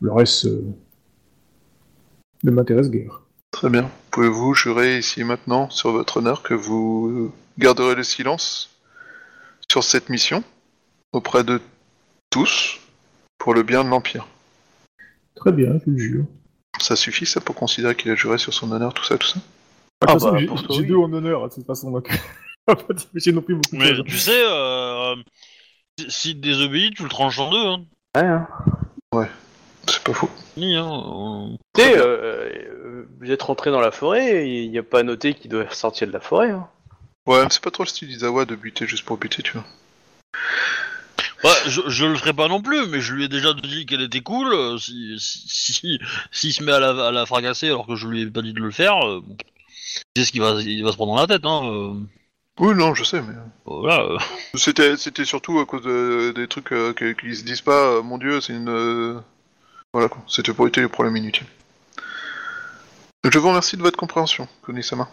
le 0.01 0.12
reste 0.12 0.47
euh, 0.47 0.64
ne 2.43 2.51
m'intéresse 2.51 2.89
guère. 2.89 3.21
Très 3.51 3.69
bien. 3.69 3.91
Pouvez-vous 4.11 4.55
jurer 4.55 4.99
ici 4.99 5.21
et 5.21 5.25
maintenant 5.25 5.69
sur 5.69 5.93
votre 5.93 6.16
honneur 6.19 6.43
que 6.43 6.55
vous 6.55 7.31
garderez 7.59 7.95
le 7.97 8.03
silence 8.03 8.79
sur 9.71 9.85
cette 9.85 10.09
mission 10.09 10.43
auprès 11.12 11.45
de 11.45 11.61
tous 12.31 12.81
pour 13.37 13.53
le 13.53 13.62
bien 13.62 13.85
de 13.85 13.91
l'Empire? 13.91 14.27
Très 15.35 15.53
bien, 15.53 15.79
je 15.85 15.91
le 15.91 15.99
jure. 15.99 16.25
Ça 16.81 16.97
suffit 16.97 17.27
ça 17.27 17.43
pour 17.43 17.55
considérer 17.55 17.95
qu'il 17.95 18.11
a 18.11 18.14
juré 18.14 18.39
sur 18.39 18.55
son 18.55 18.73
honneur, 18.73 18.95
tout 18.95 19.05
ça, 19.05 19.19
tout 19.19 19.27
ça? 19.27 19.41
Ah 20.01 20.12
façon, 20.12 20.33
bah, 20.33 20.39
j'ai- 20.39 20.49
oui. 20.49 20.87
deux 20.87 20.97
en 20.97 21.12
honneur, 21.12 21.47
de 21.47 21.55
toute 21.55 21.66
façon, 21.66 21.91
donc... 21.91 22.09
pas 22.64 22.75
non 22.75 23.43
plus 23.43 23.55
beaucoup 23.55 23.77
de 23.77 23.79
Mais 23.79 23.95
choses. 23.95 24.05
tu 24.07 24.19
sais, 24.19 24.43
euh, 24.45 25.16
si- 25.99 26.11
si 26.11 26.34
te 26.34 26.40
désobéis, 26.40 26.92
tu 26.92 27.03
le 27.03 27.09
tranches 27.09 27.38
en 27.38 27.51
deux. 27.51 27.66
Hein. 27.66 28.46
Ouais, 29.12 29.24
hein. 29.24 29.28
C'est 29.88 30.03
pas 30.03 30.12
faux. 30.12 30.30
Ni, 30.57 30.76
hein, 30.76 30.86
euh. 30.86 31.57
Tu 31.74 31.82
sais, 31.82 31.96
euh, 31.99 32.03
euh, 32.05 33.09
vous 33.20 33.30
êtes 33.30 33.42
rentré 33.42 33.70
dans 33.70 33.80
la 33.80 33.90
forêt, 33.90 34.46
et 34.49 34.62
il 34.64 34.70
n'y 34.70 34.78
a 34.78 34.82
pas 34.82 35.03
noté 35.03 35.34
qu'il 35.34 35.51
doit 35.51 35.70
sortir 35.70 36.07
de 36.07 36.12
la 36.12 36.20
forêt. 36.20 36.51
Hein. 36.51 36.68
Ouais, 37.26 37.42
mais 37.42 37.49
c'est 37.51 37.62
pas 37.62 37.70
trop 37.70 37.82
le 37.84 37.88
style 37.88 38.09
d'Izawa 38.09 38.44
de 38.44 38.55
buter 38.55 38.86
juste 38.86 39.05
pour 39.05 39.18
buter, 39.18 39.42
tu 39.42 39.53
vois. 39.53 39.64
Ouais, 41.44 41.55
je, 41.68 41.82
je 41.86 42.05
le 42.05 42.16
ferai 42.16 42.32
pas 42.32 42.49
non 42.49 42.61
plus, 42.61 42.86
mais 42.88 43.01
je 43.01 43.14
lui 43.14 43.24
ai 43.24 43.28
déjà 43.28 43.55
dit 43.55 43.86
qu'elle 43.86 44.01
était 44.03 44.22
cool. 44.22 44.53
euh, 44.53 44.76
Si, 44.78 45.16
si, 45.20 45.72
si, 45.72 45.99
s'il 46.32 46.53
se 46.53 46.62
met 46.64 46.72
à 46.72 46.80
la, 46.80 47.07
à 47.09 47.12
la 47.12 47.26
fracasser 47.26 47.66
alors 47.68 47.86
que 47.86 47.94
je 47.94 48.09
lui 48.09 48.22
ai 48.22 48.26
pas 48.26 48.42
dit 48.42 48.53
de 48.53 48.61
le 48.61 48.70
faire, 48.70 48.96
euh, 49.07 49.20
bon. 49.24 49.36
C'est 50.16 50.24
ce 50.24 50.32
qu'il 50.32 50.40
va, 50.40 50.61
il 50.61 50.82
va 50.84 50.90
se 50.90 50.96
prendre 50.96 51.14
dans 51.14 51.20
la 51.20 51.26
tête, 51.26 51.44
hein. 51.44 51.62
euh, 51.64 51.94
Oui, 52.61 52.74
non, 52.74 52.94
je 52.94 53.04
sais, 53.04 53.20
mais 53.22 53.34
voilà. 53.64 54.00
euh. 54.02 54.18
c'était 54.54 54.96
c'était 54.96 55.24
surtout 55.24 55.59
à 55.61 55.66
cause 55.66 55.82
de- 55.82 56.32
des 56.34 56.48
trucs 56.48 56.72
euh, 56.72 56.92
que- 56.92 57.12
qu'ils 57.12 57.36
se 57.36 57.44
disent 57.44 57.61
pas. 57.61 57.72
euh, 57.98 58.02
mon 58.02 58.18
Dieu, 58.18 58.40
c'est 58.40 58.52
une 58.52 58.68
euh, 58.68 59.18
voilà 59.92 60.09
quoi. 60.09 60.20
C'était 60.28 60.52
pour 60.52 60.66
éviter 60.66 60.80
les 60.80 60.88
problèmes 60.88 61.16
inutiles. 61.16 61.46
Je 63.30 63.38
vous 63.38 63.48
remercie 63.48 63.76
de 63.76 63.82
votre 63.82 63.96
compréhension, 63.98 64.48
Kunisama. 64.64 65.09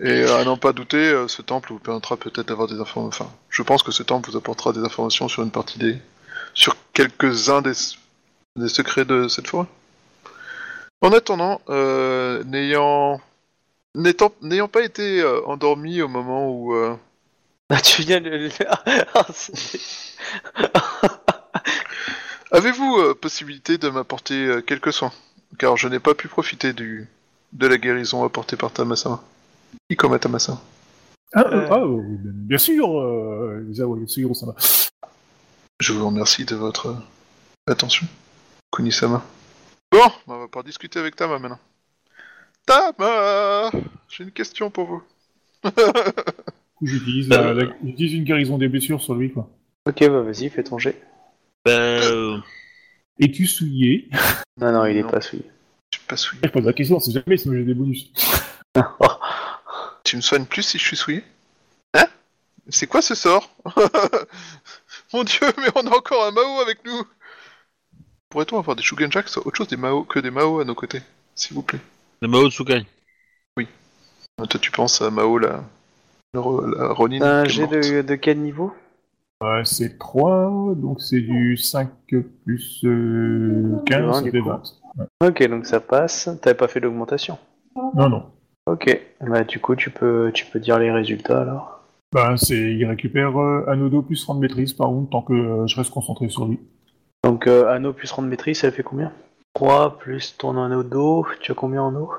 Et 0.00 0.22
à 0.24 0.44
n'en 0.44 0.56
pas 0.56 0.72
douter, 0.72 0.98
euh, 1.08 1.26
ce 1.28 1.42
temple 1.42 1.72
vous 1.72 1.78
permettra 1.80 2.16
peut-être 2.16 2.46
d'avoir 2.46 2.68
des 2.68 2.78
informations. 2.78 3.24
Enfin, 3.24 3.32
je 3.50 3.62
pense 3.62 3.82
que 3.82 3.90
ce 3.90 4.02
temple 4.04 4.30
vous 4.30 4.36
apportera 4.36 4.72
des 4.72 4.80
informations 4.84 5.26
sur 5.28 5.42
une 5.42 5.50
partie 5.50 5.78
des, 5.78 5.96
sur 6.54 6.76
quelques-uns 6.92 7.62
des, 7.62 7.72
des 8.56 8.68
secrets 8.68 9.04
de 9.04 9.26
cette 9.26 9.48
forêt. 9.48 9.66
En 11.00 11.12
attendant, 11.12 11.60
euh, 11.68 12.44
n'ayant 12.44 13.20
n'ayant 13.94 14.68
pas 14.68 14.82
été 14.82 15.20
euh, 15.20 15.40
endormi 15.46 16.02
au 16.02 16.08
moment 16.08 16.50
où 16.50 16.74
euh, 16.74 16.94
Ah, 17.70 17.80
tu 17.80 18.02
viens 18.02 18.20
de 18.20 18.28
le 18.30 18.48
Ah, 19.14 19.26
c'est- 19.32 19.80
Avez-vous 22.50 22.96
euh, 22.98 23.14
possibilité 23.14 23.76
de 23.78 23.88
m'apporter 23.90 24.34
euh, 24.46 24.60
quelques 24.62 24.92
soins 24.92 25.12
Car 25.58 25.76
je 25.76 25.88
n'ai 25.88 25.98
pas 26.00 26.14
pu 26.14 26.28
profiter 26.28 26.72
du 26.72 27.08
de 27.52 27.66
la 27.66 27.78
guérison 27.78 28.24
apportée 28.24 28.56
par 28.56 28.70
Tamasama. 28.72 29.22
Ikoma 29.90 30.18
Tamasama. 30.18 30.60
Ah, 31.34 31.44
Euh. 31.46 31.68
ah, 31.70 31.78
euh, 31.78 32.00
bien 32.02 32.32
bien 32.34 32.58
sûr, 32.58 32.98
euh, 33.00 33.66
Isawa. 33.70 33.96
Je 35.80 35.92
vous 35.92 36.06
remercie 36.06 36.44
de 36.44 36.56
votre 36.56 36.88
euh, 36.88 36.94
attention, 37.72 38.06
Kunisama. 38.74 39.22
Bon, 39.92 40.10
on 40.26 40.38
va 40.38 40.46
pouvoir 40.48 40.64
discuter 40.64 40.98
avec 40.98 41.16
Tama 41.16 41.38
maintenant. 41.38 41.58
Tama 42.68 43.70
J'ai 44.08 44.24
une 44.24 44.30
question 44.32 44.70
pour 44.70 44.86
vous. 44.86 45.02
Du 45.64 45.70
coup, 45.72 46.86
j'utilise, 46.86 47.28
la- 47.28 47.54
la- 47.54 47.72
j'utilise 47.84 48.12
une 48.14 48.24
guérison 48.24 48.58
des 48.58 48.68
blessures 48.68 49.00
sur 49.02 49.14
lui, 49.14 49.32
quoi. 49.32 49.48
Ok, 49.86 50.00
bah 50.00 50.20
vas-y, 50.22 50.48
fais 50.50 50.62
ton 50.62 50.78
jet. 50.78 51.00
Ben, 51.64 51.72
euh, 51.72 52.38
Es-tu 53.18 53.46
souillé? 53.46 54.08
Non, 54.60 54.70
non, 54.72 54.84
il 54.86 54.96
est 54.96 55.02
Non. 55.02 55.10
pas 55.10 55.20
souillé. 55.20 55.44
Je 55.92 55.98
suis 55.98 56.06
pas 56.06 56.16
souillé. 56.16 56.42
Je 56.44 56.48
pose 56.50 56.64
la 56.66 56.72
question, 56.72 57.00
c'est 57.00 57.10
jamais, 57.12 57.36
sinon 57.36 57.54
j'ai 57.54 57.64
des 57.64 57.74
bonus. 57.74 58.12
Tu 60.04 60.16
me 60.16 60.20
soignes 60.20 60.44
plus 60.46 60.62
si 60.62 60.78
je 60.78 60.84
suis 60.84 60.96
souillé? 60.96 61.24
Hein? 61.94 62.06
C'est 62.68 62.86
quoi 62.86 63.02
ce 63.02 63.14
sort? 63.14 63.50
Mon 65.12 65.24
dieu, 65.24 65.46
mais 65.58 65.68
on 65.74 65.86
a 65.86 65.96
encore 65.96 66.24
un 66.26 66.30
Mao 66.30 66.60
avec 66.60 66.84
nous 66.84 67.02
Pourrait-on 68.28 68.58
avoir 68.58 68.76
des 68.76 68.82
Shugenja 68.82 69.22
qui 69.22 69.32
soient 69.32 69.46
autre 69.46 69.56
chose 69.56 69.68
des 69.68 69.76
Mao 69.76 70.04
que 70.04 70.18
des 70.20 70.30
Mao 70.30 70.60
à 70.60 70.64
nos 70.64 70.74
côtés 70.74 71.00
S'il 71.34 71.54
vous 71.56 71.62
plaît? 71.62 71.80
Le 72.20 72.28
Mao 72.28 72.50
Tsukai. 72.50 72.86
Ah, 74.38 74.46
Toi, 74.46 74.60
tu 74.60 74.70
penses 74.72 75.00
à 75.00 75.10
Mao, 75.10 75.38
la, 75.38 75.62
la, 76.34 76.42
la 76.76 76.92
Ronin 76.92 77.20
Un 77.22 77.44
jet 77.46 77.62
morte. 77.62 77.74
de, 77.92 78.02
de 78.02 78.14
quel 78.16 78.40
niveau? 78.40 78.72
C'est 79.64 79.98
3, 79.98 80.74
donc 80.76 81.00
c'est 81.00 81.20
du 81.20 81.56
5 81.56 81.90
plus 82.44 82.84
euh, 82.84 83.78
15, 83.86 84.06
Ouais, 84.06 84.12
ça 84.12 84.22
du 84.22 84.30
fait 84.30 84.40
coup. 84.40 84.48
20. 84.48 84.62
Ok, 85.22 85.42
donc 85.48 85.66
ça 85.66 85.80
passe. 85.80 86.28
T'avais 86.42 86.56
pas 86.56 86.68
fait 86.68 86.80
d'augmentation? 86.80 87.38
Non, 87.94 88.08
non. 88.08 88.22
Ok, 88.66 88.86
bah 89.20 89.42
du 89.42 89.58
coup, 89.58 89.74
tu 89.74 89.90
peux, 89.90 90.30
tu 90.32 90.46
peux 90.46 90.60
dire 90.60 90.78
les 90.78 90.92
résultats 90.92 91.40
alors. 91.42 91.82
Ben, 92.12 92.36
c'est, 92.36 92.74
il 92.74 92.84
récupère 92.84 93.40
euh, 93.40 93.64
un 93.66 93.80
odo 93.80 94.02
plus 94.02 94.22
rang 94.24 94.34
de 94.34 94.40
maîtrise 94.40 94.74
par 94.74 94.88
round 94.88 95.08
tant 95.10 95.22
que 95.22 95.32
euh, 95.32 95.66
je 95.66 95.76
reste 95.76 95.90
concentré 95.90 96.28
sur 96.28 96.46
lui. 96.46 96.58
Donc, 97.22 97.46
euh, 97.46 97.68
anneau 97.72 97.92
plus 97.92 98.10
rang 98.10 98.22
de 98.22 98.26
maîtrise, 98.28 98.58
ça 98.58 98.72
fait 98.72 98.82
combien? 98.82 99.12
3 99.54 99.98
plus 99.98 100.36
ton 100.38 100.62
anneau 100.62 100.82
d'eau, 100.82 101.26
tu 101.40 101.52
as 101.52 101.54
combien 101.54 101.82
en 101.82 101.94
eau? 101.94 102.10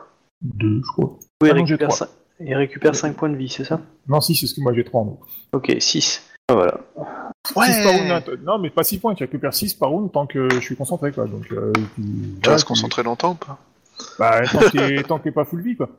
2, 0.42 0.82
je 0.84 0.92
crois. 0.92 1.18
Oui, 1.42 1.50
il 1.50 1.52
Ah 1.52 1.54
non, 1.54 1.66
j'ai 1.66 1.74
récupère, 1.76 1.90
trois. 1.90 2.08
cin- 2.08 2.12
il 2.40 2.56
récupère 2.56 2.96
5 2.96 3.16
points 3.16 3.30
de 3.30 3.36
vie, 3.36 3.50
c'est 3.50 3.64
ça? 3.66 3.82
Non, 4.08 4.22
si, 4.22 4.36
c'est 4.36 4.48
ce 4.48 4.56
que 4.56 4.62
moi 4.62 4.74
j'ai 4.74 4.84
3 4.84 5.02
en 5.02 5.06
eau. 5.08 5.20
Ok, 5.54 5.74
6. 5.80 6.24
Voilà. 6.50 6.78
6 7.46 7.54
par 7.84 7.94
round, 7.94 8.40
non, 8.44 8.58
mais 8.60 8.70
pas 8.70 8.84
6 8.84 9.00
points, 9.00 9.16
tu 9.16 9.24
récupères 9.24 9.54
6 9.54 9.74
par 9.74 9.90
round 9.90 10.12
tant 10.12 10.26
que 10.28 10.50
je 10.52 10.60
suis 10.60 10.76
concentré, 10.76 11.12
quoi. 11.12 11.26
Donc, 11.26 11.46
euh, 11.52 11.72
tu, 11.74 11.82
Tu 11.96 12.04
voilà, 12.44 12.54
restes 12.54 12.68
concentré 12.68 13.04
longtemps 13.04 13.32
ou 13.32 13.36
pas? 13.36 13.58
Bah, 14.18 14.42
tant 14.48 14.60
que 14.60 14.70
t'es- 14.70 15.04
tant 15.04 15.20
t'es 15.20 15.32
pas 15.32 15.46
full 15.46 15.62
vie, 15.62 15.76
quoi. 15.76 15.90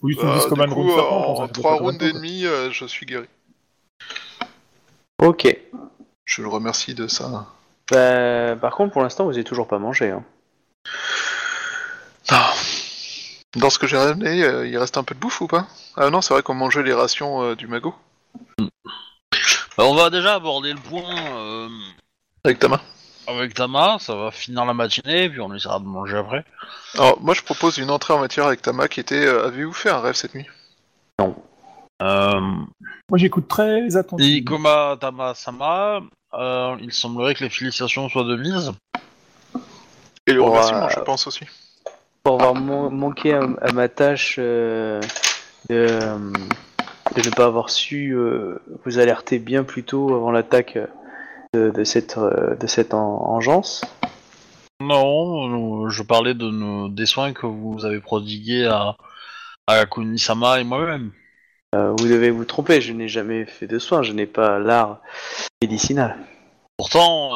Faut 0.00 0.08
juste 0.08 0.20
Euh, 0.24 0.34
dises 0.34 0.46
comme 0.46 0.60
un 0.60 0.68
coup, 0.68 0.74
round 0.82 0.90
serpent, 0.90 1.16
en 1.16 1.24
comme 1.26 1.34
ça, 1.36 1.40
ça 1.42 1.46
fait 1.48 1.52
3 1.60 1.76
pas 1.78 1.82
rounds 1.84 2.02
et 2.04 2.12
demi, 2.12 2.44
euh, 2.46 2.70
je 2.70 2.84
suis 2.86 3.06
guéri. 3.06 3.26
Ok. 5.22 5.56
Je 6.24 6.42
le 6.42 6.48
remercie 6.48 6.94
de 6.94 7.06
ça. 7.06 7.46
Bah, 7.90 8.56
par 8.56 8.74
contre, 8.74 8.92
pour 8.92 9.02
l'instant, 9.02 9.24
vous 9.24 9.32
avez 9.34 9.44
toujours 9.44 9.68
pas 9.68 9.78
mangé. 9.78 10.10
Hein. 10.10 10.24
Ah. 12.30 12.52
Dans 13.56 13.70
ce 13.70 13.78
que 13.78 13.86
j'ai 13.86 13.96
ramené, 13.96 14.42
euh, 14.42 14.66
il 14.66 14.76
reste 14.78 14.96
un 14.96 15.04
peu 15.04 15.14
de 15.14 15.20
bouffe 15.20 15.40
ou 15.40 15.46
pas? 15.46 15.66
Ah 15.96 16.10
non, 16.10 16.20
c'est 16.20 16.34
vrai 16.34 16.42
qu'on 16.42 16.54
mangeait 16.54 16.82
les 16.82 16.92
rations 16.92 17.42
euh, 17.42 17.54
du 17.54 17.66
magot. 17.68 17.94
Ben, 18.58 19.84
on 19.84 19.94
va 19.94 20.10
déjà 20.10 20.34
aborder 20.34 20.72
le 20.72 20.78
point 20.78 21.02
euh, 21.36 21.68
Avec 22.44 22.58
ta 22.58 22.68
main. 22.68 22.80
avec 23.26 23.54
Tama, 23.54 23.96
ça 24.00 24.14
va 24.14 24.30
finir 24.30 24.64
la 24.64 24.74
matinée, 24.74 25.28
puis 25.28 25.40
on 25.40 25.52
essaiera 25.54 25.78
de 25.78 25.84
manger 25.84 26.16
après. 26.16 26.44
Alors, 26.94 27.20
moi 27.20 27.34
je 27.34 27.42
propose 27.42 27.78
une 27.78 27.90
entrée 27.90 28.12
en 28.14 28.20
matière 28.20 28.46
avec 28.46 28.62
Tama 28.62 28.88
qui 28.88 29.00
était 29.00 29.24
euh, 29.26 29.46
Avez-vous 29.46 29.72
fait 29.72 29.90
un 29.90 30.00
rêve 30.00 30.14
cette 30.14 30.34
nuit? 30.34 30.46
Euh, 32.02 32.40
Moi, 33.08 33.18
j'écoute 33.18 33.46
très 33.48 33.96
attentivement. 33.96 34.36
Ikoma 34.56 34.96
Tama 35.00 35.34
Sama, 35.34 36.00
euh, 36.34 36.76
il 36.80 36.92
semblerait 36.92 37.34
que 37.34 37.44
les 37.44 37.50
félicitations 37.50 38.08
soient 38.08 38.24
de 38.24 38.36
mise. 38.36 38.72
Et 40.26 40.32
le 40.32 40.42
remerciement, 40.42 40.88
je 40.88 41.00
pense 41.00 41.26
aussi. 41.26 41.44
Pour 42.24 42.40
avoir 42.40 42.54
man- 42.54 42.90
manqué 42.90 43.34
à, 43.34 43.42
à 43.60 43.72
ma 43.72 43.88
tâche 43.90 44.36
euh, 44.38 44.98
de, 45.68 45.86
de 47.14 47.22
ne 47.22 47.30
pas 47.34 47.44
avoir 47.44 47.68
su 47.68 48.16
euh, 48.16 48.58
vous 48.84 48.98
alerter 48.98 49.38
bien 49.38 49.62
plus 49.62 49.84
tôt 49.84 50.14
avant 50.14 50.30
l'attaque 50.30 50.76
euh, 50.76 50.86
de, 51.52 51.70
de 51.70 51.84
cette, 51.84 52.18
de 52.18 52.66
cette 52.66 52.94
en- 52.94 53.28
engeance. 53.28 53.84
Non, 54.80 55.88
je 55.90 56.02
parlais 56.02 56.32
de 56.32 56.48
nos- 56.50 56.88
des 56.88 57.06
soins 57.06 57.34
que 57.34 57.46
vous 57.46 57.84
avez 57.84 58.00
prodigués 58.00 58.64
à, 58.66 58.96
à 59.66 59.84
Kunisama 59.84 60.60
et 60.60 60.64
moi-même. 60.64 61.12
Euh, 61.74 61.92
vous 61.98 62.08
devez 62.08 62.30
vous 62.30 62.44
tromper, 62.46 62.80
je 62.80 62.92
n'ai 62.94 63.08
jamais 63.08 63.44
fait 63.44 63.66
de 63.66 63.78
soins, 63.78 64.02
je 64.02 64.12
n'ai 64.12 64.26
pas 64.26 64.58
l'art 64.58 65.00
médicinal. 65.60 66.16
Pourtant, 66.78 67.32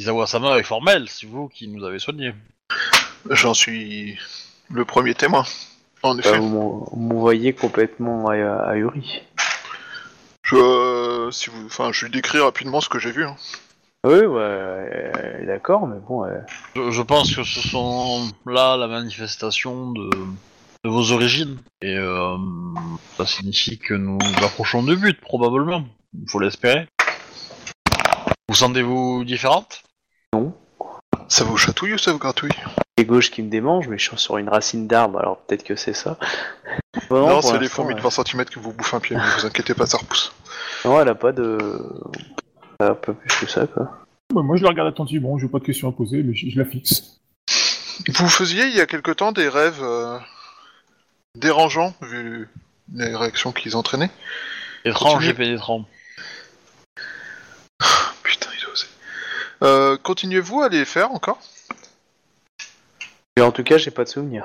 Izawa-sama 0.00 0.58
est 0.58 0.64
formel, 0.64 1.08
c'est 1.08 1.26
vous 1.26 1.48
qui 1.48 1.68
nous 1.68 1.84
avez 1.84 1.98
soignés. 1.98 2.32
J'en 3.30 3.54
suis 3.54 4.18
le 4.70 4.84
premier 4.84 5.14
témoin. 5.14 5.44
En 6.02 6.14
Bah, 6.14 6.20
effet. 6.24 6.38
vous 6.38 6.88
me 6.96 7.14
voyez 7.14 7.52
complètement 7.52 8.28
ah- 8.30 8.70
ahuri. 8.70 9.22
Je, 10.42 10.56
euh, 10.56 11.30
si 11.30 11.50
vous, 11.50 11.66
enfin, 11.66 11.90
je 11.92 12.04
lui 12.06 12.12
décris 12.12 12.40
rapidement 12.40 12.80
ce 12.80 12.88
que 12.88 12.98
j'ai 12.98 13.12
vu. 13.12 13.24
hein. 13.24 13.36
Oui, 14.04 14.14
ouais, 14.18 14.40
euh, 14.42 15.46
d'accord, 15.46 15.86
mais 15.86 16.00
bon, 16.00 16.24
euh, 16.24 16.40
Je, 16.74 16.90
je 16.90 17.02
pense 17.02 17.36
que 17.36 17.44
ce 17.44 17.60
sont 17.60 18.28
là 18.46 18.76
la 18.76 18.88
manifestation 18.88 19.92
de, 19.92 20.10
de 20.84 20.90
vos 20.90 21.12
origines. 21.12 21.58
Et 21.82 21.96
euh, 21.96 22.36
ça 23.16 23.24
signifie 23.26 23.78
que 23.78 23.94
nous 23.94 24.18
nous 24.18 24.44
approchons 24.44 24.82
du 24.82 24.96
but, 24.96 25.20
probablement. 25.20 25.84
Il 26.20 26.28
faut 26.28 26.40
l'espérer. 26.40 26.88
Vous 28.48 28.56
sentez-vous 28.56 29.22
différente? 29.24 29.84
Ça 31.32 31.44
vous 31.44 31.56
chatouille 31.56 31.94
ou 31.94 31.98
ça 31.98 32.12
vous 32.12 32.18
gratouille 32.18 32.50
les 32.98 33.06
gauches 33.06 33.30
qui 33.30 33.42
me 33.42 33.48
démangent, 33.48 33.88
mais 33.88 33.96
je 33.96 34.06
suis 34.06 34.18
sur 34.18 34.36
une 34.36 34.50
racine 34.50 34.86
d'arbre, 34.86 35.18
alors 35.18 35.38
peut-être 35.38 35.64
que 35.64 35.76
c'est 35.76 35.94
ça. 35.94 36.18
Bon, 37.08 37.26
Non, 37.26 37.40
c'est 37.40 37.54
les 37.54 37.60
l'instant, 37.60 37.76
fourmis 37.76 37.94
de 37.94 38.00
euh, 38.00 38.02
20 38.02 38.10
cm 38.26 38.44
qui 38.44 38.58
vous 38.58 38.72
bouffent 38.72 38.92
un 38.92 39.00
pied, 39.00 39.16
mais 39.16 39.22
vous 39.38 39.46
inquiétez 39.46 39.72
pas, 39.72 39.86
ça 39.86 39.96
repousse. 39.96 40.32
Non, 40.84 41.00
elle 41.00 41.08
a 41.08 41.14
pas 41.14 41.32
de. 41.32 41.58
Elle 42.78 42.86
a 42.88 42.94
pas 42.94 43.14
plus 43.14 43.34
que 43.40 43.46
ça, 43.50 43.66
quoi. 43.66 44.04
Moi, 44.34 44.56
je 44.56 44.62
la 44.62 44.68
regarde 44.68 44.88
attentivement, 44.88 45.38
j'ai 45.38 45.48
pas 45.48 45.58
de 45.58 45.64
questions 45.64 45.88
à 45.88 45.92
poser, 45.92 46.22
mais 46.22 46.34
je, 46.34 46.50
je 46.50 46.58
la 46.58 46.66
fixe. 46.66 47.18
Vous 48.08 48.28
faisiez 48.28 48.66
il 48.66 48.76
y 48.76 48.80
a 48.80 48.86
quelque 48.86 49.10
temps 49.10 49.32
des 49.32 49.48
rêves 49.48 49.80
euh, 49.82 50.18
dérangeants, 51.34 51.94
vu 52.02 52.48
les 52.94 53.16
réactions 53.16 53.52
qu'ils 53.52 53.74
entraînaient? 53.74 54.10
Étrange 54.84 55.14
Continuez. 55.14 55.30
et 55.30 55.34
pénétrant. 55.34 55.84
Putain, 58.22 58.50
il 58.58 58.64
a 58.66 58.72
osé. 58.72 58.86
Euh, 59.62 59.96
Continuez-vous 60.02 60.62
à 60.62 60.68
les 60.68 60.84
faire 60.84 61.10
encore? 61.12 61.38
Mais 63.36 63.42
en 63.42 63.52
tout 63.52 63.62
cas, 63.62 63.78
j'ai 63.78 63.90
pas 63.90 64.04
de 64.04 64.08
souvenir. 64.08 64.44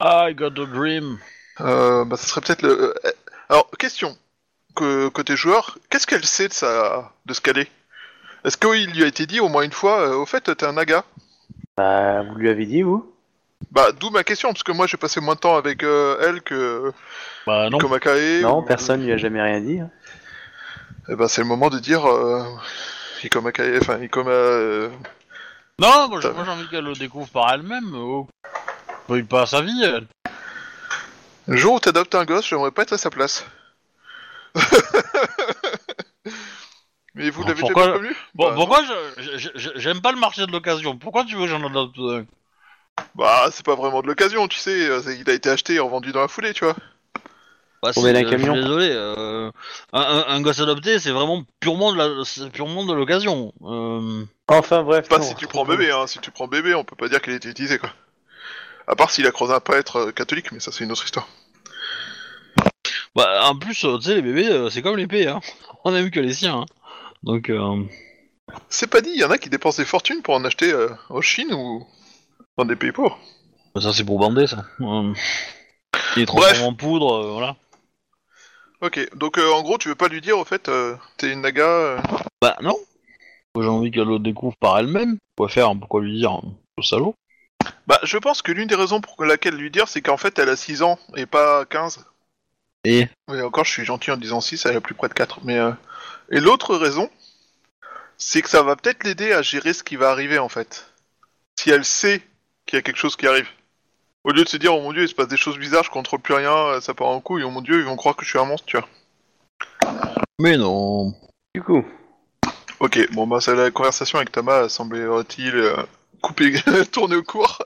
I 0.00 0.34
got 0.34 0.46
a 0.60 0.66
dream. 0.66 1.18
euh, 1.60 2.04
bah, 2.04 2.16
Ça 2.16 2.26
serait 2.26 2.40
peut-être 2.40 2.62
le... 2.62 2.94
euh, 3.04 3.12
Alors, 3.48 3.70
question. 3.78 4.16
Que, 4.74 5.08
côté 5.08 5.36
joueur, 5.36 5.78
qu'est-ce 5.88 6.06
qu'elle 6.06 6.24
sait 6.26 6.48
de, 6.48 6.52
sa... 6.52 7.12
de 7.24 7.32
ce 7.32 7.40
qu'elle 7.40 7.58
est? 7.58 7.70
Est-ce 8.44 8.56
qu'il 8.58 8.90
lui 8.92 9.04
a 9.04 9.06
été 9.06 9.26
dit 9.26 9.40
au 9.40 9.48
moins 9.48 9.62
une 9.62 9.72
fois, 9.72 10.00
euh, 10.00 10.14
au 10.16 10.26
fait, 10.26 10.42
t'es 10.54 10.64
un 10.66 10.74
naga? 10.74 11.04
Bah, 11.76 12.22
vous 12.22 12.34
lui 12.34 12.48
avez 12.50 12.66
dit, 12.66 12.82
vous? 12.82 13.10
Bah, 13.70 13.90
d'où 13.92 14.10
ma 14.10 14.22
question, 14.22 14.50
parce 14.52 14.62
que 14.62 14.72
moi 14.72 14.86
j'ai 14.86 14.98
passé 14.98 15.18
moins 15.20 15.34
de 15.34 15.40
temps 15.40 15.56
avec 15.56 15.82
euh, 15.82 16.18
elle 16.20 16.42
que 16.42 16.92
Bah 17.46 17.70
non. 17.70 17.78
Komakae. 17.78 18.42
Non, 18.42 18.58
ou- 18.58 18.62
personne 18.62 19.02
lui 19.02 19.12
a 19.12 19.16
jamais 19.16 19.40
rien 19.40 19.60
dit. 19.60 19.80
hein. 19.80 19.90
Eh 21.08 21.14
ben, 21.16 21.26
c'est 21.26 21.40
le 21.40 21.46
moment 21.46 21.70
de 21.70 21.78
dire. 21.78 22.04
Euh... 23.16 23.26
Ikomakae, 23.26 23.78
enfin, 23.80 23.98
Ikoma. 24.00 24.30
euh, 24.30 24.88
Non, 25.78 26.08
moi 26.08 26.20
j'ai 26.20 26.28
T'as- 26.28 26.34
moi, 26.34 26.44
j'ai 26.44 26.50
envie 26.50 26.68
qu'elle 26.68 26.84
le 26.84 26.94
découvre 26.94 27.28
par 27.28 27.52
elle-même. 27.52 27.94
Oh. 27.94 28.28
Brûle 29.08 29.26
pas 29.26 29.46
sa 29.46 29.60
vie, 29.62 29.82
elle. 29.84 30.06
Le 31.46 31.56
jour 31.56 31.74
où 31.74 31.80
t'adoptes 31.80 32.14
un 32.14 32.24
gosse, 32.24 32.46
j'aimerais 32.48 32.70
pas 32.72 32.82
être 32.82 32.92
à 32.94 32.98
sa 32.98 33.10
place. 33.10 33.44
Mais 37.14 37.30
vous 37.30 37.42
l'avez 37.44 37.60
pourquoi- 37.60 37.84
jamais 37.84 37.96
connu? 37.98 38.16
Bon, 38.34 38.48
Bah, 38.48 38.54
pourquoi 38.56 38.80
je- 38.84 39.38
je- 39.38 39.48
je- 39.54 39.70
j'aime 39.76 40.00
pas 40.02 40.12
le 40.12 40.18
marché 40.18 40.44
de 40.46 40.52
l'occasion 40.52 40.98
Pourquoi 40.98 41.24
tu 41.24 41.34
veux 41.36 41.42
que 41.42 41.48
j'en 41.48 41.64
adopte 41.64 41.98
un? 41.98 42.24
Bah, 43.14 43.48
c'est 43.52 43.64
pas 43.64 43.74
vraiment 43.74 44.02
de 44.02 44.06
l'occasion, 44.06 44.48
tu 44.48 44.58
sais. 44.58 44.88
euh, 44.88 45.00
c'est- 45.02 45.18
Il 45.18 45.30
a 45.30 45.32
été 45.34 45.48
acheté 45.48 45.74
et 45.74 45.78
revendu 45.78 46.12
dans 46.12 46.20
la 46.20 46.28
foulée, 46.28 46.52
tu 46.52 46.64
vois. 46.64 46.76
Bah, 47.82 47.90
Combien 47.94 48.14
c'est- 48.14 48.22
d'un 48.24 48.30
je 48.30 48.36
suis 48.36 48.36
camion 48.46 48.54
désolé. 48.54 48.88
euh, 48.90 49.50
un, 49.92 50.00
un- 50.00 50.24
un 50.28 50.40
gosse 50.40 50.60
adopté, 50.60 50.98
c'est 50.98 51.10
vraiment 51.10 51.44
purement 51.60 51.92
de 51.92 51.98
la, 51.98 52.24
c'est 52.24 52.50
purement 52.50 52.84
de 52.84 52.92
l'occasion. 52.94 53.52
Euh, 53.64 54.24
Enfin 54.48 54.82
bref. 54.82 55.08
Pas 55.08 55.18
non, 55.18 55.24
si 55.24 55.34
tu 55.34 55.46
prends 55.46 55.64
bébé, 55.64 55.90
hein. 55.90 56.06
Si 56.06 56.18
tu 56.20 56.30
prends 56.30 56.48
bébé, 56.48 56.74
on 56.74 56.84
peut 56.84 56.96
pas 56.96 57.08
dire 57.08 57.20
qu'il 57.20 57.32
a 57.32 57.36
été 57.36 57.48
utilisé, 57.48 57.78
quoi. 57.78 57.90
À 58.88 58.94
part 58.96 59.10
s'il 59.10 59.26
a 59.26 59.30
croisé 59.32 59.52
un 59.52 59.60
prêtre 59.60 59.96
euh, 59.96 60.12
catholique, 60.12 60.52
mais 60.52 60.60
ça, 60.60 60.70
c'est 60.72 60.84
une 60.84 60.92
autre 60.92 61.04
histoire. 61.04 61.26
bah, 63.14 63.40
en 63.48 63.56
plus, 63.58 63.84
euh, 63.84 63.98
tu 63.98 64.04
sais, 64.04 64.14
les 64.14 64.22
bébés, 64.22 64.48
euh, 64.48 64.70
c'est 64.70 64.82
comme 64.82 64.96
l'épée. 64.96 65.26
Hein. 65.26 65.40
On 65.84 65.94
a 65.94 66.00
vu 66.02 66.10
que 66.10 66.20
les 66.20 66.32
siens. 66.34 66.60
hein. 66.60 66.66
Donc, 67.22 67.50
euh, 67.50 67.82
C'est 68.68 68.86
pas 68.88 69.00
dit, 69.00 69.10
il 69.14 69.20
y 69.20 69.24
en 69.24 69.30
a 69.30 69.38
qui 69.38 69.50
dépensent 69.50 69.82
des 69.82 69.86
fortunes 69.88 70.22
pour 70.22 70.34
en 70.34 70.44
acheter 70.44 70.72
euh, 70.72 70.88
en 71.10 71.20
Chine 71.20 71.52
ou 71.52 71.86
dans 72.56 72.64
des 72.64 72.76
pays 72.76 72.92
pauvres. 72.92 73.18
ça, 73.80 73.92
c'est 73.92 74.04
pour 74.04 74.18
bander, 74.18 74.46
ça. 74.46 74.64
Euh, 74.80 75.12
ils 76.16 76.26
transforment 76.26 76.52
Bref. 76.54 76.62
en 76.62 76.74
poudre, 76.74 77.12
euh, 77.14 77.30
voilà. 77.32 77.56
Ok, 78.86 79.00
donc 79.16 79.36
euh, 79.38 79.50
en 79.52 79.62
gros, 79.62 79.78
tu 79.78 79.88
veux 79.88 79.96
pas 79.96 80.06
lui 80.06 80.20
dire, 80.20 80.38
au 80.38 80.44
fait, 80.44 80.68
euh, 80.68 80.94
t'es 81.16 81.32
une 81.32 81.40
naga. 81.40 81.66
euh, 81.66 81.98
Bah, 82.40 82.56
non. 82.62 82.76
J'ai 83.58 83.66
envie 83.66 83.90
qu'elle 83.90 84.06
le 84.06 84.20
découvre 84.20 84.54
par 84.60 84.78
elle-même. 84.78 85.18
Pourquoi 85.34 85.52
faire 85.52 85.72
Pourquoi 85.76 86.02
lui 86.02 86.16
dire 86.16 86.30
hein, 86.30 86.42
Le 86.78 86.84
salaud? 86.84 87.14
Bah, 87.88 87.98
je 88.04 88.16
pense 88.18 88.42
que 88.42 88.52
l'une 88.52 88.68
des 88.68 88.76
raisons 88.76 89.00
pour 89.00 89.24
laquelle 89.24 89.56
lui 89.56 89.72
dire, 89.72 89.88
c'est 89.88 90.02
qu'en 90.02 90.16
fait, 90.16 90.38
elle 90.38 90.50
a 90.50 90.56
6 90.56 90.82
ans 90.82 91.00
et 91.16 91.26
pas 91.26 91.64
15. 91.64 92.04
Et? 92.84 93.08
Oui, 93.28 93.40
encore, 93.42 93.64
je 93.64 93.72
suis 93.72 93.84
gentil 93.84 94.12
en 94.12 94.16
disant 94.16 94.40
6, 94.40 94.64
elle 94.66 94.76
a 94.76 94.80
plus 94.80 94.94
près 94.94 95.08
de 95.08 95.14
4. 95.14 95.40
Mais, 95.42 95.58
euh, 95.58 95.72
Et 96.30 96.38
l'autre 96.38 96.76
raison, 96.76 97.10
c'est 98.18 98.42
que 98.42 98.48
ça 98.48 98.62
va 98.62 98.76
peut-être 98.76 99.02
l'aider 99.02 99.32
à 99.32 99.42
gérer 99.42 99.72
ce 99.72 99.82
qui 99.82 99.96
va 99.96 100.10
arriver, 100.10 100.38
en 100.38 100.48
fait. 100.48 100.92
Si 101.58 101.70
elle 101.70 101.84
sait 101.84 102.22
qu'il 102.66 102.76
y 102.76 102.78
a 102.78 102.82
quelque 102.82 102.98
chose 102.98 103.16
qui 103.16 103.26
arrive. 103.26 103.48
Au 104.26 104.32
lieu 104.32 104.44
de 104.44 104.48
se 104.48 104.56
dire, 104.58 104.74
oh 104.74 104.82
mon 104.82 104.92
dieu, 104.92 105.04
il 105.04 105.08
se 105.08 105.14
passe 105.14 105.28
des 105.28 105.36
choses 105.38 105.56
bizarres, 105.56 105.84
je 105.84 105.90
contrôle 105.90 106.20
plus 106.20 106.34
rien, 106.34 106.52
euh, 106.52 106.80
ça 106.82 106.92
part 106.92 107.06
en 107.08 107.20
couille, 107.20 107.44
oh 107.44 107.50
mon 107.50 107.62
dieu, 107.62 107.78
ils 107.78 107.86
vont 107.86 107.96
croire 107.96 108.14
que 108.16 108.24
je 108.24 108.30
suis 108.30 108.38
un 108.38 108.44
monstre, 108.44 108.66
tu 108.66 108.76
vois. 108.76 108.88
Mais 110.38 110.56
non. 110.58 111.14
Du 111.54 111.62
coup, 111.62 111.82
Ok, 112.78 113.08
bon, 113.12 113.26
bah, 113.26 113.40
ça, 113.40 113.54
la 113.54 113.70
conversation 113.70 114.18
avec 114.18 114.30
Thomas 114.32 114.68
semblerait-il 114.68 115.54
euh, 115.54 115.76
couper, 116.20 116.52
tourner 116.92 117.16
au 117.16 117.22
cours? 117.22 117.58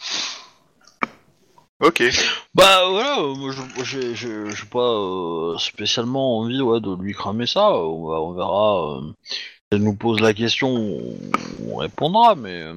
ok. 1.80 2.02
Bah 2.54 2.88
voilà, 2.88 3.20
moi 3.36 3.52
je- 3.84 4.14
j'ai 4.14 4.66
pas 4.66 4.80
euh, 4.80 5.56
spécialement 5.58 6.38
envie 6.38 6.60
ouais, 6.62 6.80
de 6.80 6.96
lui 7.00 7.12
cramer 7.14 7.46
ça. 7.46 7.70
On, 7.72 8.08
va, 8.08 8.20
on 8.20 8.32
verra. 8.32 8.96
euh, 8.98 9.12
elle 9.72 9.82
nous 9.82 9.94
pose 9.94 10.20
la 10.20 10.34
question, 10.34 10.68
on, 10.68 11.16
on 11.68 11.76
répondra. 11.76 12.34
Mais, 12.34 12.62
euh, 12.62 12.74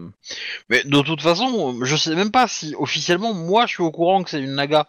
mais 0.69 0.83
de 0.83 1.01
toute 1.01 1.21
façon, 1.21 1.83
je 1.83 1.95
sais 1.95 2.15
même 2.15 2.31
pas 2.31 2.47
si 2.47 2.73
officiellement 2.77 3.33
moi 3.33 3.65
je 3.65 3.73
suis 3.73 3.83
au 3.83 3.91
courant 3.91 4.23
que 4.23 4.29
c'est 4.29 4.41
une 4.41 4.55
naga. 4.55 4.87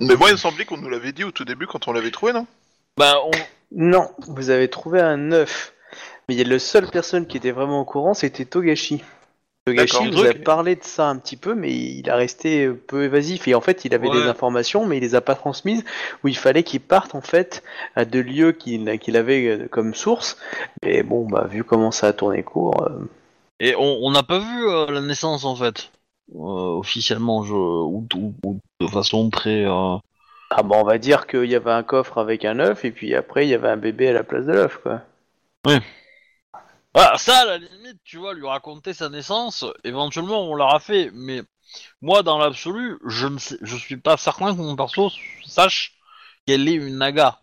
Mais 0.00 0.16
moi, 0.16 0.30
il 0.30 0.32
me 0.32 0.38
semblait 0.38 0.64
qu'on 0.64 0.78
nous 0.78 0.88
l'avait 0.88 1.12
dit 1.12 1.22
au 1.22 1.30
tout 1.30 1.44
début 1.44 1.66
quand 1.66 1.86
on 1.86 1.92
l'avait 1.92 2.10
trouvé, 2.10 2.32
non? 2.32 2.46
Bah 2.96 3.14
on, 3.24 3.30
non, 3.70 4.10
vous 4.26 4.50
avez 4.50 4.68
trouvé 4.68 5.00
un 5.00 5.32
œuf. 5.32 5.74
Mais 6.28 6.34
il 6.34 6.38
y 6.38 6.40
a 6.40 6.48
le 6.48 6.58
seule 6.58 6.88
personne 6.88 7.26
qui 7.26 7.36
était 7.36 7.52
vraiment 7.52 7.80
au 7.80 7.84
courant, 7.84 8.14
c'était 8.14 8.44
Togashi. 8.44 9.02
Togashi 9.64 10.10
vous 10.10 10.24
a 10.24 10.34
parlé 10.34 10.74
de 10.74 10.82
ça 10.82 11.08
un 11.08 11.16
petit 11.18 11.36
peu, 11.36 11.54
mais 11.54 11.72
il 11.72 12.10
a 12.10 12.16
resté 12.16 12.66
euh, 12.66 12.74
peu 12.74 13.04
évasif. 13.04 13.46
Et 13.46 13.54
en 13.54 13.60
fait, 13.60 13.84
il 13.84 13.94
avait 13.94 14.08
Ouais. 14.08 14.20
des 14.22 14.28
informations, 14.28 14.86
mais 14.86 14.96
il 14.96 15.00
les 15.00 15.14
a 15.14 15.20
pas 15.20 15.36
transmises. 15.36 15.84
Où 16.24 16.28
il 16.28 16.36
fallait 16.36 16.64
qu'il 16.64 16.80
parte 16.80 17.14
en 17.14 17.20
fait 17.20 17.62
à 17.94 18.04
deux 18.04 18.22
lieux 18.22 18.52
qu'il 18.52 19.16
avait 19.16 19.46
euh, 19.46 19.68
comme 19.68 19.94
source. 19.94 20.36
Mais 20.84 21.02
bon, 21.02 21.26
bah 21.26 21.46
vu 21.48 21.62
comment 21.62 21.92
ça 21.92 22.08
a 22.08 22.12
tourné 22.12 22.42
court, 22.42 22.82
euh, 22.82 23.08
et 23.60 23.76
on 23.76 24.10
n'a 24.10 24.24
pas 24.24 24.40
vu 24.40 24.68
euh, 24.68 24.86
la 24.90 25.00
naissance 25.00 25.44
en 25.44 25.54
fait. 25.54 25.92
Euh, 26.34 26.78
officiellement, 26.78 27.44
je, 27.44 27.52
ou, 27.54 28.06
ou- 28.16 28.34
ou 28.44 28.58
de 28.80 28.86
façon 28.88 29.30
très. 29.30 29.64
euh, 29.64 29.96
ah 30.50 30.62
bah 30.62 30.76
on 30.76 30.84
va 30.84 30.98
dire 30.98 31.26
qu'il 31.26 31.44
y 31.44 31.54
avait 31.54 31.70
un 31.70 31.82
coffre 31.82 32.18
avec 32.18 32.44
un 32.44 32.58
œuf, 32.58 32.84
et 32.84 32.90
puis 32.90 33.14
après 33.14 33.46
il 33.46 33.50
y 33.50 33.54
avait 33.54 33.68
un 33.68 33.76
bébé 33.76 34.08
à 34.08 34.12
la 34.12 34.24
place 34.24 34.46
de 34.46 34.52
l'œuf, 34.52 34.80
quoi. 34.82 35.02
Ah, 36.94 37.16
ça, 37.16 37.40
à 37.40 37.44
la 37.46 37.58
limite, 37.58 38.00
tu 38.04 38.18
vois, 38.18 38.34
lui 38.34 38.46
raconter 38.46 38.92
sa 38.92 39.08
naissance, 39.08 39.64
éventuellement, 39.84 40.42
on 40.50 40.54
l'aura 40.54 40.78
fait, 40.78 41.10
mais 41.14 41.42
moi, 42.02 42.22
dans 42.22 42.38
l'absolu, 42.38 42.98
je 43.06 43.26
ne 43.28 43.38
sais, 43.38 43.56
je 43.62 43.76
suis 43.76 43.96
pas 43.96 44.16
certain 44.18 44.52
que 44.54 44.60
mon 44.60 44.76
perso 44.76 45.10
sache 45.46 45.94
qu'elle 46.46 46.68
est 46.68 46.74
une 46.74 46.98
naga. 46.98 47.40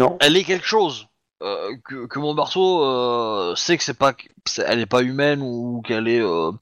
Non. 0.00 0.16
Elle 0.20 0.36
est 0.36 0.44
quelque 0.44 0.66
chose. 0.66 1.08
euh, 1.42 1.76
que, 1.84 2.06
que 2.06 2.18
mon 2.20 2.34
perso 2.36 2.84
euh, 2.84 3.54
sait 3.56 3.76
que 3.78 3.84
c'est 3.84 3.94
pas, 3.98 4.14
elle 4.66 4.80
est 4.80 4.86
pas 4.86 5.02
humaine 5.02 5.42
ou 5.42 5.82
qu'elle 5.86 6.08
est 6.08 6.20
euh, 6.22 6.52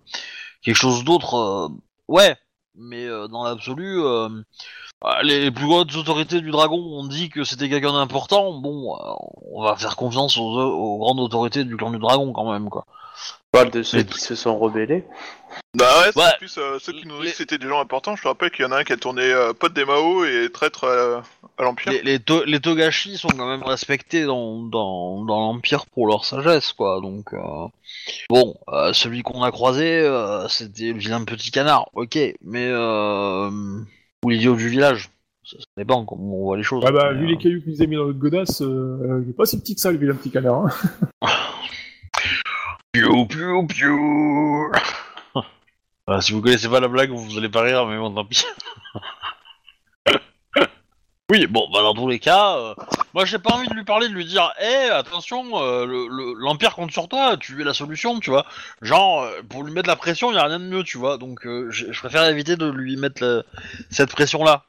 quelque 0.63 0.77
chose 0.77 1.05
d'autre. 1.05 1.35
euh, 1.37 1.69
ouais, 2.09 2.37
mais 2.75 3.07
euh, 3.07 3.29
dans 3.29 3.45
l'absolu, 3.45 4.01
euh, 4.03 4.29
les 5.23 5.51
plus 5.51 5.65
hautes 5.67 5.95
autorités 5.97 6.41
du 6.41 6.51
dragon 6.51 6.77
ont 6.79 7.07
dit 7.07 7.29
que 7.31 7.45
c'était 7.45 7.69
quelqu'un 7.69 7.93
d'important. 7.93 8.53
Bon, 8.61 8.95
euh, 8.97 9.13
on 9.53 9.63
va 9.63 9.77
faire 9.77 9.97
confiance 9.97 10.37
aux, 10.39 10.43
aux 10.43 10.99
grandes 10.99 11.21
autorités 11.21 11.65
du 11.65 11.77
clan 11.77 11.91
du 11.91 11.99
dragon 11.99 12.33
quand 12.33 12.51
même, 12.53 12.69
quoi. 12.69 12.85
On 13.53 13.59
parle 13.59 13.71
de 13.71 13.83
ceux 13.83 13.99
Mais- 13.99 14.05
qui 14.05 14.21
se 14.21 14.35
sont 14.35 14.59
rebellés. 14.59 15.05
Bah 15.75 15.85
ouais, 16.01 16.11
c'est 16.15 16.19
Ouais. 16.21 16.37
plus 16.39 16.59
euh, 16.59 16.79
ceux 16.79 16.93
qui 16.93 17.07
nous 17.07 17.17
Les- 17.19 17.23
disent 17.27 17.31
que 17.33 17.37
c'était 17.39 17.59
des 17.59 17.67
gens 17.69 17.81
importants. 17.81 18.15
Je 18.17 18.23
te 18.23 18.29
rappelle 18.29 18.51
qu'il 18.51 18.65
y 18.65 18.69
en 18.69 18.73
a 18.73 18.79
un 18.79 18.85
qui 18.85 18.93
a 18.93 18.97
tourné 18.97 19.23
euh, 19.23 19.53
pote 19.53 19.73
des 19.73 19.85
Mao 19.85 20.25
et 20.25 20.49
traître 20.53 20.85
euh, 20.85 21.21
à 21.59 21.63
l'Empire. 21.65 21.93
Les, 21.93 22.03
les, 22.03 22.19
to- 22.21 22.45
les 22.45 22.61
Togashi 22.61 23.19
sont 23.19 23.29
quand 23.29 23.49
même 23.49 23.63
respectés 23.65 24.25
dans, 24.25 24.59
dans, 24.63 25.25
dans 25.25 25.41
l'Empire 25.41 25.87
pour 25.87 26.07
leur 26.07 26.25
sagesse, 26.25 26.73
quoi. 26.73 27.01
Donc, 27.01 27.33
euh, 27.35 27.39
bon, 28.29 28.55
euh, 28.69 28.93
celui 28.93 29.23
qu'on 29.23 29.43
a 29.43 29.51
croisé, 29.51 29.99
euh, 30.01 30.47
c'était 30.49 30.93
le 30.93 30.99
vilain 30.99 31.25
petit 31.25 31.51
canard, 31.51 31.89
ok, 31.95 32.17
mais. 32.43 32.67
Euh, 32.69 33.51
ou 34.25 34.31
l'idiot 34.31 34.55
du 34.55 34.69
village. 34.69 35.11
Ça, 35.45 35.59
ça 35.59 35.65
dépend 35.77 36.05
comment 36.05 36.37
on 36.37 36.45
voit 36.45 36.57
les 36.57 36.63
choses. 36.63 36.85
Ouais, 36.85 36.93
bah, 36.93 37.13
vu 37.13 37.25
euh, 37.25 37.29
les 37.29 37.39
cailloux 37.39 37.61
qu'ils 37.63 37.73
nous 37.73 37.83
a 37.83 37.87
mis 37.87 37.97
dans 37.97 38.07
notre 38.07 38.19
godasse, 38.19 38.63
euh, 38.63 39.23
il 39.25 39.31
est 39.31 39.37
pas 39.37 39.47
si 39.47 39.59
petit 39.59 39.75
que 39.75 39.81
ça, 39.81 39.91
le 39.91 39.99
vilain 39.99 40.15
petit 40.15 40.31
canard. 40.31 40.67
Hein. 41.23 41.29
Piou, 42.93 43.27
piou, 43.27 43.67
piou. 43.67 44.73
Voilà, 46.07 46.23
si 46.23 46.33
vous 46.33 46.41
connaissez 46.41 46.69
pas 46.69 46.81
la 46.81 46.89
blague, 46.89 47.11
vous 47.11 47.39
allez 47.39 47.49
pas 47.49 47.63
rire, 47.63 47.87
mais 47.87 47.97
bon, 47.97 48.13
tant 48.13 48.25
pis. 48.25 48.45
oui, 51.31 51.47
bon, 51.47 51.69
bah 51.73 51.82
dans 51.82 51.94
tous 51.94 52.09
les 52.09 52.19
cas, 52.19 52.57
euh, 52.57 52.74
moi 53.15 53.24
j'ai 53.24 53.39
pas 53.39 53.55
envie 53.55 53.69
de 53.69 53.74
lui 53.74 53.85
parler, 53.85 54.09
de 54.09 54.15
lui 54.15 54.24
dire, 54.24 54.52
hé, 54.61 54.90
attention, 54.90 55.62
euh, 55.62 55.86
le- 55.86 56.09
le- 56.09 56.35
l'Empire 56.39 56.74
compte 56.74 56.90
sur 56.90 57.09
toi, 57.09 57.36
tu 57.39 57.61
es 57.61 57.65
la 57.65 57.73
solution, 57.73 58.19
tu 58.20 58.31
vois. 58.31 58.44
Genre, 58.82 59.23
euh, 59.23 59.40
pour 59.48 59.62
lui 59.62 59.73
mettre 59.73 59.89
la 59.89 59.97
pression, 59.97 60.32
y 60.32 60.36
a 60.36 60.44
rien 60.44 60.59
de 60.59 60.65
mieux, 60.65 60.82
tu 60.82 60.98
vois. 60.98 61.19
Donc, 61.19 61.47
euh, 61.47 61.70
je 61.70 61.98
préfère 61.98 62.24
éviter 62.27 62.57
de 62.57 62.66
lui 62.70 62.97
mettre 62.97 63.23
la- 63.24 63.43
cette 63.90 64.11
pression-là. 64.11 64.65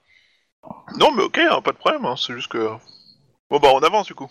Non, 0.97 1.11
mais 1.11 1.23
ok, 1.23 1.39
hein, 1.39 1.61
pas 1.61 1.71
de 1.71 1.77
problème. 1.77 2.05
hein, 2.05 2.15
c'est 2.15 2.33
juste 2.33 2.49
que. 2.49 2.69
Bon 3.49 3.59
bah 3.59 3.69
on 3.73 3.79
avance 3.79 4.05
du 4.07 4.13
coup. 4.15 4.29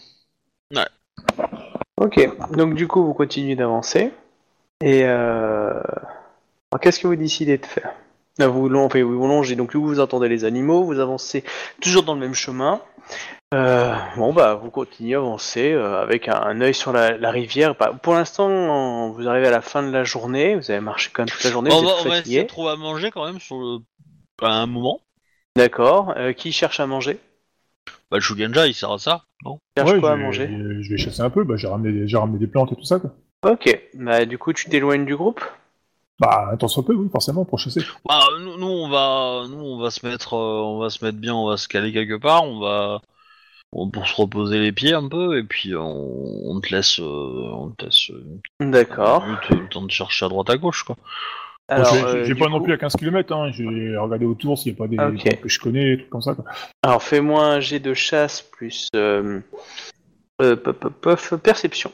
Ok, 1.99 2.19
donc 2.57 2.75
du 2.75 2.89
coup 2.89 3.05
vous 3.05 3.13
continuez 3.13 3.57
d'avancer. 3.57 4.15
Et 4.83 5.05
euh... 5.05 5.73
alors, 6.73 6.81
qu'est-ce 6.81 7.01
que 7.01 7.07
vous 7.07 7.17
décidez 7.17 7.59
de 7.59 7.67
faire? 7.67 7.93
Là, 8.39 8.49
vous, 8.49 8.73
enfin, 8.75 9.03
vous 9.03 9.27
longez, 9.27 9.57
donc 9.57 9.75
vous 9.77 10.01
entendez 10.01 10.29
les 10.29 10.45
animaux, 10.45 10.85
vous 10.85 10.99
avancez 10.99 11.45
toujours 11.81 12.05
dans 12.05 12.15
le 12.15 12.21
même 12.21 12.35
chemin. 12.35 12.81
Euh, 13.53 13.93
bon 14.17 14.33
bah 14.33 14.55
vous 14.55 14.71
continuez 14.71 15.17
à 15.17 15.19
avancer 15.19 15.73
euh, 15.73 16.01
avec 16.01 16.29
un, 16.29 16.41
un 16.41 16.61
œil 16.61 16.73
sur 16.73 16.93
la, 16.93 17.19
la 17.19 17.31
rivière. 17.33 17.75
Bah, 17.75 17.93
pour 18.01 18.15
l'instant, 18.15 19.11
vous 19.11 19.29
arrivez 19.29 19.49
à 19.49 19.51
la 19.51 19.61
fin 19.61 19.83
de 19.83 19.91
la 19.91 20.05
journée, 20.05 20.55
vous 20.55 20.71
avez 20.71 20.81
marché 20.81 21.11
quand 21.13 21.23
même 21.23 21.29
toute 21.29 21.43
la 21.43 21.51
journée, 21.51 21.71
on 21.73 21.79
vous 21.83 21.85
êtes 21.85 21.91
on 21.91 22.09
va 22.09 22.19
essayer 22.19 22.19
fatigué. 22.21 22.43
de 22.45 22.49
trouver 22.49 22.71
à 22.71 22.77
manger 22.77 23.11
quand 23.11 23.27
même 23.27 23.41
sur 23.41 23.59
le... 23.59 23.79
à 24.41 24.53
un 24.53 24.67
moment. 24.67 25.01
D'accord. 25.57 26.15
Euh, 26.17 26.33
qui 26.33 26.53
cherche 26.53 26.79
à 26.79 26.87
manger? 26.87 27.19
Bah, 28.11 28.19
le 28.19 28.21
Shugenja, 28.21 28.69
il 28.69 28.75
sert 28.75 28.93
à 28.93 28.99
ça, 28.99 29.25
non? 29.45 29.59
Cherche 29.77 29.91
Ouais, 29.91 29.99
quoi 30.01 30.13
à 30.13 30.15
je 30.15 30.19
vais- 30.21 30.25
manger? 30.27 30.51
Je 30.83 30.91
vais 30.91 30.97
chasser 30.97 31.23
un 31.23 31.31
peu, 31.31 31.43
bah, 31.43 31.57
j'ai 31.57 31.67
ramené, 31.67 31.93
des- 31.93 32.07
j'ai 32.09 32.17
ramené 32.17 32.39
des 32.39 32.47
plantes 32.47 32.71
et 32.73 32.77
tout 32.77 32.85
ça, 32.85 33.01
quoi. 33.01 33.11
Ok, 33.43 33.81
bah 33.95 34.27
du 34.27 34.37
coup 34.39 34.53
tu 34.53 34.69
t'éloignes 34.69 35.07
du 35.07 35.17
groupe? 35.17 35.43
Bah, 36.21 36.55
tant 36.59 36.69
soit 36.69 36.85
peu, 36.85 36.95
oui, 36.95 37.09
forcément, 37.11 37.45
pour 37.47 37.59
chasser. 37.59 37.81
Bah, 38.07 38.21
nous, 38.41 38.59
nous, 38.59 38.67
on 38.67 38.89
va, 38.91 39.47
nous, 39.49 39.59
on 39.65 39.79
va 39.79 39.91
se 39.91 40.07
mettre, 40.07 40.35
euh, 40.35 40.61
on 40.63 40.79
va 40.79 40.91
se 40.91 41.03
mettre 41.05 41.17
bien, 41.19 41.35
on 41.35 41.49
va 41.49 41.57
se 41.57 41.67
caler 41.67 41.93
quelque 41.93 42.19
part, 42.19 42.45
on 42.45 42.61
va, 42.61 43.01
on- 43.73 43.89
pour 43.89 44.07
se 44.07 44.15
reposer 44.15 44.59
les 44.59 44.71
pieds 44.73 44.93
un 44.93 45.09
peu, 45.09 45.39
et 45.39 45.43
puis 45.43 45.75
on, 45.75 46.51
on 46.51 46.61
te 46.61 46.75
laisse, 46.75 47.01
euh, 47.01 47.05
on 47.05 47.71
te 47.71 47.87
laisse 47.87 48.11
euh, 48.11 48.39
D'accord. 48.61 49.25
le 49.51 49.69
temps 49.71 49.83
de 49.83 49.91
chercher 49.91 50.27
à 50.27 50.29
droite 50.29 50.51
à 50.51 50.59
gauche, 50.59 50.83
quoi. 50.83 50.97
Alors, 51.69 51.95
J'ai- 51.95 52.33
euh, 52.33 52.35
pas 52.35 52.49
non 52.49 52.61
plus 52.61 52.73
à 52.73 52.77
15 52.77 52.97
km, 52.97 53.33
hein. 53.33 53.51
j'ai 53.53 53.97
regardé 53.97 54.27
autour 54.27 54.59
s'il 54.59 54.73
n'y 54.73 54.77
a 54.77 54.79
pas 54.79 54.89
des 54.89 54.97
trucs 54.97 55.41
que 55.41 55.49
je 55.49 55.61
connais, 55.61 55.85
des 55.85 55.97
trucs 55.99 56.11
comme 56.11 56.21
ça. 56.21 56.35
Quoi. 56.35 56.45
Alors 56.83 57.01
fais-moi 57.03 57.45
un 57.45 57.61
jet 57.61 57.79
de 57.79 57.95
chasse 57.95 58.43
plus 58.43 58.89
euh, 58.97 59.41
euh, 60.43 60.57
pop, 60.57 60.93
pop, 61.01 61.37
perception. 61.37 61.93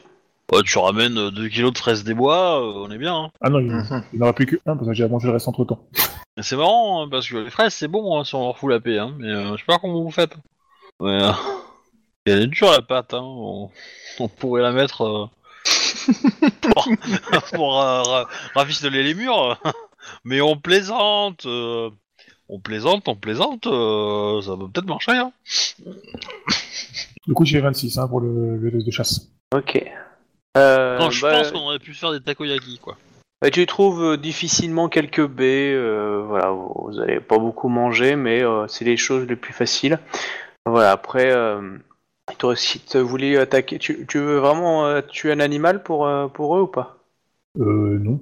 Ouais, 0.51 0.63
tu 0.63 0.77
ramènes 0.77 1.29
2 1.31 1.49
kilos 1.49 1.73
de 1.73 1.77
fraises 1.77 2.03
des 2.05 2.13
bois, 2.13 2.61
euh, 2.61 2.85
on 2.87 2.91
est 2.91 2.97
bien. 2.97 3.15
Hein. 3.15 3.31
Ah 3.41 3.49
non, 3.49 3.59
il 3.59 3.67
Mhm. 3.67 4.03
il 4.13 4.17
n'y 4.17 4.23
en 4.23 4.27
aura 4.27 4.33
plus 4.33 4.45
que 4.45 4.55
un 4.65 4.75
parce 4.77 4.87
que 4.87 4.93
j'ai 4.93 5.07
mangé 5.07 5.27
le 5.27 5.33
reste 5.33 5.47
entre 5.49 5.65
temps. 5.65 5.79
C'est 6.39 6.55
marrant 6.55 7.03
hein, 7.03 7.07
parce 7.09 7.27
que 7.27 7.35
les 7.37 7.49
fraises 7.49 7.73
c'est 7.73 7.87
bon 7.87 8.17
hein, 8.17 8.23
si 8.23 8.35
on 8.35 8.45
leur 8.45 8.57
fout 8.57 8.69
la 8.69 8.79
paix, 8.79 8.97
hein, 8.97 9.13
mais 9.17 9.27
euh, 9.27 9.53
je 9.53 9.57
sais 9.57 9.65
pas 9.65 9.77
comment 9.79 10.01
vous 10.03 10.11
faites. 10.11 10.35
Ouais, 10.99 11.21
euh, 11.21 11.31
elle 12.25 12.43
est 12.43 12.47
dure 12.47 12.71
la 12.71 12.81
pâte, 12.81 13.13
hein. 13.13 13.21
on, 13.23 13.69
on 14.19 14.27
pourrait 14.29 14.61
la 14.61 14.71
mettre 14.71 15.01
euh, 15.03 15.25
pour, 16.61 16.87
pour 17.53 17.81
euh, 17.81 18.01
ra- 18.03 18.27
rafistoler 18.55 19.03
les 19.03 19.15
murs, 19.15 19.59
mais 20.23 20.39
on 20.39 20.55
plaisante, 20.57 21.45
euh, 21.45 21.89
on 22.47 22.59
plaisante, 22.59 23.07
on 23.09 23.15
plaisante, 23.15 23.67
euh, 23.67 24.41
ça 24.41 24.55
peut 24.55 24.69
peut-être 24.69 24.87
marcher. 24.87 25.11
Hein. 25.17 25.31
Du 27.27 27.33
coup, 27.33 27.43
j'ai 27.43 27.59
26 27.59 27.97
hein, 27.97 28.07
pour 28.07 28.21
le, 28.21 28.57
le 28.57 28.71
test 28.71 28.85
de 28.85 28.91
chasse. 28.91 29.27
Ok. 29.53 29.83
Euh, 30.57 30.97
non, 30.97 31.09
je 31.09 31.21
bah, 31.21 31.31
pense 31.31 31.51
qu'on 31.51 31.59
aurait 31.59 31.79
pu 31.79 31.93
faire 31.93 32.11
des 32.11 32.19
takoyaki 32.19 32.79
quoi. 32.79 32.97
bah, 33.41 33.51
tu 33.51 33.65
trouves 33.67 34.03
euh, 34.03 34.17
difficilement 34.17 34.89
quelques 34.89 35.25
baies. 35.25 35.73
euh, 35.73 36.23
voilà, 36.25 36.49
vous 36.49 36.73
vous 36.75 36.99
allez 36.99 37.19
pas 37.19 37.37
beaucoup 37.37 37.69
manger, 37.69 38.15
mais 38.15 38.43
euh, 38.43 38.67
c'est 38.67 38.85
les 38.85 38.97
choses 38.97 39.27
les 39.27 39.35
plus 39.35 39.53
faciles. 39.53 39.99
Voilà. 40.65 40.91
Après, 40.91 41.31
euh, 41.31 41.77
toi 42.37 42.51
aussi, 42.51 42.79
tu 42.79 42.97
voulais 42.99 43.37
attaquer. 43.37 43.77
Tu, 43.77 44.05
tu 44.07 44.19
veux 44.19 44.37
vraiment 44.37 44.85
euh, 44.85 45.01
tuer 45.01 45.31
un 45.31 45.39
animal 45.39 45.83
pour 45.83 46.07
euh, 46.07 46.27
pour 46.27 46.57
eux 46.57 46.61
ou 46.61 46.67
pas? 46.67 46.97
Euh, 47.59 47.99
non. 47.99 48.19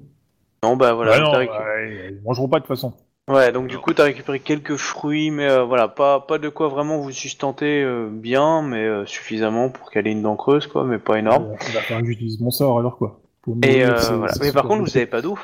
Non, 0.64 0.76
bah 0.76 0.94
voilà. 0.94 1.20
Bah 1.20 1.20
non, 1.20 1.42
ils 1.42 2.22
mangeront 2.24 2.50
pas 2.50 2.60
de 2.60 2.66
toute 2.66 2.76
façon. 2.76 2.94
Ouais, 3.28 3.52
donc 3.52 3.68
du 3.68 3.80
coup, 3.80 3.92
t'as 3.94 4.04
récupéré 4.04 4.40
quelques 4.40 4.76
fruits, 4.76 5.32
mais 5.32 5.50
euh, 5.50 5.64
voilà, 5.64 5.88
pas, 5.88 6.20
pas 6.20 6.38
de 6.38 6.48
quoi 6.48 6.68
vraiment 6.68 7.00
vous 7.00 7.12
sustenter 7.12 7.82
euh, 7.82 8.08
bien, 8.12 8.62
mais 8.62 8.86
euh, 8.86 9.06
suffisamment 9.08 9.70
pour 9.70 9.90
qu'elle 9.90 10.06
ait 10.06 10.12
une 10.12 10.22
dent 10.22 10.36
creuse, 10.36 10.68
quoi, 10.68 10.84
mais 10.84 11.00
pas 11.00 11.18
énorme. 11.18 11.56
J'utilise 12.04 12.40
mon 12.40 12.52
sort 12.52 12.78
alors 12.78 12.98
quoi. 12.98 13.20
Pour 13.42 13.58
Et 13.64 13.84
euh, 13.84 13.96
voilà. 14.18 14.34
Mais 14.42 14.52
par 14.52 14.68
contre, 14.68 14.84
vous 14.84 14.96
avez 14.96 15.08
pas 15.08 15.22
d'eau. 15.22 15.40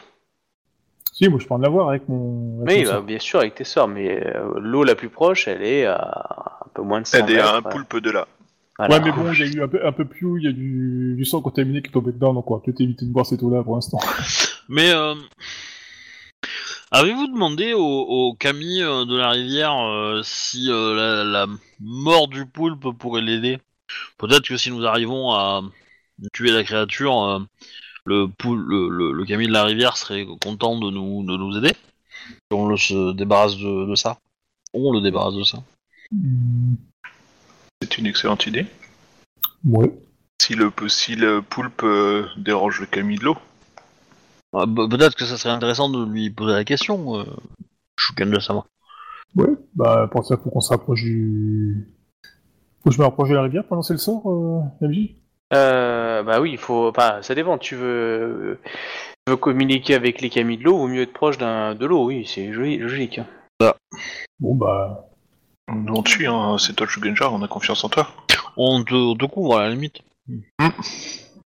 Si, 1.11 1.27
moi 1.27 1.39
je 1.39 1.47
peux 1.47 1.53
en 1.55 1.63
avoir 1.63 1.89
avec 1.89 2.07
mon. 2.07 2.61
avec 2.61 2.85
mon 2.85 2.93
bah, 2.93 3.01
bien 3.01 3.19
sûr, 3.19 3.39
avec 3.39 3.55
tes 3.55 3.63
sorts, 3.63 3.87
mais 3.87 4.27
euh, 4.27 4.59
l'eau 4.59 4.83
la 4.83 4.93
plus 4.93 5.09
proche, 5.09 5.47
elle 5.47 5.63
est 5.63 5.85
à 5.85 6.59
un 6.65 6.69
peu 6.75 6.83
moins 6.83 7.01
de 7.01 7.07
100 7.07 7.17
Elle 7.17 7.35
est 7.35 7.39
à 7.39 7.55
un 7.55 7.61
poulpe 7.63 7.97
de 7.97 8.11
là. 8.11 8.27
voilà. 8.77 8.97
Ouais, 8.97 9.01
mais 9.03 9.11
bon, 9.11 9.31
il 9.33 9.39
y 9.39 9.43
a 9.43 9.45
eu 9.45 9.63
un 9.63 9.67
peu, 9.67 9.85
un 9.85 9.91
peu 9.91 10.05
plus 10.05 10.25
haut, 10.27 10.37
il 10.37 10.43
y 10.43 10.47
a 10.47 10.51
du, 10.51 11.15
du 11.17 11.25
sang 11.25 11.41
contaminé 11.41 11.81
qui 11.81 11.89
est 11.89 11.91
tombé 11.91 12.11
dedans, 12.11 12.33
donc 12.33 12.49
on 12.49 12.55
va 12.55 12.61
peut-être 12.63 12.81
éviter 12.81 13.05
de 13.05 13.11
boire 13.11 13.25
cette 13.25 13.41
eau-là 13.41 13.63
pour 13.63 13.73
l'instant. 13.73 13.99
Mais 14.69 14.91
euh, 14.91 15.15
avez-vous 16.91 17.27
demandé 17.27 17.73
au, 17.73 17.81
au 17.81 18.33
Camille 18.33 18.83
euh, 18.83 19.05
de 19.05 19.15
la 19.15 19.31
rivière 19.31 19.77
euh, 19.79 20.21
si 20.23 20.69
euh, 20.69 20.95
la, 20.95 21.23
la 21.23 21.47
mort 21.79 22.27
du 22.27 22.45
poulpe 22.45 22.91
pourrait 22.97 23.21
l'aider? 23.21 23.59
Peut-être 24.17 24.47
que 24.47 24.57
si 24.57 24.71
nous 24.71 24.85
arrivons 24.85 25.31
à 25.31 25.63
tuer 26.33 26.51
la 26.51 26.63
créature, 26.63 27.23
euh, 27.23 27.39
le, 28.05 28.27
poul- 28.27 28.63
le, 28.65 28.89
le, 28.89 29.11
le 29.11 29.25
Camille 29.25 29.47
de 29.47 29.53
la 29.53 29.63
rivière 29.63 29.97
serait 29.97 30.25
content 30.41 30.79
de 30.79 30.89
nous, 30.91 31.23
de 31.23 31.37
nous 31.37 31.57
aider? 31.57 31.73
On 32.51 32.67
le 32.67 32.77
se 32.77 33.13
débarrasse 33.13 33.57
de, 33.57 33.85
de 33.89 33.95
ça. 33.95 34.17
On 34.73 34.93
le 34.93 35.01
débarrasse 35.01 35.35
de 35.35 35.43
ça. 35.43 35.63
Hmm, 36.11 36.75
C'est 37.81 37.97
une 37.97 38.05
excellente 38.05 38.45
idée. 38.45 38.65
Ouais. 39.65 39.91
Si 40.41 40.55
le, 40.55 40.71
si 40.87 41.15
le 41.15 41.41
poulpe 41.41 41.83
euh, 41.83 42.27
dérange 42.37 42.79
le 42.79 42.85
Camille 42.85 43.17
de 43.17 43.25
l'eau. 43.25 43.37
Ah, 44.53 44.65
bah, 44.65 44.87
Peut-être 44.89 45.15
que 45.15 45.25
ça 45.25 45.37
serait 45.37 45.53
intéressant 45.53 45.89
de 45.89 46.05
lui 46.05 46.29
poser 46.29 46.53
la 46.53 46.63
question. 46.63 47.19
Euh, 47.19 47.25
Chouken 47.97 48.29
de 48.31 48.39
savoir. 48.39 48.65
Ouais, 49.35 49.49
bah 49.75 50.09
pour 50.11 50.25
ça, 50.25 50.37
faut 50.37 50.49
qu'on 50.49 50.59
se 50.59 50.69
rapproche 50.69 51.03
du. 51.03 51.87
Faut 52.83 52.89
que 52.89 52.95
je 52.95 52.99
me 52.99 53.05
rapproche 53.05 53.29
de 53.29 53.35
la 53.35 53.43
rivière 53.43 53.65
pour 53.65 53.75
lancer 53.75 53.93
le 53.93 53.99
sort, 53.99 54.29
euh, 54.29 54.61
MJ 54.81 55.15
Euh, 55.53 56.23
bah 56.23 56.41
oui, 56.41 56.51
il 56.51 56.57
faut. 56.57 56.89
Enfin, 56.89 57.21
ça 57.21 57.35
dépend. 57.35 57.57
Tu 57.57 57.75
veux, 57.75 58.59
tu 59.25 59.31
veux 59.31 59.37
communiquer 59.37 59.95
avec 59.95 60.19
les 60.19 60.29
camis 60.29 60.57
de 60.57 60.63
l'eau, 60.63 60.77
vaut 60.77 60.87
mieux 60.87 61.03
être 61.03 61.13
proche 61.13 61.37
d'un 61.37 61.75
de 61.75 61.85
l'eau. 61.85 62.05
Oui, 62.05 62.25
c'est 62.25 62.47
logique. 62.47 63.21
Bon, 64.39 64.55
bah. 64.55 65.07
Nous 65.73 65.93
on 65.93 66.03
te 66.03 66.09
suit, 66.09 66.27
hein. 66.27 66.57
c'est 66.57 66.73
toi 66.73 66.85
le 66.85 66.91
Shugenjar, 66.91 67.33
on 67.33 67.41
a 67.43 67.47
confiance 67.47 67.83
en 67.83 67.89
toi. 67.89 68.07
On 68.57 68.83
te, 68.83 68.93
on 68.93 69.15
te 69.15 69.25
couvre 69.25 69.57
à 69.57 69.63
la 69.63 69.69
limite. 69.69 70.01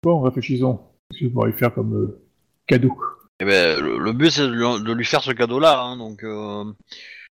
Bon, 0.02 0.20
réfléchissons. 0.20 0.78
Qu'est-ce 1.10 1.20
que 1.20 1.28
je 1.28 1.32
pourrais 1.32 1.52
faire 1.52 1.72
comme 1.72 1.94
euh, 1.94 2.22
cadeau 2.70 2.96
Eh 3.40 3.44
ben, 3.44 3.80
le, 3.80 3.98
le 3.98 4.12
but 4.12 4.30
c'est 4.30 4.42
de 4.42 4.52
lui, 4.52 4.82
de 4.84 4.92
lui 4.92 5.04
faire 5.04 5.22
ce 5.22 5.32
cadeau-là, 5.32 5.80
hein, 5.82 5.96
donc 5.96 6.22
euh, 6.24 6.64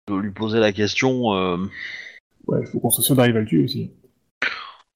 de 0.08 0.14
lui 0.14 0.30
poser 0.32 0.58
la 0.60 0.72
question. 0.72 1.34
euh, 1.34 1.56
Ouais, 2.46 2.64
faut 2.66 2.80
qu'on 2.80 2.90
s'assure 2.90 3.14
d'arriver 3.16 3.38
à 3.38 3.40
le 3.42 3.46
tuer 3.46 3.64
aussi. 3.64 3.90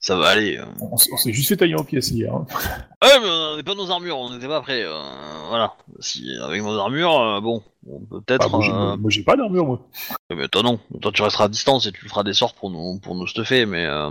ça 0.01 0.17
va 0.17 0.29
aller. 0.29 0.57
euh. 0.59 0.65
On, 0.81 0.97
s- 0.97 1.09
on 1.13 1.17
s'est 1.17 1.33
juste 1.33 1.49
fait 1.51 1.57
tailler 1.57 1.75
en 1.75 1.85
pièces 1.85 2.11
hier. 2.11 2.35
Hein. 2.35 2.47
Ouais, 3.03 3.19
mais 3.21 3.27
on 3.29 3.51
n'avait 3.51 3.63
pas 3.65 3.75
nos 3.75 3.91
armures, 3.91 4.17
on 4.17 4.31
n'était 4.33 4.47
pas 4.47 4.61
prêts. 4.61 4.85
euh, 4.85 5.03
voilà. 5.49 5.75
Si 5.99 6.25
avec 6.41 6.63
nos 6.63 6.79
armures, 6.79 7.19
euh, 7.21 7.41
bon, 7.41 7.61
on 7.87 7.99
peut 7.99 8.07
Bah, 8.19 8.23
peut-être. 8.27 8.49
moi, 8.51 8.61
j'ai- 8.65 8.71
euh, 8.73 8.97
moi, 8.97 9.11
j'ai 9.11 9.25
pas 9.25 9.37
d'armure, 9.37 9.67
moi. 9.67 9.89
mais 10.31 10.47
toi 10.49 10.63
non, 10.63 10.79
toi 11.01 11.11
tu 11.13 11.21
resteras 11.21 11.45
à 11.45 11.49
distance 11.49 11.87
et 11.87 11.93
tu 11.93 12.09
feras 12.09 12.23
des 12.23 12.33
sorts 12.33 12.55
pour 12.55 12.71
nous 12.71 13.01
pour 13.01 13.17
nous 13.17 13.27
stuffer, 13.27 13.67
mais. 13.67 13.85
euh, 13.87 14.11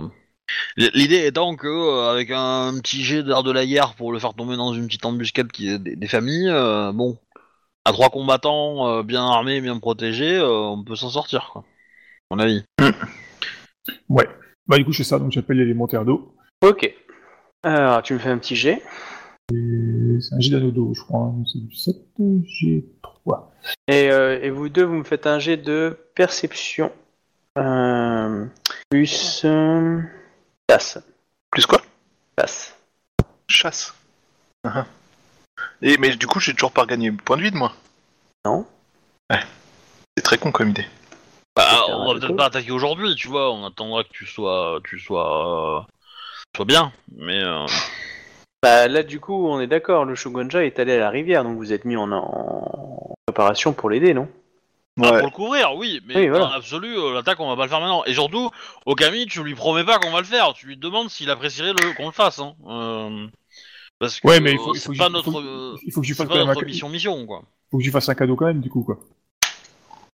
L'idée 0.76 1.26
étant 1.26 1.56
que 1.56 1.66
euh, 1.68 2.10
avec 2.10 2.30
un 2.30 2.74
petit 2.80 3.02
jet 3.02 3.22
d'art 3.22 3.42
de 3.42 3.52
la 3.52 3.66
guerre 3.66 3.94
pour 3.94 4.12
le 4.12 4.18
faire 4.18 4.34
tomber 4.34 4.56
dans 4.56 4.72
une 4.74 4.86
petite 4.86 5.04
embuscade 5.04 5.50
qui 5.52 5.68
est 5.68 5.78
des, 5.78 5.96
des 5.96 6.08
familles, 6.08 6.48
euh, 6.48 6.92
bon, 6.92 7.18
à 7.84 7.92
trois 7.92 8.10
combattants 8.10 8.88
euh, 8.88 9.02
bien 9.02 9.24
armés, 9.24 9.60
bien 9.60 9.78
protégés, 9.78 10.36
euh, 10.36 10.48
on 10.48 10.84
peut 10.84 10.96
s'en 10.96 11.10
sortir, 11.10 11.50
quoi. 11.52 11.64
À 12.30 12.34
mon 12.36 12.38
avis. 12.42 12.64
Ouais. 14.08 14.28
Bah, 14.66 14.78
du 14.78 14.84
coup, 14.84 14.92
fais 14.92 15.04
ça, 15.04 15.18
donc 15.18 15.32
j'appelle 15.32 15.58
l'élémentaire 15.58 16.04
d'eau. 16.04 16.34
Ok. 16.62 16.94
Alors, 17.62 18.02
tu 18.02 18.14
me 18.14 18.18
fais 18.18 18.30
un 18.30 18.38
petit 18.38 18.56
jet. 18.56 18.82
Et 19.52 20.18
C'est 20.20 20.34
un 20.34 20.40
jet 20.40 20.50
d'anneau 20.50 20.70
d'eau, 20.70 20.92
je 20.94 21.02
crois. 21.02 21.20
hein. 21.26 21.42
C'est 21.52 21.58
du 21.58 21.74
7 21.74 21.96
G3. 22.18 23.50
Et, 23.88 24.10
euh, 24.10 24.40
et 24.40 24.50
vous 24.50 24.68
deux, 24.68 24.84
vous 24.84 24.94
me 24.94 25.04
faites 25.04 25.26
un 25.26 25.38
jet 25.38 25.56
de 25.56 25.98
perception. 26.14 26.90
Euh, 27.58 28.46
plus. 28.88 29.42
Euh, 29.44 30.00
chasse. 30.72 30.98
Plus 31.50 31.66
quoi? 31.66 31.80
Chasse. 32.38 32.74
Chasse. 33.48 33.94
Ah, 34.64 34.72
ah. 34.76 34.86
Et, 35.82 35.98
mais 35.98 36.16
du 36.16 36.26
coup, 36.26 36.40
j'ai 36.40 36.54
toujours 36.54 36.72
pas 36.72 36.86
gagné 36.86 37.12
point 37.12 37.36
de 37.36 37.42
vide, 37.42 37.54
moi. 37.54 37.72
Non 38.44 38.66
C'est 40.16 40.22
très 40.22 40.38
con 40.38 40.50
comme 40.50 40.70
idée. 40.70 40.86
Bah, 41.54 41.64
C'était 41.68 41.92
on 41.92 42.12
va 42.12 42.18
peut-être 42.18 42.36
pas 42.36 42.46
attaquer 42.46 42.70
aujourd'hui, 42.70 43.14
tu 43.14 43.28
vois. 43.28 43.52
On 43.52 43.66
attendra 43.66 44.04
que 44.04 44.12
tu 44.12 44.26
sois, 44.26 44.80
tu 44.84 44.98
sois, 44.98 45.80
euh, 45.80 45.82
sois 46.56 46.64
bien. 46.64 46.92
Mais 47.16 47.42
euh, 47.42 47.66
Bah 48.62 48.88
là, 48.88 49.02
du 49.02 49.20
coup, 49.20 49.48
on 49.48 49.60
est 49.60 49.66
d'accord. 49.66 50.04
Le 50.04 50.14
Shogunja 50.14 50.64
est 50.64 50.78
allé 50.78 50.94
à 50.94 50.98
la 50.98 51.10
rivière, 51.10 51.44
donc 51.44 51.56
vous 51.56 51.72
êtes 51.72 51.84
mis 51.84 51.96
en, 51.96 52.10
en 52.12 53.14
préparation 53.26 53.72
pour 53.72 53.90
l'aider, 53.90 54.14
non? 54.14 54.28
Ouais. 54.98 55.08
pour 55.08 55.16
le 55.26 55.30
couvrir, 55.30 55.74
oui. 55.74 56.00
Mais 56.06 56.16
Oui, 56.16 56.28
voilà. 56.28 56.44
dans 56.46 56.50
l'absolu, 56.52 56.98
euh, 56.98 57.14
l'attaque, 57.14 57.40
on 57.40 57.48
va 57.48 57.56
pas 57.56 57.62
le 57.64 57.68
faire 57.70 57.80
maintenant. 57.80 58.04
Et 58.04 58.12
surtout, 58.12 58.50
au 58.84 58.94
Camille, 58.94 59.26
tu 59.26 59.42
lui 59.42 59.54
promets 59.54 59.84
pas 59.84 59.98
qu'on 59.98 60.10
va 60.10 60.18
le 60.20 60.26
faire. 60.26 60.52
Tu 60.52 60.66
lui 60.66 60.76
demandes 60.76 61.08
s'il 61.08 61.30
apprécierait 61.30 61.72
le 61.72 61.94
qu'on 61.94 62.06
le 62.06 62.12
fasse. 62.12 62.38
Hein. 62.40 62.54
Euh, 62.68 63.26
parce 63.98 64.20
que 64.20 64.28
Ouais, 64.28 64.40
mais 64.40 64.52
il 64.52 64.58
faut- 64.58 64.70
euh, 64.70 64.72
il 64.74 64.80
faut 64.80 64.92
que 64.92 64.98
pas 64.98 65.06
j'y- 65.06 65.12
notre, 65.12 65.30
faut 65.32 65.40
euh, 65.40 65.76
il 65.86 65.92
faut 65.92 66.00
que 66.02 66.06
j'y 66.06 66.12
c'est 66.12 66.18
fasse 66.18 66.26
pas 66.28 66.34
quand 66.34 66.38
même 66.40 66.48
un 66.48 66.52
notre 66.52 66.60
ca- 66.60 66.66
mission 66.66 66.88
mission 66.90 67.26
quoi. 67.26 67.42
Faut 67.70 67.78
que 67.78 67.84
j'y 67.84 67.90
fasse 67.90 68.08
un 68.10 68.14
cadeau 68.14 68.36
quand 68.36 68.44
même, 68.46 68.60
du 68.60 68.68
coup, 68.68 68.82
quoi. 68.82 68.98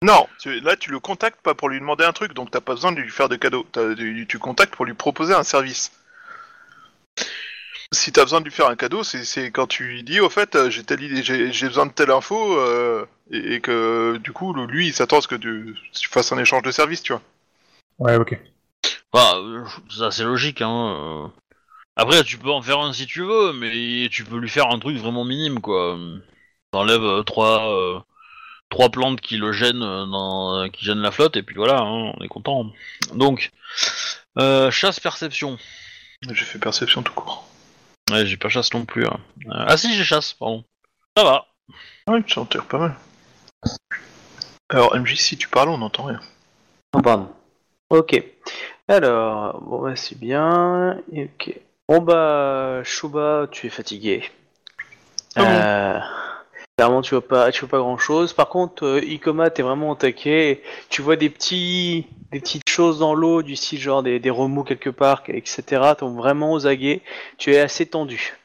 Non, 0.03 0.27
tu- 0.41 0.59
là 0.61 0.75
tu 0.77 0.91
le 0.91 0.99
contactes 1.01 1.41
pas 1.43 1.55
pour 1.55 1.69
lui 1.69 1.79
demander 1.79 2.05
un 2.05 2.13
truc, 2.13 2.33
donc 2.33 2.51
t'as 2.51 2.61
pas 2.61 2.75
besoin 2.75 2.93
de 2.93 3.01
lui 3.01 3.11
faire 3.11 3.29
de 3.29 3.37
cadeau. 3.37 3.67
Tu, 3.75 4.27
tu 4.29 4.39
contactes 4.39 4.75
pour 4.75 4.85
lui 4.87 4.95
proposer 4.95 5.35
un 5.35 5.43
service. 5.45 5.93
Si 7.93 8.11
t'as 8.11 8.23
besoin 8.23 8.41
de 8.41 8.47
lui 8.47 8.53
faire 8.53 8.69
un 8.69 8.77
cadeau, 8.77 9.05
c'est 9.05 9.25
c'est 9.25 9.51
quand 9.51 9.67
tu 9.67 9.85
lui 9.85 10.03
dis 10.03 10.21
au 10.21 10.31
fait 10.31 10.57
euh, 10.57 10.71
j'ai 10.71 11.69
besoin 11.69 11.87
de 11.87 11.93
telle 11.93 12.11
info 12.11 12.59
euh, 12.59 13.05
et, 13.31 13.55
et 13.55 13.61
que 13.61 14.17
du 14.17 14.33
coup 14.33 14.55
lui 14.55 14.89
il 14.89 14.95
s'attend 14.95 15.19
à 15.19 15.21
ce 15.21 15.29
que 15.29 15.35
tu, 15.35 15.77
tu 15.93 16.09
fasses 16.09 16.33
un 16.33 16.39
échange 16.39 16.63
de 16.63 16.71
service, 16.71 17.03
tu 17.03 17.13
vois. 17.13 17.23
Ouais, 17.99 18.17
ok. 18.17 18.41
Enfin, 19.13 19.39
euh, 19.39 19.65
ça 19.91 20.11
c'est 20.11 20.25
logique. 20.25 20.63
Hein. 20.63 21.31
Après, 21.95 22.25
tu 22.25 22.39
peux 22.39 22.51
en 22.51 22.63
faire 22.63 22.81
un 22.81 22.95
si 22.95 23.07
tu 23.07 23.21
veux, 23.21 23.53
mais 23.53 24.09
tu 24.11 24.25
peux 24.25 24.39
lui 24.39 24.49
faire 24.49 24.71
un 24.71 24.79
truc 24.79 24.97
vraiment 24.97 25.25
minime 25.25 25.61
quoi. 25.61 25.99
T'enlèves 26.73 27.05
euh, 27.05 27.23
trois, 27.23 27.71
euh, 27.71 28.01
trois 28.71 28.89
plantes 28.89 29.21
qui 29.21 29.37
le 29.37 29.53
gênent, 29.53 29.83
euh, 29.83 30.07
dans, 30.07 30.71
qui 30.71 30.87
gênent 30.87 31.03
la 31.03 31.11
flotte, 31.11 31.37
et 31.37 31.43
puis 31.43 31.55
voilà, 31.55 31.81
hein, 31.81 32.15
on 32.17 32.25
est 32.25 32.29
content. 32.29 32.73
Donc, 33.13 33.53
euh, 34.39 34.71
chasse 34.71 34.99
perception. 34.99 35.59
J'ai 36.23 36.47
fait 36.47 36.59
perception 36.59 37.03
tout 37.03 37.13
court. 37.13 37.47
Ouais, 38.13 38.27
j'ai 38.27 38.37
pas 38.37 38.49
chasse 38.49 38.73
non 38.75 38.85
plus. 38.85 39.07
hein. 39.07 39.19
Euh, 39.47 39.65
ah 39.67 39.77
si, 39.77 39.95
j'ai 39.95 40.05
chasse, 40.05 40.35
pardon. 40.35 40.65
Ça 41.17 41.25
va. 41.25 41.47
Ah 42.07 42.13
oui, 42.13 42.23
tu 42.25 42.35
t'en 42.35 42.45
tires 42.45 42.67
pas 42.67 42.79
mal. 42.79 42.95
Alors 44.69 44.97
MJ, 44.97 45.17
si 45.17 45.37
tu 45.37 45.49
parles, 45.49 45.69
on 45.69 45.79
n'entend 45.79 46.05
rien. 46.05 46.21
Oh, 46.95 47.01
pardon. 47.01 47.29
Ok. 47.91 48.23
Alors, 48.89 49.61
bon, 49.63 49.83
bah, 49.83 49.97
c'est 49.97 50.19
bien. 50.19 50.99
Ok. 51.15 51.59
Bon, 51.89 52.01
bah, 52.01 52.81
Shuba, 52.85 53.47
tu 53.51 53.67
es 53.67 53.71
fatigué. 53.71 54.31
Ah 55.37 55.43
bon 55.45 55.49
Euh, 55.51 56.01
Clairement, 56.79 57.03
tu 57.03 57.15
vois 57.15 57.27
pas, 57.27 57.53
tu 57.53 57.61
vois 57.61 57.69
pas 57.69 57.79
grand 57.79 57.99
chose. 57.99 58.33
Par 58.33 58.49
contre, 58.49 58.85
euh, 58.87 59.01
Ikoma, 59.05 59.51
t'es 59.51 59.63
vraiment 59.63 59.91
au 59.91 59.95
taquet. 59.95 60.63
Tu 60.89 61.03
vois 61.03 61.17
des 61.17 61.29
petits, 61.29 62.07
des 62.33 62.41
petites 62.41 62.62
choses 62.73 62.99
dans 62.99 63.15
l'eau, 63.15 63.43
du 63.43 63.55
style 63.55 63.79
genre 63.79 64.03
des, 64.03 64.19
des 64.19 64.31
remous 64.31 64.65
quelque 64.65 64.91
part, 64.91 65.23
etc. 65.29 65.93
Donc 66.01 66.17
vraiment 66.17 66.53
aux 66.53 66.67
aguets. 66.67 67.03
Tu 67.39 67.53
es 67.55 67.61
assez 67.61 67.87
tendu. 67.87 68.37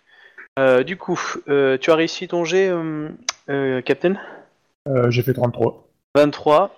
Euh, 0.59 0.83
du 0.83 0.97
coup, 0.97 1.19
euh, 1.49 1.77
tu 1.77 1.91
as 1.91 1.95
réussi 1.95 2.27
ton 2.27 2.43
jet, 2.43 2.67
euh, 2.69 3.09
euh, 3.49 3.81
Captain? 3.81 4.15
Euh, 4.87 5.09
j'ai 5.11 5.21
fait 5.21 5.33
33. 5.33 5.87
23, 6.15 6.71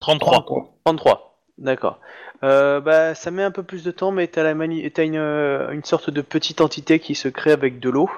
33. 0.00 0.46
33. 0.84 1.38
D'accord. 1.58 1.98
Euh, 2.44 2.80
bah, 2.80 3.14
ça 3.16 3.30
met 3.32 3.42
un 3.42 3.50
peu 3.50 3.64
plus 3.64 3.82
de 3.82 3.90
temps, 3.90 4.12
mais 4.12 4.28
t'as 4.28 4.44
la 4.44 4.54
mani- 4.54 4.88
t'as 4.92 5.04
une, 5.04 5.16
une 5.16 5.84
sorte 5.84 6.10
de 6.10 6.22
petite 6.22 6.60
entité 6.60 7.00
qui 7.00 7.16
se 7.16 7.28
crée 7.28 7.50
avec 7.50 7.80
de 7.80 7.90
l'eau 7.90 8.08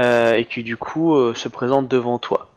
euh, 0.00 0.34
et 0.34 0.44
qui 0.46 0.64
du 0.64 0.76
coup 0.76 1.14
euh, 1.14 1.34
se 1.34 1.48
présente 1.48 1.86
devant 1.86 2.18
toi. 2.18 2.48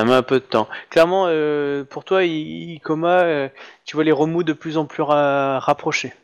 Ça 0.00 0.06
met 0.06 0.14
un 0.14 0.22
peu 0.22 0.40
de 0.40 0.44
temps. 0.46 0.66
Clairement, 0.88 1.26
euh, 1.26 1.84
pour 1.84 2.04
toi, 2.04 2.24
Ikoma, 2.24 3.20
euh, 3.24 3.48
tu 3.84 3.96
vois 3.98 4.04
les 4.04 4.12
remous 4.12 4.42
de 4.42 4.54
plus 4.54 4.78
en 4.78 4.86
plus 4.86 5.02
ra- 5.02 5.58
rapprochés. 5.58 6.14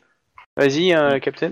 Vas-y, 0.55 0.95
euh, 0.95 1.19
Captain. 1.19 1.51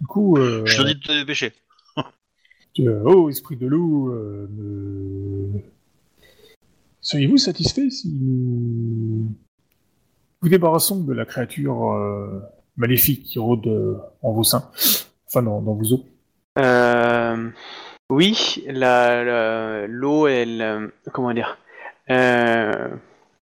Du 0.00 0.06
coup, 0.08 0.36
euh, 0.36 0.66
Je 0.66 0.78
te 0.78 0.82
dis 0.82 0.96
de 0.96 1.00
te 1.00 1.12
dépêcher. 1.12 1.52
euh, 2.80 3.02
oh, 3.04 3.30
esprit 3.30 3.54
de 3.54 3.68
loup, 3.68 4.10
euh, 4.10 4.48
me- 4.50 5.60
seriez-vous 7.00 7.38
satisfait 7.38 7.88
si 7.88 8.08
nous 8.08 9.28
vous 10.42 10.48
débarrassons 10.48 11.04
de 11.04 11.12
la 11.12 11.24
créature 11.24 11.92
euh, 11.92 12.40
maléfique 12.76 13.22
qui 13.22 13.38
rôde 13.38 13.68
euh, 13.68 13.96
en 14.22 14.32
vos 14.32 14.42
seins, 14.42 14.68
enfin 15.28 15.44
dans, 15.44 15.62
dans 15.62 15.74
vos 15.74 15.92
eaux 15.92 16.04
Euh, 16.58 17.48
oui, 18.14 18.64
la- 18.66 19.24
la- 19.24 19.86
l'eau, 19.86 20.26
elle, 20.26 20.62
euh, 20.62 20.88
comment 21.12 21.32
dire, 21.32 21.58
Euh, 22.10 22.88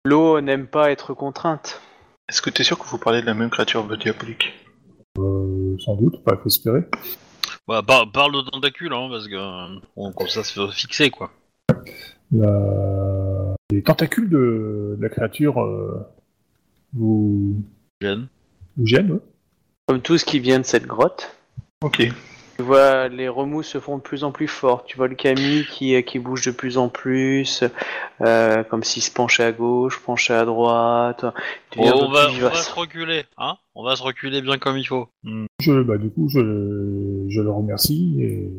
l'eau 0.04 0.40
n'aime 0.40 0.66
pas 0.66 0.90
être 0.90 1.14
contrainte. 1.14 1.80
Est-ce 2.28 2.42
que 2.42 2.50
t'es 2.50 2.64
sûr 2.64 2.76
que 2.78 2.84
vous 2.86 2.98
parlez 2.98 3.20
de 3.20 3.26
la 3.26 3.34
même 3.34 3.50
créature 3.50 3.84
diabolique 3.96 4.52
Euh, 5.18 5.76
Sans 5.78 5.94
doute, 5.96 6.22
pas 6.24 6.36
faut 6.36 6.46
espérer. 6.48 6.80
Bah, 7.68 7.82
par- 7.86 8.10
parle 8.10 8.32
de 8.32 8.50
tentacules, 8.50 8.92
hein, 8.92 9.08
parce 9.10 9.28
que 9.28 9.78
bon, 9.96 10.12
comme 10.12 10.26
ça, 10.28 10.42
se 10.42 10.52
fait 10.66 10.72
fixer, 10.74 11.10
quoi. 11.10 11.30
La... 12.32 13.54
Les 13.70 13.82
tentacules 13.82 14.28
de, 14.28 14.96
de 14.98 15.02
la 15.02 15.08
créature 15.08 15.60
euh, 15.62 16.00
vous, 16.94 17.62
Gêne. 18.00 18.28
vous 18.76 18.86
gênent, 18.86 19.12
ouais 19.12 19.20
Comme 19.86 20.00
tout 20.02 20.18
ce 20.18 20.24
qui 20.24 20.38
vient 20.40 20.58
de 20.58 20.64
cette 20.64 20.86
grotte. 20.86 21.30
Ok. 21.82 22.02
Tu 22.58 22.64
vois, 22.64 23.06
les 23.06 23.28
remous 23.28 23.62
se 23.62 23.78
font 23.78 23.98
de 23.98 24.02
plus 24.02 24.24
en 24.24 24.32
plus 24.32 24.48
forts. 24.48 24.84
Tu 24.84 24.96
vois 24.96 25.06
le 25.06 25.14
Camille 25.14 25.64
qui, 25.70 26.02
qui 26.02 26.18
bouge 26.18 26.44
de 26.44 26.50
plus 26.50 26.76
en 26.76 26.88
plus, 26.88 27.62
euh, 28.20 28.64
comme 28.64 28.82
s'il 28.82 29.00
se 29.02 29.12
penchait 29.12 29.44
à 29.44 29.52
gauche, 29.52 30.00
penchait 30.00 30.34
à 30.34 30.44
droite. 30.44 31.24
Tu 31.70 31.78
Oh, 31.80 31.84
on, 31.94 32.10
va, 32.10 32.26
plus 32.26 32.36
on 32.36 32.40
va 32.40 32.48
vivace. 32.48 32.66
se 32.68 32.74
reculer, 32.74 33.24
hein 33.38 33.56
On 33.76 33.84
va 33.84 33.94
se 33.94 34.02
reculer 34.02 34.42
bien 34.42 34.58
comme 34.58 34.76
il 34.76 34.84
faut. 34.84 35.08
Hmm. 35.22 35.46
Je, 35.60 35.82
bah, 35.82 35.98
du 35.98 36.10
coup, 36.10 36.28
je, 36.28 37.26
je 37.28 37.40
le 37.40 37.50
remercie 37.52 38.16
et 38.20 38.50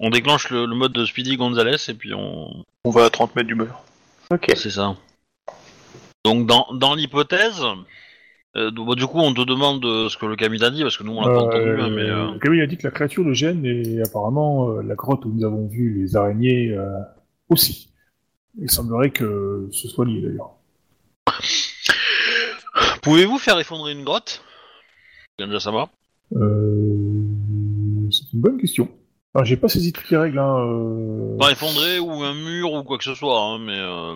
On 0.00 0.10
déclenche 0.10 0.50
le, 0.50 0.66
le 0.66 0.74
mode 0.74 0.92
de 0.92 1.04
Speedy 1.04 1.36
Gonzalez 1.36 1.76
et 1.88 1.94
puis 1.94 2.12
on. 2.12 2.64
On 2.84 2.90
va 2.90 3.04
à 3.04 3.10
30 3.10 3.36
mètres 3.36 3.46
du 3.46 3.54
mur. 3.54 3.82
Ok. 4.32 4.46
C'est 4.56 4.70
ça. 4.70 4.96
Donc, 6.24 6.46
dans, 6.46 6.66
dans 6.74 6.96
l'hypothèse. 6.96 7.62
Euh, 8.56 8.70
du- 8.70 8.84
bah, 8.84 8.94
du 8.94 9.06
coup, 9.06 9.18
on 9.18 9.32
te 9.34 9.40
demande 9.42 9.84
euh, 9.84 10.08
ce 10.08 10.16
que 10.16 10.26
le 10.26 10.36
Camille 10.36 10.62
a 10.64 10.70
dit, 10.70 10.82
parce 10.82 10.96
que 10.96 11.04
nous, 11.04 11.12
on 11.12 11.22
l'a 11.22 11.28
pas 11.34 11.40
entendu, 11.40 11.80
hein, 11.80 11.88
mais. 11.90 12.02
euh, 12.02 12.38
Camille 12.38 12.60
a 12.62 12.66
dit 12.66 12.76
que 12.76 12.86
la 12.86 12.90
créature 12.90 13.24
le 13.24 13.32
gêne 13.32 13.64
et 13.64 14.02
apparemment 14.02 14.70
euh, 14.70 14.82
la 14.82 14.94
grotte 14.94 15.24
où 15.24 15.30
nous 15.32 15.44
avons 15.44 15.66
vu 15.68 16.02
les 16.02 16.16
araignées 16.16 16.70
euh, 16.70 16.90
aussi. 17.48 17.88
Il 18.60 18.70
semblerait 18.70 19.10
que 19.10 19.68
ce 19.72 19.88
soit 19.88 20.04
lié 20.04 20.20
d'ailleurs. 20.20 20.52
Pouvez-vous 23.02 23.38
faire 23.38 23.58
effondrer 23.58 23.92
une 23.92 24.04
grotte? 24.04 24.42
Ganja 25.38 25.60
Sama 25.60 25.88
Euh... 26.34 27.22
C'est 28.10 28.32
une 28.34 28.40
bonne 28.40 28.58
question. 28.58 28.88
Alors, 29.34 29.46
j'ai 29.46 29.56
pas 29.56 29.68
saisi 29.68 29.92
toutes 29.92 30.10
les 30.10 30.18
règles. 30.18 30.38
Hein, 30.38 30.56
euh... 30.58 31.38
Pas 31.38 31.50
effondrer 31.52 31.98
ou 31.98 32.10
un 32.22 32.34
mur 32.34 32.72
ou 32.74 32.82
quoi 32.82 32.98
que 32.98 33.04
ce 33.04 33.14
soit, 33.14 33.40
hein, 33.40 33.58
mais. 33.58 33.78
euh, 33.78 34.14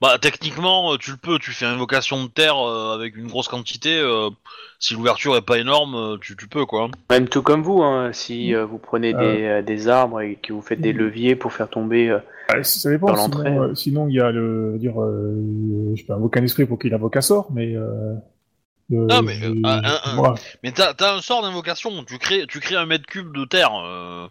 Bah, 0.00 0.18
techniquement, 0.20 0.92
euh, 0.92 0.96
tu 0.98 1.10
le 1.10 1.16
peux, 1.16 1.38
tu 1.38 1.50
fais 1.52 1.66
invocation 1.66 2.22
de 2.24 2.28
terre 2.28 2.58
euh, 2.58 2.94
avec 2.94 3.16
une 3.16 3.26
grosse 3.28 3.48
quantité. 3.48 3.98
euh, 3.98 4.30
Si 4.78 4.94
l'ouverture 4.94 5.36
est 5.36 5.42
pas 5.42 5.58
énorme, 5.58 5.94
euh, 5.94 6.16
tu, 6.20 6.36
tu 6.36 6.46
peux, 6.48 6.66
quoi. 6.66 6.88
Même 7.10 7.28
tout 7.28 7.42
comme 7.42 7.62
vous, 7.62 7.82
hein, 7.82 8.12
si 8.12 8.54
euh, 8.54 8.64
vous 8.64 8.78
prenez 8.78 9.14
des, 9.14 9.44
euh, 9.44 9.62
des 9.62 9.88
arbres 9.88 10.20
et 10.20 10.36
que 10.36 10.52
vous 10.52 10.60
faites 10.62 10.80
des 10.80 10.92
Mhm. 10.92 10.98
leviers 10.98 11.36
pour 11.36 11.52
faire 11.52 11.68
tomber. 11.70 12.08
euh, 12.10 12.18
Ah, 12.48 12.62
ça 12.62 12.90
dépend. 12.90 13.06
Dans 13.08 13.16
Sinon, 13.16 13.38
l'entrée. 13.38 13.56
euh, 13.58 13.74
sinon, 13.74 14.08
il 14.08 14.14
y 14.14 14.20
a 14.20 14.30
le 14.30 14.76
dire, 14.78 15.00
euh, 15.00 15.94
je 15.96 16.04
peux 16.04 16.12
invoquer 16.12 16.40
un 16.40 16.44
esprit 16.44 16.66
pour 16.66 16.78
qu'il 16.78 16.92
invoque 16.92 17.16
un 17.16 17.22
sort, 17.22 17.50
mais. 17.52 17.74
Euh, 17.74 18.14
mais, 18.90 19.38
euh, 19.42 19.54
un- 19.64 19.82
un- 19.82 20.00
un- 20.04 20.14
voilà. 20.16 20.34
Mais 20.62 20.72
t'as 20.72 20.92
t'as 20.92 21.16
un 21.16 21.20
sort 21.22 21.42
d'invocation, 21.42 22.04
tu 22.04 22.18
crées, 22.18 22.44
tu 22.46 22.60
crées 22.60 22.76
un 22.76 22.84
mètre 22.86 23.06
cube 23.06 23.34
de 23.34 23.44
terre. 23.46 23.70
euh, 23.74 24.26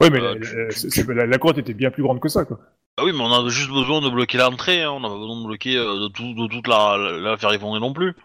Ouais, 0.00 0.10
mais 0.10 0.20
Euh, 0.20 0.34
la, 0.34 0.40
tu- 0.40 0.56
la- 0.56 0.68
tu- 0.68 0.78
c'est- 0.78 0.90
c'est- 0.90 1.12
la- 1.12 1.26
la 1.26 1.38
grotte 1.38 1.58
était 1.58 1.74
bien 1.74 1.90
plus 1.90 2.04
grande 2.04 2.20
que 2.20 2.28
ça, 2.28 2.44
quoi. 2.44 2.60
Bah 2.98 3.04
oui, 3.04 3.12
mais 3.12 3.22
on 3.22 3.32
a 3.32 3.48
juste 3.48 3.70
besoin 3.70 4.00
de 4.00 4.10
bloquer 4.10 4.38
l'entrée, 4.38 4.82
hein, 4.82 4.90
on 4.90 4.98
n'a 4.98 5.08
pas 5.08 5.14
besoin 5.14 5.40
de 5.40 5.46
bloquer 5.46 5.76
euh, 5.76 6.00
de, 6.00 6.08
tout, 6.08 6.34
de 6.34 6.48
toute 6.48 6.66
la, 6.66 6.96
la, 6.98 7.12
la 7.12 7.36
faire 7.36 7.52
effondrer 7.52 7.78
non 7.78 7.92
plus. 7.92 8.16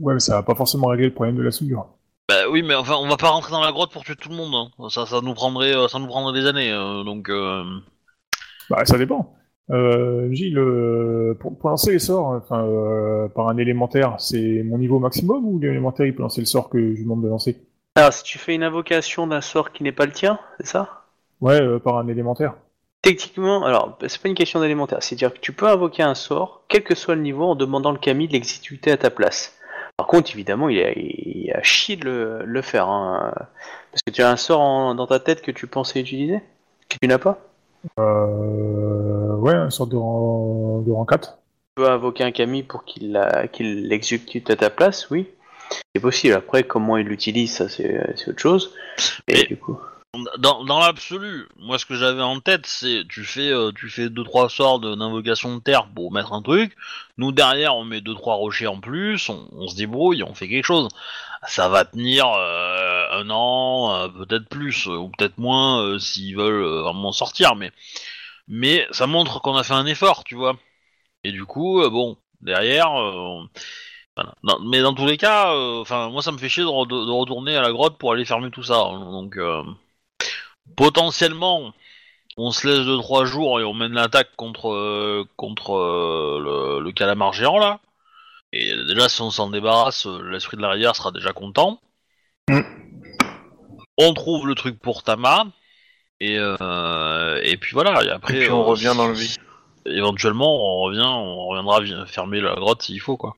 Ouais, 0.00 0.14
mais 0.14 0.18
ça 0.18 0.34
va 0.34 0.42
pas 0.42 0.56
forcément 0.56 0.88
régler 0.88 1.06
le 1.06 1.14
problème 1.14 1.36
de 1.36 1.42
la 1.42 1.52
souillure. 1.52 1.86
Bah 2.28 2.48
oui, 2.50 2.64
mais 2.64 2.74
enfin, 2.74 2.96
on 2.98 3.06
va 3.06 3.16
pas 3.16 3.28
rentrer 3.28 3.52
dans 3.52 3.62
la 3.62 3.70
grotte 3.70 3.92
pour 3.92 4.02
tuer 4.02 4.16
tout 4.16 4.28
le 4.28 4.34
monde. 4.34 4.52
hein. 4.56 4.88
Ça, 4.88 5.06
ça 5.06 5.20
nous 5.20 5.34
prendrait, 5.34 5.72
euh, 5.72 5.86
ça 5.86 6.00
nous 6.00 6.08
prendrait 6.08 6.32
des 6.32 6.48
années. 6.48 6.72
euh, 6.72 7.04
donc, 7.04 7.28
euh, 7.28 7.62
Bah, 8.70 8.84
ça 8.84 8.98
dépend. 8.98 9.36
Euh, 9.70 10.32
Gilles, 10.32 10.60
pour, 11.38 11.56
pour 11.56 11.70
lancer 11.70 11.92
les 11.92 12.00
sorts, 12.00 12.40
enfin, 12.42 12.64
euh, 12.64 13.28
par 13.28 13.46
un 13.48 13.56
élémentaire, 13.56 14.16
c'est 14.18 14.64
mon 14.64 14.78
niveau 14.78 14.98
maximum 14.98 15.44
ou 15.44 15.60
l'élémentaire 15.60 16.06
il 16.06 16.14
peut 16.16 16.22
lancer 16.22 16.40
le 16.40 16.46
sort 16.46 16.70
que 16.70 16.80
je 16.80 16.96
lui 16.96 17.02
demande 17.04 17.22
de 17.22 17.28
lancer? 17.28 17.56
Alors, 17.94 18.12
si 18.12 18.24
tu 18.24 18.36
fais 18.38 18.56
une 18.56 18.64
invocation 18.64 19.28
d'un 19.28 19.42
sort 19.42 19.70
qui 19.70 19.84
n'est 19.84 19.92
pas 19.92 20.06
le 20.06 20.12
tien, 20.12 20.40
c'est 20.58 20.66
ça? 20.66 21.04
Ouais, 21.40 21.62
euh, 21.62 21.78
par 21.78 21.98
un 21.98 22.08
élémentaire. 22.08 22.54
Techniquement, 23.02 23.64
alors, 23.64 23.96
c'est 24.06 24.20
pas 24.20 24.28
une 24.28 24.34
question 24.34 24.60
d'élémentaire, 24.60 25.02
c'est-à-dire 25.02 25.32
que 25.32 25.38
tu 25.38 25.52
peux 25.52 25.66
invoquer 25.68 26.02
un 26.02 26.14
sort, 26.14 26.62
quel 26.68 26.82
que 26.82 26.94
soit 26.94 27.14
le 27.14 27.22
niveau, 27.22 27.44
en 27.44 27.54
demandant 27.54 27.92
le 27.92 27.98
Camille 27.98 28.28
de 28.28 28.32
l'exécuter 28.32 28.90
à 28.90 28.96
ta 28.96 29.08
place. 29.10 29.56
Par 29.96 30.06
contre, 30.06 30.30
évidemment, 30.32 30.68
il 30.68 30.80
a, 30.82 30.90
il 30.94 31.50
a 31.54 31.62
chier 31.62 31.96
de 31.96 32.04
le, 32.04 32.44
le 32.44 32.62
faire, 32.62 32.88
hein, 32.88 33.32
parce 33.92 34.02
que 34.06 34.10
tu 34.12 34.22
as 34.22 34.30
un 34.30 34.36
sort 34.36 34.60
en- 34.60 34.94
dans 34.94 35.06
ta 35.06 35.20
tête 35.20 35.42
que 35.42 35.50
tu 35.50 35.66
pensais 35.66 36.00
utiliser, 36.00 36.40
que 36.88 36.96
tu 37.00 37.08
n'as 37.08 37.18
pas? 37.18 37.38
Euh, 38.00 39.34
ouais, 39.36 39.54
une 39.54 39.70
sorte 39.70 39.90
de 39.90 39.96
rang, 39.96 40.82
de 40.84 40.90
rang 40.92 41.04
4. 41.04 41.38
Tu 41.76 41.82
peux 41.82 41.88
invoquer 41.88 42.24
un 42.24 42.32
Camille 42.32 42.64
pour 42.64 42.84
qu'il 42.84 43.12
l'exécute 43.60 44.50
à 44.50 44.56
ta 44.56 44.70
place, 44.70 45.08
oui. 45.10 45.28
C'est 45.94 46.00
possible. 46.02 46.34
Après, 46.34 46.64
comment 46.64 46.96
il 46.96 47.06
l'utilise, 47.06 47.54
ça 47.56 47.68
c'est 47.68 48.00
c'est 48.16 48.30
autre 48.30 48.40
chose. 48.40 48.74
Et 49.28 49.34
Mais- 49.34 49.44
du 49.44 49.56
coup. 49.56 49.78
Dans, 50.38 50.64
dans 50.64 50.78
l'absolu, 50.80 51.48
moi 51.58 51.78
ce 51.78 51.84
que 51.86 51.94
j'avais 51.94 52.22
en 52.22 52.40
tête, 52.40 52.66
c'est 52.66 53.04
tu 53.08 53.24
fais, 53.24 53.50
euh, 53.52 53.72
tu 53.72 53.88
fais 53.90 54.08
deux 54.08 54.24
trois 54.24 54.48
sorts 54.48 54.80
d'invocation 54.80 55.56
de 55.56 55.60
terre 55.62 55.88
pour 55.94 56.12
mettre 56.12 56.32
un 56.32 56.42
truc. 56.42 56.76
Nous 57.18 57.30
derrière, 57.32 57.76
on 57.76 57.84
met 57.84 58.00
deux 58.00 58.14
trois 58.14 58.36
rochers 58.36 58.66
en 58.66 58.80
plus, 58.80 59.28
on, 59.28 59.68
se 59.68 59.76
débrouille, 59.76 60.22
on 60.22 60.34
fait 60.34 60.48
quelque 60.48 60.64
chose. 60.64 60.88
Ça 61.46 61.68
va 61.68 61.84
tenir 61.84 62.26
euh, 62.26 63.06
un 63.12 63.28
an, 63.30 63.94
euh, 63.94 64.08
peut-être 64.08 64.48
plus 64.48 64.86
euh, 64.88 64.96
ou 64.96 65.10
peut-être 65.10 65.38
moins 65.38 65.98
s'ils 65.98 66.36
veulent 66.36 66.62
euh, 66.64 66.82
vraiment 66.82 67.12
sortir, 67.12 67.54
mais 68.48 68.86
ça 68.92 69.06
montre 69.06 69.40
qu'on 69.40 69.56
a 69.56 69.62
fait 69.64 69.74
un 69.74 69.86
effort, 69.86 70.24
tu 70.24 70.34
vois. 70.34 70.56
Et 71.24 71.32
du 71.32 71.44
coup, 71.46 71.82
bon, 71.90 72.16
derrière. 72.42 72.90
mais 74.64 74.80
dans 74.82 74.94
tous 74.94 75.06
les 75.06 75.16
cas, 75.16 75.52
moi 76.08 76.22
ça 76.22 76.32
me 76.32 76.38
fait 76.38 76.48
chier 76.48 76.62
de 76.64 76.68
retourner 76.68 77.56
à 77.56 77.62
la 77.62 77.72
grotte 77.72 77.98
pour 77.98 78.12
aller 78.12 78.24
fermer 78.24 78.50
tout 78.50 78.62
ça. 78.62 78.78
hein. 78.80 79.10
donc 79.12 79.36
euh, 79.36 79.62
potentiellement, 80.76 81.72
on 82.36 82.50
se 82.50 82.66
laisse 82.66 82.86
2-3 82.86 83.24
jours 83.24 83.60
et 83.60 83.64
on 83.64 83.74
mène 83.74 83.92
l'attaque 83.92 84.34
contre 84.36 84.70
euh, 84.70 85.24
contre 85.36 85.74
euh, 85.74 86.40
le, 86.78 86.84
le 86.84 86.92
calamar 86.92 87.32
géant 87.32 87.58
là. 87.58 87.80
Et 88.52 88.74
déjà 88.86 89.08
si 89.08 89.20
on 89.20 89.30
s'en 89.30 89.50
débarrasse, 89.50 90.06
euh, 90.06 90.22
l'esprit 90.30 90.56
de 90.56 90.62
la 90.62 90.70
rivière 90.70 90.96
sera 90.96 91.10
déjà 91.10 91.32
content. 91.32 91.80
Mm. 92.48 92.60
On 93.98 94.14
trouve 94.14 94.46
le 94.46 94.54
truc 94.54 94.78
pour 94.78 95.02
Tama. 95.02 95.46
Et, 96.20 96.36
euh, 96.36 97.40
et 97.44 97.56
puis 97.56 97.74
voilà, 97.74 98.02
et 98.02 98.10
après 98.10 98.34
Et 98.36 98.40
puis 98.40 98.50
on 98.50 98.64
revient 98.64 98.92
dans 98.96 99.06
le 99.06 99.14
vide. 99.14 99.36
Éventuellement, 99.86 100.78
on 100.78 100.80
revient, 100.82 101.06
on 101.06 101.46
reviendra 101.46 101.80
vi- 101.80 102.06
fermer 102.06 102.40
la 102.40 102.54
grotte 102.56 102.82
s'il 102.82 103.00
faut 103.00 103.16
quoi. 103.16 103.36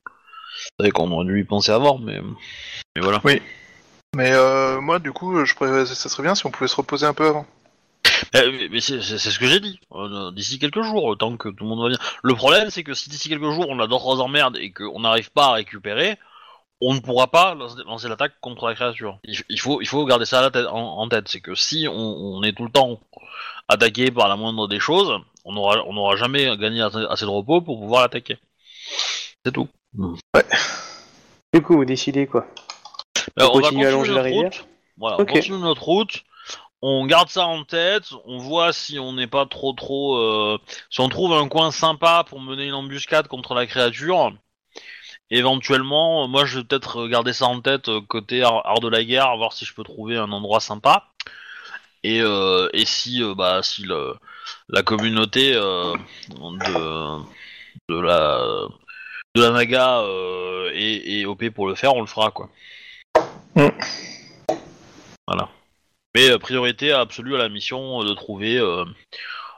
C'est 0.57 0.69
vrai 0.79 0.91
qu'on 0.91 1.11
aurait 1.11 1.25
dû 1.25 1.41
y 1.41 1.43
penser 1.43 1.71
avant, 1.71 1.99
mais 1.99 2.19
mais 2.95 3.01
voilà. 3.01 3.21
Mais 4.15 4.31
euh, 4.33 4.81
moi, 4.81 4.99
du 4.99 5.11
coup, 5.13 5.45
je 5.45 5.55
pré- 5.55 5.85
ça 5.85 6.09
serait 6.09 6.23
bien 6.23 6.35
si 6.35 6.45
on 6.45 6.51
pouvait 6.51 6.67
se 6.67 6.75
reposer 6.75 7.05
un 7.05 7.13
peu 7.13 7.27
avant. 7.27 7.45
Eh, 8.33 8.51
mais- 8.51 8.69
mais 8.69 8.81
c'est 8.81 9.01
ce 9.01 9.39
que 9.39 9.47
j'ai 9.47 9.59
dit. 9.59 9.79
Euh, 9.93 10.31
d'ici 10.31 10.59
quelques 10.59 10.81
jours, 10.81 11.17
tant 11.17 11.37
que 11.37 11.49
tout 11.49 11.63
le 11.63 11.69
monde 11.69 11.81
va 11.81 11.89
bien. 11.89 11.97
Le 12.23 12.35
problème, 12.35 12.69
c'est 12.69 12.83
que 12.83 12.93
si 12.93 13.09
d'ici 13.09 13.29
quelques 13.29 13.49
jours 13.51 13.67
on 13.69 13.79
a 13.79 13.87
d'autres 13.87 14.19
emmerdes 14.19 14.57
et 14.57 14.71
qu'on 14.71 14.99
n'arrive 14.99 15.31
pas 15.31 15.47
à 15.47 15.51
récupérer, 15.53 16.17
on 16.81 16.93
ne 16.93 16.99
pourra 16.99 17.27
pas 17.27 17.55
lancer, 17.55 18.09
l'attaque 18.09 18.33
contre 18.41 18.67
la 18.67 18.75
créature. 18.75 19.19
Il, 19.23 19.39
il 19.49 19.59
faut, 19.59 19.81
il 19.81 19.87
faut 19.87 20.03
garder 20.05 20.25
ça 20.25 20.39
à 20.39 20.41
la 20.41 20.51
tête- 20.51 20.67
en, 20.67 20.97
en 20.99 21.07
tête. 21.09 21.27
C'est 21.29 21.41
que 21.41 21.55
si 21.55 21.87
on, 21.87 21.93
on 21.95 22.43
est 22.43 22.53
tout 22.53 22.65
le 22.65 22.71
temps 22.71 22.99
attaqué 23.69 24.11
par 24.11 24.27
la 24.27 24.35
moindre 24.35 24.67
des 24.67 24.79
choses, 24.79 25.13
on 25.45 25.53
n'aura 25.53 25.77
on 25.87 25.95
aura 25.95 26.15
jamais 26.15 26.57
gagné 26.57 26.81
assez, 26.81 27.25
de 27.25 27.29
repos 27.29 27.61
pour 27.61 27.79
pouvoir 27.79 28.01
l'attaquer. 28.01 28.37
C'est 29.45 29.51
tout. 29.51 29.69
Du 31.53 31.61
coup, 31.61 31.75
vous 31.75 31.85
décidez 31.85 32.27
quoi 32.27 32.45
Euh, 33.39 33.47
on 33.53 33.59
va 33.59 33.71
continue 33.71 33.85
à 33.85 33.91
la 33.91 34.21
rivière 34.21 34.51
route. 34.53 34.67
Voilà, 34.97 35.19
on 35.19 35.25
continue 35.25 35.57
notre 35.59 35.83
route. 35.83 36.23
on 36.81 37.05
garde 37.05 37.29
ça 37.29 37.45
en 37.47 37.63
tête, 37.63 38.11
on 38.25 38.37
voit 38.37 38.73
si 38.73 38.99
on 38.99 39.13
n'est 39.13 39.27
pas 39.27 39.45
trop 39.45 39.73
trop... 39.73 40.17
euh, 40.17 40.59
si 40.89 40.99
on 41.01 41.09
trouve 41.09 41.33
un 41.33 41.47
coin 41.47 41.71
sympa 41.71 42.23
pour 42.27 42.39
mener 42.41 42.67
une 42.67 42.73
embuscade 42.73 43.27
contre 43.27 43.53
la 43.53 43.67
créature, 43.67 44.33
éventuellement, 45.29 46.27
moi 46.27 46.45
je 46.45 46.59
vais 46.59 46.65
peut-être 46.65 47.07
garder 47.07 47.33
ça 47.33 47.45
en 47.47 47.61
tête 47.61 47.89
euh, 47.89 48.01
côté 48.01 48.43
art, 48.43 48.79
de 48.81 48.87
la 48.89 49.03
guerre, 49.03 49.35
voir 49.37 49.53
si 49.53 49.65
je 49.65 49.73
peux 49.73 49.83
trouver 49.83 50.17
un 50.17 50.31
endroit 50.31 50.59
sympa. 50.59 51.07
Et, 52.03 52.21
euh, 52.21 52.69
et 52.73 52.85
si, 52.85 53.21
euh, 53.23 53.35
bah, 53.35 53.61
si 53.63 53.83
le, 53.83 54.15
la 54.69 54.83
communauté 54.83 55.53
euh, 55.55 55.95
de, 56.29 57.23
de 57.89 57.99
la 57.99 58.41
de 59.35 59.41
la 59.43 59.51
Naga 59.51 59.99
euh, 60.01 60.71
est, 60.73 61.21
est 61.21 61.25
OP 61.25 61.49
pour 61.51 61.67
le 61.67 61.75
faire, 61.75 61.95
on 61.95 62.01
le 62.01 62.07
fera 62.07 62.31
quoi. 62.31 62.49
Mm. 63.55 63.67
Voilà. 65.27 65.49
Mais 66.15 66.29
euh, 66.29 66.37
priorité 66.37 66.91
absolue 66.91 67.35
à 67.35 67.37
la 67.37 67.49
mission 67.49 68.01
euh, 68.01 68.05
de 68.05 68.13
trouver 68.13 68.57
euh, 68.57 68.85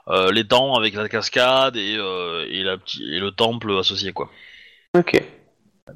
euh, 0.08 0.30
les 0.32 0.46
temps 0.46 0.74
avec 0.74 0.94
la 0.94 1.08
cascade 1.08 1.76
et, 1.76 1.96
euh, 1.98 2.46
et, 2.48 2.62
la 2.62 2.78
petit, 2.78 3.02
et 3.02 3.18
le 3.18 3.30
temple 3.30 3.72
associé 3.78 4.12
quoi. 4.12 4.30
Ok. 4.96 5.22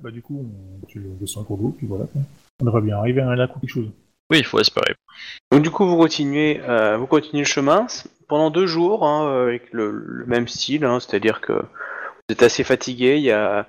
Bah, 0.00 0.10
du 0.10 0.20
coup, 0.20 0.44
on, 0.82 0.86
tu 0.86 1.00
descends 1.20 1.42
un 1.42 1.44
cours 1.44 1.58
d'eau, 1.58 1.74
puis 1.76 1.86
voilà. 1.86 2.04
quoi. 2.04 2.20
On 2.60 2.64
devrait 2.64 2.82
bien 2.82 2.98
arriver 2.98 3.20
à 3.20 3.28
un 3.28 3.36
lac 3.36 3.56
ou 3.56 3.60
quelque 3.60 3.70
chose. 3.70 3.90
Oui, 4.30 4.38
il 4.38 4.44
faut 4.44 4.60
espérer. 4.60 4.94
Donc 5.50 5.62
du 5.62 5.70
coup, 5.70 5.86
vous 5.86 5.96
continuez, 5.96 6.60
euh, 6.68 6.96
vous 6.98 7.06
continuez 7.06 7.42
le 7.42 7.48
chemin 7.48 7.86
pendant 8.28 8.50
deux 8.50 8.66
jours 8.66 9.06
hein, 9.06 9.42
avec 9.42 9.72
le, 9.72 9.90
le 9.90 10.26
même 10.26 10.46
style, 10.48 10.84
hein, 10.84 11.00
c'est-à-dire 11.00 11.40
que 11.40 11.54
vous 11.54 12.32
êtes 12.32 12.42
assez 12.42 12.64
fatigué. 12.64 13.16
Il 13.16 13.22
y 13.22 13.30
a, 13.30 13.66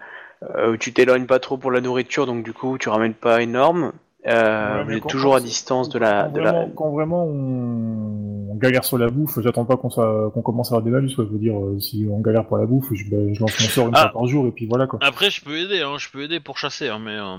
euh, 0.55 0.75
tu 0.77 0.91
t'éloignes 0.91 1.27
pas 1.27 1.39
trop 1.39 1.57
pour 1.57 1.71
la 1.71 1.79
nourriture, 1.79 2.25
donc 2.25 2.43
du 2.43 2.51
coup, 2.51 2.77
tu 2.77 2.89
ramènes 2.89 3.13
pas 3.13 3.41
énorme. 3.41 3.93
Euh, 4.27 4.75
Ouais, 4.79 4.83
vous 4.83 4.89
mais 4.89 4.95
êtes 4.97 5.03
quand- 5.03 5.09
toujours 5.09 5.35
à 5.35 5.39
distance 5.39 5.87
de 5.89 5.97
la, 5.97 6.29
quand, 6.33 6.39
la. 6.41 6.51
vraiment, 6.51 6.69
quand 6.75 6.89
vraiment 6.91 7.23
on... 7.25 8.51
on 8.51 8.55
galère 8.55 8.83
sur 8.83 8.97
la 8.97 9.07
bouffe, 9.07 9.39
j'attends 9.41 9.63
pas 9.65 9.77
qu'on 9.77 9.89
soit- 9.89 10.29
qu'on 10.33 10.41
commence 10.41 10.71
à 10.71 10.75
avoir 10.75 10.83
des 10.83 10.91
malus. 10.91 11.15
quoi. 11.15 11.25
Je 11.25 11.29
veux 11.33 11.39
dire, 11.39 11.57
euh, 11.57 11.79
si 11.79 12.05
on 12.11 12.19
galère 12.19 12.45
pour 12.45 12.57
la 12.57 12.65
bouffe, 12.65 12.87
je, 12.93 13.09
bah, 13.09 13.17
je 13.31 13.39
lance 13.39 13.57
mon 13.61 13.67
sort 13.67 13.87
une 13.87 13.93
Ah. 13.95 14.01
fois 14.09 14.11
par 14.21 14.25
jour 14.27 14.45
et 14.47 14.51
puis 14.51 14.65
voilà 14.67 14.87
quoi. 14.87 14.99
Après, 15.01 15.29
je 15.29 15.41
peux 15.43 15.57
aider, 15.57 15.81
hein, 15.81 15.95
je 15.97 16.09
peux 16.09 16.21
aider 16.23 16.39
pour 16.41 16.57
chasser, 16.57 16.89
hein, 16.89 16.99
mais 17.03 17.15
euh, 17.17 17.37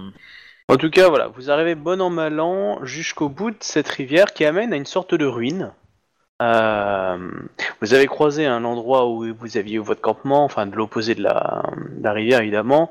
En 0.68 0.76
tout 0.76 0.88
cas, 0.90 1.08
voilà, 1.08 1.28
vous 1.28 1.50
arrivez 1.50 1.74
bon 1.74 2.00
an 2.00 2.08
mal 2.10 2.40
an 2.40 2.78
jusqu'au 2.84 3.28
bout 3.28 3.50
de 3.50 3.56
cette 3.60 3.88
rivière 3.88 4.32
qui 4.32 4.44
amène 4.46 4.72
à 4.72 4.76
une 4.76 4.86
sorte 4.86 5.14
de 5.14 5.26
ruine. 5.26 5.72
Euh, 6.40 7.18
vous 7.82 7.92
avez 7.92 8.06
croisé 8.06 8.46
un 8.46 8.64
endroit 8.64 9.06
où 9.10 9.26
vous 9.38 9.56
aviez 9.58 9.76
votre 9.78 10.00
campement, 10.00 10.42
enfin 10.44 10.64
de 10.66 10.74
l'opposé 10.74 11.14
de 11.14 11.22
la, 11.22 11.64
de 11.98 12.02
la 12.02 12.12
rivière 12.12 12.40
évidemment, 12.40 12.90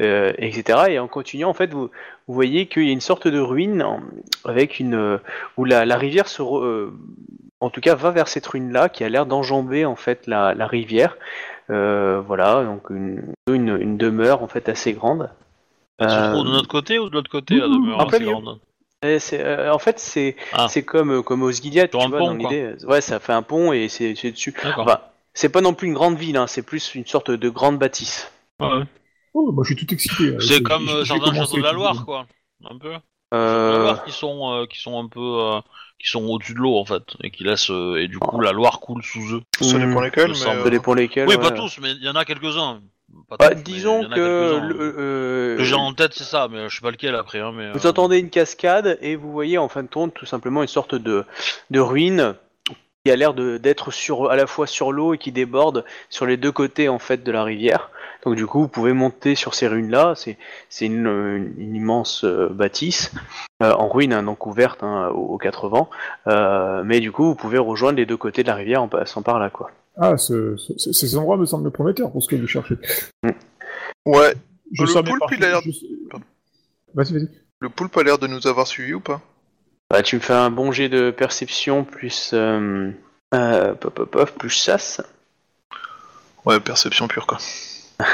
euh, 0.00 0.32
etc. 0.36 0.80
Et 0.90 0.98
en 0.98 1.08
continuant, 1.08 1.48
en 1.48 1.54
fait, 1.54 1.72
vous, 1.72 1.88
vous 2.30 2.34
voyez 2.34 2.66
qu'il 2.66 2.84
y 2.84 2.90
a 2.90 2.92
une 2.92 3.00
sorte 3.00 3.26
de 3.26 3.40
ruine 3.40 3.84
avec 4.44 4.78
une 4.78 4.94
euh, 4.94 5.18
où 5.56 5.64
la, 5.64 5.84
la 5.84 5.96
rivière 5.96 6.28
se, 6.28 6.40
re- 6.42 6.62
euh, 6.62 6.92
en 7.58 7.70
tout 7.70 7.80
cas, 7.80 7.96
va 7.96 8.12
vers 8.12 8.28
cette 8.28 8.46
ruine-là 8.46 8.88
qui 8.88 9.02
a 9.02 9.08
l'air 9.08 9.26
d'enjamber 9.26 9.84
en 9.84 9.96
fait 9.96 10.28
la, 10.28 10.54
la 10.54 10.68
rivière. 10.68 11.16
Euh, 11.70 12.20
voilà, 12.24 12.62
donc 12.62 12.88
une, 12.90 13.34
une, 13.48 13.76
une 13.80 13.96
demeure 13.96 14.44
en 14.44 14.46
fait 14.46 14.68
assez 14.68 14.92
grande. 14.92 15.28
elle 15.98 16.08
se 16.08 16.30
trouve 16.32 16.46
de 16.46 16.52
notre 16.52 16.68
côté 16.68 17.00
ou 17.00 17.08
de 17.08 17.14
l'autre 17.14 17.30
côté 17.30 17.56
la 17.56 17.66
demeure 17.66 17.98
en 17.98 18.06
plein 18.06 18.18
assez 18.18 18.24
milieu. 18.24 18.32
grande 18.40 18.60
et 19.02 19.18
c'est, 19.18 19.42
euh, 19.44 19.72
en 19.72 19.78
fait, 19.80 19.98
c'est 19.98 20.36
Ah. 20.52 20.68
comme 20.86 21.24
comme 21.24 21.42
Osgiliath, 21.42 21.90
tu 21.90 21.96
vois, 21.96 22.16
pont, 22.16 22.26
dans 22.28 22.34
l'idée. 22.34 22.74
Ouais, 22.86 23.00
ça 23.00 23.18
fait 23.18 23.32
un 23.32 23.42
pont 23.42 23.72
et 23.72 23.88
c'est 23.88 24.12
dessus. 24.12 24.54
Enfin, 24.76 25.00
c'est 25.34 25.48
pas 25.48 25.62
non 25.62 25.74
plus 25.74 25.88
une 25.88 25.94
grande 25.94 26.16
ville, 26.16 26.36
hein, 26.36 26.46
c'est 26.46 26.62
plus 26.62 26.94
une 26.94 27.06
sorte 27.06 27.32
de 27.32 27.48
grande 27.48 27.78
bâtisse. 27.78 28.30
Ouais. 28.60 28.84
Oh, 29.34 29.52
moi 29.52 29.64
je 29.64 29.74
suis 29.74 29.86
tout 29.86 29.92
excité. 29.94 30.24
euh, 30.28 30.38
C'est 30.40 30.62
comme 30.62 30.88
euh, 30.88 31.04
commencé 31.04 31.38
châteaux 31.38 31.58
de 31.58 31.62
la 31.62 31.72
Loire, 31.72 32.04
quoi. 32.04 32.26
Un 32.64 32.78
peu. 32.78 32.92
La 32.92 32.98
Euh, 33.34 33.78
Loire 33.78 34.02
qui 34.02 34.12
sont 34.12 34.52
euh, 34.52 34.66
qui 34.66 34.78
sont 34.78 34.98
un 34.98 35.08
peu 35.08 35.20
euh, 35.20 35.60
qui 35.98 36.08
sont 36.08 36.24
au-dessus 36.24 36.54
de 36.54 36.58
l'eau 36.58 36.76
en 36.78 36.84
fait 36.84 37.02
et 37.22 37.30
qui 37.30 37.44
laissent 37.44 37.70
euh, 37.70 37.96
et 38.02 38.08
du 38.08 38.18
coup 38.18 38.40
la 38.40 38.52
Loire 38.52 38.80
coule 38.80 39.02
sous 39.04 39.34
eux. 39.36 39.42
Ça 39.60 39.78
Hmm, 39.78 39.86
dépend 39.86 40.00
lesquels, 40.00 40.32
mais. 40.34 40.46
euh, 40.46 40.70
dépend 40.70 40.94
lesquels. 40.94 41.28
oui, 41.28 41.34
ouais. 41.36 41.42
pas 41.42 41.50
tous, 41.52 41.78
mais 41.80 41.92
il 41.92 42.02
y 42.02 42.08
en 42.08 42.16
a 42.16 42.24
quelques-uns. 42.24 42.82
Pas 43.28 43.38
Bah, 43.38 43.54
tous, 43.54 43.54
disons 43.54 44.04
que 44.04 44.58
le- 44.62 44.76
euh, 44.98 45.56
que 45.56 45.64
j'ai 45.64 45.74
en 45.74 45.94
tête 45.94 46.14
c'est 46.14 46.24
ça, 46.24 46.48
mais 46.48 46.68
je 46.68 46.74
sais 46.76 46.80
pas 46.80 46.90
lequel 46.90 47.14
après. 47.14 47.40
Hein, 47.40 47.52
mais 47.52 47.66
vous 47.72 47.86
euh, 47.86 47.86
entendez 47.86 48.18
une 48.18 48.30
cascade 48.30 48.98
et 49.00 49.16
vous 49.16 49.30
voyez 49.32 49.58
en 49.58 49.68
fin 49.68 49.82
de 49.82 49.88
compte 49.88 50.14
tout 50.14 50.26
simplement 50.26 50.62
une 50.62 50.68
sorte 50.68 50.94
de 50.94 51.24
de 51.70 51.80
ruine 51.80 52.34
qui 53.04 53.10
a 53.10 53.16
l'air 53.16 53.32
d'être 53.34 53.90
sur 53.90 54.30
à 54.30 54.36
la 54.36 54.46
fois 54.46 54.66
sur 54.66 54.92
l'eau 54.92 55.14
et 55.14 55.18
qui 55.18 55.32
déborde 55.32 55.84
sur 56.10 56.26
les 56.26 56.36
deux 56.36 56.52
côtés 56.52 56.88
en 56.88 56.98
fait 56.98 57.22
de 57.24 57.32
la 57.32 57.44
rivière. 57.44 57.90
Donc 58.24 58.34
du 58.36 58.46
coup, 58.46 58.60
vous 58.60 58.68
pouvez 58.68 58.92
monter 58.92 59.34
sur 59.34 59.54
ces 59.54 59.66
ruines-là. 59.68 60.12
C'est 60.16 60.36
c'est 60.68 60.84
une, 60.86 61.06
une- 61.06 61.54
une 61.56 61.74
immense 61.76 62.24
euh, 62.24 62.48
bâtisse 62.50 63.10
euh, 63.62 63.72
en 63.72 63.88
ruine, 63.88 64.12
hein, 64.12 64.22
donc 64.22 64.44
ouverte 64.46 64.82
hein, 64.82 65.08
aux, 65.14 65.34
aux 65.34 65.38
quatre 65.38 65.68
vents. 65.68 65.88
Euh, 66.26 66.82
mais 66.84 67.00
du 67.00 67.10
coup, 67.12 67.24
vous 67.24 67.34
pouvez 67.34 67.56
rejoindre 67.56 67.96
les 67.96 68.04
deux 68.04 68.18
côtés 68.18 68.42
de 68.42 68.48
la 68.48 68.54
rivière 68.54 68.82
en 68.82 68.88
passant 68.88 69.22
par 69.22 69.38
là, 69.38 69.48
quoi. 69.48 69.70
Ah, 69.96 70.18
ce, 70.18 70.56
ce- 70.58 70.74
ce- 70.76 70.92
ces 70.92 71.16
endroits 71.16 71.38
me 71.38 71.46
semblent 71.46 71.70
prometteurs 71.70 72.12
pour 72.12 72.22
ce 72.22 72.28
que 72.28 72.36
vous 72.36 72.46
cherchez. 72.46 72.74
Ouais, 74.06 74.34
Je 74.72 74.82
Le 74.82 74.88
sors 74.88 75.02
mes 75.02 75.08
poulpe, 75.10 75.20
parties- 75.20 75.36
il 75.38 75.44
a 75.44 75.48
l'air- 75.48 75.60
je- 75.62 76.08
Pardon. 76.10 76.24
Vas-y, 76.94 77.12
vas-y. 77.14 77.28
le 77.60 77.68
poulpe 77.70 77.96
a 77.96 78.02
l'air 78.02 78.18
de 78.18 78.26
nous 78.26 78.46
avoir 78.46 78.66
suivis 78.66 78.94
ou 78.94 79.00
pas? 79.00 79.20
Bah, 79.90 80.02
tu 80.02 80.16
me 80.16 80.20
fais 80.20 80.32
un 80.32 80.50
bon 80.50 80.70
jet 80.70 80.88
de 80.88 81.10
perception 81.10 81.84
plus 81.84 82.30
euh, 82.32 82.92
euh, 83.34 83.74
pop, 83.74 83.92
pop, 83.94 84.10
pop, 84.10 84.30
plus 84.38 84.48
chasse. 84.50 85.00
Ouais, 86.44 86.60
perception 86.60 87.08
pure 87.08 87.26
quoi. 87.26 87.38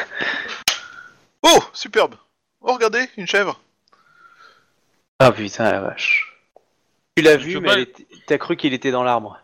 oh, 1.43 1.59
superbe 1.73 2.15
Oh, 2.63 2.73
regardez, 2.73 3.09
une 3.17 3.27
chèvre 3.27 3.61
Ah 5.21 5.31
putain 5.31 5.71
la 5.71 5.81
vache. 5.81 6.33
Tu 7.17 7.23
l'as 7.23 7.37
vu, 7.37 7.61
mais 7.61 7.67
pas- 7.69 7.75
elle 7.75 7.81
était- 7.81 8.07
t'as 8.27 8.39
cru 8.39 8.57
qu'il 8.57 8.75
était 8.75 8.91
dans 8.91 9.05
l'arbre. 9.05 9.39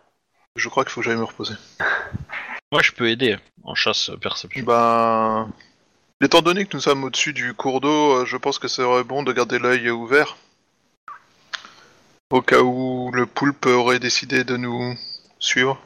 Je 0.57 0.69
crois 0.69 0.85
qu'il 0.85 0.93
faut 0.93 1.01
que 1.01 1.07
j'aille 1.07 1.17
me 1.17 1.25
reposer. 1.25 1.55
Moi 2.73 2.83
je 2.83 2.93
peux 2.93 3.09
aider 3.11 3.37
en 3.63 3.75
chasse 3.75 4.09
euh, 4.11 4.17
perception. 4.17 4.65
Ben. 4.65 5.51
Étant 6.23 6.41
donné 6.41 6.65
que 6.65 6.77
nous 6.77 6.81
sommes 6.83 7.05
au-dessus 7.05 7.33
du 7.33 7.53
cours 7.53 7.81
d'eau, 7.81 8.21
euh, 8.23 8.25
je 8.25 8.37
pense 8.37 8.59
que 8.59 8.69
ce 8.69 8.77
serait 8.83 9.05
bon 9.05 9.23
de 9.23 9.33
garder 9.33 9.59
l'œil 9.59 9.91
ouvert. 9.91 10.37
Au 12.33 12.41
cas 12.43 12.61
où 12.63 13.11
le 13.13 13.27
poulpe 13.27 13.67
aurait 13.67 13.99
décidé 13.99 14.43
de 14.43 14.57
nous 14.57 14.95
suivre. 15.39 15.79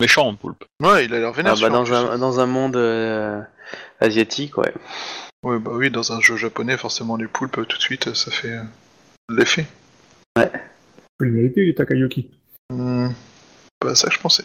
Méchant 0.00 0.34
poulpe. 0.34 0.64
Ouais, 0.82 1.04
il 1.06 1.14
a 1.14 1.18
l'air 1.20 1.28
Ah, 1.28 1.36
vénère. 1.36 1.52
bah, 1.54 1.56
celui-là, 1.60 1.78
en 1.78 1.84
dans, 1.84 2.10
un, 2.12 2.18
dans 2.18 2.40
un 2.40 2.46
monde 2.46 2.76
euh, 2.76 3.40
asiatique, 4.00 4.58
ouais. 4.58 4.72
Ouais, 5.44 5.58
bah 5.58 5.70
oui, 5.74 5.90
dans 5.90 6.12
un 6.12 6.20
jeu 6.20 6.36
japonais, 6.36 6.76
forcément, 6.76 7.16
les 7.16 7.26
poulpes, 7.28 7.64
tout 7.66 7.76
de 7.76 7.82
suite, 7.82 8.12
ça 8.14 8.30
fait 8.30 8.50
euh, 8.50 8.62
l'effet. 9.28 9.66
Criminalité, 11.18 11.62
il 11.62 11.68
est 11.70 11.74
Takayoki. 11.74 12.28
Hmm, 12.70 13.08
Pas 13.80 13.94
ça 13.94 14.08
que 14.08 14.14
je 14.14 14.20
pensais. 14.20 14.44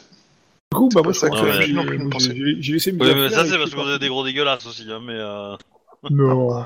Du 0.71 0.77
coup, 0.77 0.89
bah, 0.89 1.01
pas 1.01 1.09
moi, 1.09 1.13
ça 1.13 1.29
que 1.29 1.35
j'ai 1.61 1.73
non 1.73 1.85
plus 1.85 1.97
moi, 1.99 2.09
pensé. 2.11 2.33
j'ai- 2.35 2.61
J'ai 2.61 2.73
laissé 2.73 2.91
me 2.91 2.99
Oui, 2.99 3.07
dire 3.07 3.15
mais 3.15 3.29
faire 3.29 3.39
ça 3.39 3.45
c'est 3.45 3.57
parce 3.57 3.71
qu'on 3.75 3.81
est 3.81 3.85
parti. 3.85 3.99
des 3.99 4.07
gros 4.07 4.23
dégueulasses 4.23 4.65
aussi, 4.65 4.87
hein, 4.91 5.01
mais. 5.03 5.13
Euh... 5.13 5.55
Non. 6.09 6.65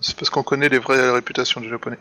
C'est 0.00 0.14
parce 0.16 0.28
qu'on 0.30 0.42
connaît 0.42 0.68
les 0.68 0.78
vraies 0.78 1.10
réputations 1.10 1.60
des 1.60 1.68
japonais. 1.68 1.98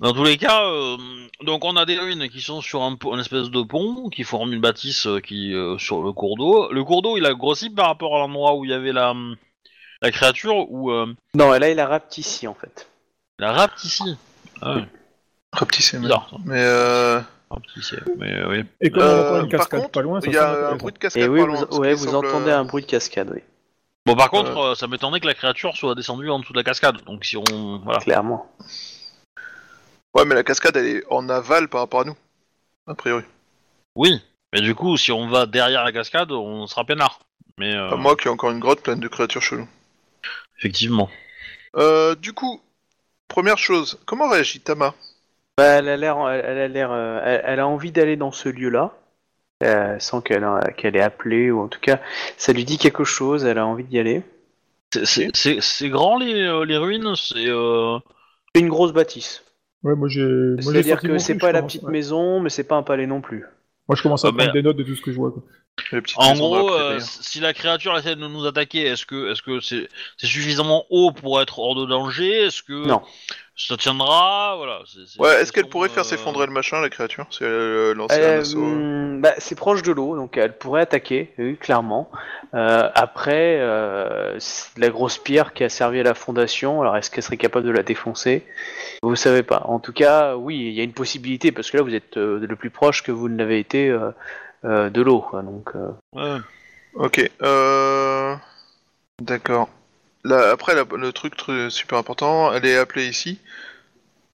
Dans 0.00 0.12
tous 0.12 0.24
les 0.24 0.36
cas, 0.36 0.64
euh, 0.66 0.96
donc 1.42 1.64
on 1.64 1.74
a 1.76 1.86
des 1.86 1.98
ruines 1.98 2.28
qui 2.28 2.40
sont 2.42 2.60
sur 2.60 2.82
un, 2.82 2.96
une 3.12 3.18
espèce 3.20 3.48
de 3.50 3.62
pont 3.62 4.08
qui 4.10 4.24
forme 4.24 4.52
une 4.52 4.60
bâtisse 4.60 5.06
euh, 5.06 5.20
qui 5.20 5.54
euh, 5.54 5.78
sur 5.78 6.02
le 6.02 6.12
cours 6.12 6.36
d'eau. 6.36 6.70
Le 6.70 6.84
cours 6.84 7.00
d'eau 7.02 7.16
il 7.16 7.24
a 7.24 7.32
grossi 7.32 7.70
par 7.70 7.86
rapport 7.86 8.14
à 8.16 8.18
l'endroit 8.18 8.54
où 8.56 8.64
il 8.66 8.70
y 8.70 8.74
avait 8.74 8.92
la, 8.92 9.14
la 10.02 10.10
créature 10.10 10.70
ou 10.70 10.90
euh, 10.90 11.06
Non, 11.34 11.50
là, 11.52 11.70
il 11.70 11.80
a 11.80 11.86
rapetissé 11.86 12.46
en 12.46 12.54
fait. 12.54 12.88
la 13.38 13.52
rapetissée. 13.52 14.16
Ah 14.60 14.74
ouais, 14.76 14.84
Rapetissé, 15.54 15.98
bizarre 15.98 16.28
ça. 16.30 16.36
Mais 16.44 16.62
euh, 16.62 17.20
mais 18.18 18.32
euh, 18.34 18.48
oui. 18.50 18.64
Et 18.82 18.90
comme 18.90 19.02
on 19.02 19.06
Euh, 19.06 19.20
entend 19.30 19.44
une 19.44 19.50
par 19.50 19.60
cascade 19.60 19.80
contre, 19.80 19.92
pas 19.92 20.02
loin, 20.02 20.20
ça 20.20 20.26
il 20.26 20.34
y 20.34 20.36
a 20.36 20.70
un 20.72 20.76
bruit 20.76 20.92
de 20.92 20.98
cascade 20.98 21.22
Et 21.22 21.28
oui, 21.28 21.40
pas 21.40 21.46
vous, 21.46 21.52
loin, 21.52 21.68
ce 21.70 21.78
ouais, 21.78 21.94
qui 21.94 22.00
vous 22.00 22.10
semble- 22.10 22.26
entendez 22.26 22.50
un 22.50 22.64
bruit 22.64 22.82
de 22.82 22.86
cascade, 22.88 23.30
oui, 23.32 23.40
Bon 24.04 24.14
par 24.14 24.30
contre, 24.30 24.56
euh, 24.58 24.74
ça 24.74 24.86
m'étonnerait 24.88 25.20
que 25.20 25.26
la 25.26 25.34
créature 25.34 25.74
soit 25.76 25.94
descendue 25.94 26.28
en 26.30 26.38
dessous 26.40 26.52
de 26.52 26.58
la 26.58 26.64
cascade. 26.64 27.02
Donc 27.06 27.24
si 27.24 27.36
on 27.38 27.78
voilà. 27.82 27.98
clairement. 28.00 28.46
Ouais, 30.16 30.24
mais 30.24 30.34
la 30.34 30.42
cascade, 30.44 30.76
elle 30.76 30.86
est 30.86 31.04
en 31.10 31.28
aval 31.28 31.68
par 31.68 31.80
rapport 31.82 32.00
à 32.00 32.04
nous. 32.04 32.16
A 32.86 32.94
priori. 32.94 33.22
Oui, 33.96 34.20
mais 34.52 34.60
du 34.60 34.74
coup 34.74 34.96
si 34.96 35.10
on 35.12 35.28
va 35.28 35.46
derrière 35.46 35.84
la 35.84 35.92
cascade, 35.92 36.30
on 36.32 36.66
sera 36.66 36.84
peinard. 36.84 37.20
Mais 37.58 37.74
euh, 37.74 37.90
À 37.90 37.96
moi 37.96 38.16
qui 38.16 38.28
ai 38.28 38.30
encore 38.30 38.50
une 38.50 38.60
grotte 38.60 38.80
pleine 38.82 39.00
de 39.00 39.08
créatures 39.08 39.42
cheloues. 39.42 39.68
effectivement. 40.58 41.10
Euh, 41.76 42.14
du 42.14 42.32
coup, 42.32 42.60
première 43.28 43.58
chose, 43.58 43.98
comment 44.06 44.28
réagit 44.28 44.60
Tama? 44.60 44.94
Bah, 45.58 45.64
elle 45.64 45.88
a 45.88 45.96
l'air, 45.96 46.16
elle, 46.28 46.44
elle 46.44 46.58
a 46.58 46.68
l'air, 46.68 46.92
euh, 46.92 47.20
elle, 47.24 47.42
elle 47.44 47.60
a 47.60 47.66
envie 47.66 47.92
d'aller 47.92 48.16
dans 48.16 48.30
ce 48.32 48.48
lieu-là, 48.48 48.92
euh, 49.62 49.98
sans 49.98 50.20
qu'elle, 50.20 50.44
ait 50.44 51.00
appelé 51.00 51.50
ou 51.50 51.62
en 51.62 51.68
tout 51.68 51.80
cas, 51.80 52.00
ça 52.36 52.52
lui 52.52 52.64
dit 52.64 52.78
quelque 52.78 53.04
chose. 53.04 53.44
Elle 53.44 53.58
a 53.58 53.66
envie 53.66 53.84
d'y 53.84 53.98
aller. 53.98 54.22
C'est- 54.92 55.06
C'est 55.06 55.30
c'est- 55.34 55.60
c'est 55.60 55.88
grand 55.88 56.18
les, 56.18 56.42
euh, 56.42 56.64
les 56.64 56.76
ruines, 56.76 57.16
c'est 57.16 57.46
euh... 57.48 57.98
C'est 58.54 58.60
une 58.60 58.68
grosse 58.68 58.92
bâtisse. 58.92 59.42
Ouais, 59.82 59.94
moi 59.94 60.08
j'ai. 60.08 60.22
moi, 60.22 60.56
j'ai 60.56 60.82
C'est-à-dire 60.82 61.00
que 61.00 61.18
c'est 61.18 61.38
pas 61.38 61.52
la 61.52 61.62
petite 61.62 61.82
maison, 61.84 62.40
mais 62.40 62.50
c'est 62.50 62.64
pas 62.64 62.76
un 62.76 62.82
palais 62.82 63.06
non 63.06 63.20
plus. 63.20 63.44
Moi 63.88 63.94
je 63.96 64.02
commence 64.02 64.24
à 64.24 64.28
Ah, 64.28 64.32
prendre 64.32 64.52
des 64.52 64.62
notes 64.62 64.76
de 64.76 64.82
tout 64.82 64.94
ce 64.96 65.02
que 65.02 65.12
je 65.12 65.16
vois. 65.16 65.34
En 66.16 66.34
gros, 66.34 66.72
euh, 66.72 66.98
si 67.00 67.38
la 67.40 67.52
créature 67.52 67.96
essaie 67.98 68.16
de 68.16 68.26
nous 68.26 68.46
attaquer, 68.46 68.86
est-ce 68.86 69.04
que 69.06 69.30
est-ce 69.30 69.42
que 69.42 69.60
c'est 69.60 69.88
c'est 70.16 70.26
suffisamment 70.26 70.84
haut 70.90 71.12
pour 71.12 71.40
être 71.40 71.58
hors 71.58 71.74
de 71.74 71.84
danger? 71.84 72.44
Est-ce 72.46 72.62
que 72.62 72.86
Non. 72.86 73.02
ça 73.56 73.76
tiendra? 73.76 74.54
Voilà. 74.56 74.80
c'est- 74.86 75.00
c'est 75.06 75.20
Ouais, 75.20 75.40
est-ce 75.40 75.52
qu'elle 75.52 75.68
pourrait 75.68 75.88
faire 75.90 76.02
euh, 76.04 76.06
s'effondrer 76.06 76.46
le 76.46 76.52
machin, 76.52 76.80
la 76.80 76.88
créature, 76.88 77.26
si 77.30 77.44
elle 77.44 77.50
euh, 77.50 77.94
lançait 77.94 78.24
un 78.24 78.28
Euh, 78.38 78.40
assaut 78.40 78.58
euh. 78.58 78.62
hum, 78.62 79.20
bah, 79.20 79.34
c'est 79.38 79.54
proche 79.54 79.82
de 79.82 79.92
l'eau, 79.92 80.16
donc 80.16 80.36
elle 80.38 80.56
pourrait 80.56 80.82
attaquer, 80.82 81.32
oui, 81.38 81.56
clairement. 81.58 82.10
Euh, 82.54 82.88
après, 82.94 83.58
euh, 83.60 84.38
c'est 84.40 84.78
la 84.78 84.88
grosse 84.88 85.18
pierre 85.18 85.52
qui 85.52 85.62
a 85.62 85.68
servi 85.68 86.00
à 86.00 86.04
la 86.04 86.14
fondation, 86.14 86.80
alors 86.80 86.96
est-ce 86.96 87.10
qu'elle 87.10 87.22
serait 87.24 87.36
capable 87.36 87.66
de 87.66 87.70
la 87.70 87.82
défoncer? 87.82 88.44
Vous 89.02 89.14
savez 89.16 89.42
pas. 89.42 89.62
En 89.66 89.78
tout 89.78 89.92
cas, 89.92 90.36
oui, 90.36 90.56
il 90.56 90.72
y 90.72 90.80
a 90.80 90.84
une 90.84 90.94
possibilité, 90.94 91.52
parce 91.52 91.70
que 91.70 91.76
là, 91.76 91.82
vous 91.82 91.94
êtes 91.94 92.16
euh, 92.16 92.38
le 92.46 92.56
plus 92.56 92.70
proche 92.70 93.02
que 93.02 93.12
vous 93.12 93.28
ne 93.28 93.36
l'avez 93.38 93.58
été 93.58 93.88
euh, 93.90 94.10
euh, 94.66 94.90
de 94.90 95.00
l'eau. 95.02 95.20
quoi, 95.20 95.42
Donc, 95.42 95.70
euh, 95.74 95.88
ouais. 96.14 96.40
Ok, 96.94 97.30
euh... 97.42 98.34
D'accord. 99.20 99.68
Là, 100.24 100.50
après, 100.50 100.74
la- 100.74 100.84
le 100.96 101.12
truc 101.12 101.36
tru- 101.36 101.70
super 101.70 101.98
important, 101.98 102.52
elle 102.52 102.66
est 102.66 102.76
appelée 102.76 103.06
ici. 103.08 103.40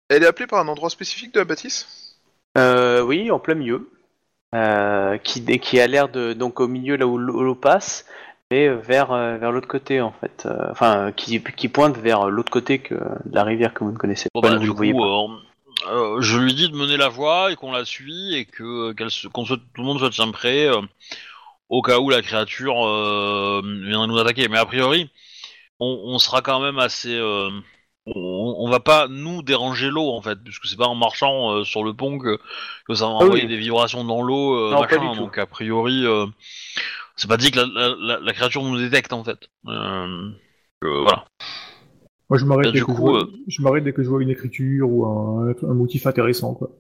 Elle 0.09 0.23
est 0.25 0.27
appelée 0.27 0.47
par 0.47 0.61
un 0.61 0.69
endroit 0.69 0.91
spécifique 0.91 1.33
de 1.35 1.39
la 1.41 1.45
bâtisse? 1.45 2.17
Euh, 2.59 3.03
oui, 3.03 3.31
en 3.31 3.39
plein 3.39 3.55
milieu. 3.55 3.89
Euh, 4.55 5.17
qui, 5.17 5.43
qui 5.61 5.81
a 5.81 5.87
l'air 5.87 6.11
de 6.11 6.35
donc 6.35 6.61
au 6.61 6.69
milieu 6.69 6.97
là 6.97 7.07
où 7.07 7.17
l'eau 7.17 7.43
l'eau 7.43 7.55
passe, 7.55 8.05
mais 8.51 8.69
vers 8.69 9.11
euh, 9.11 9.39
vers 9.39 9.51
l'autre 9.51 9.67
côté 9.67 10.03
en 10.03 10.13
fait. 10.13 10.45
Euh, 10.45 10.71
enfin, 10.71 11.11
qui, 11.17 11.43
qui 11.43 11.69
pointe 11.69 11.97
vers 11.97 12.29
l'autre 12.29 12.53
côté 12.53 12.79
que 12.79 12.95
de 12.95 13.35
la 13.35 13.45
rivière 13.45 13.73
que 13.73 13.83
vous 13.83 13.93
ne 13.93 13.97
connaissez 13.97 14.29
Bon, 14.35 14.43
pas. 14.43 14.51
bah, 14.51 14.55
vous 14.57 14.61
du 14.61 14.67
le 14.67 14.73
voyez 14.75 14.93
pas. 14.93 14.99
euh, 14.99 15.29
euh, 15.89 16.21
je 16.21 16.39
lui 16.39 16.55
dis 16.55 16.69
de 16.71 16.77
mener 16.77 16.97
la 16.97 17.09
voie 17.09 17.53
et 17.53 17.57
qu'on 17.57 17.73
la 17.73 17.85
suit 17.85 18.35
et 18.35 18.45
que 18.47 18.93
qu'elle 18.93 19.11
se- 19.11 19.29
qu'on 19.29 19.45
soit, 19.45 19.57
tout 19.59 19.81
le 19.81 19.85
monde 19.85 19.99
soit 19.99 20.11
tient 20.11 20.31
prêt 20.31 20.67
euh, 20.67 20.81
au 21.69 21.83
cas 21.83 21.99
où 21.99 22.11
la 22.11 22.23
créature 22.23 22.87
euh, 22.87 23.63
viendrait 23.85 24.09
nous 24.09 24.19
attaquer. 24.19 24.49
Mais 24.49 24.59
a 24.59 24.67
priori, 24.67 25.11
on, 25.81 26.01
on 26.07 26.19
sera 26.19 26.43
quand 26.43 26.61
même 26.61 26.79
assez. 26.79 27.15
euh, 27.17 27.51
on, 28.07 28.57
on 28.59 28.69
va 28.71 28.81
pas 28.81 29.09
nous 29.09 29.43
déranger 29.43 29.89
l'eau 29.91 30.11
en 30.11 30.23
fait, 30.23 30.43
puisque 30.43 30.67
c'est 30.67 30.77
pas 30.77 30.87
en 30.89 30.95
marchant 30.97 31.53
euh, 31.53 31.65
sur 31.65 31.85
le 31.85 31.95
pont 31.95 32.19
que, 32.19 32.39
que 32.89 32.95
ça 32.95 33.07
va 33.07 33.13
Ah 33.13 33.25
envoyer 33.25 33.47
des 33.47 33.57
vibrations 33.59 34.05
dans 34.05 34.23
l'eau, 34.23 34.55
euh, 34.57 34.73
Non, 34.73 34.81
pas 34.81 34.87
machin. 34.87 35.11
du 35.11 35.17
tout. 35.19 35.25
Donc 35.25 35.39
a 35.39 35.47
priori, 35.47 36.05
euh, 36.05 36.27
c'est 37.17 37.29
pas 37.29 37.37
dit 37.37 37.51
que 37.53 37.61
la, 37.61 37.67
la- 37.67 37.97
la- 37.99 38.21
la 38.21 38.33
créature 38.33 38.63
nous 38.63 38.77
détecte 38.79 39.13
en 39.13 39.23
fait. 39.25 39.49
Euh, 39.69 40.31
euh, 40.85 41.03
voilà. 41.03 41.25
Moi, 42.33 42.39
je 42.39 42.47
m'arrête 42.47 42.69
Et 42.69 42.73
dès, 42.73 42.79
du 42.79 42.87
que 42.87 42.93
je 42.93 42.97
coup, 42.97 43.03
vois- 43.03 43.25
euh, 43.25 43.31
je 43.47 43.61
m'arrête 43.61 43.85
dès 43.85 43.93
que 43.93 44.03
je 44.03 44.09
vois 44.09 44.23
une 44.23 44.31
écriture 44.31 44.89
ou 44.91 45.05
un, 45.05 45.51
un 45.51 45.75
motif 45.75 46.07
intéressant, 46.07 46.55
quoi. 46.55 46.71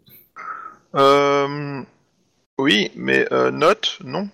Euh... 0.94 1.82
Oui, 2.58 2.90
mais 2.96 3.26
euh, 3.32 3.50
note, 3.50 3.98
non 4.02 4.30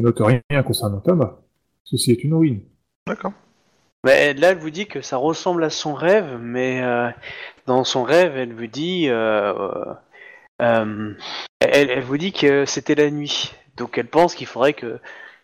note 0.00 0.20
rien 0.20 0.62
concernant 0.62 1.00
Thomas. 1.00 1.34
Ceci 1.82 2.12
est 2.12 2.22
une 2.22 2.34
ruine. 2.34 2.60
D'accord. 3.08 3.32
Mais 4.04 4.32
là, 4.34 4.50
elle 4.52 4.58
vous 4.58 4.70
dit 4.70 4.86
que 4.86 5.00
ça 5.00 5.16
ressemble 5.16 5.64
à 5.64 5.70
son 5.70 5.92
rêve, 5.92 6.38
mais 6.40 6.84
euh, 6.84 7.10
dans 7.66 7.82
son 7.82 8.04
rêve, 8.04 8.36
elle 8.36 8.52
vous 8.52 8.68
dit, 8.68 9.08
euh, 9.08 9.52
euh, 10.62 11.14
elle, 11.58 11.90
elle 11.90 12.04
vous 12.04 12.18
dit 12.18 12.32
que 12.32 12.64
c'était 12.64 12.94
la 12.94 13.10
nuit. 13.10 13.54
Donc 13.76 13.98
elle 13.98 14.06
pense 14.06 14.36
qu'il 14.36 14.46
faudrait 14.46 14.74
que 14.74 15.00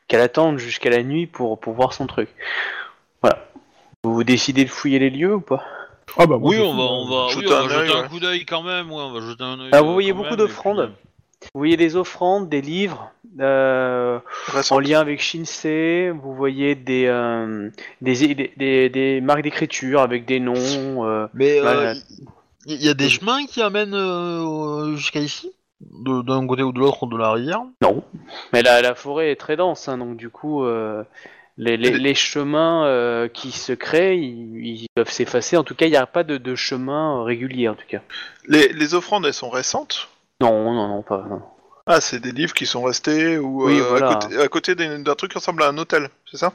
qu'elle 0.06 0.20
attende 0.20 0.58
jusqu'à 0.58 0.90
la 0.90 1.02
nuit 1.02 1.26
pour 1.26 1.58
pour 1.58 1.72
voir 1.72 1.94
son 1.94 2.06
truc. 2.06 2.28
Vous, 4.04 4.14
vous 4.14 4.24
décidez 4.24 4.64
de 4.64 4.70
fouiller 4.70 4.98
les 4.98 5.10
lieux 5.10 5.36
ou 5.36 5.40
pas? 5.40 5.62
Ah 6.18 6.26
bah 6.26 6.36
moi, 6.36 6.50
Oui, 6.50 6.56
je 6.56 6.62
on 6.62 6.74
va, 6.74 6.82
euh, 6.82 6.86
on 6.86 7.06
va, 7.08 7.28
jeter 7.28 7.46
oui, 7.46 7.52
on 7.52 7.56
un 7.64 7.66
va 7.68 7.74
œil, 7.76 7.86
jeter 7.86 7.98
un 7.98 8.02
ouais. 8.02 8.08
coup 8.08 8.20
d'œil 8.20 8.44
quand 8.44 8.62
même. 8.62 8.90
Ouais, 8.90 9.00
on 9.02 9.12
va 9.12 9.20
jeter 9.20 9.44
un 9.44 9.60
œil. 9.60 9.68
Ah, 9.72 9.80
vous 9.80 9.90
euh, 9.90 9.92
voyez 9.92 10.10
quand 10.10 10.16
beaucoup 10.16 10.30
même, 10.30 10.38
d'offrandes. 10.38 10.92
puis, 11.40 11.48
Vous 11.54 11.58
voyez 11.60 11.76
des 11.76 11.94
offrandes, 11.94 12.48
des 12.48 12.60
livres. 12.60 13.12
Euh, 13.40 14.18
en 14.70 14.78
lien 14.80 15.00
avec 15.00 15.20
Shinsei, 15.22 16.10
vous 16.10 16.34
voyez 16.34 16.74
des, 16.74 17.06
euh, 17.06 17.70
des, 18.02 18.34
des, 18.34 18.52
des- 18.56 18.88
des 18.90 19.20
marques 19.22 19.42
d'écriture 19.42 20.00
avec 20.00 20.26
des 20.26 20.40
noms. 20.40 21.06
euh, 21.06 21.28
Mais 21.32 21.60
Voilà. 21.60 21.94
il 22.66 22.82
y, 22.82 22.88
a 22.88 22.94
des 22.94 23.08
chemins 23.08 23.46
qui 23.46 23.62
amènent 23.62 23.94
euh, 23.94 24.96
jusqu'à 24.96 25.20
ici, 25.20 25.52
de- 25.80 26.22
d'un 26.22 26.44
côté 26.46 26.62
ou 26.64 26.72
de 26.72 26.80
l'autre 26.80 27.06
de 27.06 27.16
la 27.16 27.32
rivière? 27.32 27.62
Non. 27.80 28.02
Mais 28.52 28.62
la, 28.62 28.82
la 28.82 28.94
forêt 28.96 29.30
est 29.30 29.36
très 29.36 29.56
dense, 29.56 29.88
hein, 29.88 29.96
donc 29.98 30.16
du 30.16 30.28
coup, 30.28 30.64
euh, 30.64 31.04
les, 31.58 32.14
chemins 32.14 32.86
euh, 32.86 33.28
qui 33.28 33.52
se 33.52 33.72
créent, 33.72 34.18
ils, 34.18 34.82
ils 34.82 34.86
peuvent 34.94 35.10
s'effacer. 35.10 35.56
En 35.56 35.64
tout 35.64 35.74
cas, 35.74 35.86
il 35.86 35.90
n'y 35.90 35.96
a 35.96 36.06
pas 36.06 36.24
de, 36.24 36.38
de 36.38 36.54
chemin 36.54 37.18
euh, 37.18 37.22
régulier, 37.22 37.68
en 37.68 37.74
tout 37.74 37.86
cas. 37.88 38.00
Les, 38.48 38.68
les 38.72 38.94
offrandes, 38.94 39.26
elles 39.26 39.34
sont 39.34 39.50
récentes? 39.50 40.08
Non, 40.40 40.72
non, 40.72 40.88
non, 40.88 41.02
pas. 41.02 41.24
non. 41.28 41.42
Ah, 41.86 42.00
c'est 42.00 42.20
des 42.20 42.32
livres 42.32 42.54
qui 42.54 42.66
sont 42.66 42.82
restés 42.82 43.38
ou 43.38 43.66
Oui, 43.66 43.80
euh, 43.80 43.84
voilà. 43.84 44.10
à 44.10 44.14
côté, 44.14 44.38
à 44.38 44.48
côté 44.48 44.74
d'un 44.74 45.14
truc 45.14 45.32
qui 45.32 45.38
ressemble 45.38 45.62
à 45.62 45.68
un 45.68 45.78
hôtel, 45.78 46.08
c'est 46.30 46.36
ça? 46.36 46.52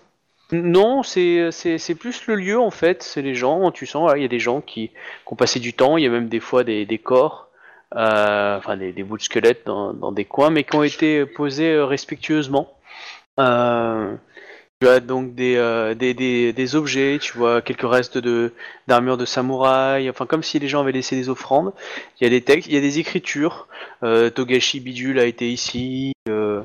Non, 0.51 1.03
c'est 1.03 1.51
plus 1.99 2.25
le 2.27 2.35
lieu, 2.35 2.59
en 2.59 2.71
fait. 2.71 3.03
C'est 3.03 3.21
les 3.21 3.35
gens, 3.35 3.69
tu 3.71 3.85
sens, 3.85 4.11
il 4.15 4.21
y 4.21 4.25
a 4.25 4.29
des 4.29 4.39
gens 4.39 4.61
qui, 4.61 4.89
qui 4.89 4.93
ont 5.25 5.35
passé 5.35 5.59
du 5.59 5.73
temps. 5.73 5.97
Il 5.97 6.03
y 6.03 6.07
a 6.07 6.09
même 6.09 6.29
des 6.29 6.39
fois 6.39 6.63
des, 6.63 6.85
des 6.85 6.97
corps, 6.97 7.49
euh, 7.95 8.57
enfin 8.57 8.77
des, 8.77 8.93
des 8.93 9.03
bouts 9.03 9.17
de 9.17 9.23
squelettes 9.23 9.65
dans, 9.65 9.93
dans 9.93 10.13
des 10.13 10.23
coins, 10.23 10.49
mais 10.49 10.63
qui 10.63 10.75
ont 10.77 10.83
été 10.83 11.25
posés 11.25 11.77
respectueusement. 11.81 12.73
Euh, 13.39 14.15
tu 14.79 14.87
as 14.87 14.99
donc 14.99 15.33
des, 15.33 15.55
euh, 15.55 15.95
des, 15.95 16.13
des, 16.13 16.53
des 16.53 16.75
objets, 16.75 17.17
tu 17.19 17.35
vois 17.37 17.61
quelques 17.61 17.89
restes 17.89 18.17
de 18.17 18.53
d'armure 18.87 19.17
de 19.17 19.25
samouraï, 19.25 20.09
enfin 20.09 20.25
comme 20.27 20.43
si 20.43 20.59
les 20.59 20.67
gens 20.67 20.81
avaient 20.81 20.91
laissé 20.91 21.15
des 21.15 21.29
offrandes. 21.29 21.73
Il 22.19 22.25
y 22.25 22.27
a 22.27 22.29
des 22.29 22.41
textes, 22.41 22.67
il 22.67 22.75
y 22.75 22.77
a 22.77 22.81
des 22.81 22.99
écritures. 22.99 23.67
Euh, 24.03 24.29
Togashi 24.29 24.79
Bidule 24.79 25.19
a 25.19 25.25
été 25.25 25.49
ici, 25.51 26.13
euh, 26.29 26.61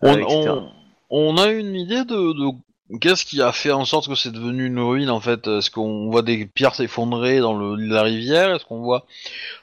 On, 0.00 0.20
on- 0.22 0.72
on 1.10 1.36
a 1.36 1.48
une 1.50 1.76
idée 1.76 2.04
de, 2.04 2.32
de 2.32 2.98
qu'est-ce 2.98 3.24
qui 3.24 3.40
a 3.40 3.52
fait 3.52 3.70
en 3.70 3.84
sorte 3.84 4.08
que 4.08 4.14
c'est 4.16 4.32
devenu 4.32 4.66
une 4.66 4.80
ruine 4.80 5.10
en 5.10 5.20
fait? 5.20 5.46
Est-ce 5.46 5.70
qu'on 5.70 6.10
voit 6.10 6.22
des 6.22 6.46
pierres 6.46 6.74
s'effondrer 6.74 7.38
dans 7.38 7.54
le, 7.54 7.76
la 7.76 8.02
rivière? 8.02 8.54
Est-ce 8.54 8.64
qu'on 8.64 8.80
voit 8.80 9.06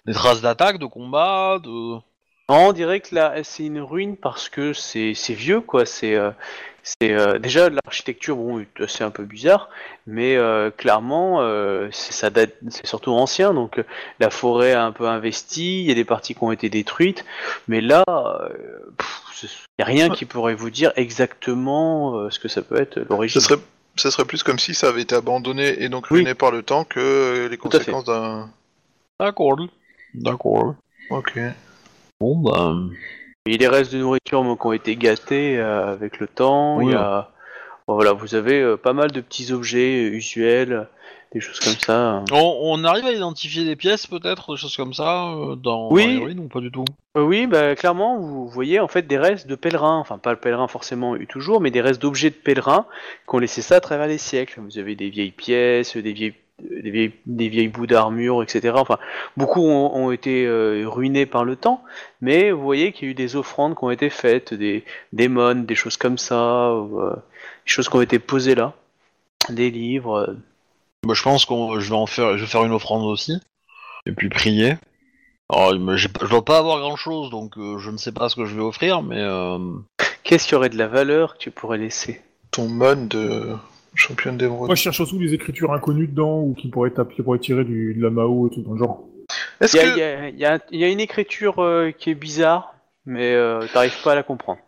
des 0.05 0.13
traces 0.13 0.41
d'attaque, 0.41 0.79
de 0.79 0.85
combat 0.85 1.59
de... 1.61 1.69
Non, 2.49 2.69
on 2.69 2.71
dirait 2.73 2.99
que 2.99 3.13
là, 3.13 3.35
c'est 3.43 3.65
une 3.65 3.81
ruine 3.81 4.15
parce 4.17 4.49
que 4.49 4.73
c'est 4.73 5.13
c'est 5.13 5.35
vieux, 5.35 5.61
quoi. 5.61 5.85
C'est 5.85 6.15
c'est 7.01 7.11
euh, 7.11 7.37
déjà 7.39 7.69
l'architecture, 7.69 8.35
bon, 8.35 8.65
c'est 8.87 9.03
un 9.03 9.11
peu 9.11 9.23
bizarre, 9.23 9.69
mais 10.07 10.35
euh, 10.35 10.71
clairement, 10.71 11.41
euh, 11.41 11.89
c'est- 11.91 12.13
ça 12.13 12.29
date, 12.29 12.55
c'est 12.69 12.87
surtout 12.87 13.11
ancien. 13.11 13.53
Donc 13.53 13.77
euh, 13.77 13.83
la 14.19 14.29
forêt 14.29 14.73
a 14.73 14.83
un 14.83 14.91
peu 14.91 15.07
investi, 15.07 15.81
il 15.81 15.87
y 15.87 15.91
a 15.91 15.95
des 15.95 16.05
parties 16.05 16.33
qui 16.35 16.43
ont 16.43 16.51
été 16.51 16.69
détruites, 16.69 17.25
mais 17.67 17.81
là, 17.81 18.03
il 18.07 19.47
n'y 19.77 19.83
a 19.83 19.85
rien 19.85 20.09
qui 20.09 20.25
pourrait 20.25 20.55
vous 20.55 20.69
dire 20.69 20.91
exactement 20.95 22.15
euh, 22.17 22.29
ce 22.29 22.39
que 22.39 22.47
ça 22.47 22.61
peut 22.61 22.79
être 22.79 22.99
l'origine. 23.09 23.39
Ce 23.39 23.47
serait, 23.47 23.61
ce 23.95 24.09
serait 24.09 24.25
plus 24.25 24.43
comme 24.43 24.59
si 24.59 24.73
ça 24.73 24.89
avait 24.89 25.01
été 25.01 25.15
abandonné 25.15 25.83
et 25.83 25.89
donc 25.89 26.07
Oui. 26.11 26.19
ruiné 26.19 26.33
par 26.33 26.51
le 26.51 26.63
temps 26.63 26.83
que 26.85 27.47
les 27.49 27.57
conséquences 27.57 28.05
d'un. 28.05 28.49
D'accord. 29.19 29.57
D'accord. 30.13 30.75
Ok. 31.11 31.39
Bon 32.19 32.35
bah... 32.37 32.75
Il 33.45 33.53
y 33.53 33.55
a 33.55 33.57
des 33.57 33.67
restes 33.67 33.93
de 33.93 33.99
nourriture 33.99 34.41
qui 34.59 34.67
ont 34.67 34.73
été 34.73 34.95
gâtés 34.95 35.57
euh, 35.57 35.91
avec 35.91 36.19
le 36.19 36.27
temps. 36.27 36.77
Oui. 36.77 36.87
Il 36.87 36.91
y 36.91 36.95
a, 36.95 37.31
bon, 37.87 37.95
voilà, 37.95 38.13
vous 38.13 38.35
avez 38.35 38.61
euh, 38.61 38.77
pas 38.77 38.93
mal 38.93 39.11
de 39.11 39.21
petits 39.21 39.51
objets 39.51 40.05
euh, 40.05 40.13
usuels, 40.13 40.87
des 41.33 41.39
choses 41.39 41.59
comme 41.59 41.73
ça. 41.73 42.23
On, 42.31 42.59
on 42.61 42.83
arrive 42.83 43.05
à 43.05 43.11
identifier 43.11 43.63
des 43.63 43.75
pièces 43.75 44.07
peut-être, 44.07 44.53
des 44.53 44.57
choses 44.57 44.75
comme 44.75 44.93
ça, 44.93 45.29
euh, 45.29 45.55
dans, 45.55 45.91
Oui. 45.91 46.03
dans 46.03 46.09
les 46.09 46.25
ruines 46.25 46.39
ou 46.39 46.47
pas 46.47 46.59
du 46.59 46.71
tout? 46.71 46.85
Euh, 47.17 47.21
oui, 47.23 47.47
bah, 47.47 47.75
clairement, 47.75 48.17
vous 48.19 48.47
voyez 48.47 48.79
en 48.79 48.87
fait 48.87 49.07
des 49.07 49.17
restes 49.17 49.47
de 49.47 49.55
pèlerins, 49.55 49.97
enfin 49.97 50.17
pas 50.17 50.31
le 50.31 50.39
pèlerin 50.39 50.67
forcément 50.67 51.15
eu 51.15 51.25
toujours, 51.25 51.61
mais 51.61 51.71
des 51.71 51.81
restes 51.81 52.01
d'objets 52.01 52.29
de 52.29 52.35
pèlerins 52.35 52.85
qui 53.27 53.35
ont 53.35 53.39
laissé 53.39 53.61
ça 53.61 53.77
à 53.77 53.79
travers 53.79 54.07
les 54.07 54.17
siècles. 54.17 54.59
Vous 54.59 54.77
avez 54.77 54.95
des 54.95 55.09
vieilles 55.09 55.31
pièces, 55.31 55.95
des 55.97 56.13
vieilles, 56.13 56.35
des 56.61 56.91
vieilles, 56.91 57.13
des 57.25 57.49
vieilles 57.49 57.67
bouts 57.67 57.87
d'armure, 57.87 58.43
etc. 58.43 58.73
Enfin, 58.77 58.97
beaucoup 59.37 59.61
ont, 59.61 59.95
ont 59.95 60.11
été 60.11 60.45
euh, 60.45 60.83
ruinés 60.87 61.25
par 61.25 61.43
le 61.45 61.55
temps, 61.55 61.83
mais 62.21 62.51
vous 62.51 62.61
voyez 62.61 62.91
qu'il 62.91 63.05
y 63.05 63.07
a 63.07 63.11
eu 63.11 63.15
des 63.15 63.35
offrandes 63.35 63.75
qui 63.75 63.83
ont 63.83 63.91
été 63.91 64.09
faites, 64.09 64.53
des 64.53 64.83
démons, 65.13 65.63
des 65.63 65.75
choses 65.75 65.97
comme 65.97 66.17
ça, 66.17 66.73
ou, 66.73 66.99
euh, 67.01 67.15
des 67.15 67.71
choses 67.71 67.89
qui 67.89 67.95
ont 67.95 68.01
été 68.01 68.19
posées 68.19 68.55
là, 68.55 68.73
des 69.49 69.71
livres. 69.71 70.29
euh. 70.29 70.37
Bah, 71.03 71.13
je 71.13 71.23
pense 71.23 71.45
qu'on 71.45 71.79
je 71.79 71.89
vais 71.89 71.95
en 71.95 72.05
faire, 72.05 72.37
je 72.37 72.43
vais 72.43 72.49
faire 72.49 72.65
une 72.65 72.73
offrande 72.73 73.03
aussi, 73.03 73.39
et 74.05 74.11
puis 74.11 74.29
prier. 74.29 74.75
Alors, 75.51 75.73
je 75.97 76.07
dois 76.27 76.45
pas 76.45 76.59
avoir 76.59 76.79
grand 76.79 76.95
chose, 76.95 77.31
donc 77.31 77.57
euh, 77.57 77.79
je 77.79 77.89
ne 77.89 77.97
sais 77.97 78.11
pas 78.11 78.29
ce 78.29 78.35
que 78.35 78.45
je 78.45 78.53
vais 78.53 78.61
offrir, 78.61 79.01
mais 79.01 79.19
euh, 79.19 79.57
Qu'est-ce 80.29 80.47
qui 80.47 80.53
aurait 80.53 80.69
de 80.69 80.77
la 80.77 80.87
valeur 80.87 81.33
que 81.33 81.39
tu 81.39 81.49
pourrais 81.49 81.79
laisser? 81.79 82.21
Ton 82.51 82.67
mon 82.67 83.07
de 83.07 83.55
championne 83.95 84.37
d'émeraude. 84.37 84.67
Moi, 84.67 84.75
je 84.75 84.81
cherche 84.81 84.95
surtout 84.97 85.17
des 85.17 85.33
écritures 85.33 85.73
inconnues 85.73 86.07
dedans 86.07 86.39
ou 86.41 86.53
qui 86.57 86.69
pourraient, 86.69 86.91
qui 87.15 87.21
pourraient 87.21 87.39
tirer 87.39 87.63
du, 87.63 87.93
de 87.93 88.01
la 88.03 88.09
Mao 88.09 88.47
et 88.47 88.53
tout 88.53 88.61
dans 88.61 88.73
le 88.73 88.79
genre. 88.79 89.03
Est-ce 89.61 89.77
Il 89.77 89.83
y, 89.83 89.85
a- 89.85 89.89
que. 89.91 89.97
il 89.97 89.99
y 89.99 90.03
a- 90.03 90.27
il 90.29 90.39
y 90.39 90.45
a- 90.45 90.59
il 90.71 90.79
y 90.79 90.83
a 90.83 90.87
une 90.89 90.99
écriture 90.99 91.59
euh, 91.63 91.91
qui 91.91 92.09
est 92.11 92.15
bizarre, 92.15 92.73
mais 93.05 93.33
euh, 93.35 93.65
t'arrives 93.73 94.01
pas 94.03 94.13
à 94.13 94.15
la 94.15 94.23
comprendre. 94.23 94.59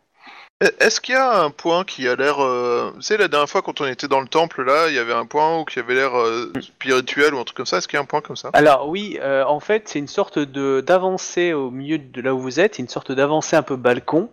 Est-ce 0.79 1.01
qu'il 1.01 1.15
y 1.15 1.17
a 1.17 1.41
un 1.41 1.49
point 1.49 1.83
qui 1.83 2.07
a 2.07 2.15
l'air... 2.15 2.39
euh, 2.39 2.91
Tu 2.97 3.01
sais, 3.01 3.17
la 3.17 3.27
dernière 3.27 3.49
fois 3.49 3.63
quand 3.63 3.81
on 3.81 3.87
était 3.87 4.07
dans 4.07 4.21
le 4.21 4.27
temple, 4.27 4.63
là, 4.63 4.89
il 4.89 4.93
y 4.93 4.99
avait 4.99 5.11
un 5.13 5.25
point 5.25 5.59
où 5.59 5.65
qui 5.65 5.79
avait 5.79 5.95
l'air 5.95 6.15
euh, 6.15 6.53
spirituel 6.61 7.33
ou 7.33 7.39
un 7.39 7.43
truc 7.43 7.57
comme 7.57 7.65
ça? 7.65 7.77
Est-ce 7.77 7.87
qu'il 7.87 7.97
y 7.97 7.99
a 7.99 8.03
un 8.03 8.05
point 8.05 8.21
comme 8.21 8.35
ça? 8.35 8.51
Alors 8.53 8.87
oui, 8.87 9.17
euh, 9.23 9.43
en 9.45 9.59
fait, 9.59 9.87
c'est 9.89 9.97
une 9.97 10.07
sorte 10.07 10.37
de 10.37 10.81
d'avancée 10.81 11.53
au 11.53 11.71
milieu 11.71 11.97
de 11.97 12.21
là 12.21 12.35
où 12.35 12.39
vous 12.39 12.59
êtes, 12.59 12.75
c'est 12.75 12.83
une 12.83 12.89
sorte 12.89 13.11
d'avancée 13.11 13.55
un 13.55 13.63
peu 13.63 13.75
balcon 13.75 14.29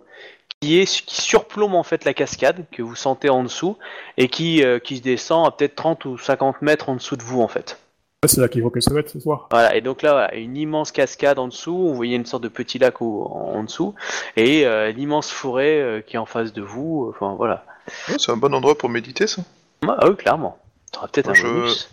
qui 0.60 0.80
est 0.80 1.04
qui 1.04 1.20
surplombe 1.22 1.74
en 1.74 1.82
fait 1.82 2.04
la 2.04 2.14
cascade 2.14 2.64
que 2.72 2.82
vous 2.82 2.96
sentez 2.96 3.28
en 3.30 3.42
dessous 3.44 3.76
et 4.16 4.28
qui 4.28 4.64
euh, 4.64 4.78
qui 4.78 4.96
se 4.96 5.02
descend 5.02 5.46
à 5.46 5.50
peut-être 5.50 5.76
30 5.76 6.04
ou 6.06 6.18
50 6.18 6.62
mètres 6.62 6.88
en 6.88 6.96
dessous 6.96 7.16
de 7.16 7.22
vous 7.22 7.40
en 7.40 7.48
fait. 7.48 7.78
Ouais, 8.24 8.28
c'est 8.28 8.40
là 8.40 8.48
qu'il 8.48 8.62
faut 8.62 8.70
qu'elle 8.70 8.82
se 8.82 8.92
mette 8.92 9.08
ce 9.08 9.20
soir. 9.20 9.46
Voilà, 9.52 9.76
et 9.76 9.80
donc 9.80 10.02
là, 10.02 10.10
voilà, 10.10 10.34
une 10.34 10.56
immense 10.56 10.90
cascade 10.90 11.38
en 11.38 11.46
dessous, 11.46 11.76
vous 11.76 11.94
voyez 11.94 12.16
une 12.16 12.26
sorte 12.26 12.42
de 12.42 12.48
petit 12.48 12.80
lac 12.80 13.00
au- 13.00 13.22
en, 13.26 13.54
en 13.58 13.62
dessous, 13.62 13.94
et 14.36 14.66
euh, 14.66 14.90
l'immense 14.90 15.30
forêt 15.30 15.80
euh, 15.80 16.00
qui 16.00 16.16
est 16.16 16.18
en 16.18 16.26
face 16.26 16.52
de 16.52 16.60
vous, 16.60 17.06
enfin 17.14 17.34
voilà. 17.36 17.64
Ouais, 18.08 18.16
c'est 18.18 18.32
un 18.32 18.36
bon 18.36 18.52
endroit 18.52 18.76
pour 18.76 18.88
méditer, 18.88 19.28
ça. 19.28 19.42
Ah 19.86 20.08
oui, 20.08 20.16
clairement. 20.16 20.58
T'auras 20.90 21.06
peut-être 21.06 21.30
un 21.30 21.34
Je- 21.34 21.46
bonus. 21.46 21.88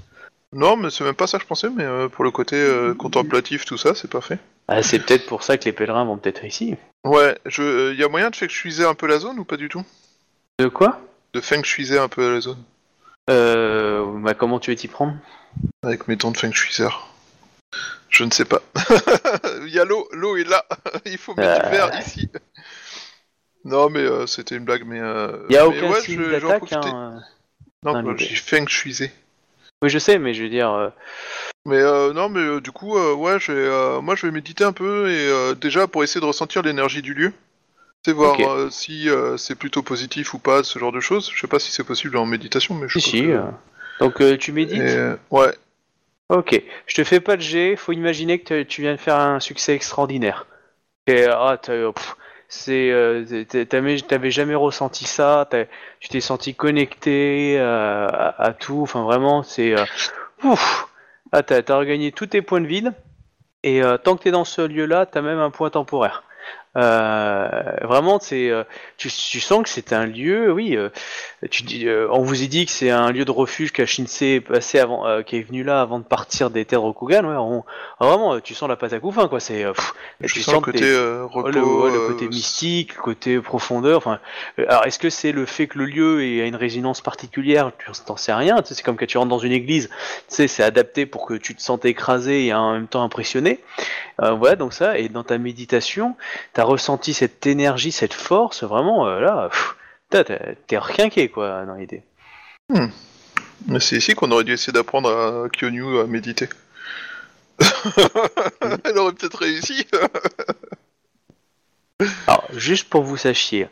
Non, 0.52 0.76
mais 0.78 0.90
c'est 0.90 1.04
même 1.04 1.14
pas 1.14 1.28
ça 1.28 1.38
que 1.38 1.44
je 1.44 1.48
pensais, 1.48 1.70
mais 1.70 1.84
euh, 1.84 2.08
pour 2.10 2.24
le 2.24 2.32
côté 2.32 2.56
euh, 2.56 2.94
contemplatif, 2.98 3.64
tout 3.66 3.78
ça, 3.78 3.94
c'est 3.94 4.10
parfait. 4.10 4.40
Ah, 4.68 4.82
c'est 4.82 5.00
peut-être 5.00 5.28
pour 5.28 5.44
ça 5.44 5.58
que 5.58 5.66
les 5.66 5.74
pèlerins 5.74 6.06
vont 6.06 6.18
peut-être 6.18 6.44
ici. 6.44 6.76
Ouais, 7.04 7.38
je, 7.46 7.62
euh, 7.62 7.94
y 7.94 8.04
a 8.04 8.08
moyen 8.10 8.30
de 8.32 8.36
feng 8.36 8.50
shuiser 8.50 8.84
un 8.86 8.96
peu 8.96 9.06
la 9.08 9.20
zone 9.20 9.38
ou 9.40 9.46
pas 9.46 9.58
du 9.58 9.70
tout? 9.70 9.84
De 10.60 10.68
quoi? 10.68 11.00
De 11.34 11.42
feng 11.42 11.64
shuiser 11.64 12.00
un 12.00 12.08
peu 12.08 12.34
la 12.34 12.42
zone 12.42 12.64
euh, 13.30 14.04
bah, 14.22 14.34
Comment 14.34 14.60
tu 14.60 14.72
veux 14.72 14.76
t'y 14.76 14.88
prendre? 14.88 15.14
Avec 15.84 16.08
mes 16.08 16.16
dons 16.16 16.32
de 16.32 16.38
feng 16.38 16.52
shuiser. 16.52 16.88
Je 18.10 18.24
ne 18.24 18.32
sais 18.32 18.46
pas. 18.46 18.62
Il 19.64 19.70
y 19.74 19.80
a 19.80 19.86
l'eau, 19.86 20.08
l'eau 20.14 20.38
est 20.38 20.46
là. 20.46 20.66
Il 21.06 21.18
faut 21.18 21.36
mettre 21.36 21.62
du 21.62 21.68
Euh. 21.68 21.70
verre 21.70 22.00
ici. 22.00 22.30
Non, 23.66 23.90
mais 23.90 24.00
euh, 24.00 24.26
c'était 24.26 24.56
une 24.56 24.64
blague, 24.64 24.84
mais. 24.86 25.00
Euh, 25.00 25.46
Il 25.50 25.56
y 25.56 25.58
a 25.58 25.68
mais 25.68 25.78
aucun 25.78 25.92
ouais, 25.92 26.02
signe 26.02 26.32
d'attaque. 26.32 26.74
Hein. 26.74 27.22
Non, 27.84 28.16
j'ai 28.16 28.36
feng 28.36 28.68
shuiser. 28.68 29.12
Oui, 29.82 29.90
je 29.90 30.00
sais, 30.00 30.18
mais 30.18 30.34
je 30.34 30.44
veux 30.44 30.50
dire. 30.50 30.92
Mais 31.66 31.78
euh, 31.78 32.14
non, 32.14 32.30
mais 32.30 32.42
euh, 32.42 32.62
du 32.62 32.72
coup, 32.72 32.96
euh, 32.98 33.16
ouais, 33.16 33.38
moi 34.02 34.16
je 34.16 34.28
vais 34.28 34.32
méditer 34.32 34.64
un 34.64 34.72
peu 34.72 35.10
et 35.10 35.56
déjà 35.56 35.88
pour 35.88 36.04
essayer 36.04 36.22
de 36.22 36.26
ressentir 36.26 36.62
l'énergie 36.62 37.02
du 37.02 37.14
lieu. 37.14 37.34
C'est 38.06 38.14
voir 38.14 38.38
si 38.72 39.10
c'est 39.38 39.56
plutôt 39.56 39.82
positif 39.82 40.36
ou 40.36 40.40
pas, 40.40 40.64
ce 40.64 40.78
genre 40.78 40.92
de 40.92 41.00
choses. 41.00 41.32
Je 41.34 41.40
sais 41.40 41.48
pas 41.48 41.58
si 41.58 41.72
c'est 41.72 41.84
possible 41.84 42.18
en 42.18 42.26
méditation, 42.28 42.76
mais 42.76 42.88
je 42.88 43.00
Si, 43.00 43.10
si. 43.10 43.24
que-. 43.24 43.42
Donc 44.00 44.22
tu 44.40 44.52
médites 44.52 44.80
Et, 44.80 45.16
ouais, 45.32 45.56
Ok, 46.30 46.60
je 46.88 46.96
te 46.96 47.04
fais 47.04 47.20
pas 47.20 47.36
de 47.36 47.42
G, 47.42 47.76
faut 47.76 47.92
imaginer 47.92 48.40
que 48.40 48.64
tu 48.64 48.82
viens 48.82 48.94
de 48.94 49.00
faire 49.00 49.20
un 49.20 49.40
succès 49.40 49.74
extraordinaire. 49.74 50.46
Et 51.08 51.26
ah, 51.26 51.60
c'est, 52.48 53.66
t'avais 54.08 54.32
jamais 54.32 54.56
ressenti 54.56 55.06
ça, 55.06 55.48
tu 56.00 56.10
t'es 56.10 56.22
senti 56.22 56.54
connecté 56.54 57.60
à, 57.60 58.36
à 58.38 58.54
tout, 58.54 58.82
enfin 58.82 59.04
vraiment, 59.04 59.42
c'est... 59.44 59.76
ouf, 60.44 60.88
ah, 61.38 61.44
t'as, 61.44 61.62
t'as 61.62 61.78
regagné 61.78 62.12
tous 62.12 62.28
tes 62.28 62.42
points 62.42 62.62
de 62.62 62.68
vide, 62.68 62.94
et 63.64 63.84
euh, 63.84 63.98
tant 63.98 64.16
que 64.16 64.24
t'es 64.24 64.32
dans 64.32 64.46
ce 64.46 64.62
lieu-là, 64.62 65.06
t'as 65.06 65.22
même 65.22 65.40
un 65.40 65.50
point 65.50 65.70
temporaire. 65.70 66.24
Euh, 66.78 67.48
vraiment, 67.84 68.20
c'est, 68.20 68.50
euh, 68.50 68.64
tu, 68.98 69.10
tu 69.10 69.40
sens 69.40 69.64
que 69.64 69.70
c'est 69.70 69.94
un 69.94 70.06
lieu, 70.06 70.52
oui. 70.52 70.76
euh, 70.76 70.90
tu 71.50 71.64
dis, 71.64 71.88
on 72.12 72.22
vous 72.22 72.44
a 72.44 72.46
dit 72.48 72.66
que 72.66 72.72
c'est 72.72 72.90
un 72.90 73.12
lieu 73.12 73.26
de 73.26 73.32
refuge 73.32 73.72
qu'Ashinsei 73.72 74.36
est 74.36 74.42
passé 74.42 74.80
avant, 74.80 75.22
qui 75.24 75.38
est 75.38 75.42
venu 75.42 75.64
là 75.64 75.82
avant 75.82 76.00
de 76.00 76.04
partir 76.04 76.50
des 76.50 76.66
terres 76.66 76.82
Rokugan. 76.82 77.24
Ouais, 77.26 77.36
on- 77.38 77.64
ah, 78.00 78.06
vraiment, 78.08 78.34
euh, 78.36 78.40
tu 78.42 78.54
sens 78.54 78.68
la 78.68 78.76
pâte 78.76 78.94
à 78.94 79.00
couffin, 79.00 79.28
quoi. 79.28 79.40
C'est, 79.40 79.66
tu 80.26 80.42
sens 80.42 80.56
le 80.56 80.60
côté 80.62 80.98
repos. 81.24 81.50
le, 81.50 81.62
ouais, 81.64 81.92
le 81.92 82.08
côté 82.08 82.28
mystique, 82.28 82.96
le 82.96 83.02
côté 83.02 83.40
profondeur. 83.40 83.98
Enfin, 83.98 84.20
alors 84.58 84.86
est-ce 84.86 85.00
que 85.00 85.10
c'est 85.10 85.32
le 85.32 85.46
fait 85.46 85.68
que 85.68 85.78
le 85.80 85.86
lieu 85.86 86.24
ait 86.24 86.48
une 86.48 86.56
résonance 86.56 87.02
particulière? 87.02 87.72
Tu 87.80 87.92
t'en 88.06 88.18
sais 88.18 88.34
rien. 88.34 88.62
Tu 88.62 88.74
c'est 88.74 88.84
comme 88.84 88.98
quand 88.98 89.06
tu 89.06 89.18
rentres 89.18 89.30
dans 89.30 89.40
une 89.40 89.52
église. 89.54 89.88
Tu 89.88 90.36
sais, 90.36 90.48
c'est 90.48 90.64
adapté 90.64 91.06
pour 91.06 91.26
que 91.26 91.34
tu 91.36 91.56
te 91.56 91.62
sentes 91.62 91.86
écrasé 91.86 92.48
et 92.48 92.54
en 92.54 92.74
même 92.74 92.88
temps 92.88 93.04
impressionné. 93.04 93.60
Euh, 94.22 94.32
voilà, 94.32 94.56
donc 94.56 94.74
ça. 94.74 94.98
Et 94.98 95.10
dans 95.10 95.24
ta 95.24 95.38
méditation, 95.38 96.16
t'as 96.54 96.64
ressenti 96.66 97.14
cette 97.14 97.46
énergie, 97.48 97.92
cette 97.92 98.14
force. 98.14 98.64
Vraiment, 98.64 99.08
euh, 99.08 99.20
là, 99.20 99.50
t'es 100.10 100.78
requinqué, 100.78 101.30
quoi, 101.30 101.66
dans 101.66 101.76
l'idée. 101.76 102.04
Mais 103.68 103.80
c'est 103.80 103.98
ici 103.98 104.14
qu'on 104.14 104.32
aurait 104.32 104.44
dû 104.44 104.54
essayer 104.54 104.74
d'apprendre 104.74 105.10
à 105.10 105.50
Kyonyu 105.50 106.00
à 106.00 106.06
méditer. 106.06 106.50
Elle 108.84 108.98
aurait 108.98 109.14
peut-être 109.14 109.40
réussi. 109.40 109.88
Alors, 112.28 112.46
juste 112.52 112.90
pour 112.90 113.04
vous 113.04 113.18
sachiez, 113.18 113.68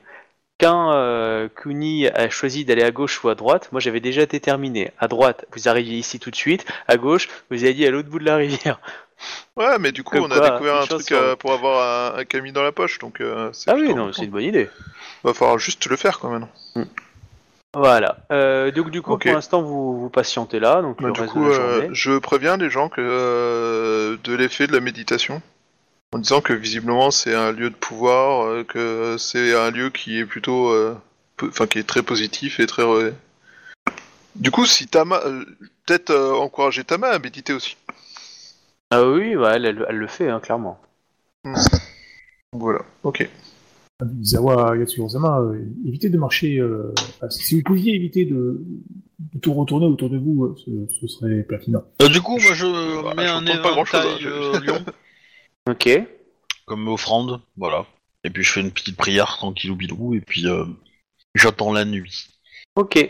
quand 0.60 0.92
euh, 0.94 1.50
Kuni 1.50 2.08
a 2.08 2.30
choisi 2.30 2.64
d'aller 2.64 2.84
à 2.84 2.92
gauche 2.92 3.24
ou 3.24 3.30
à 3.30 3.36
droite, 3.36 3.70
moi 3.72 3.82
j'avais 3.82 4.00
déjà 4.00 4.26
déterminé. 4.26 4.92
À 4.98 5.08
droite, 5.08 5.46
vous 5.52 5.68
arriviez 5.68 5.98
ici 5.98 6.20
tout 6.20 6.32
de 6.32 6.36
suite. 6.36 6.66
À 6.88 6.98
gauche, 6.98 7.28
vous 7.50 7.66
allez 7.66 7.86
à 7.86 7.92
l'autre 7.92 8.10
bout 8.10 8.20
de 8.20 8.26
la 8.26 8.38
rivière. 8.38 8.80
Ouais, 9.58 9.78
mais 9.80 9.92
du 9.92 10.04
coup, 10.04 10.18
on 10.18 10.30
a 10.32 10.40
découvert 10.40 10.76
un 10.78 10.86
truc 10.88 11.12
à- 11.12 11.36
pour 11.36 11.54
avoir 11.54 12.16
un, 12.16 12.20
un 12.20 12.26
Camille 12.26 12.52
dans 12.52 12.64
la 12.64 12.72
poche, 12.72 13.00
donc 13.00 13.22
euh, 13.22 13.50
c'est 13.54 13.70
Ah 13.72 13.76
oui, 13.76 13.82
plutôt 13.82 13.96
non, 13.98 14.06
bon. 14.08 14.14
c'est 14.14 14.26
une 14.26 14.32
bonne 14.32 14.44
idée. 14.44 14.70
Va 15.24 15.34
falloir 15.34 15.58
juste 15.60 15.86
le 15.88 15.96
faire 15.96 16.20
quand 16.20 16.30
même. 16.30 16.48
Voilà. 17.76 18.18
Euh, 18.32 18.72
donc 18.72 18.92
du 18.92 19.02
coup, 19.02 19.14
Ok. 19.14 19.24
pour 19.24 19.34
l'instant, 19.34 19.62
vous, 19.64 20.00
vous 20.00 20.10
patientez 20.10 20.60
là. 20.60 20.82
Donc 20.82 21.02
Bah, 21.02 21.08
le 21.08 21.14
du 21.14 21.22
reste 21.22 21.34
coup, 21.34 21.44
de 21.44 21.50
la 21.50 21.54
euh, 21.54 21.78
journée. 21.80 21.90
je 21.96 22.18
préviens 22.20 22.58
les 22.58 22.70
gens 22.70 22.88
que 22.90 23.02
euh, 23.02 24.18
de 24.24 24.34
l'effet 24.36 24.68
de 24.68 24.74
la 24.74 24.80
méditation, 24.80 25.42
en 26.14 26.20
disant 26.20 26.42
que 26.42 26.54
visiblement 26.54 27.10
c'est 27.10 27.34
un 27.34 27.52
lieu 27.52 27.70
de 27.72 27.76
pouvoir, 27.76 28.46
euh, 28.46 28.64
que 28.64 29.16
c'est 29.18 29.56
un 29.56 29.72
lieu 29.72 29.90
qui 29.90 30.20
est 30.20 30.26
plutôt, 30.26 30.70
euh, 30.70 30.96
po- 31.38 31.48
enfin 31.48 31.66
qui 31.66 31.80
est 31.80 31.88
très 31.88 32.04
positif 32.04 32.60
et 32.60 32.68
très. 32.68 32.84
Du 34.36 34.52
coup, 34.52 34.66
si 34.68 34.88
Tama, 34.88 35.22
euh, 35.26 35.44
peut-être 35.86 36.12
euh, 36.12 36.34
encourager 36.34 36.84
Tama 36.84 37.08
à 37.08 37.18
méditer 37.20 37.54
aussi. 37.54 37.76
Ah 38.96 39.10
oui, 39.10 39.36
bah, 39.36 39.56
elle, 39.56 39.66
elle- 39.66 39.86
elle 39.90 39.96
le 39.98 40.08
fait, 40.08 40.30
hein, 40.30 40.40
clairement. 40.40 40.80
Voilà. 42.56 42.82
Ok. 43.02 43.28
Izawa 44.22 44.78
Yatsurosama, 44.78 45.40
euh, 45.40 45.66
évitez 45.88 46.10
de 46.10 46.18
marcher. 46.18 46.60
euh, 46.60 46.94
enfin, 47.16 47.30
si 47.32 47.56
vous 47.56 47.64
pouviez 47.64 47.96
éviter 47.96 48.26
de, 48.26 48.62
de 49.18 49.40
tout 49.40 49.54
retourner 49.54 49.88
autour 49.88 50.10
de 50.12 50.18
vous, 50.18 50.44
euh, 50.46 50.56
ce, 50.64 50.72
ce 51.00 51.08
serait 51.08 51.42
pertinent. 51.44 51.84
Euh, 52.02 52.10
du 52.10 52.22
coup, 52.22 52.38
moi 52.38 52.54
je 52.54 53.02
Bah, 53.02 53.14
mets 53.16 53.26
je 53.26 53.32
un 53.32 53.40
retourne 53.40 53.62
pas 53.62 54.02
hein, 54.08 54.18
je- 54.20 54.28
euh, 54.30 54.60
lion 54.60 54.86
Ok. 55.70 55.90
comme 56.66 56.88
offrande, 56.90 57.42
voilà. 57.58 57.86
Et 58.24 58.30
puis 58.30 58.44
je 58.44 58.52
fais 58.52 58.62
une 58.62 58.72
petite 58.72 58.98
prière 58.98 59.38
tranquillou 59.38 59.76
bilou 59.76 60.14
et 60.14 60.22
puis 60.22 60.48
euh, 60.48 60.66
j'attends 61.34 61.74
la 61.74 61.86
nuit. 61.86 62.28
Ok. 62.76 63.10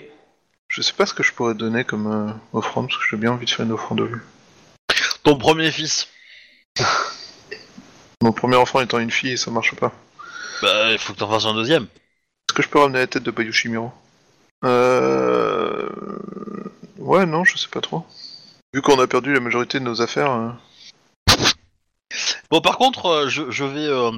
Je 0.70 0.82
sais 0.82 0.94
pas 0.94 1.06
ce 1.06 1.14
que 1.14 1.24
je 1.24 1.34
pourrais 1.34 1.56
donner 1.56 1.84
comme 1.84 2.08
euh, 2.08 2.32
offrande, 2.54 2.88
parce 2.88 2.98
que 3.00 3.04
j'ai 3.12 3.18
bien 3.18 3.32
envie 3.34 3.46
de 3.46 3.50
faire 3.52 3.66
une 3.66 3.72
offrande 3.74 4.00
au 4.02 4.06
lieu. 4.06 4.22
Ton 5.24 5.38
premier 5.38 5.72
fils, 5.72 6.08
Mon 8.22 8.32
premier 8.32 8.56
enfant 8.56 8.80
étant 8.82 9.00
une 9.00 9.12
fille, 9.12 9.38
ça 9.38 9.52
marche 9.52 9.76
pas. 9.76 9.92
bah 10.62 10.92
il 10.92 10.98
faut 10.98 11.14
que 11.14 11.20
t'en 11.20 11.30
fasses 11.30 11.46
un 11.46 11.54
deuxième. 11.54 11.84
Est-ce 11.84 12.54
que 12.56 12.64
je 12.64 12.70
peux 12.70 12.80
ramener 12.80 13.00
la 13.00 13.08
tête 13.08 13.24
de 13.24 13.32
Bayushimiro 13.32 13.92
Euh... 14.64 15.90
Ouais, 16.98 17.26
non, 17.26 17.44
je 17.44 17.58
sais 17.58 17.68
pas 17.68 17.82
trop. 17.82 18.06
Vu 18.74 18.82
qu'on 18.82 19.00
a 19.00 19.08
perdu 19.08 19.34
la 19.34 19.40
majorité 19.42 19.80
de 19.80 19.84
nos 19.84 20.02
affaires... 20.02 20.32
euh, 20.32 20.50
Bon 22.50 22.62
par 22.62 22.78
contre, 22.78 23.06
euh, 23.08 23.30
je, 23.30 23.50
je 23.52 23.64
vais... 23.66 23.88
euh, 23.88 24.12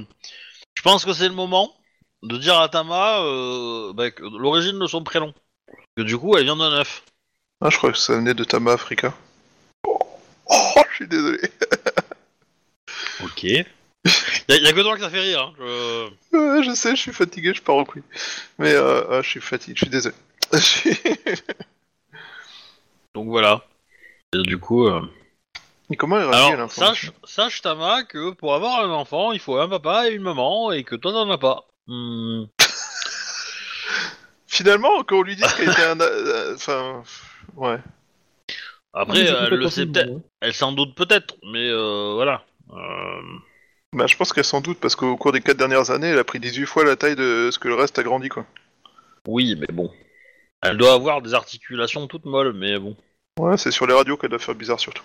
je 0.75 0.81
pense 0.83 1.03
que 1.05 1.13
c'est 1.13 1.27
le 1.27 1.33
moment 1.33 1.73
de 2.23 2.37
dire 2.37 2.59
à 2.59 2.69
Tama 2.69 3.21
euh, 3.21 3.93
bah, 3.93 4.11
que 4.11 4.23
l'origine 4.23 4.77
de 4.79 4.87
son 4.87 5.03
prénom. 5.03 5.33
Que 5.97 6.03
du 6.03 6.17
coup 6.17 6.35
elle 6.37 6.43
vient 6.43 6.57
d'un 6.57 6.73
œuf. 6.73 7.03
Ah, 7.61 7.69
je 7.69 7.77
crois 7.77 7.91
que 7.91 7.97
ça 7.97 8.13
venait 8.15 8.33
de 8.33 8.43
Tama 8.43 8.73
Africa. 8.73 9.13
Oh, 10.49 10.81
je 10.91 10.95
suis 10.95 11.07
désolé. 11.07 11.39
Ok. 13.23 13.43
y, 13.43 13.57
a, 14.49 14.55
y 14.57 14.67
a 14.67 14.73
que 14.73 14.81
toi 14.81 14.95
que 14.95 15.01
ça 15.01 15.09
fait 15.09 15.19
rire. 15.21 15.41
Hein. 15.41 15.53
je- 15.59 16.37
Ouais, 16.37 16.63
je 16.63 16.73
sais, 16.75 16.95
je 16.95 17.01
suis 17.01 17.13
fatigué, 17.13 17.53
je 17.53 17.61
pars 17.61 17.75
au 17.77 17.85
couille. 17.85 18.03
Mais 18.59 18.73
euh, 18.73 19.03
ah, 19.09 19.21
je 19.21 19.29
suis 19.29 19.41
fatigué, 19.41 19.73
je 19.75 19.85
suis 19.85 19.89
désolé. 19.89 20.15
Je 20.53 20.59
suis- 20.59 20.99
Donc 23.13 23.27
voilà. 23.29 23.63
Et 24.33 24.41
du 24.43 24.57
coup... 24.59 24.87
euh, 24.87 25.01
Et 25.89 25.95
comment 25.95 26.17
il 26.17 26.23
réagit 26.25 26.35
à 26.37 26.45
Alors, 26.47 26.57
l'information 26.57 27.11
sache, 27.23 27.29
sache 27.35 27.61
Tama 27.61 28.03
que 28.03 28.31
pour 28.31 28.53
avoir 28.53 28.81
un 28.81 28.89
enfant, 28.91 29.31
il 29.31 29.39
faut 29.39 29.57
un 29.57 29.69
papa 29.69 30.07
et 30.09 30.13
une 30.13 30.21
maman 30.21 30.71
et 30.71 30.83
que 30.83 30.95
toi 30.95 31.11
t'en 31.13 31.29
as 31.31 31.37
pas. 31.37 31.65
Hmm. 31.87 32.43
Finalement, 34.47 35.03
quand 35.03 35.17
on 35.17 35.21
lui 35.23 35.35
dit 35.35 35.43
qu'elle 35.57 35.69
était 35.69 35.83
un... 35.83 35.99
euh, 35.99 36.55
Enfin... 36.55 37.03
Ouais. 37.55 37.77
Après, 38.95 39.25
c'est 39.25 39.33
elle 39.33 39.53
le 39.53 39.69
sait 39.69 39.85
peut-être, 39.85 40.09
ouais. 40.09 40.21
elle 40.39 40.53
s'en 40.53 40.71
doute 40.71 40.95
peut-être, 40.95 41.35
mais 41.43 41.69
euh, 41.69 42.13
voilà. 42.15 42.43
Euh, 42.71 43.21
Bah, 43.93 44.07
je 44.07 44.15
pense 44.15 44.31
qu'elle 44.31 44.45
s'en 44.45 44.61
doute, 44.61 44.79
parce 44.79 44.95
qu'au 44.95 45.17
cours 45.17 45.33
des 45.33 45.41
4 45.41 45.57
dernières 45.57 45.91
années, 45.91 46.07
elle 46.07 46.19
a 46.19 46.23
pris 46.23 46.39
18 46.39 46.65
fois 46.65 46.85
la 46.85 46.95
taille 46.95 47.15
de 47.15 47.49
ce 47.51 47.59
que 47.59 47.67
le 47.67 47.75
reste 47.75 47.99
a 47.99 48.03
grandi, 48.03 48.29
quoi. 48.29 48.45
Oui, 49.27 49.55
mais 49.59 49.67
bon. 49.73 49.91
Elle 50.61 50.77
doit 50.77 50.93
avoir 50.93 51.21
des 51.21 51.33
articulations 51.33 52.07
toutes 52.07 52.25
molles, 52.25 52.53
mais 52.53 52.79
bon. 52.79 52.95
Ouais, 53.37 53.57
c'est 53.57 53.71
sur 53.71 53.85
les 53.85 53.93
radios 53.93 54.15
qu'elle 54.17 54.29
doit 54.29 54.39
faire 54.39 54.55
bizarre, 54.55 54.79
surtout. 54.79 55.03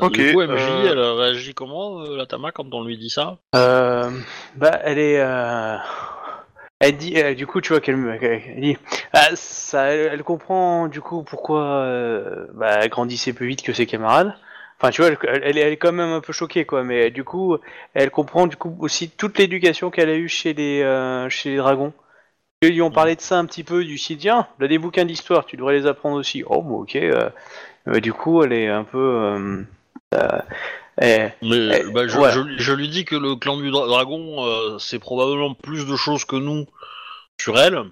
Ok, 0.00 0.12
Du 0.12 0.32
coup, 0.32 0.42
MJ, 0.42 0.60
euh, 0.60 0.92
elle 0.92 1.00
réagit 1.00 1.54
comment, 1.54 2.02
euh, 2.02 2.16
la 2.16 2.26
Tama, 2.26 2.52
quand 2.52 2.72
on 2.72 2.84
lui 2.84 2.98
dit 2.98 3.10
ça? 3.10 3.38
Euh, 3.56 4.10
bah, 4.56 4.78
elle 4.84 4.98
est. 4.98 5.18
Elle 6.80 6.96
dit, 6.96 7.14
euh, 7.20 7.34
du 7.34 7.46
coup, 7.46 7.60
tu 7.60 7.72
vois 7.72 7.80
qu'elle 7.80 7.96
me- 7.96 8.22
elle 8.22 8.60
dit, 8.60 8.76
ah, 9.12 9.30
ça, 9.34 9.86
elle, 9.88 10.22
comprend 10.22 10.86
du 10.88 11.00
coup 11.00 11.24
pourquoi 11.24 11.62
euh, 11.82 12.46
bah, 12.54 12.80
elle 12.82 12.88
grandissait 12.88 13.32
plus 13.32 13.48
vite 13.48 13.62
que 13.62 13.72
ses 13.72 13.86
camarades. 13.86 14.34
Enfin, 14.80 14.90
tu 14.90 15.02
vois, 15.02 15.10
elle, 15.24 15.58
est, 15.58 15.76
quand 15.76 15.90
même 15.92 16.12
un 16.12 16.20
peu 16.20 16.32
choquée, 16.32 16.64
quoi. 16.64 16.84
Mais 16.84 17.10
du 17.10 17.24
coup, 17.24 17.56
elle 17.94 18.10
comprend 18.12 18.46
du 18.46 18.56
coup 18.56 18.76
aussi 18.80 19.10
toute 19.10 19.38
l'éducation 19.38 19.90
qu'elle 19.90 20.08
a 20.08 20.14
eue 20.16 20.28
chez 20.28 20.54
les, 20.54 20.82
euh, 20.84 21.28
dragons. 21.56 21.92
Ils 22.62 22.70
lui 22.74 22.82
ont 22.82 22.90
parlé 22.92 23.16
de 23.16 23.20
ça 23.22 23.38
un 23.38 23.46
petit 23.46 23.64
peu, 23.64 23.84
du 23.84 23.98
site. 23.98 24.20
Tiens, 24.20 24.48
là, 24.60 24.68
des 24.68 24.78
bouquins 24.78 25.04
d'histoire, 25.04 25.46
tu 25.46 25.56
devrais 25.56 25.74
les 25.74 25.86
apprendre 25.86 26.16
aussi. 26.16 26.44
Oh, 26.46 26.62
bon, 26.62 26.82
ok. 26.82 26.96
euh, 26.96 27.30
du 28.00 28.12
coup, 28.12 28.42
elle 28.44 28.52
est 28.52 28.68
un 28.68 28.84
peu. 28.84 29.64
Elle- 31.00 31.34
Mais 31.42 31.82
Eh, 31.86 31.92
bah, 31.92 32.06
je, 32.08 32.18
ouais. 32.18 32.32
je- 32.32 32.58
je 32.62 32.72
lui 32.72 32.88
dis 32.88 33.04
que 33.04 33.16
le 33.16 33.36
clan 33.36 33.56
du 33.56 33.70
dra- 33.70 33.86
dragon, 33.86 34.44
euh, 34.46 34.78
c'est 34.78 34.98
probablement 34.98 35.54
plus 35.54 35.86
de 35.86 35.96
choses 35.96 36.24
que 36.24 36.36
nous 36.36 36.66
sur 37.40 37.58
elle, 37.58 37.82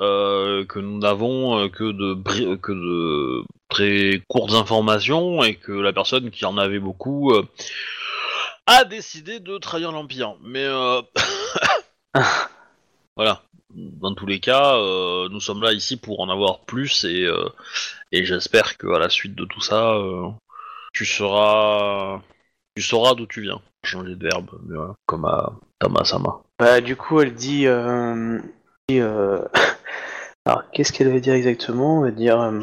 euh, 0.00 0.64
que 0.64 0.78
nous 0.78 0.98
n'avons 0.98 1.58
euh, 1.58 1.68
que 1.68 1.84
de 1.84 2.14
bri- 2.14 2.58
que 2.60 2.72
de 2.72 3.44
très 3.68 4.22
courtes 4.28 4.52
informations 4.54 5.42
et 5.42 5.54
que 5.56 5.72
la 5.72 5.92
personne 5.92 6.30
qui 6.30 6.44
en 6.44 6.56
avait 6.58 6.78
beaucoup 6.80 7.32
euh, 7.32 7.44
a 8.66 8.84
décidé 8.84 9.40
de 9.40 9.58
trahir 9.58 9.92
l'empire. 9.92 10.34
Mais 10.42 10.66
voilà. 13.16 13.42
Dans 13.76 14.14
tous 14.14 14.26
les 14.26 14.38
cas, 14.38 14.76
nous 15.30 15.40
sommes 15.40 15.62
là 15.62 15.72
ici 15.72 15.96
pour 15.96 16.20
en 16.20 16.28
avoir 16.28 16.60
plus 16.60 17.04
et, 17.04 17.26
et 18.12 18.24
j'espère 18.24 18.76
que 18.78 18.86
à 18.86 19.00
la 19.00 19.10
suite 19.10 19.34
de 19.34 19.44
tout 19.44 19.60
ça, 19.60 19.98
tu 20.94 21.04
seras 21.04 22.22
tu 22.74 22.82
sauras 22.82 23.14
d'où 23.14 23.26
tu 23.26 23.42
viens. 23.42 23.60
Changer 23.84 24.14
de 24.16 24.24
verbe, 24.26 24.48
mais 24.66 24.76
voilà, 24.76 24.94
comme 25.06 25.26
à 25.26 25.52
Tamasama. 25.78 26.40
Bah, 26.58 26.80
du 26.80 26.96
coup, 26.96 27.20
elle 27.20 27.34
dit. 27.34 27.66
euh, 27.66 28.38
euh, 28.90 29.44
Alors, 30.46 30.62
qu'est-ce 30.72 30.92
qu'elle 30.92 31.10
veut 31.12 31.20
dire 31.20 31.34
exactement? 31.34 32.06
Elle 32.06 32.12
va 32.12 32.16
dire. 32.16 32.40
euh, 32.40 32.60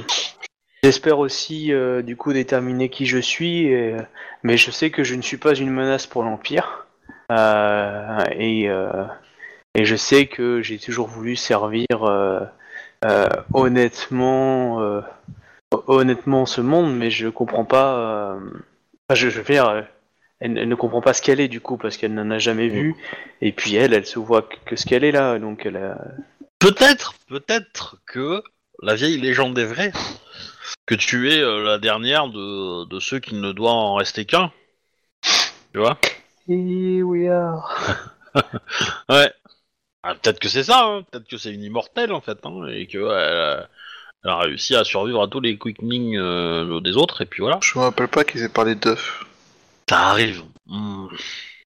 J'espère 0.84 1.20
aussi, 1.20 1.72
euh, 1.72 2.02
du 2.02 2.18
coup, 2.18 2.34
déterminer 2.34 2.90
qui 2.90 3.06
je 3.06 3.20
suis, 3.20 3.72
mais 4.42 4.58
je 4.58 4.72
sais 4.72 4.90
que 4.90 5.04
je 5.04 5.14
ne 5.14 5.22
suis 5.22 5.38
pas 5.38 5.54
une 5.54 5.70
menace 5.70 6.08
pour 6.08 6.24
l'Empire. 6.24 6.88
Euh, 7.32 8.18
et, 8.32 8.68
euh, 8.68 9.06
je 9.80 9.96
sais 9.96 10.26
que 10.26 10.62
j'ai 10.62 10.80
toujours 10.80 11.08
voulu 11.08 11.36
servir 11.36 11.86
euh, 12.04 12.40
euh, 13.06 13.28
honnêtement, 13.54 14.82
euh, 14.82 15.02
honnêtement 15.96 16.46
ce 16.46 16.62
monde, 16.62 16.96
mais 16.96 17.12
je 17.12 17.28
comprends 17.30 17.66
pas. 17.66 18.34
euh, 18.36 18.40
enfin, 19.10 19.16
je, 19.16 19.30
je 19.30 19.40
veux 19.40 19.54
dire, 19.54 19.68
euh, 19.70 19.82
elle, 20.40 20.58
elle 20.58 20.70
ne 20.70 20.76
comprend 20.76 21.02
pas 21.02 21.14
ce 21.14 21.22
qu'elle 21.22 21.40
est 21.40 21.48
du 21.48 21.62
coup 21.62 21.78
parce 21.78 21.98
qu'elle 21.98 22.14
n'en 22.14 22.32
a 22.32 22.38
jamais 22.40 22.68
vu. 22.68 22.96
Et 23.42 23.52
puis 23.52 23.76
elle, 23.76 23.94
elle 23.94 24.06
se 24.06 24.20
voit 24.20 24.42
que, 24.44 24.56
que 24.66 24.76
ce 24.76 24.86
qu'elle 24.86 25.04
est 25.04 25.12
là, 25.12 25.38
donc 25.40 25.66
elle 25.66 25.78
a... 25.78 25.98
Peut-être, 26.60 27.16
peut-être 27.28 27.98
que 28.06 28.44
la 28.82 28.96
vieille 28.96 29.18
légende 29.20 29.58
est 29.60 29.66
vraie. 29.66 29.92
Que 30.86 30.96
tu 30.96 31.32
es 31.32 31.40
euh, 31.40 31.64
la 31.64 31.78
dernière 31.78 32.28
de, 32.28 32.86
de 32.86 33.00
ceux 33.00 33.20
qui 33.20 33.36
ne 33.36 33.52
doit 33.52 33.72
en 33.72 33.96
rester 33.96 34.26
qu'un. 34.26 34.52
Tu 35.74 35.80
vois? 35.80 35.98
Here 36.48 37.04
we 37.04 37.30
are. 37.30 38.08
Ouais. 39.10 39.32
Ah, 40.04 40.16
peut-être 40.16 40.40
que 40.40 40.48
c'est 40.50 40.64
ça, 40.64 40.86
hein. 40.86 41.04
peut-être 41.04 41.28
que 41.28 41.38
c'est 41.38 41.54
une 41.54 41.64
immortelle 41.64 42.12
en 42.14 42.22
fait, 42.22 42.40
hein, 42.46 42.66
et 42.70 42.88
que 42.88 42.98
elle 44.24 44.32
a 44.32 44.38
réussi 44.40 44.76
à 44.76 44.84
survivre 44.84 45.22
à 45.22 45.28
tous 45.28 45.40
les 45.40 45.58
quickenings 45.58 46.18
euh, 46.18 46.80
des 46.82 46.96
autres, 46.98 47.22
et 47.22 47.26
puis 47.26 47.42
voilà. 47.42 47.60
Je 47.62 47.78
me 47.78 47.84
rappelle 47.84 48.08
pas 48.08 48.24
qu'ils 48.24 48.44
aient 48.44 48.50
parlé 48.50 48.76
d'œufs. 48.76 49.26
Ça 49.90 50.00
arrive. 50.10 50.44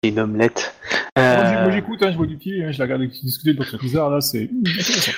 C'est 0.04 0.10
une 0.10 0.20
omelette. 0.20 0.76
Moi, 1.18 1.26
Euh, 1.26 1.64
Moi 1.64 1.72
j'écoute, 1.72 2.02
hein, 2.04 2.12
je 2.12 2.18
vois 2.18 2.28
du 2.28 2.38
pied, 2.38 2.64
hein, 2.64 2.72
je 2.72 2.78
la 2.80 2.86
regarde 2.86 3.02
discuter 3.04 3.54
de 3.54 3.64
Dr. 3.64 3.78
Bizarre, 3.80 4.10
là, 4.10 4.22
c'est... 4.22 4.50
Mmh, 4.52 4.64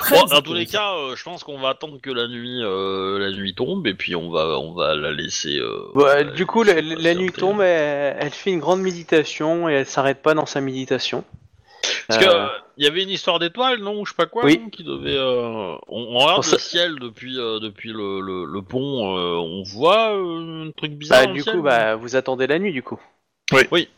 Bon, 0.12 0.26
dans 0.26 0.42
tous 0.42 0.54
les 0.54 0.66
cas, 0.66 0.94
euh, 0.96 1.16
je 1.16 1.24
pense 1.24 1.44
qu'on 1.44 1.60
va 1.60 1.70
attendre 1.70 2.00
que 2.02 2.10
la 2.10 2.28
nuit, 2.28 2.62
euh, 2.64 3.20
la 3.20 3.32
nuit 3.36 3.54
tombe, 3.54 3.86
et 3.88 3.94
puis 3.94 4.16
on 4.16 4.30
va, 4.30 4.60
on 4.60 4.74
va 4.74 4.96
la 4.96 5.12
laisser. 5.12 5.58
euh, 5.58 5.92
bah, 5.96 6.24
la 6.24 6.32
du 6.32 6.46
coup, 6.46 6.64
la, 6.64 6.82
nuit 7.16 7.32
tombe, 7.32 7.62
elle, 7.62 8.18
elle 8.20 8.30
fait 8.32 8.52
une 8.52 8.60
grande 8.60 8.82
méditation 8.82 9.68
et 9.70 9.74
elle 9.74 9.86
s'arrête 9.86 10.22
pas 10.22 10.34
dans 10.34 10.46
sa 10.46 10.62
méditation. 10.62 11.24
Parce 12.08 12.24
que 12.24 12.30
Euh, 12.30 12.48
il 12.78 12.86
y 12.86 12.88
avait 12.88 13.04
une 13.04 13.10
histoire 13.10 13.40
d'étoiles, 13.40 13.80
non, 13.80 14.00
ou 14.00 14.06
je 14.06 14.12
sais 14.12 14.16
pas 14.16 14.26
quoi, 14.28 14.46
Oui. 14.46 14.60
non, 14.62 14.70
qui 14.70 14.84
devait. 14.84 15.16
euh, 15.18 15.76
On, 15.88 16.02
on 16.16 16.18
regarde 16.20 16.46
le 16.52 16.58
ciel 16.58 17.00
depuis, 17.00 17.38
euh, 17.40 17.60
depuis 17.60 17.92
le, 17.92 18.20
le, 18.22 18.46
le 18.46 18.62
pont, 18.62 19.18
euh, 19.18 19.36
on 19.36 19.64
voit 19.64 20.14
euh, 20.16 20.68
un 20.68 20.72
truc 20.72 20.92
bizarre. 20.94 21.20
bah, 21.22 21.26
dans 21.26 21.32
le 21.32 21.36
du 21.38 21.42
ciel, 21.44 21.54
coup, 21.56 21.60
ou- 21.62 21.64
bah, 21.64 21.96
vous 21.96 22.16
attendez 22.16 22.48
la 22.48 22.60
nuit, 22.60 22.72
du 22.72 22.84
coup. 22.84 23.00
Oui. 23.52 23.62
Oui. 23.72 23.90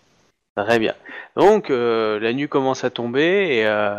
Très 0.56 0.80
bien. 0.80 0.94
Donc, 1.38 1.70
euh, 1.70 2.20
la 2.20 2.34
nuit 2.34 2.48
commence 2.50 2.84
à 2.84 2.90
tomber 2.90 3.58
et 3.58 3.66
euh, 3.66 3.96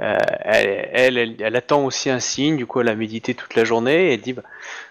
euh, 0.00 0.16
elle, 0.40 0.88
elle, 0.92 1.18
elle, 1.18 1.36
elle 1.40 1.56
attend 1.56 1.84
aussi 1.84 2.10
un 2.10 2.18
signe. 2.18 2.56
Du 2.56 2.66
coup, 2.66 2.80
elle 2.80 2.88
a 2.88 2.94
médité 2.94 3.34
toute 3.34 3.54
la 3.54 3.64
journée 3.64 4.08
et 4.10 4.14
elle 4.14 4.20
dit, 4.20 4.32
bah, 4.32 4.42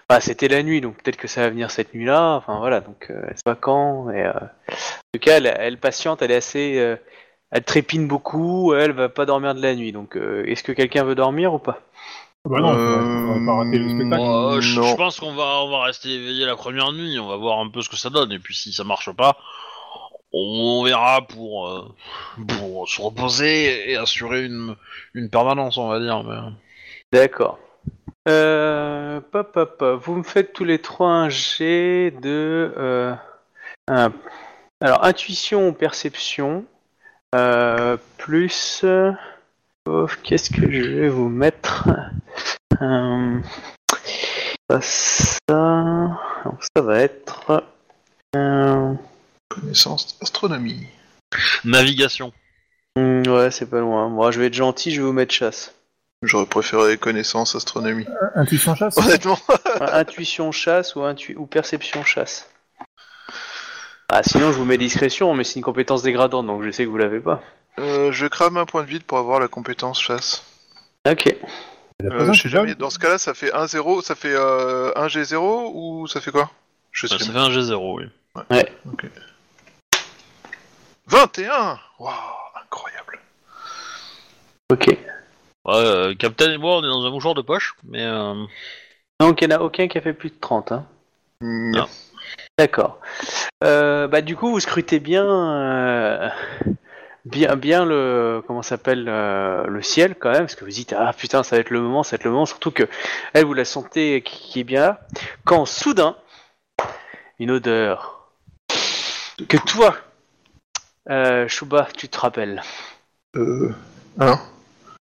bah, 0.08 0.20
c'était 0.20 0.48
la 0.48 0.62
nuit, 0.62 0.80
donc 0.80 0.96
peut-être 1.02 1.16
que 1.18 1.28
ça 1.28 1.42
va 1.42 1.50
venir 1.50 1.70
cette 1.70 1.92
nuit-là. 1.94 2.34
Enfin 2.36 2.58
voilà, 2.58 2.80
donc 2.80 3.06
euh, 3.10 3.20
elle 3.28 3.36
sait 3.36 3.42
pas 3.44 3.54
quand. 3.56 4.10
Et, 4.10 4.22
euh, 4.22 4.30
en 4.32 4.74
tout 5.14 5.20
cas, 5.20 5.36
elle, 5.36 5.54
elle 5.58 5.76
patiente, 5.78 6.22
elle 6.22 6.30
est 6.30 6.36
assez, 6.36 6.78
euh, 6.78 6.96
elle 7.52 7.62
trépine 7.62 8.08
beaucoup. 8.08 8.74
Elle 8.74 8.92
va 8.92 9.08
pas 9.08 9.24
dormir 9.26 9.54
de 9.54 9.62
la 9.62 9.74
nuit. 9.76 9.92
Donc, 9.92 10.16
euh, 10.16 10.42
est-ce 10.46 10.62
que 10.64 10.72
quelqu'un 10.72 11.04
veut 11.04 11.14
dormir 11.14 11.54
ou 11.54 11.58
pas? 11.58 11.78
Ah 12.44 12.48
Bah 12.48 12.58
non, 12.60 12.68
on 12.70 12.72
va- 12.72 12.78
Euh, 12.80 13.26
on 13.28 13.38
va 13.40 13.46
pas 13.52 13.58
rater 13.58 13.78
le 13.78 13.88
spectacle. 13.90 14.22
Euh, 14.22 14.60
je, 14.60 14.80
Non. 14.80 14.86
je 14.86 14.96
pense 14.96 15.20
qu'on 15.20 15.34
va, 15.34 15.62
on 15.62 15.70
va 15.70 15.84
rester 15.84 16.08
éveillé 16.08 16.44
la 16.44 16.56
première 16.56 16.90
nuit, 16.92 17.16
on 17.20 17.28
va 17.28 17.36
voir 17.36 17.60
un 17.60 17.68
peu 17.68 17.82
ce 17.82 17.88
que 17.88 17.96
ça 17.96 18.10
donne, 18.10 18.32
et 18.32 18.40
puis 18.40 18.56
si 18.56 18.72
ça 18.72 18.82
marche 18.82 19.12
pas, 19.12 19.36
on 20.32 20.82
verra 20.82 21.22
pour, 21.22 21.68
euh, 21.68 21.94
pour 22.48 22.88
se 22.88 23.00
reposer 23.00 23.92
et 23.92 23.96
assurer 23.96 24.44
une, 24.44 24.74
une 25.14 25.30
permanence, 25.30 25.76
on 25.78 25.86
va 25.88 26.00
dire. 26.00 26.24
Mais... 26.24 26.36
D'accord. 27.12 27.58
Euh, 28.28 29.20
pop, 29.20 29.52
pop, 29.52 29.78
pop. 29.78 30.00
Vous 30.04 30.16
me 30.16 30.22
faites 30.22 30.52
tous 30.52 30.64
les 30.64 30.78
trois 30.80 31.10
un 31.10 31.28
jet 31.28 32.12
de. 32.22 32.72
euh, 32.76 33.14
un- 33.88 34.12
alors, 34.80 35.04
intuition 35.04 35.68
ou 35.68 35.72
perception. 35.72 36.64
Euh, 37.34 37.96
plus. 38.18 38.80
euh, 38.84 39.12
oh, 39.86 40.06
Qu'est-ce 40.22 40.50
que 40.50 40.70
je 40.70 40.82
vais 41.00 41.08
vous 41.08 41.28
mettre 41.28 41.88
Euh, 42.80 43.38
pas 44.68 44.80
ça. 44.80 46.18
Donc, 46.44 46.60
ça 46.76 46.82
va 46.82 46.98
être. 47.00 47.64
euh, 48.36 48.94
Connaissance 49.48 50.16
astronomie. 50.22 50.86
Navigation. 51.64 52.32
hmm, 52.96 53.22
ouais, 53.26 53.50
c'est 53.50 53.66
pas 53.66 53.80
loin. 53.80 54.08
Moi, 54.08 54.30
je 54.30 54.40
vais 54.40 54.46
être 54.46 54.54
gentil, 54.54 54.90
je 54.92 55.00
vais 55.00 55.06
vous 55.06 55.12
mettre 55.12 55.34
chasse. 55.34 55.74
J'aurais 56.22 56.46
préféré 56.46 56.96
connaissance 56.98 57.54
astronomie. 57.56 58.06
Intuition 58.36 58.74
chasse 58.76 58.96
Honnêtement. 58.96 59.38
Intuition 59.80 60.52
chasse 60.52 60.94
ou, 60.94 61.00
intu- 61.00 61.34
ou 61.36 61.46
perception 61.46 62.04
chasse 62.04 62.48
Ah, 64.08 64.22
sinon 64.22 64.52
je 64.52 64.58
vous 64.58 64.64
mets 64.64 64.78
discrétion, 64.78 65.34
mais 65.34 65.44
c'est 65.44 65.56
une 65.56 65.64
compétence 65.64 66.02
dégradante, 66.02 66.46
donc 66.46 66.62
je 66.62 66.70
sais 66.70 66.84
que 66.84 66.90
vous 66.90 66.98
l'avez 66.98 67.20
pas. 67.20 67.42
Euh, 67.78 68.12
je 68.12 68.26
crame 68.26 68.56
un 68.56 68.66
point 68.66 68.82
de 68.82 68.88
vide 68.88 69.04
pour 69.04 69.18
avoir 69.18 69.40
la 69.40 69.48
compétence 69.48 70.00
chasse. 70.00 70.44
Ok. 71.08 71.34
Euh, 72.02 72.32
je 72.32 72.42
sais 72.42 72.48
jamais. 72.48 72.74
Dans 72.74 72.90
ce 72.90 72.98
cas-là, 72.98 73.18
ça 73.18 73.32
fait 73.34 73.50
1-0, 73.50 74.02
ça 74.02 74.14
fait 74.14 74.34
euh, 74.34 74.92
1G0 74.94 75.70
ou 75.72 76.06
ça 76.06 76.20
fait 76.20 76.30
quoi? 76.30 76.50
Je 76.90 77.06
sais 77.06 77.18
Ça 77.18 77.32
fait 77.32 77.38
un 77.38 77.48
G0, 77.48 77.96
oui. 77.96 78.04
21 81.06 81.78
Waouh, 81.98 82.12
incroyable. 82.62 83.18
Ok. 84.70 84.86
Ouais, 85.64 85.74
euh, 85.74 86.14
Captain 86.14 86.52
et 86.52 86.58
moi, 86.58 86.76
on 86.76 86.82
est 86.82 86.88
dans 86.88 87.04
un 87.04 87.10
mouchoir 87.10 87.34
de 87.34 87.42
poche, 87.42 87.74
mais 87.84 88.02
euh, 88.02 88.34
Donc 89.20 89.40
il 89.40 89.48
n'y 89.48 89.54
en 89.54 89.58
a 89.58 89.60
aucun 89.60 89.88
qui 89.88 89.98
a 89.98 90.00
fait 90.00 90.12
plus 90.12 90.30
de 90.30 90.36
30. 90.40 90.72
Hein. 90.72 90.86
Non. 91.40 91.86
D'accord. 92.62 93.00
Euh, 93.64 94.06
bah 94.06 94.20
du 94.20 94.36
coup 94.36 94.48
vous 94.52 94.60
scrutez 94.60 95.00
bien, 95.00 95.24
euh, 95.26 96.28
bien, 97.24 97.56
bien 97.56 97.84
le 97.84 98.40
comment 98.46 98.62
s'appelle 98.62 99.06
euh, 99.08 99.66
le 99.66 99.82
ciel 99.82 100.14
quand 100.14 100.30
même, 100.30 100.42
parce 100.42 100.54
que 100.54 100.64
vous 100.64 100.70
dites 100.70 100.94
ah 100.96 101.12
putain 101.12 101.42
ça 101.42 101.56
va 101.56 101.60
être 101.60 101.70
le 101.70 101.80
moment, 101.80 102.04
ça 102.04 102.10
va 102.12 102.20
être 102.20 102.24
le 102.24 102.30
moment, 102.30 102.46
surtout 102.46 102.70
que 102.70 102.84
elle 103.32 103.46
vous 103.46 103.54
la 103.54 103.64
sentez 103.64 104.22
qui, 104.22 104.38
qui 104.52 104.60
est 104.60 104.64
bien 104.64 104.80
là, 104.80 105.00
quand 105.44 105.66
soudain 105.66 106.14
une 107.40 107.50
odeur 107.50 108.28
que 109.48 109.56
toi, 109.56 109.96
euh, 111.10 111.48
Shuba, 111.48 111.88
tu 111.96 112.08
te 112.08 112.16
rappelles. 112.16 112.62
Euh. 113.34 113.74
Hein 114.20 114.38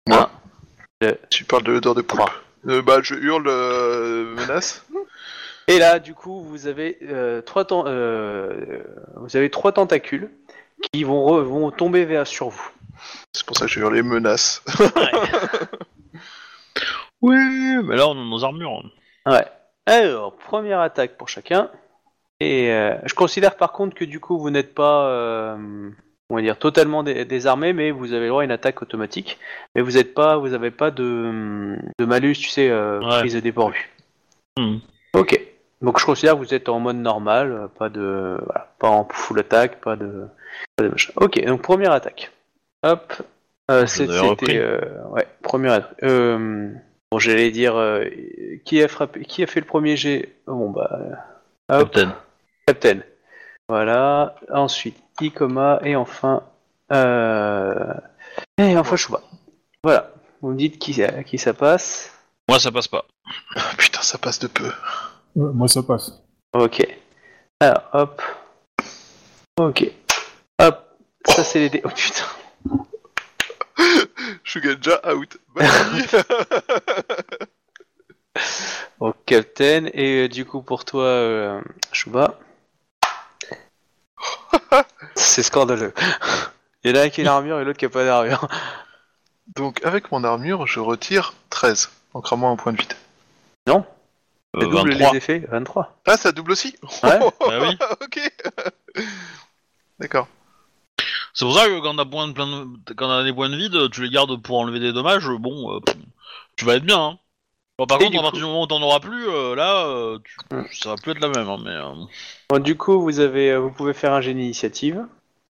Moi 0.08 0.30
Le- 1.02 1.20
Tu 1.30 1.44
parles 1.44 1.64
de 1.64 1.74
l'odeur 1.74 1.94
de 1.94 2.04
poulpe. 2.04 2.24
Euh, 2.68 2.82
bah, 2.82 3.00
je 3.02 3.16
hurle 3.16 3.48
euh, 3.48 4.34
menace. 4.36 4.86
Et 5.70 5.80
là, 5.80 6.00
du 6.00 6.14
coup, 6.16 6.42
vous 6.42 6.68
avez 6.68 6.98
euh, 7.04 7.42
trois 7.42 7.64
ten- 7.64 7.84
euh, 7.86 8.84
vous 9.18 9.38
avez 9.38 9.50
trois 9.50 9.72
tentacules 9.72 10.30
qui 10.92 11.04
vont 11.04 11.26
re- 11.26 11.44
vont 11.44 11.72
tomber 11.72 12.06
vers 12.06 12.26
sur 12.28 12.50
vous. 12.50 12.70
C'est 13.34 13.46
pour 13.46 13.56
ça 13.56 13.66
que 13.66 13.72
je 13.72 13.80
hurle 13.80 14.02
menace. 14.02 14.64
oui, 17.22 17.38
mais 17.84 17.96
là, 17.96 18.08
on 18.08 18.12
a 18.12 18.26
nos 18.26 18.44
armures. 18.44 18.84
Ouais. 19.26 19.46
Alors, 19.86 20.36
première 20.38 20.80
attaque 20.80 21.18
pour 21.18 21.30
chacun. 21.30 21.70
Et 22.40 22.72
euh, 22.72 22.96
je 23.06 23.14
considère 23.14 23.56
par 23.58 23.72
contre 23.74 23.96
que 23.96 24.06
du 24.06 24.20
coup, 24.20 24.40
vous 24.40 24.50
n'êtes 24.50 24.74
pas, 24.74 25.08
euh, 25.10 25.90
on 26.30 26.36
va 26.36 26.42
dire, 26.42 26.58
totalement 26.58 27.04
dé- 27.04 27.26
désarmé, 27.26 27.74
mais 27.74 27.92
vous 27.92 28.14
avez 28.14 28.24
le 28.26 28.30
droit 28.30 28.42
à 28.42 28.46
une 28.46 28.52
attaque 28.52 28.82
automatique. 28.82 29.38
Mais 29.76 29.82
vous 29.82 29.92
n'êtes 29.92 30.14
pas, 30.14 30.38
vous 30.38 30.54
avez 30.54 30.72
pas 30.72 30.90
de, 30.92 31.76
de 32.00 32.06
malus, 32.06 32.34
tu 32.38 32.50
sais, 32.50 32.70
euh, 32.70 33.00
Ouais. 33.02 33.20
prise 33.20 33.34
de 33.34 33.40
dépourvu. 33.42 33.90
Hmm. 34.58 34.78
Ok. 35.14 35.40
Donc 35.82 36.00
je 36.00 36.06
considère 36.06 36.34
que 36.34 36.40
vous 36.40 36.54
êtes 36.54 36.68
en 36.70 36.80
mode 36.80 36.98
normal, 36.98 37.70
pas 37.78 37.90
de, 37.90 38.38
voilà, 38.46 38.74
pas 38.80 38.90
en 38.90 39.08
full 39.10 39.40
attaque, 39.40 39.80
pas 39.80 39.96
de, 39.96 40.28
pas 40.76 40.84
de 40.84 40.90
machin. 40.90 41.14
Ok, 41.16 41.44
donc 41.46 41.62
première 41.62 41.92
attaque. 41.94 42.32
Hop, 42.84 43.14
euh, 43.72 43.86
c'était, 43.86 44.58
euh, 44.58 44.80
ouais, 45.10 45.28
première 45.42 45.74
attaque. 45.74 46.04
Euh, 46.04 46.74
bon, 47.12 47.20
j'allais 47.20 47.52
dire, 47.52 47.76
euh, 47.78 48.06
qui 48.66 48.84
a 48.84 48.88
frappé, 48.90 49.24
qui 49.24 49.42
a 49.44 49.48
fait 49.48 49.62
le 49.62 49.66
premier 49.66 49.96
jet? 49.96 50.36
Bon 50.48 50.70
bah, 50.70 51.00
hop, 51.70 51.92
Captain. 51.94 52.16
Captain. 52.68 53.00
Voilà. 53.70 54.36
Ensuite, 54.52 54.98
Ikoma 55.22 55.80
et 55.84 55.96
enfin, 55.96 56.44
euh, 56.92 57.94
et 58.58 58.76
enfin 58.78 58.96
Shuba. 58.98 59.22
Voilà. 59.84 60.12
Vous 60.42 60.50
me 60.52 60.56
dites 60.58 60.80
qui, 60.80 60.94
ça- 60.94 61.24
qui 61.24 61.38
ça 61.38 61.54
passe. 61.54 62.14
Moi, 62.50 62.60
ça 62.60 62.72
passe 62.72 62.88
pas. 62.88 63.06
Putain, 63.78 64.02
ça 64.02 64.18
passe 64.18 64.40
de 64.40 64.48
peu. 64.48 64.72
Ouais, 65.36 65.54
moi, 65.54 65.68
ça 65.68 65.84
passe. 65.84 66.22
Ok. 66.54 66.86
Alors, 67.60 67.84
hop. 67.94 68.22
Ok. 69.60 69.92
Hop. 70.60 70.98
Ça, 71.26 71.44
c'est 71.44 71.60
les 71.60 71.70
dés. 71.70 71.82
Oh 71.84 71.90
putain. 71.90 72.26
Je 74.44 74.50
suis 74.50 74.62
déjà 74.62 75.02
out. 75.14 75.38
Bye. 75.56 75.68
Bon, 79.00 79.14
Captain. 79.26 79.86
Et 79.94 80.26
euh, 80.26 80.28
du 80.28 80.46
coup, 80.46 80.62
pour 80.62 80.86
toi, 80.86 81.04
euh, 81.04 81.62
Shuba. 81.92 82.38
c'est 85.16 85.44
scandaleux. 85.44 85.94
Il 86.84 86.92
y 86.92 86.94
en 86.94 87.02
a 87.02 87.04
un 87.04 87.10
qui 87.10 87.22
a 87.22 87.24
une 87.26 87.30
armure 87.30 87.60
et 87.60 87.64
l'autre 87.64 87.80
qui 87.80 87.86
a 87.86 87.90
pas 87.90 88.04
d'armure. 88.04 88.48
Donc, 89.56 89.84
avec 89.86 90.12
mon 90.12 90.24
armure, 90.24 90.68
je 90.68 90.80
retire 90.80 91.34
13 91.50 91.90
en 92.14 92.22
cramant 92.22 92.52
un 92.52 92.56
point 92.56 92.74
de 92.74 92.78
vide. 92.78 92.94
Euh, 93.70 93.80
C'est 94.56 94.68
double 94.68 94.92
23. 94.94 95.12
les 95.12 95.18
effets 95.18 95.40
23. 95.50 96.02
Ah, 96.08 96.18
ça 96.18 96.32
double 96.32 96.52
aussi 96.54 96.76
Ouais. 97.04 97.20
Bah 97.20 97.60
oui. 97.62 97.78
ok. 98.02 98.32
D'accord. 100.00 100.28
C'est 101.34 101.46
pour 101.46 101.56
ça 101.56 101.68
que 101.68 101.80
quand 101.82 101.96
on 101.96 102.00
a, 102.00 102.06
point 102.06 102.28
de 102.28 102.34
plein 102.34 102.48
de- 102.48 102.94
quand 102.96 103.08
on 103.08 103.12
a 103.12 103.24
des 103.24 103.34
points 103.34 103.50
de 103.50 103.56
vide, 103.56 103.90
tu 103.92 104.02
les 104.04 104.10
gardes 104.10 104.42
pour 104.42 104.58
enlever 104.60 104.80
des 104.80 104.92
dommages. 104.94 105.30
Bon, 105.30 105.76
euh, 105.76 105.80
tu 106.56 106.66
vas 106.66 106.76
être 106.76 106.84
bien. 106.84 107.00
Hein. 107.00 107.20
Bon, 107.78 107.86
par 107.86 107.98
Et 108.02 108.06
contre, 108.06 108.12
du 108.12 108.18
à 108.18 108.22
partir 108.22 108.40
du 108.40 108.46
moment 108.46 108.64
où 108.64 108.68
t'en 108.68 108.82
auras 108.82 109.00
plus, 109.00 109.30
euh, 109.30 109.56
là, 109.56 109.86
euh, 109.86 110.20
tu- 110.24 110.36
ça 110.82 110.90
va 110.90 110.96
plus 110.96 111.12
être 111.12 111.22
la 111.22 111.30
même. 111.30 111.48
hein, 111.48 111.60
mais 111.64 111.70
euh, 111.72 112.06
Bon, 112.50 112.60
du 112.60 112.76
coup, 112.76 113.00
vous 113.02 113.20
avez, 113.20 113.52
euh, 113.52 113.60
vous 113.60 113.72
pouvez 113.72 113.94
faire 113.94 114.14
un 114.14 114.22
génie 114.22 114.46
initiative. 114.46 115.06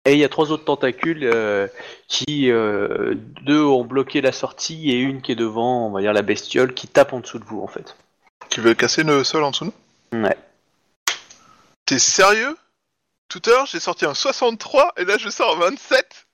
Et 0.05 0.13
il 0.13 0.19
y 0.19 0.23
a 0.23 0.30
trois 0.30 0.51
autres 0.51 0.65
tentacules 0.65 1.23
euh, 1.23 1.67
qui, 2.07 2.49
euh, 2.51 3.15
deux 3.41 3.63
ont 3.63 3.84
bloqué 3.84 4.22
la 4.22 4.31
sortie 4.31 4.91
et 4.91 4.99
une 4.99 5.22
qui 5.22 5.31
est 5.31 5.35
devant, 5.35 5.88
on 5.88 5.91
va 5.91 6.01
dire 6.01 6.13
la 6.13 6.22
bestiole, 6.22 6.73
qui 6.76 6.88
tape 6.88 7.11
en 7.13 7.19
dessous 7.19 7.39
de 7.39 7.43
vous 7.45 7.61
en 7.61 7.67
fait. 7.67 7.95
Tu 8.56 8.61
veux 8.61 8.73
casser 8.73 9.03
le 9.03 9.22
sol 9.26 9.44
en 9.44 9.52
dessous 9.52 9.65
de 9.65 9.72
nous 10.15 10.23
Ouais. 10.23 10.38
T'es 11.86 11.99
sérieux? 11.99 12.56
Tout 13.27 13.41
à 13.48 13.49
l'heure, 13.49 13.65
j'ai 13.65 13.82
sorti 13.82 14.06
un 14.06 14.14
63 14.14 14.94
et 14.95 15.03
là, 15.03 15.18
je 15.18 15.27
sors 15.27 15.57
un 15.57 15.72
27 15.72 16.26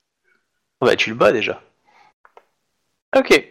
Bah, 0.81 0.95
tu 0.95 1.10
le 1.10 1.15
bats 1.15 1.31
déjà. 1.31 1.64
Ok. 3.18 3.43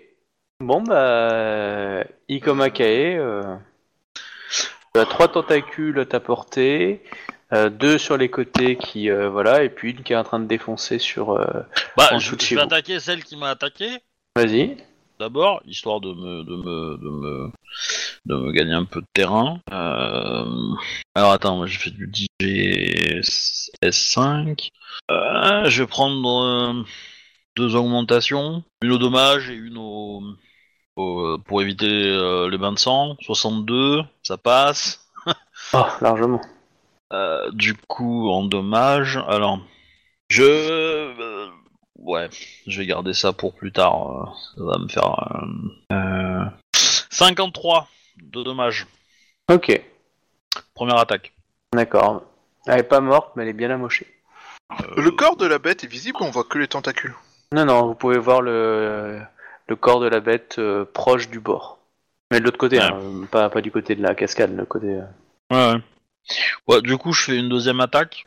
Bon, 0.60 0.82
bah. 0.82 2.04
Ikoma 2.28 2.70
Kae. 2.70 3.16
Euh... 3.18 3.56
tu 4.94 5.00
as 5.00 5.04
trois 5.06 5.26
tentacules 5.26 5.98
à 5.98 6.06
ta 6.06 6.20
portée. 6.20 7.02
euh, 7.52 7.70
deux 7.70 7.98
sur 7.98 8.16
les 8.16 8.30
côtés 8.30 8.76
qui. 8.76 9.10
euh, 9.10 9.30
voilà. 9.30 9.64
Et 9.64 9.68
puis 9.68 9.90
une 9.90 10.04
qui 10.04 10.12
est 10.12 10.16
en 10.16 10.22
train 10.22 10.38
de 10.38 10.46
défoncer 10.46 11.00
sur. 11.00 11.32
euh, 11.32 11.44
bah, 11.96 12.10
En 12.12 12.20
je, 12.20 12.26
dessous 12.26 12.36
de 12.36 12.40
je 12.42 12.46
chez 12.46 12.54
vais 12.54 12.60
vous. 12.60 12.66
attaquer 12.68 13.00
celle 13.00 13.24
qui 13.24 13.36
m'a 13.36 13.50
attaqué 13.50 13.98
Vas-y. 14.36 14.76
D'abord, 15.20 15.60
histoire 15.66 16.00
de 16.00 16.12
me, 16.14 16.42
de 16.44 16.56
me, 16.56 16.96
de 16.96 17.08
me, 17.10 17.50
de 18.26 18.34
me 18.36 18.52
gagner 18.52 18.72
un 18.72 18.84
peu 18.86 19.00
de 19.02 19.06
terrain. 19.12 19.60
Euh, 19.70 20.74
Alors 21.14 21.32
attends, 21.32 21.56
moi 21.56 21.66
j'ai 21.66 21.78
fait 21.78 21.90
du 21.90 22.10
DGS5. 22.40 24.70
Euh, 25.10 25.68
je 25.68 25.82
vais 25.82 25.86
prendre 25.86 26.42
euh, 26.42 26.82
deux 27.56 27.74
augmentations, 27.76 28.64
une 28.82 28.92
au 28.92 28.98
dommage 28.98 29.50
et 29.50 29.54
une 29.54 29.76
au, 29.76 30.22
au- 30.96 31.36
pour 31.44 31.60
éviter 31.62 31.86
les 32.50 32.58
bains 32.58 32.72
de 32.72 32.78
sang. 32.78 33.16
62, 33.20 34.02
ça 34.22 34.38
passe. 34.38 35.06
Oh, 35.74 35.84
largement. 36.00 36.40
Du 37.52 37.74
coup, 37.74 38.30
en 38.30 38.44
dommage, 38.44 39.18
alors 39.28 39.60
je, 40.30 40.99
ouais, 42.00 42.28
je 42.66 42.78
vais 42.80 42.86
garder 42.86 43.14
ça 43.14 43.32
pour 43.32 43.54
plus 43.54 43.72
tard. 43.72 44.10
euh, 44.10 44.24
Ça 44.56 44.64
va 44.64 44.78
me 44.78 44.88
faire 44.88 45.42
euh, 45.90 45.94
euh, 45.94 46.44
53 47.10 47.88
de 48.22 48.42
dommages. 48.42 48.86
Ok. 49.50 49.80
Première 50.74 50.98
attaque. 50.98 51.32
D'accord. 51.74 52.22
Elle 52.66 52.80
est 52.80 52.84
pas 52.84 53.00
morte, 53.00 53.32
mais 53.36 53.42
elle 53.44 53.48
est 53.50 53.54
bien 53.54 53.70
amochée. 53.70 54.06
Euh, 54.72 55.02
Le 55.02 55.10
corps 55.10 55.36
de 55.36 55.46
la 55.46 55.58
bête 55.58 55.84
est 55.84 55.88
visible 55.88 56.18
ou 56.20 56.24
on 56.24 56.30
voit 56.30 56.44
que 56.44 56.58
les 56.58 56.68
tentacules? 56.68 57.14
Non, 57.52 57.64
non, 57.64 57.86
vous 57.86 57.94
pouvez 57.94 58.18
voir 58.18 58.42
le, 58.42 59.20
le 59.66 59.76
corps 59.76 60.00
de 60.00 60.06
la 60.08 60.20
bête 60.20 60.56
euh, 60.58 60.84
proche 60.84 61.28
du 61.28 61.40
bord. 61.40 61.78
Mais 62.30 62.38
de 62.38 62.44
l'autre 62.44 62.58
côté, 62.58 62.78
Ouais. 62.78 62.84
hein, 62.84 62.98
euh, 63.00 63.26
pas, 63.26 63.50
pas 63.50 63.60
du 63.60 63.72
côté 63.72 63.96
de 63.96 64.02
la 64.02 64.14
cascade, 64.14 64.54
le 64.56 64.64
côté. 64.64 64.86
euh. 64.86 65.02
Ouais, 65.50 65.74
ouais. 65.74 65.80
Ouais, 66.68 66.82
du 66.82 66.96
coup, 66.96 67.12
je 67.12 67.24
fais 67.24 67.36
une 67.36 67.48
deuxième 67.48 67.80
attaque 67.80 68.24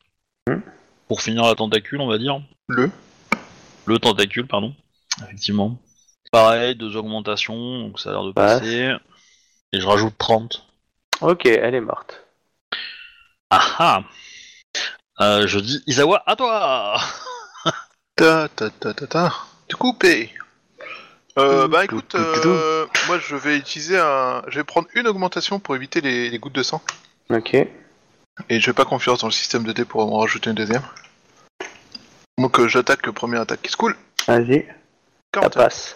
Hmm. 0.49 0.59
pour 1.07 1.21
finir 1.21 1.43
la 1.43 1.55
tentacule, 1.55 2.01
on 2.01 2.07
va 2.07 2.17
dire. 2.17 2.41
Le 2.67 2.91
Le 3.85 3.99
tentacule, 3.99 4.47
pardon. 4.47 4.73
Effectivement. 5.23 5.77
Pareil, 6.31 6.75
deux 6.75 6.95
augmentations, 6.95 7.79
donc 7.79 7.99
ça 7.99 8.09
a 8.09 8.13
l'air 8.13 8.23
de 8.23 8.31
Passe. 8.31 8.59
passer. 8.59 8.91
Et 9.71 9.79
je 9.79 9.85
rajoute 9.85 10.17
30. 10.17 10.65
Ok, 11.21 11.45
elle 11.45 11.75
est 11.75 11.81
morte. 11.81 12.21
Ah 13.49 13.61
ah 13.79 14.03
Euh, 15.21 15.45
Je 15.47 15.59
dis 15.59 15.83
Isawa, 15.87 16.23
à 16.25 16.35
toi 16.35 16.97
Ta 18.15 18.47
ta 18.49 18.69
ta 18.69 18.93
ta 18.93 19.07
ta. 19.07 19.33
Du 19.69 19.75
coup, 19.75 19.93
paye. 19.93 20.31
Euh, 21.39 21.67
bah 21.67 21.83
écoute, 21.85 22.13
euh, 22.13 22.85
moi 23.07 23.17
je 23.17 23.35
vais 23.35 23.57
utiliser 23.57 23.97
un. 23.97 24.43
Je 24.49 24.59
vais 24.59 24.63
prendre 24.63 24.87
une 24.93 25.07
augmentation 25.07 25.59
pour 25.59 25.75
éviter 25.75 25.99
les, 25.99 26.29
les 26.29 26.37
gouttes 26.39 26.53
de 26.53 26.61
sang. 26.61 26.81
Ok. 27.31 27.55
Et 27.55 28.59
je 28.59 28.65
vais 28.67 28.73
pas 28.73 28.85
confiance 28.85 29.21
dans 29.21 29.27
le 29.27 29.31
système 29.33 29.63
de 29.63 29.71
dés 29.71 29.85
pour 29.85 30.01
en 30.13 30.19
rajouter 30.19 30.51
une 30.51 30.55
deuxième. 30.55 30.83
Donc 32.37 32.59
euh, 32.59 32.67
j'attaque 32.67 33.05
le 33.05 33.11
premier 33.13 33.37
attaque 33.39 33.61
qui 33.61 33.71
se 33.71 33.77
coule. 33.77 33.95
Vas-y, 34.27 34.65
ça 35.33 35.41
41. 35.41 35.49
passe. 35.63 35.95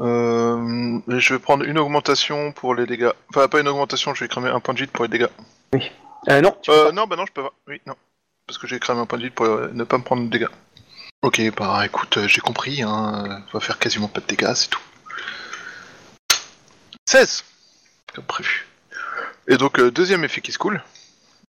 Euh, 0.00 0.98
je 1.08 1.34
vais 1.34 1.38
prendre 1.40 1.64
une 1.64 1.78
augmentation 1.78 2.52
pour 2.52 2.74
les 2.74 2.86
dégâts. 2.86 3.10
Enfin, 3.28 3.48
pas 3.48 3.60
une 3.60 3.68
augmentation, 3.68 4.14
je 4.14 4.24
vais 4.24 4.28
cramer 4.28 4.48
un 4.48 4.60
point 4.60 4.74
de 4.74 4.80
vide 4.80 4.90
pour 4.90 5.04
les 5.04 5.10
dégâts. 5.10 5.28
Euh, 6.28 6.40
non, 6.40 6.56
tu 6.62 6.70
peux 6.70 6.76
Euh, 6.76 6.84
pas. 6.86 6.92
non, 6.92 7.06
bah 7.06 7.16
non, 7.16 7.26
je 7.26 7.32
peux 7.32 7.42
pas. 7.42 7.52
Oui, 7.68 7.80
non. 7.86 7.94
Parce 8.46 8.58
que 8.58 8.66
j'ai 8.66 8.78
cramé 8.80 9.00
un 9.00 9.06
point 9.06 9.18
de 9.18 9.24
vide 9.24 9.34
pour 9.34 9.46
euh, 9.46 9.70
ne 9.72 9.84
pas 9.84 9.98
me 9.98 10.02
prendre 10.02 10.22
de 10.24 10.28
dégâts. 10.28 10.48
Ok, 11.22 11.40
bah 11.56 11.82
écoute, 11.84 12.16
euh, 12.16 12.26
j'ai 12.28 12.40
compris, 12.40 12.82
hein. 12.82 13.26
euh, 13.30 13.38
On 13.52 13.58
va 13.58 13.60
faire 13.64 13.78
quasiment 13.78 14.08
pas 14.08 14.20
de 14.20 14.26
dégâts, 14.26 14.52
c'est 14.54 14.68
tout. 14.70 14.80
16 17.06 17.44
Comme 18.14 18.24
prévu. 18.24 18.66
Et 19.48 19.56
donc, 19.56 19.78
euh, 19.78 19.90
deuxième 19.90 20.24
effet 20.24 20.40
qui 20.40 20.52
se 20.52 20.58
coule. 20.58 20.82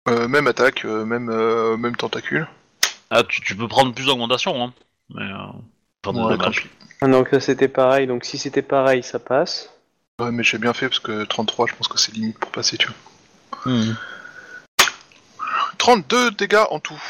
Euh, 0.08 0.28
même 0.28 0.48
attaque, 0.48 0.86
euh, 0.86 1.06
même, 1.06 1.30
euh, 1.30 1.78
même 1.78 1.96
tentacule. 1.96 2.48
Ah, 3.10 3.24
tu, 3.24 3.42
tu 3.42 3.56
peux 3.56 3.68
prendre 3.68 3.94
plus 3.94 4.06
d'augmentation, 4.06 4.62
hein. 4.64 4.74
Mais, 5.10 5.24
euh, 5.24 5.36
faire 6.04 6.14
des 6.14 6.20
Ouais, 6.20 6.38
dommages. 6.38 6.64
tant 7.02 7.08
pis. 7.08 7.12
Donc 7.12 7.30
ça 7.30 7.40
c'était 7.40 7.68
pareil, 7.68 8.08
donc 8.08 8.26
si 8.26 8.38
c'était 8.38 8.62
pareil, 8.62 9.04
ça 9.04 9.20
passe. 9.20 9.72
Ouais, 10.22 10.32
mais 10.32 10.44
j'ai 10.44 10.58
bien 10.58 10.74
fait 10.74 10.88
parce 10.90 11.00
que 11.00 11.24
33, 11.24 11.66
je 11.68 11.76
pense 11.76 11.88
que 11.88 11.98
c'est 11.98 12.14
limite 12.14 12.38
pour 12.38 12.52
passer, 12.52 12.78
tu 12.78 12.88
vois. 12.88 13.72
Mhm. 13.74 13.96
32 15.78 16.32
dégâts 16.32 16.66
en 16.70 16.80
tout. 16.80 17.02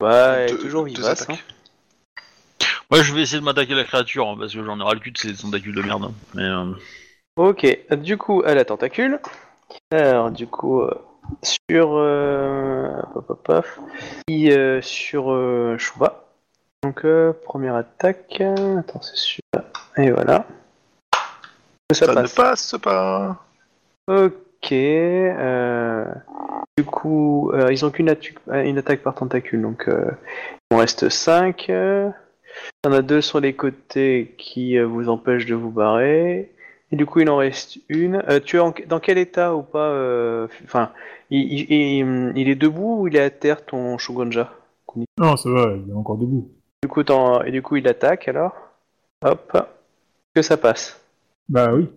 Ouais, 0.00 0.10
elle 0.12 0.42
est 0.44 0.48
Deux- 0.52 0.58
toujours 0.58 0.84
deux 0.84 0.90
vivace. 0.94 1.22
hein. 1.22 1.24
attaques. 1.34 1.44
Ouais, 2.90 3.02
je 3.02 3.12
vais 3.14 3.22
essayer 3.22 3.40
de 3.40 3.44
m'attaquer 3.44 3.74
la 3.74 3.84
créature, 3.84 4.28
hein, 4.28 4.36
parce 4.38 4.52
que 4.54 4.64
j'en 4.64 4.78
ai 4.78 4.82
ras 4.82 4.94
le 4.94 5.00
cul 5.00 5.10
de 5.10 5.18
ces 5.18 5.34
tentacules 5.34 5.74
de 5.74 5.82
merde. 5.82 6.04
hein. 6.04 6.12
Mais, 6.34 6.42
euh, 6.42 6.72
Ok, 7.36 7.66
du 7.96 8.16
coup, 8.16 8.42
à 8.44 8.54
la 8.54 8.64
tentacule. 8.64 9.18
Alors, 9.90 10.30
du 10.30 10.46
coup, 10.46 10.82
euh, 10.82 10.94
sur. 11.42 11.94
Euh, 11.96 12.90
pop, 13.12 13.26
pop, 13.26 13.42
pop. 13.42 13.66
Puis, 14.26 14.52
euh, 14.52 14.80
sur 14.82 15.32
euh, 15.32 15.76
Shuba. 15.78 16.24
Donc, 16.82 17.04
euh, 17.04 17.32
première 17.44 17.74
attaque. 17.76 18.40
Attends, 18.40 19.00
c'est 19.02 19.16
celui-là. 19.16 19.64
Et 19.96 20.10
voilà. 20.10 20.46
Ça, 21.92 22.06
Ça 22.06 22.12
ne 22.12 22.14
passe. 22.22 22.34
passe 22.34 22.76
pas. 22.82 23.44
Ok. 24.08 24.72
euh, 24.72 26.04
du 26.76 26.84
coup, 26.84 27.52
ils 27.70 27.84
ont 27.84 27.90
qu'une 27.90 28.14
une 28.52 28.78
attaque 28.78 29.02
par 29.02 29.14
tentacule, 29.14 29.62
donc 29.62 29.84
il 29.88 30.74
en 30.74 30.78
reste 30.78 31.08
5. 31.08 31.66
Il 31.68 32.12
y 32.84 32.88
en 32.88 32.92
a 32.92 33.02
deux 33.02 33.20
sur 33.20 33.40
les 33.40 33.54
côtés 33.54 34.34
qui 34.38 34.78
vous 34.78 35.08
empêchent 35.08 35.46
de 35.46 35.54
vous 35.54 35.70
barrer. 35.70 36.53
Et 36.94 36.96
du 36.96 37.06
coup, 37.06 37.18
il 37.18 37.28
en 37.28 37.38
reste 37.38 37.78
une. 37.88 38.22
Euh, 38.28 38.38
tu 38.38 38.54
es 38.54 38.60
en- 38.60 38.72
dans 38.86 39.00
quel 39.00 39.18
état 39.18 39.56
ou 39.56 39.62
pas 39.64 39.88
euh, 39.88 40.46
Enfin, 40.62 40.92
il, 41.28 41.40
il- 41.40 41.72
il- 41.72 42.32
il 42.36 42.48
est 42.48 42.54
debout 42.54 43.00
ou 43.00 43.08
il 43.08 43.16
est 43.16 43.20
à 43.20 43.30
terre 43.30 43.66
ton 43.66 43.98
Shogunja 43.98 44.52
Non, 45.18 45.36
ça 45.36 45.50
va, 45.50 45.72
il 45.74 45.90
est 45.90 45.92
encore 45.92 46.16
debout. 46.18 46.52
du 46.84 46.88
coup, 46.88 47.02
t'en- 47.02 47.42
et 47.42 47.50
du 47.50 47.62
coup, 47.62 47.74
il 47.74 47.88
attaque 47.88 48.28
alors? 48.28 48.54
Hop. 49.24 49.58
Que 50.36 50.40
ça 50.42 50.56
passe? 50.56 51.00
Bah 51.48 51.72
oui. 51.74 51.88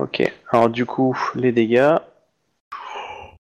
Ok. 0.00 0.22
Alors 0.50 0.70
du 0.70 0.86
coup, 0.86 1.14
les 1.34 1.52
dégâts. 1.52 1.96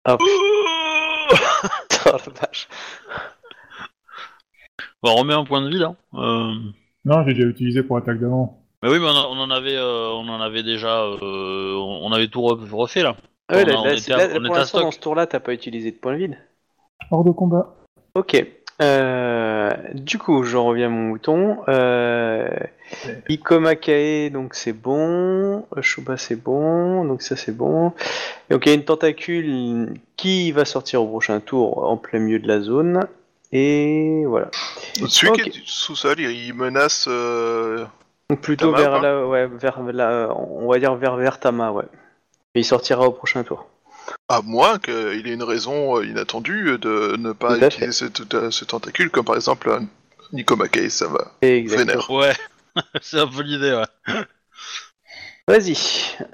Oh, 0.07 0.17
putain, 0.19 2.11
la 2.13 2.33
vache. 2.41 2.69
On 5.03 5.15
remet 5.17 5.35
un 5.35 5.45
point 5.45 5.63
de 5.63 5.69
vie 5.69 5.79
là. 5.79 5.95
Euh... 6.15 6.53
Non, 7.05 7.25
j'ai 7.27 7.35
déjà 7.35 7.47
utilisé 7.49 7.83
pour 7.83 7.97
attaque 7.99 8.19
d'avant. 8.21 8.64
Mais 8.85 8.91
oui, 8.91 8.99
mais 8.99 9.07
on, 9.07 9.17
a- 9.17 9.29
on 9.31 9.39
en 9.39 9.51
avait, 9.51 9.77
euh, 9.77 10.09
on 10.11 10.29
en 10.29 10.41
avait 10.43 10.63
déjà, 10.63 11.05
euh, 11.05 11.73
on 11.75 12.13
avait 12.13 12.29
tout 12.29 12.43
re- 12.43 12.71
refait 12.71 13.03
là. 13.03 13.17
Ah 13.49 13.57
ouais, 13.57 13.63
On 13.65 13.67
là, 13.67 13.75
a- 13.75 13.81
on 13.81 13.85
là, 13.85 13.95
était 13.95 14.13
à- 14.13 14.17
là, 14.19 14.25
on 14.25 14.29
était 14.29 14.41
pour 14.47 14.55
à 14.55 14.59
l'instant, 14.59 14.79
stock. 14.79 14.83
dans 14.83 14.91
ce 14.91 14.99
tour-là, 15.01 15.27
t'as 15.27 15.41
pas 15.41 15.55
utilisé 15.55 15.91
de 15.91 15.97
point 15.97 16.15
vide. 16.17 16.37
Hors 17.11 17.25
de 17.25 17.31
combat. 17.31 17.75
Ok. 18.15 18.45
Euh, 18.83 19.71
du 19.95 20.19
coup, 20.19 20.43
je 20.43 20.57
reviens 20.59 20.87
à 20.87 20.91
mon 20.91 21.09
mouton. 21.09 21.59
Euh, 21.69 22.47
Ikomakae, 23.31 24.31
donc 24.31 24.55
c'est 24.55 24.73
bon. 24.75 25.65
Shuba, 25.81 26.17
c'est 26.19 26.37
bon. 26.37 27.05
Donc 27.07 27.23
ça, 27.23 27.37
c'est 27.37 27.57
bon. 27.57 27.93
Donc 28.51 28.67
il 28.67 28.69
y 28.69 28.73
a 28.73 28.75
une 28.75 28.85
tentacule 28.85 29.95
qui 30.17 30.53
va 30.53 30.65
sortir 30.67 31.03
au 31.03 31.07
prochain 31.07 31.41
tour 31.41 31.85
en 31.89 31.97
plein 31.97 32.19
milieu 32.19 32.39
de 32.39 32.49
la 32.49 32.61
zone. 32.61 33.07
Et 33.53 34.25
voilà. 34.27 34.51
Celui 35.09 35.29
Ok. 35.31 35.43
qui 35.43 35.49
est 35.49 35.53
du 35.53 35.63
sous-sol, 35.65 36.17
il, 36.19 36.53
menace. 36.55 37.07
euh, 37.09 37.85
plutôt 38.41 38.73
Tama, 38.73 38.79
vers 38.79 39.01
là, 39.03 39.27
ouais, 39.27 39.47
vers 39.47 39.83
là, 39.83 40.29
on 40.37 40.69
va 40.69 40.79
dire 40.79 40.95
vers 40.95 41.17
vers 41.17 41.39
Tama, 41.41 41.73
ouais. 41.73 41.85
Et 42.55 42.61
il 42.61 42.65
sortira 42.65 43.07
au 43.07 43.13
prochain 43.13 43.43
tour. 43.45 43.67
À 44.29 44.43
moins 44.43 44.79
qu'il 44.79 45.27
ait 45.27 45.33
une 45.35 45.43
raison 45.43 45.99
euh, 45.99 46.05
inattendue 46.07 46.79
de 46.79 47.17
ne 47.19 47.33
pas 47.33 47.57
Tout 47.59 47.65
utiliser 47.65 47.93
ce, 47.93 48.05
tout- 48.07 48.51
ce 48.51 48.65
tentacule, 48.65 49.11
comme 49.11 49.25
par 49.25 49.35
exemple 49.37 49.71
un 49.71 49.87
Nicomaquet, 50.33 50.89
ça 50.91 51.07
va. 51.09 51.33
Vénère. 51.43 52.11
Ouais, 52.11 52.33
c'est 53.03 53.19
un 53.21 53.27
peu 53.27 53.43
l'idée, 53.43 53.73
ouais. 53.75 54.15
Vas-y. 55.47 55.77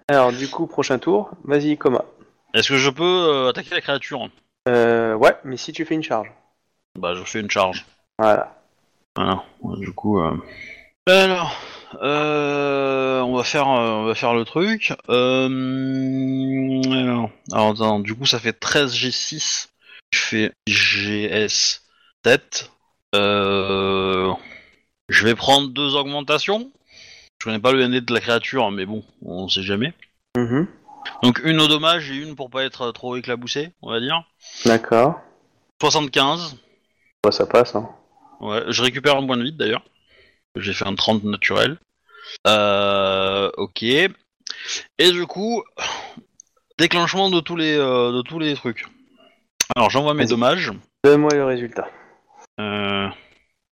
Alors 0.09 0.33
du 0.33 0.49
coup, 0.49 0.67
prochain 0.67 0.99
tour. 0.99 1.31
Vas-y, 1.45 1.77
Koma. 1.77 2.05
Est-ce 2.55 2.69
que 2.69 2.77
je 2.77 2.91
peux 2.91 3.03
euh, 3.05 3.49
attaquer 3.51 3.75
la 3.75 3.81
créature 3.81 4.29
Euh, 4.69 5.15
ouais, 5.15 5.37
mais 5.45 5.57
si 5.57 5.73
tu 5.73 5.85
fais 5.85 5.95
une 5.95 6.03
charge. 6.03 6.31
Bah, 6.99 7.15
je 7.15 7.23
fais 7.25 7.41
une 7.41 7.51
charge. 7.51 7.87
Voilà. 8.19 8.57
Voilà. 9.17 9.43
Du 9.79 9.93
coup. 9.93 10.21
euh, 10.21 10.37
Alors, 11.07 11.53
euh, 12.03 13.21
on 13.21 13.37
va 13.37 13.45
faire, 13.45 13.69
euh, 13.69 13.91
on 13.91 14.05
va 14.05 14.15
faire 14.15 14.35
le 14.35 14.45
truc. 14.45 14.95
Euh... 15.09 15.49
Alors, 17.53 17.71
attends, 17.71 18.01
du 18.01 18.15
coup, 18.15 18.27
ça 18.27 18.39
fait 18.39 18.53
13 18.53 18.95
G6. 18.95 19.69
Je 20.13 20.19
fais 20.19 20.53
GS 20.67 21.83
7. 22.25 22.71
Euh... 23.15 24.33
Je 25.09 25.25
vais 25.25 25.35
prendre 25.35 25.69
deux 25.69 25.97
augmentations. 25.97 26.71
Je 27.41 27.47
connais 27.47 27.59
pas 27.59 27.73
le 27.73 27.87
ND 27.87 28.05
de 28.05 28.15
la 28.15 28.21
créature, 28.21 28.71
mais 28.71 28.87
bon, 28.87 29.03
on 29.25 29.49
sait 29.49 29.63
jamais. 29.63 29.93
Mhm. 30.37 30.69
Donc 31.23 31.41
une 31.43 31.61
au 31.61 31.67
dommage 31.67 32.11
et 32.11 32.15
une 32.15 32.37
pour 32.37 32.51
pas 32.51 32.65
être 32.65 32.93
trop 32.93 33.17
éclaboussé, 33.17 33.71
on 33.83 33.91
va 33.91 34.01
dire. 34.01 34.23
D'accord. 34.65 35.21
75. 35.81 36.57
Bah, 37.25 37.33
ça 37.33 37.47
passe, 37.47 37.75
hein. 37.75 37.89
Ouais, 38.41 38.63
je 38.69 38.83
récupère 38.83 39.17
un 39.17 39.27
point 39.27 39.37
de 39.37 39.43
vide 39.43 39.57
d'ailleurs. 39.57 39.83
J'ai 40.57 40.73
fait 40.73 40.87
un 40.87 40.95
30 40.95 41.25
naturel. 41.25 41.79
Euh, 42.47 43.51
ok. 43.57 43.83
Et 43.83 44.11
du 45.13 45.27
coup, 45.27 45.63
déclenchement 46.79 47.31
de 47.31 47.41
tous 47.41 47.57
les, 47.57 47.77
euh, 47.77 48.13
de 48.13 48.23
tous 48.23 48.39
les 48.39 48.55
trucs. 48.55 48.85
Alors 49.77 49.91
j'envoie 49.91 50.15
mes 50.15 50.25
Vas-y. 50.25 50.31
dommages. 50.31 50.73
Donne-moi 51.05 51.31
le 51.35 51.45
résultat. 51.45 51.89
Euh, 52.61 53.09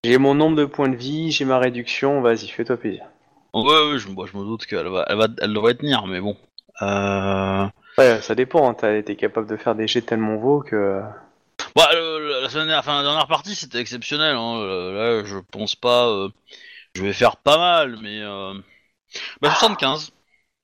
J'ai 0.05 0.19
mon 0.19 0.35
nombre 0.35 0.57
de 0.57 0.65
points 0.65 0.89
de 0.89 0.97
vie, 0.97 1.31
j'ai 1.33 1.45
ma 1.45 1.59
réduction, 1.59 2.21
vas-y, 2.21 2.49
fais-toi 2.49 2.77
plaisir. 2.77 3.05
ouais, 3.55 3.63
ouais, 3.65 3.99
je, 3.99 4.07
je 4.09 4.37
me 4.37 4.45
doute 4.45 4.67
qu'elle 4.67 4.87
va, 4.89 5.05
elle 5.09 5.19
va, 5.19 5.27
elle 5.41 5.53
devrait 5.53 5.75
tenir, 5.75 6.07
mais 6.07 6.21
bon. 6.21 6.37
Euh, 6.83 7.67
Ouais, 7.99 8.21
ça 8.23 8.37
dépend, 8.37 8.71
hein, 8.71 8.75
t'as 8.75 8.97
été 8.97 9.17
capable 9.17 9.49
de 9.49 9.57
faire 9.57 9.75
des 9.75 9.89
jets 9.89 10.03
tellement 10.03 10.37
veaux 10.37 10.61
que... 10.61 11.01
Bah, 11.75 11.89
le- 11.93 12.21
le- 12.21 12.43
la, 12.43 12.49
semaine, 12.49 12.71
enfin, 12.79 12.99
la 12.99 13.03
dernière 13.03 13.27
partie 13.27 13.57
c'était 13.57 13.81
exceptionnel. 13.81 14.37
Hein. 14.37 14.59
Euh, 14.61 15.21
Là, 15.21 15.25
je 15.27 15.39
pense 15.51 15.75
pas. 15.75 16.07
euh, 16.07 16.29
je 16.95 17.03
vais 17.03 17.13
faire 17.13 17.37
pas 17.37 17.59
mal, 17.59 17.99
mais. 18.03 18.21
Euh... 18.23 18.55
Bah, 19.41 19.51
75. 19.55 20.11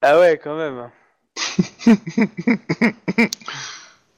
Ah 0.03 0.19
ouais, 0.19 0.39
quand 0.43 0.57
même. 0.57 0.91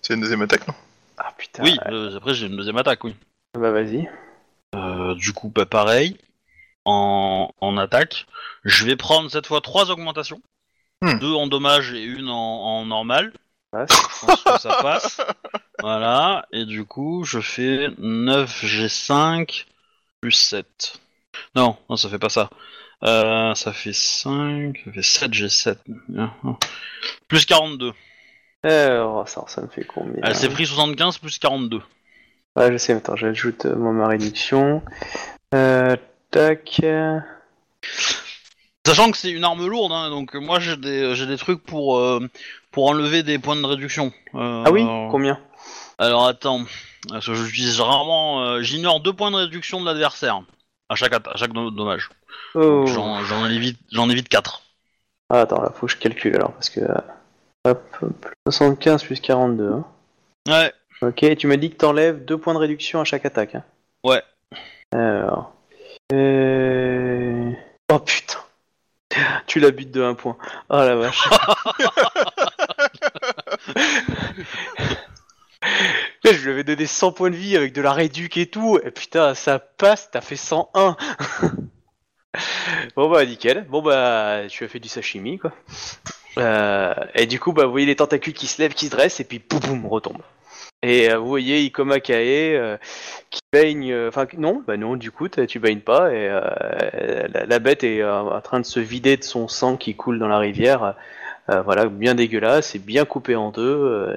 C'est 0.02 0.14
une 0.14 0.20
deuxième 0.20 0.42
attaque, 0.42 0.66
non? 0.68 0.74
Ah 1.18 1.32
putain. 1.36 1.62
Oui, 1.62 1.78
euh, 1.86 2.16
après 2.16 2.34
j'ai 2.34 2.46
une 2.46 2.56
deuxième 2.56 2.76
attaque, 2.76 3.04
oui. 3.04 3.16
Bah 3.54 3.70
vas-y. 3.70 4.08
Euh, 4.74 5.14
du 5.14 5.32
coup, 5.32 5.48
bah, 5.48 5.66
pareil. 5.66 6.18
En, 6.84 7.50
en 7.60 7.76
attaque. 7.78 8.26
Je 8.64 8.84
vais 8.84 8.96
prendre 8.96 9.30
cette 9.30 9.46
fois 9.46 9.60
trois 9.60 9.90
augmentations. 9.90 10.40
Hmm. 11.02 11.18
Deux 11.18 11.32
en 11.32 11.46
dommage 11.46 11.92
et 11.92 12.02
une 12.02 12.28
en, 12.28 12.34
en 12.34 12.86
normal. 12.86 13.32
Je 13.72 14.26
pense 14.26 14.42
que 14.42 14.58
ça 14.60 14.78
passe. 14.82 15.20
Voilà. 15.80 16.46
Et 16.52 16.64
du 16.64 16.84
coup, 16.84 17.24
je 17.24 17.40
fais 17.40 17.88
9 17.98 18.64
G5 18.64 19.66
plus 20.20 20.32
7. 20.32 21.00
Non, 21.54 21.76
non, 21.88 21.96
ça 21.96 22.08
fait 22.08 22.18
pas 22.18 22.28
ça. 22.28 22.50
Euh, 23.02 23.54
ça 23.54 23.72
fait 23.72 23.92
5, 23.92 24.80
ça 24.84 24.92
fait 24.92 25.02
7 25.02 25.30
G7. 25.30 25.76
Plus 27.28 27.44
42. 27.44 27.92
Alors, 28.62 29.28
ça, 29.28 29.44
ça 29.48 29.62
me 29.62 29.68
fait 29.68 29.84
combien 29.84 30.20
Elle 30.22 30.34
s'est 30.34 30.48
pris 30.48 30.66
75 30.66 31.18
plus 31.18 31.38
42. 31.38 31.80
Ouais, 32.56 32.72
je 32.72 32.78
sais, 32.78 32.94
attends, 32.94 33.16
j'ajoute 33.16 33.66
euh, 33.66 33.76
moi 33.76 33.92
ma 33.92 34.08
réduction. 34.08 34.82
Euh, 35.54 35.94
tac. 36.30 36.80
Sachant 38.86 39.10
que 39.10 39.18
c'est 39.18 39.30
une 39.30 39.44
arme 39.44 39.66
lourde, 39.66 39.92
hein, 39.92 40.10
donc 40.10 40.34
moi 40.34 40.58
j'ai 40.58 40.76
des, 40.76 41.14
j'ai 41.14 41.26
des 41.26 41.36
trucs 41.36 41.62
pour, 41.62 41.98
euh, 41.98 42.26
pour 42.70 42.88
enlever 42.88 43.22
des 43.22 43.38
points 43.38 43.56
de 43.56 43.66
réduction. 43.66 44.12
Euh, 44.34 44.62
Ah 44.64 44.70
oui 44.70 44.84
Combien? 45.10 45.38
Alors 45.98 46.26
attends, 46.26 46.62
parce 47.08 47.26
que 47.26 47.34
j'utilise 47.34 47.80
rarement. 47.80 48.62
J'ignore 48.62 49.00
deux 49.00 49.12
points 49.12 49.30
de 49.30 49.36
réduction 49.36 49.80
de 49.80 49.86
l'adversaire 49.86 50.42
à 50.88 50.94
chaque, 50.94 51.12
atta- 51.12 51.32
à 51.32 51.36
chaque 51.36 51.52
do- 51.52 51.70
dommage. 51.70 52.08
Oh. 52.54 52.86
J'en, 52.86 53.22
j'en 53.24 53.46
évite, 53.46 53.78
j'en 53.92 54.08
évite 54.08 54.28
4. 54.28 54.62
Ah, 55.30 55.40
attends, 55.40 55.60
là, 55.62 55.70
faut 55.74 55.86
que 55.86 55.92
je 55.92 55.96
calcule 55.98 56.36
alors, 56.36 56.52
parce 56.52 56.70
que... 56.70 56.80
euh, 56.80 56.94
Hop, 57.68 57.82
hop, 58.00 58.26
75 58.46 59.02
plus 59.04 59.20
42. 59.20 59.72
hein. 59.72 59.84
Ouais, 60.48 60.72
Ok, 61.02 61.36
tu 61.36 61.46
m'as 61.48 61.56
dit 61.56 61.70
que 61.70 61.76
t'enlèves 61.76 62.24
2 62.24 62.38
points 62.38 62.54
de 62.54 62.58
réduction 62.60 63.00
à 63.00 63.04
chaque 63.04 63.26
attaque. 63.26 63.56
Hein. 63.56 63.64
Ouais. 64.04 64.22
Alors... 64.92 65.52
Euh... 66.12 67.50
Oh 67.92 67.98
putain 67.98 68.38
Tu 69.48 69.58
la 69.58 69.72
butes 69.72 69.90
de 69.90 70.04
1 70.04 70.14
point. 70.14 70.36
Oh 70.70 70.76
la 70.76 70.94
vache. 70.94 71.28
Je 76.32 76.44
lui 76.44 76.50
avais 76.50 76.64
donné 76.64 76.86
100 76.86 77.12
points 77.12 77.30
de 77.30 77.36
vie 77.36 77.56
avec 77.56 77.72
de 77.72 77.80
la 77.80 77.92
réduc 77.92 78.36
et 78.36 78.46
tout, 78.46 78.80
et 78.82 78.90
putain, 78.90 79.34
ça 79.34 79.60
passe, 79.60 80.10
t'as 80.10 80.20
fait 80.20 80.34
101 80.34 80.96
Bon 82.96 83.08
bah 83.08 83.24
nickel, 83.24 83.64
bon 83.68 83.80
bah 83.80 84.40
tu 84.48 84.64
as 84.64 84.68
fait 84.68 84.80
du 84.80 84.88
sashimi 84.88 85.38
quoi. 85.38 85.52
Euh, 86.38 86.92
et 87.14 87.26
du 87.26 87.38
coup 87.38 87.52
bah 87.52 87.64
vous 87.64 87.70
voyez 87.70 87.86
les 87.86 87.94
tentacules 87.94 88.34
qui 88.34 88.48
se 88.48 88.60
lèvent, 88.60 88.74
qui 88.74 88.86
se 88.86 88.90
dressent, 88.90 89.20
et 89.20 89.24
puis 89.24 89.38
boum 89.38 89.60
boum 89.60 89.86
retombe. 89.86 90.20
Et 90.82 91.10
euh, 91.10 91.18
vous 91.18 91.28
voyez 91.28 91.60
Ikoma 91.60 92.00
Kae 92.00 92.56
euh, 92.56 92.76
qui 93.30 93.40
baigne, 93.52 93.94
enfin 94.08 94.26
non, 94.36 94.64
bah 94.66 94.76
non 94.76 94.96
du 94.96 95.12
coup 95.12 95.28
tu 95.28 95.60
baignes 95.60 95.80
pas, 95.80 96.12
et 96.12 96.28
la, 96.28 97.46
la 97.46 97.58
bête 97.60 97.84
est 97.84 98.04
en 98.04 98.40
train 98.40 98.58
de 98.58 98.66
se 98.66 98.80
vider 98.80 99.16
de 99.16 99.24
son 99.24 99.46
sang 99.46 99.76
qui 99.76 99.94
coule 99.94 100.18
dans 100.18 100.28
la 100.28 100.38
rivière. 100.38 100.96
Voilà, 101.48 101.86
bien 101.86 102.16
dégueulasse, 102.16 102.74
et 102.74 102.80
bien 102.80 103.04
coupé 103.04 103.36
en 103.36 103.52
deux. 103.52 104.10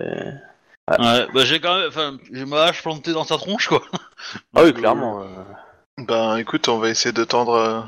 Ouais, 0.98 1.28
bah 1.34 1.46
j'ai 1.46 1.60
quand 1.60 1.78
même, 1.78 1.88
enfin, 1.88 2.18
j'ai 2.32 2.46
ma 2.46 2.64
hache 2.64 2.82
plantée 2.82 3.12
dans 3.14 3.24
sa 3.24 3.38
tronche 3.38 3.68
quoi. 3.68 3.82
Ah 4.56 4.64
oui 4.64 4.72
Donc, 4.72 4.78
clairement. 4.80 5.22
euh. 5.22 5.26
Ben 6.00 6.38
écoute, 6.38 6.68
on 6.70 6.80
va 6.80 6.90
essayer 6.90 7.12
de 7.14 7.24
tendre, 7.24 7.54
euh, 7.54 7.82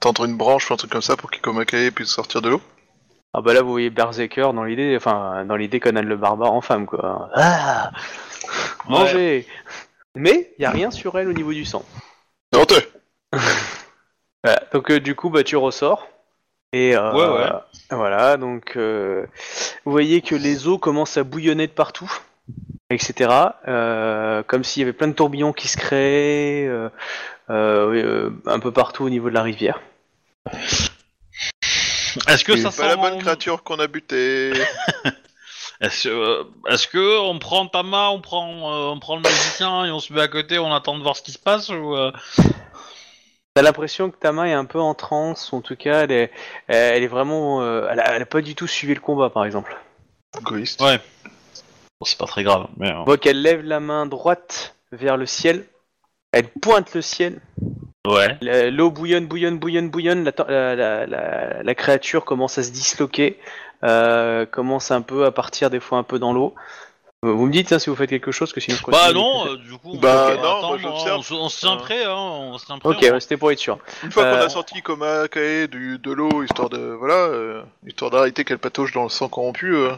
tendre 0.00 0.24
une 0.24 0.36
branche 0.36 0.70
ou 0.70 0.74
un 0.74 0.76
truc 0.76 0.90
comme 0.92 1.02
ça 1.02 1.16
pour 1.16 1.30
qu'Ikomakae 1.30 1.90
puisse 1.90 2.10
sortir 2.10 2.42
de 2.42 2.50
l'eau. 2.50 2.60
Ah 3.32 3.40
bah 3.42 3.52
là 3.52 3.62
vous 3.62 3.70
voyez 3.70 3.90
Berserker 3.90 4.52
dans 4.54 4.64
l'idée, 4.64 4.94
enfin 4.96 5.44
dans 5.44 5.56
l'idée 5.56 5.80
Conan 5.80 6.02
le 6.02 6.16
barbare 6.16 6.52
en 6.52 6.60
femme 6.62 6.86
quoi. 6.86 7.30
Ah 7.34 7.90
Mais 10.14 10.52
y 10.58 10.64
a 10.64 10.70
rien 10.70 10.90
sur 10.90 11.18
elle 11.18 11.28
au 11.28 11.32
niveau 11.34 11.52
du 11.52 11.64
sang. 11.64 11.84
Voilà, 14.44 14.62
donc 14.72 14.90
euh, 14.90 15.00
du 15.00 15.14
coup 15.14 15.28
bah 15.30 15.42
tu 15.42 15.56
ressors. 15.56 16.06
Et 16.72 16.96
euh, 16.96 17.12
Ouais, 17.12 17.42
ouais. 17.42 17.50
voilà, 17.90 18.36
donc 18.36 18.76
euh, 18.76 19.26
vous 19.84 19.92
voyez 19.92 20.20
que 20.22 20.34
les 20.34 20.68
eaux 20.68 20.78
commencent 20.78 21.16
à 21.16 21.24
bouillonner 21.24 21.66
de 21.66 21.72
partout, 21.72 22.10
etc. 22.90 23.30
Euh, 23.68 24.42
comme 24.42 24.64
s'il 24.64 24.80
y 24.80 24.84
avait 24.84 24.92
plein 24.92 25.08
de 25.08 25.12
tourbillons 25.12 25.52
qui 25.52 25.68
se 25.68 25.76
créaient 25.76 26.66
euh, 26.68 26.88
euh, 27.50 28.30
un 28.46 28.58
peu 28.58 28.72
partout 28.72 29.04
au 29.04 29.10
niveau 29.10 29.28
de 29.28 29.34
la 29.34 29.42
rivière. 29.42 29.80
Est-ce 32.28 32.44
que 32.44 32.56
C'est 32.56 32.62
ça 32.62 32.70
Pas 32.70 32.76
sent 32.76 32.88
la 32.88 32.96
bonne 32.96 33.18
créature 33.18 33.62
qu'on 33.62 33.78
a 33.78 33.86
butée. 33.86 34.52
Est-ce 35.80 36.08
euh, 36.08 36.44
est-ce 36.68 36.88
que 36.88 37.20
on 37.20 37.38
prend 37.38 37.66
Tama, 37.66 38.08
on 38.08 38.20
prend, 38.22 38.50
euh, 38.50 38.92
on 38.92 38.98
prend 38.98 39.16
le 39.16 39.22
magicien 39.22 39.84
et 39.84 39.90
on 39.90 40.00
se 40.00 40.12
met 40.12 40.22
à 40.22 40.28
côté, 40.28 40.58
on 40.58 40.72
attend 40.72 40.96
de 40.96 41.02
voir 41.02 41.16
ce 41.16 41.22
qui 41.22 41.32
se 41.32 41.38
passe 41.38 41.68
ou 41.68 41.94
euh, 41.94 42.12
T'as 43.54 43.62
l'impression 43.62 44.10
que 44.10 44.16
Tama 44.16 44.48
est 44.48 44.54
un 44.54 44.64
peu 44.66 44.80
en 44.80 44.94
transe, 44.94 45.52
en 45.52 45.62
tout 45.62 45.76
cas, 45.76 46.04
elle 46.04 46.12
est, 46.12 46.30
elle 46.68 47.02
est 47.02 47.08
vraiment, 47.08 47.62
euh, 47.62 47.88
elle, 47.90 48.00
a, 48.00 48.14
elle 48.14 48.22
a 48.22 48.26
pas 48.26 48.42
du 48.42 48.54
tout 48.54 48.66
suivi 48.66 48.94
le 48.94 49.00
combat, 49.00 49.30
par 49.30 49.46
exemple. 49.46 49.74
Égoïste. 50.38 50.82
Ouais. 50.82 51.00
Bon, 52.00 52.04
c'est 52.04 52.18
pas 52.18 52.26
très 52.26 52.42
grave, 52.42 52.66
mais... 52.76 52.90
euh, 52.90 52.98
On 53.00 53.04
voit 53.04 53.18
qu'elle 53.18 53.40
lève 53.40 53.62
la 53.62 53.80
main 53.80 54.06
droite 54.06 54.76
vers 54.92 55.16
le 55.16 55.26
ciel. 55.26 55.64
Elle 56.32 56.48
pointe 56.48 56.94
le 56.94 57.00
ciel. 57.02 57.40
Ouais. 58.06 58.36
L'eau 58.70 58.90
bouillonne, 58.90 59.26
bouillonne, 59.26 59.58
bouillonne, 59.58 59.88
bouillonne. 59.88 60.22
La, 60.24 60.32
ten- 60.32 60.46
la- 60.48 60.74
la- 60.76 61.06
la- 61.06 61.62
la 61.62 61.74
créature 61.74 62.24
commence 62.24 62.58
à 62.58 62.62
se 62.62 62.70
disloquer. 62.70 63.38
euh, 63.84 64.46
commence 64.46 64.90
un 64.90 65.02
peu 65.02 65.26
à 65.26 65.30
partir 65.30 65.68
des 65.70 65.80
fois 65.80 65.98
un 65.98 66.02
peu 66.02 66.18
dans 66.18 66.32
l'eau. 66.32 66.54
Euh, 67.24 67.30
Vous 67.32 67.46
me 67.46 67.52
dites 67.52 67.72
hein, 67.72 67.78
si 67.78 67.90
vous 67.90 67.96
faites 67.96 68.08
quelque 68.08 68.32
chose, 68.32 68.52
que 68.52 68.58
sinon 68.60 68.76
je 68.78 68.90
Bah 68.90 69.12
non, 69.12 69.46
euh, 69.48 69.56
du 69.56 69.72
coup, 69.72 69.92
on 69.92 69.98
Bah 69.98 70.30
non, 70.36 70.78
moi, 70.78 70.92
on, 71.16 71.22
se- 71.22 71.34
on 71.34 71.48
se 71.50 71.60
tient 71.60 71.74
Euh. 71.74 71.76
prêt, 71.76 72.04
hein, 72.04 72.14
on 72.16 72.56
se 72.58 72.64
tient 72.66 72.78
prêt. 72.78 72.88
Ok, 72.88 73.10
on- 73.12 73.20
c'était 73.20 73.36
pour 73.36 73.50
être 73.52 73.58
sûr. 73.58 73.78
Une 74.02 74.10
fois 74.10 74.24
qu'on 74.24 74.38
a 74.38 74.48
sorti 74.48 74.80
comme 74.82 75.02
à 75.02 75.28
Kae 75.28 75.68
du, 75.68 75.98
de 75.98 76.10
l'eau, 76.12 76.42
histoire 76.42 76.70
de 76.70 76.78
voilà, 76.78 77.14
euh, 77.14 77.62
histoire 77.86 78.10
d'arrêter 78.10 78.44
qu'elle 78.44 78.58
patauge 78.58 78.92
dans 78.92 79.02
le 79.02 79.08
sang 79.10 79.28
corrompu, 79.28 79.74
euh, 79.74 79.92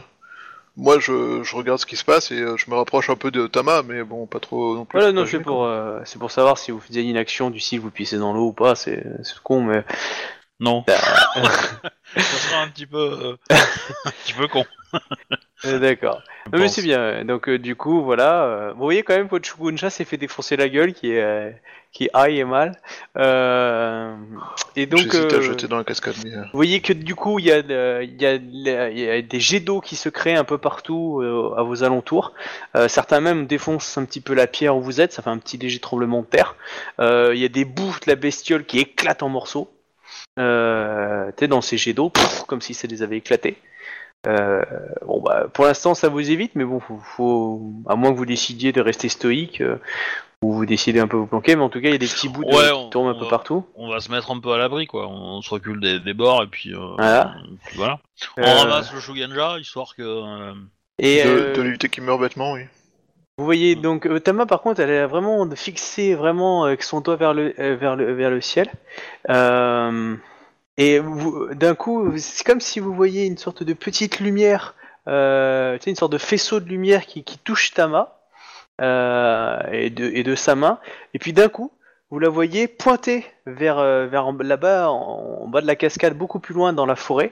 moi 0.79 0.97
je, 0.97 1.43
je 1.43 1.55
regarde 1.55 1.79
ce 1.79 1.85
qui 1.85 1.97
se 1.97 2.05
passe 2.05 2.31
et 2.31 2.39
euh, 2.39 2.55
je 2.55 2.69
me 2.71 2.75
rapproche 2.75 3.09
un 3.09 3.15
peu 3.15 3.31
de 3.31 3.47
Tama, 3.47 3.83
mais 3.83 4.03
bon, 4.03 4.25
pas 4.27 4.39
trop 4.39 4.75
non 4.75 4.85
plus. 4.85 4.97
Voilà, 4.97 5.11
non, 5.11 5.25
c'est 5.25 5.41
pour, 5.41 5.65
euh, 5.65 5.99
c'est 6.05 6.19
pour 6.19 6.31
savoir 6.31 6.57
si 6.57 6.71
vous 6.71 6.79
faisiez 6.79 7.03
une 7.03 7.17
action 7.17 7.49
du 7.49 7.59
style 7.59 7.81
vous 7.81 7.91
pissez 7.91 8.17
dans 8.17 8.33
l'eau 8.33 8.47
ou 8.47 8.53
pas. 8.53 8.75
C'est, 8.75 9.05
c'est 9.23 9.37
con, 9.43 9.61
mais 9.61 9.83
Non. 10.59 10.85
Bah. 10.87 10.97
ça 12.15 12.21
sera 12.21 12.61
un 12.61 12.69
petit 12.69 12.87
peu, 12.87 12.97
euh, 12.97 13.37
un 14.05 14.11
petit 14.23 14.33
peu 14.33 14.47
con. 14.47 14.65
Euh, 15.65 15.79
d'accord. 15.79 16.21
mais 16.51 16.67
c'est 16.67 16.81
bien. 16.81 17.25
Donc 17.25 17.49
euh, 17.49 17.59
du 17.59 17.75
coup, 17.75 18.01
voilà. 18.03 18.43
euh, 18.43 18.73
vous 18.73 18.83
voyez 18.83 19.03
quand 19.03 19.15
même 19.15 19.29
que 19.29 19.35
Shugunja 19.41 19.89
s'est 19.89 20.05
fait 20.05 20.17
défoncer 20.17 20.55
la 20.55 20.69
gueule, 20.69 20.93
qui 20.93 21.11
est, 21.11 21.21
euh, 21.21 21.51
qui 21.91 22.09
aille 22.13 22.39
et 22.39 22.45
mal. 22.45 22.77
Euh, 23.17 24.15
et 24.75 24.85
donc, 24.85 25.13
à 25.13 25.41
jeter 25.41 25.67
dans 25.67 25.77
la 25.77 25.83
cascade, 25.83 26.13
vous 26.15 26.29
voyez 26.53 26.81
que 26.81 26.93
du 26.93 27.15
coup, 27.15 27.39
il 27.39 27.45
y, 27.45 27.51
a, 27.51 27.61
des 29.21 29.39
jets 29.39 29.59
d'eau 29.59 29.81
qui 29.81 29.95
se 29.95 30.09
créent 30.09 30.35
un 30.35 30.43
peu 30.43 30.57
partout 30.57 31.21
euh, 31.21 31.53
à 31.57 31.63
vos 31.63 31.83
alentours. 31.83 32.33
Euh, 32.75 32.87
certains 32.87 33.19
même 33.19 33.47
défoncent 33.47 33.97
un 33.97 34.05
petit 34.05 34.21
peu 34.21 34.33
la 34.33 34.47
pierre 34.47 34.77
où 34.77 34.81
vous 34.81 35.01
êtes, 35.01 35.13
ça 35.13 35.21
fait 35.21 35.29
un 35.29 35.37
petit 35.37 35.57
léger 35.57 35.79
tremblement 35.79 36.21
de 36.21 36.27
terre. 36.27 36.55
Euh, 36.99 37.31
Il 37.33 37.41
y 37.41 37.45
a 37.45 37.49
des 37.49 37.65
bouts 37.65 37.95
de 38.05 38.09
la 38.09 38.15
bestiole 38.15 38.65
qui 38.65 38.79
éclatent 38.79 39.23
en 39.23 39.29
morceaux. 39.29 39.69
Euh, 40.37 41.31
T'es 41.35 41.47
dans 41.47 41.61
ces 41.61 41.77
jets 41.77 41.93
d'eau, 41.93 42.11
comme 42.47 42.61
si 42.61 42.73
ça 42.73 42.87
les 42.87 43.01
avait 43.01 43.17
éclatés. 43.17 43.57
Euh, 44.27 44.61
bon 45.05 45.21
bah 45.21 45.47
pour 45.53 45.63
l'instant 45.65 45.93
ça 45.95 46.09
vous 46.09 46.29
évite, 46.29 46.51
mais 46.55 46.65
bon 46.65 46.79
faut, 46.81 46.99
faut- 47.01 47.71
à 47.87 47.95
moins 47.95 48.11
que 48.11 48.17
vous 48.17 48.25
décidiez 48.25 48.73
de 48.73 48.81
rester 48.81 49.07
stoïque 49.07 49.61
euh, 49.61 49.77
ou 50.41 50.51
vous 50.51 50.65
décidez 50.65 50.99
un 50.99 51.07
peu 51.07 51.15
vous 51.15 51.25
planquer, 51.27 51.55
mais 51.55 51.63
en 51.63 51.69
tout 51.69 51.79
cas 51.79 51.87
il 51.87 51.91
y 51.93 51.95
a 51.95 51.99
des 51.99 52.05
petits 52.05 52.27
bouts 52.27 52.43
de 52.43 52.49
Ouais, 52.53 52.65
qui 52.67 52.73
on- 52.73 52.89
tombent 52.89 53.07
un 53.07 53.11
on 53.15 53.19
peu 53.19 53.23
va- 53.25 53.29
partout. 53.29 53.65
On 53.75 53.89
va 53.89 54.01
se 54.01 54.11
mettre 54.11 54.29
un 54.31 54.39
peu 54.41 54.51
à 54.51 54.57
l'abri, 54.57 54.87
quoi. 54.87 55.07
On 55.07 55.41
se 55.41 55.49
recule 55.49 55.79
des, 55.79 55.99
des 56.01 56.13
bords 56.13 56.43
et 56.43 56.47
puis, 56.47 56.73
euh, 56.73 56.79
Voilà. 56.97 57.33
et 57.45 57.55
puis 57.65 57.77
voilà. 57.77 57.99
On 58.37 58.43
ramasse 58.43 58.93
le 58.93 58.99
Shuganja, 58.99 59.57
histoire 59.57 59.95
que. 59.95 60.01
euh, 60.03 60.53
Et 60.97 61.23
de, 61.23 61.29
euh, 61.29 61.53
de 61.55 61.61
l'éviter 61.61 61.87
qui 61.87 62.01
meurt 62.01 62.19
bêtement, 62.19 62.51
oui. 62.53 62.63
Vous 63.37 63.45
voyez 63.45 63.75
donc 63.75 64.05
euh, 64.05 64.19
Tama 64.19 64.45
par 64.45 64.59
contre 64.61 64.81
elle 64.81 64.89
est 64.89 65.05
vraiment 65.05 65.49
fixée 65.55 66.13
vraiment 66.13 66.65
avec 66.65 66.83
son 66.83 66.99
doigt 66.99 67.15
vers 67.15 67.33
le 67.33 67.53
euh, 67.57 67.77
vers 67.77 67.95
le 67.95 68.11
vers 68.13 68.31
le 68.31 68.41
ciel 68.41 68.67
Euh, 69.29 70.15
et 70.79 70.99
d'un 71.51 71.75
coup 71.75 72.17
c'est 72.17 72.43
comme 72.45 72.61
si 72.61 72.79
vous 72.79 72.93
voyiez 72.93 73.25
une 73.25 73.37
sorte 73.37 73.61
de 73.61 73.73
petite 73.73 74.19
lumière 74.19 74.73
euh, 75.07 75.77
une 75.85 75.95
sorte 75.95 76.11
de 76.11 76.17
faisceau 76.17 76.59
de 76.59 76.69
lumière 76.69 77.05
qui, 77.05 77.23
qui 77.23 77.37
touche 77.37 77.73
Tama 77.73 78.19
euh, 78.81 79.59
et 79.71 79.89
de 79.89 80.05
et 80.05 80.23
de 80.23 80.35
sa 80.35 80.55
main. 80.55 80.79
Et 81.13 81.19
puis 81.19 81.33
d'un 81.33 81.49
coup 81.49 81.71
vous 82.11 82.19
la 82.19 82.29
voyez 82.29 82.67
pointer 82.67 83.25
vers 83.45 83.79
euh, 83.79 84.07
vers 84.07 84.31
là-bas 84.31 84.89
en, 84.89 85.41
en 85.43 85.47
bas 85.47 85.61
de 85.61 85.67
la 85.67 85.75
cascade 85.75 86.17
beaucoup 86.17 86.39
plus 86.39 86.53
loin 86.53 86.73
dans 86.73 86.85
la 86.85 86.95
forêt 86.95 87.31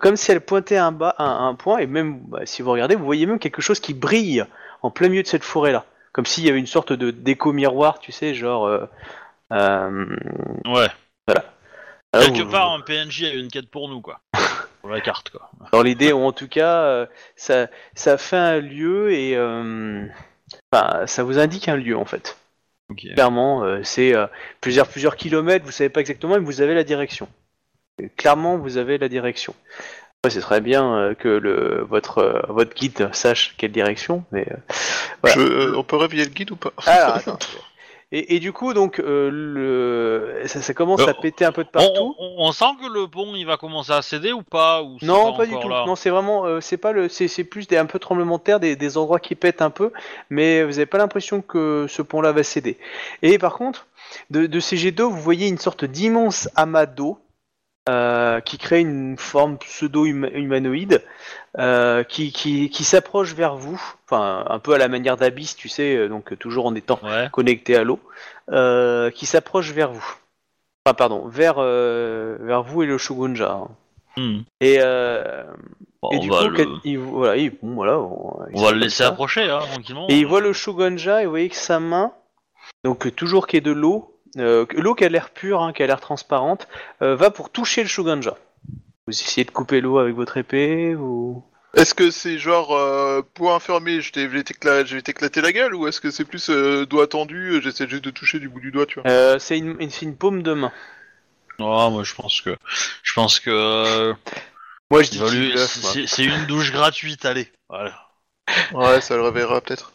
comme 0.00 0.16
si 0.16 0.30
elle 0.32 0.40
pointait 0.40 0.76
un 0.78 0.92
bas 0.92 1.14
un, 1.18 1.48
un 1.48 1.54
point. 1.54 1.78
Et 1.78 1.86
même 1.86 2.20
bah, 2.28 2.40
si 2.44 2.62
vous 2.62 2.70
regardez 2.70 2.94
vous 2.94 3.04
voyez 3.04 3.26
même 3.26 3.38
quelque 3.38 3.62
chose 3.62 3.80
qui 3.80 3.94
brille 3.94 4.44
en 4.82 4.90
plein 4.90 5.08
milieu 5.08 5.22
de 5.22 5.28
cette 5.28 5.44
forêt 5.44 5.72
là 5.72 5.84
comme 6.12 6.26
s'il 6.26 6.44
y 6.44 6.50
avait 6.50 6.58
une 6.58 6.66
sorte 6.66 6.92
de 6.92 7.10
d'écho 7.10 7.52
miroir 7.52 7.98
tu 7.98 8.12
sais 8.12 8.32
genre 8.34 8.66
euh, 8.66 8.86
Ouais. 10.66 10.88
alors, 11.26 11.44
Quelque 12.12 12.42
vous- 12.42 12.50
part, 12.50 12.72
un 12.72 12.80
PNJ 12.80 13.24
a 13.24 13.32
une 13.34 13.48
quête 13.48 13.70
pour 13.70 13.88
nous, 13.88 14.00
quoi. 14.00 14.20
Pour 14.80 14.90
la 14.90 15.00
carte, 15.00 15.30
quoi. 15.30 15.48
dans 15.72 15.82
l'idée 15.82 16.12
ou 16.12 16.18
en 16.24 16.32
tout 16.32 16.48
cas 16.48 16.82
euh, 16.82 17.06
ça 17.36 17.68
ça 17.94 18.18
fait 18.18 18.36
un 18.36 18.58
lieu 18.58 19.12
et 19.12 19.36
euh, 19.36 20.04
enfin, 20.72 21.06
ça 21.06 21.22
vous 21.22 21.38
indique 21.38 21.68
un 21.68 21.76
lieu 21.76 21.96
en 21.96 22.04
fait 22.04 22.36
clairement 23.14 23.62
euh, 23.62 23.80
c'est 23.84 24.12
euh, 24.12 24.26
plusieurs 24.60 24.88
plusieurs 24.88 25.14
kilomètres 25.14 25.64
vous 25.64 25.70
savez 25.70 25.88
pas 25.88 26.00
exactement 26.00 26.34
mais 26.34 26.44
vous 26.44 26.60
avez 26.62 26.74
la 26.74 26.82
direction 26.82 27.28
Et 28.00 28.08
clairement 28.08 28.58
vous 28.58 28.76
avez 28.76 28.98
la 28.98 29.08
direction 29.08 29.54
Après, 30.20 30.34
ce 30.34 30.40
serait 30.40 30.60
bien 30.60 30.92
euh, 30.96 31.14
que 31.14 31.28
le 31.28 31.86
votre 31.88 32.18
euh, 32.18 32.42
votre 32.48 32.74
guide 32.74 33.08
sache 33.14 33.54
quelle 33.58 33.70
direction 33.72 34.24
mais 34.32 34.46
euh, 34.50 34.56
Voilà. 35.22 35.36
Je, 35.36 35.40
euh, 35.42 35.76
on 35.76 35.84
peut 35.84 35.96
réveiller 35.96 36.24
le 36.24 36.30
guide 36.32 36.50
ou 36.50 36.56
pas? 36.56 36.72
Alors, 36.86 37.14
attends. 37.16 37.38
Et, 38.14 38.36
et 38.36 38.40
du 38.40 38.52
coup, 38.52 38.74
donc, 38.74 38.98
euh, 39.00 39.30
le... 39.32 40.46
ça, 40.46 40.60
ça 40.60 40.74
commence 40.74 41.00
Euh, 41.00 41.06
à 41.06 41.14
péter 41.14 41.44
un 41.44 41.52
peu 41.52 41.64
de 41.64 41.68
partout. 41.70 42.14
on- 42.18 42.34
on 42.38 42.52
sent 42.52 42.64
que 42.80 42.86
le 42.92 43.08
pont 43.08 43.34
il 43.34 43.44
va 43.46 43.56
commencer 43.56 43.92
à 43.92 44.02
céder 44.02 44.32
ou 44.32 44.42
pas 44.42 44.82
ou 44.82 44.98
non, 45.02 45.32
pas, 45.34 45.46
du 45.46 45.52
tout. 45.58 45.68
Non, 45.68 45.96
c'est 45.96 46.10
vraiment, 46.10 46.44
euh, 46.44 46.60
c'est 46.60 46.76
pas 46.76 46.92
le, 46.92 47.08
c'est 47.08 47.26
c'est 47.28 47.44
plus 47.44 47.66
des 47.66 47.76
un 47.78 47.86
peu 47.86 47.98
tremblement 47.98 48.36
de 48.38 48.42
terre, 48.42 48.60
des, 48.60 48.76
des 48.76 48.98
endroits 48.98 49.18
qui 49.20 49.34
pètent 49.34 49.62
un 49.62 49.70
peu, 49.70 49.92
mais 50.30 50.62
vous 50.62 50.78
avez 50.78 50.86
pas 50.86 50.98
l'impression 50.98 51.40
que 51.40 51.86
ce 51.88 52.02
pont-là 52.02 52.32
va 52.32 52.42
céder. 52.42 52.76
Et 53.22 53.38
par 53.38 53.54
contre, 53.54 53.86
de, 54.30 54.46
de 54.46 54.60
ces 54.60 54.76
jets 54.76 54.92
d'eau, 54.92 55.08
vous 55.08 55.20
voyez 55.20 55.48
une 55.48 55.58
sorte 55.58 55.84
d'immense 55.86 56.48
amas 56.54 56.86
d'eau 56.86 57.18
euh, 57.88 58.40
qui 58.40 58.58
crée 58.58 58.80
une 58.80 59.16
forme 59.18 59.58
pseudo-humanoïde 59.58 61.02
euh, 61.58 62.04
qui, 62.04 62.32
qui, 62.32 62.70
qui 62.70 62.84
s'approche 62.84 63.34
vers 63.34 63.56
vous, 63.56 63.80
enfin 64.06 64.44
un 64.48 64.58
peu 64.58 64.72
à 64.74 64.78
la 64.78 64.88
manière 64.88 65.16
d'Abyss, 65.16 65.56
tu 65.56 65.68
sais, 65.68 65.96
euh, 65.96 66.08
donc 66.08 66.38
toujours 66.38 66.66
en 66.66 66.74
étant 66.74 66.98
Ouais. 67.02 67.28
connecté 67.32 67.76
à 67.76 67.84
l'eau, 67.84 68.00
euh, 68.50 69.10
qui 69.10 69.26
s'approche 69.26 69.72
vers 69.72 69.92
vous. 69.92 70.14
Enfin, 70.86 70.94
pardon, 70.94 71.26
vers, 71.28 71.54
vers 71.60 72.62
vous 72.64 72.82
et 72.82 72.86
le 72.86 72.98
Shogunja. 72.98 73.52
hein. 73.52 73.68
Hmm. 74.16 74.40
Et, 74.60 74.78
Bon, 76.02 76.10
et 76.10 76.16
on 76.16 76.20
du 76.20 76.28
coup, 76.30 76.48
le, 76.48 76.64
quand 76.64 76.70
il, 76.82 76.98
voilà, 76.98 77.36
il, 77.36 77.50
bon, 77.62 77.74
voilà, 77.74 78.00
on, 78.00 78.36
il 78.50 78.58
on 78.58 78.62
va 78.64 78.72
le 78.72 78.78
laisser 78.78 79.04
ça. 79.04 79.08
approcher, 79.10 79.48
hein, 79.48 79.60
tranquillement. 79.60 80.06
Et 80.08 80.18
il 80.18 80.26
voit 80.26 80.40
le 80.40 80.52
Shogunja 80.52 81.22
et 81.22 81.26
vous 81.26 81.30
voyez 81.30 81.48
que 81.48 81.54
sa 81.54 81.78
main, 81.78 82.12
donc 82.84 83.14
toujours 83.14 83.46
qui 83.46 83.56
est 83.58 83.60
de 83.60 83.70
l'eau, 83.70 84.11
euh, 84.38 84.66
l'eau 84.76 84.94
qui 84.94 85.04
a 85.04 85.08
l'air 85.08 85.30
pure, 85.30 85.62
hein, 85.62 85.72
qui 85.72 85.82
a 85.82 85.86
l'air 85.86 86.00
transparente, 86.00 86.68
euh, 87.02 87.16
va 87.16 87.30
pour 87.30 87.50
toucher 87.50 87.82
le 87.82 87.88
Shogunja. 87.88 88.36
Vous 89.06 89.12
essayez 89.12 89.44
de 89.44 89.50
couper 89.50 89.80
l'eau 89.80 89.98
avec 89.98 90.14
votre 90.14 90.36
épée 90.36 90.94
ou... 90.94 91.42
Est-ce 91.74 91.94
que 91.94 92.10
c'est 92.10 92.38
genre 92.38 92.76
euh, 92.76 93.22
point 93.34 93.58
fermé, 93.58 94.02
je 94.02 94.12
vais 94.26 94.42
t'éclater 95.02 95.40
la 95.40 95.52
gueule, 95.52 95.74
ou 95.74 95.88
est-ce 95.88 96.02
que 96.02 96.10
c'est 96.10 96.26
plus 96.26 96.50
euh, 96.50 96.84
doigt 96.84 97.06
tendu, 97.06 97.60
j'essaie 97.62 97.88
juste 97.88 98.04
de 98.04 98.10
toucher 98.10 98.38
du 98.38 98.48
bout 98.50 98.60
du 98.60 98.70
doigt, 98.70 98.84
tu 98.84 99.00
vois? 99.00 99.10
Euh, 99.10 99.38
c'est 99.38 99.56
une, 99.56 99.76
une- 99.80 99.90
c'est 99.90 100.04
une 100.04 100.16
paume 100.16 100.42
de 100.42 100.52
main. 100.52 100.72
Oh, 101.58 101.88
moi 101.90 102.04
je 102.04 102.14
pense 102.14 102.40
que. 102.42 102.56
Je 103.02 103.12
pense 103.14 103.40
que. 103.40 104.14
Moi 104.90 105.02
je 105.02 105.10
dis 105.10 105.18
lui- 105.18 105.54
c'est 105.56 106.06
c'est 106.06 106.24
une 106.24 106.46
douche 106.46 106.72
gratuite, 106.72 107.24
allez. 107.24 107.50
Voilà. 107.68 108.08
Ouais, 108.74 109.00
ça 109.00 109.16
le 109.16 109.22
réveillera 109.22 109.60
peut-être. 109.60 109.92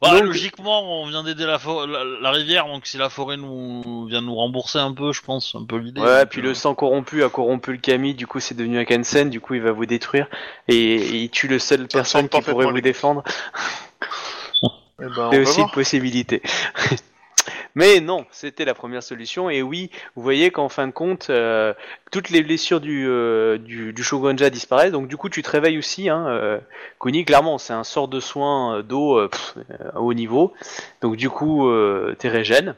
Bah, 0.00 0.10
Donc- 0.12 0.22
logiquement, 0.24 1.02
on 1.02 1.06
vient 1.06 1.22
d'aider 1.24 1.44
la, 1.46 1.58
for- 1.58 1.86
la, 1.86 2.04
la 2.04 2.30
rivière, 2.30 2.66
donc 2.66 2.86
si 2.86 2.96
la 2.98 3.08
forêt 3.08 3.36
nous 3.36 4.06
vient 4.06 4.20
nous 4.20 4.34
rembourser 4.34 4.78
un 4.78 4.92
peu, 4.92 5.12
je 5.12 5.22
pense, 5.22 5.54
un 5.54 5.64
peu 5.64 5.76
l'idée. 5.76 6.00
Ouais, 6.00 6.26
puis 6.26 6.40
euh, 6.40 6.44
le 6.44 6.54
sang 6.54 6.74
corrompu 6.74 7.22
a 7.24 7.28
corrompu 7.28 7.72
le 7.72 7.78
Kami, 7.78 8.14
du 8.14 8.26
coup 8.26 8.40
c'est 8.40 8.54
devenu 8.56 8.78
un 8.78 8.84
Kansen, 8.84 9.30
du 9.30 9.40
coup 9.40 9.54
il 9.54 9.62
va 9.62 9.72
vous 9.72 9.86
détruire 9.86 10.26
et, 10.68 10.76
et 10.76 11.16
il 11.22 11.30
tue 11.30 11.48
le 11.48 11.58
seul 11.58 11.86
personne 11.88 12.28
qui 12.28 12.40
pourrait 12.42 12.66
vous 12.66 12.80
défendre. 12.80 13.22
Eh 15.00 15.04
ben, 15.16 15.30
C'est 15.32 15.38
aussi 15.40 15.60
une 15.60 15.70
possibilité. 15.70 16.42
Mais 17.74 18.00
non, 18.00 18.26
c'était 18.30 18.64
la 18.64 18.74
première 18.74 19.02
solution. 19.02 19.48
Et 19.50 19.62
oui, 19.62 19.90
vous 20.14 20.22
voyez 20.22 20.50
qu'en 20.50 20.68
fin 20.68 20.86
de 20.86 20.92
compte, 20.92 21.30
euh, 21.30 21.72
toutes 22.10 22.30
les 22.30 22.42
blessures 22.42 22.80
du, 22.80 23.06
euh, 23.08 23.58
du, 23.58 23.92
du 23.92 24.02
Shogunja 24.02 24.50
disparaissent. 24.50 24.92
Donc 24.92 25.08
du 25.08 25.16
coup, 25.16 25.28
tu 25.28 25.42
te 25.42 25.50
réveilles 25.50 25.78
aussi. 25.78 26.08
Hein, 26.08 26.26
euh, 26.28 26.60
Kuni, 27.00 27.24
clairement, 27.24 27.58
c'est 27.58 27.72
un 27.72 27.84
sort 27.84 28.08
de 28.08 28.20
soin 28.20 28.82
d'eau 28.82 29.18
euh, 29.18 29.28
pff, 29.28 29.56
euh, 29.70 29.90
à 29.94 30.00
haut 30.00 30.14
niveau. 30.14 30.52
Donc 31.00 31.16
du 31.16 31.30
coup, 31.30 31.68
euh, 31.68 32.14
t'es 32.18 32.28
régène. 32.28 32.76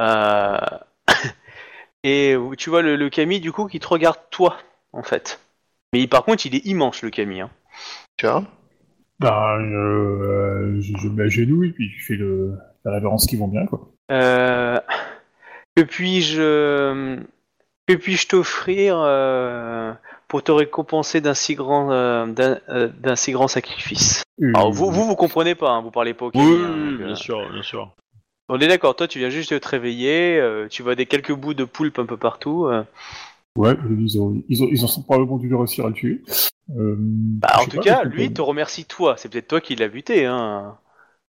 Euh, 0.00 0.58
Et 2.04 2.36
tu 2.58 2.70
vois 2.70 2.82
le, 2.82 2.96
le 2.96 3.10
Kami, 3.10 3.40
du 3.40 3.52
coup, 3.52 3.66
qui 3.66 3.80
te 3.80 3.88
regarde 3.88 4.18
toi, 4.30 4.58
en 4.92 5.02
fait. 5.02 5.40
Mais 5.92 6.06
par 6.06 6.24
contre, 6.24 6.46
il 6.46 6.54
est 6.54 6.66
immense, 6.66 7.02
le 7.02 7.10
Kami. 7.10 7.40
Hein. 7.40 7.50
Tiens. 8.18 8.46
Ben, 9.20 9.60
euh, 9.60 10.80
je, 10.80 10.96
je 10.98 11.08
me 11.08 11.14
mets 11.14 11.22
à 11.24 11.28
genoux 11.28 11.64
et 11.64 11.70
puis 11.72 11.90
je 11.90 12.04
fais 12.04 12.16
le, 12.16 12.54
la 12.84 12.92
révérence 12.92 13.26
qui 13.26 13.36
vont 13.36 13.48
bien, 13.48 13.66
quoi. 13.66 13.93
Euh, 14.10 14.80
que 15.76 15.82
puis-je 15.82 17.16
que 17.86 17.94
puis-je 17.94 18.28
t'offrir 18.28 18.96
euh, 18.98 19.92
pour 20.28 20.42
te 20.42 20.52
récompenser 20.52 21.20
d'un 21.20 21.34
si 21.34 21.54
grand 21.54 21.90
euh, 21.90 22.26
d'un 22.26 22.58
euh, 22.68 22.88
d'un 22.98 23.16
si 23.16 23.32
grand 23.32 23.48
sacrifice? 23.48 24.22
Euh, 24.42 24.52
Alors 24.54 24.72
vous 24.72 24.90
vous 24.90 25.04
vous 25.06 25.16
comprenez 25.16 25.54
pas, 25.54 25.70
hein, 25.70 25.80
vous 25.80 25.90
parlez 25.90 26.14
pas 26.14 26.26
au 26.26 26.30
Oui, 26.34 26.42
hein, 26.42 26.70
euh, 27.00 27.06
bien 27.06 27.14
sûr, 27.14 27.50
bien 27.50 27.62
sûr. 27.62 27.92
On 28.48 28.58
est 28.58 28.68
d'accord, 28.68 28.94
toi 28.94 29.08
tu 29.08 29.18
viens 29.18 29.30
juste 29.30 29.52
de 29.52 29.58
te 29.58 29.68
réveiller, 29.68 30.38
euh, 30.38 30.68
tu 30.68 30.82
vois 30.82 30.94
des 30.94 31.06
quelques 31.06 31.32
bouts 31.32 31.54
de 31.54 31.64
poulpe 31.64 31.98
un 31.98 32.06
peu 32.06 32.16
partout. 32.18 32.66
euh. 32.66 32.84
Ouais, 33.56 33.74
ils 33.88 34.20
ont, 34.20 34.42
ils 34.48 34.62
ont, 34.64 34.68
ils 34.70 34.84
ont 34.84 35.02
probablement 35.02 35.38
dû 35.38 35.54
réussir 35.54 35.86
à 35.86 35.88
le 35.88 35.94
tuer. 35.94 36.22
Euh, 36.76 36.96
Bah, 36.98 37.56
en 37.60 37.64
tout 37.66 37.76
pas, 37.76 37.82
cas, 37.82 38.04
lui, 38.04 38.24
il 38.24 38.32
te 38.32 38.42
remercie 38.42 38.84
toi. 38.84 39.14
C'est 39.16 39.28
peut-être 39.30 39.46
toi 39.46 39.60
qui 39.60 39.76
l'as 39.76 39.86
buté, 39.88 40.26
hein. 40.26 40.76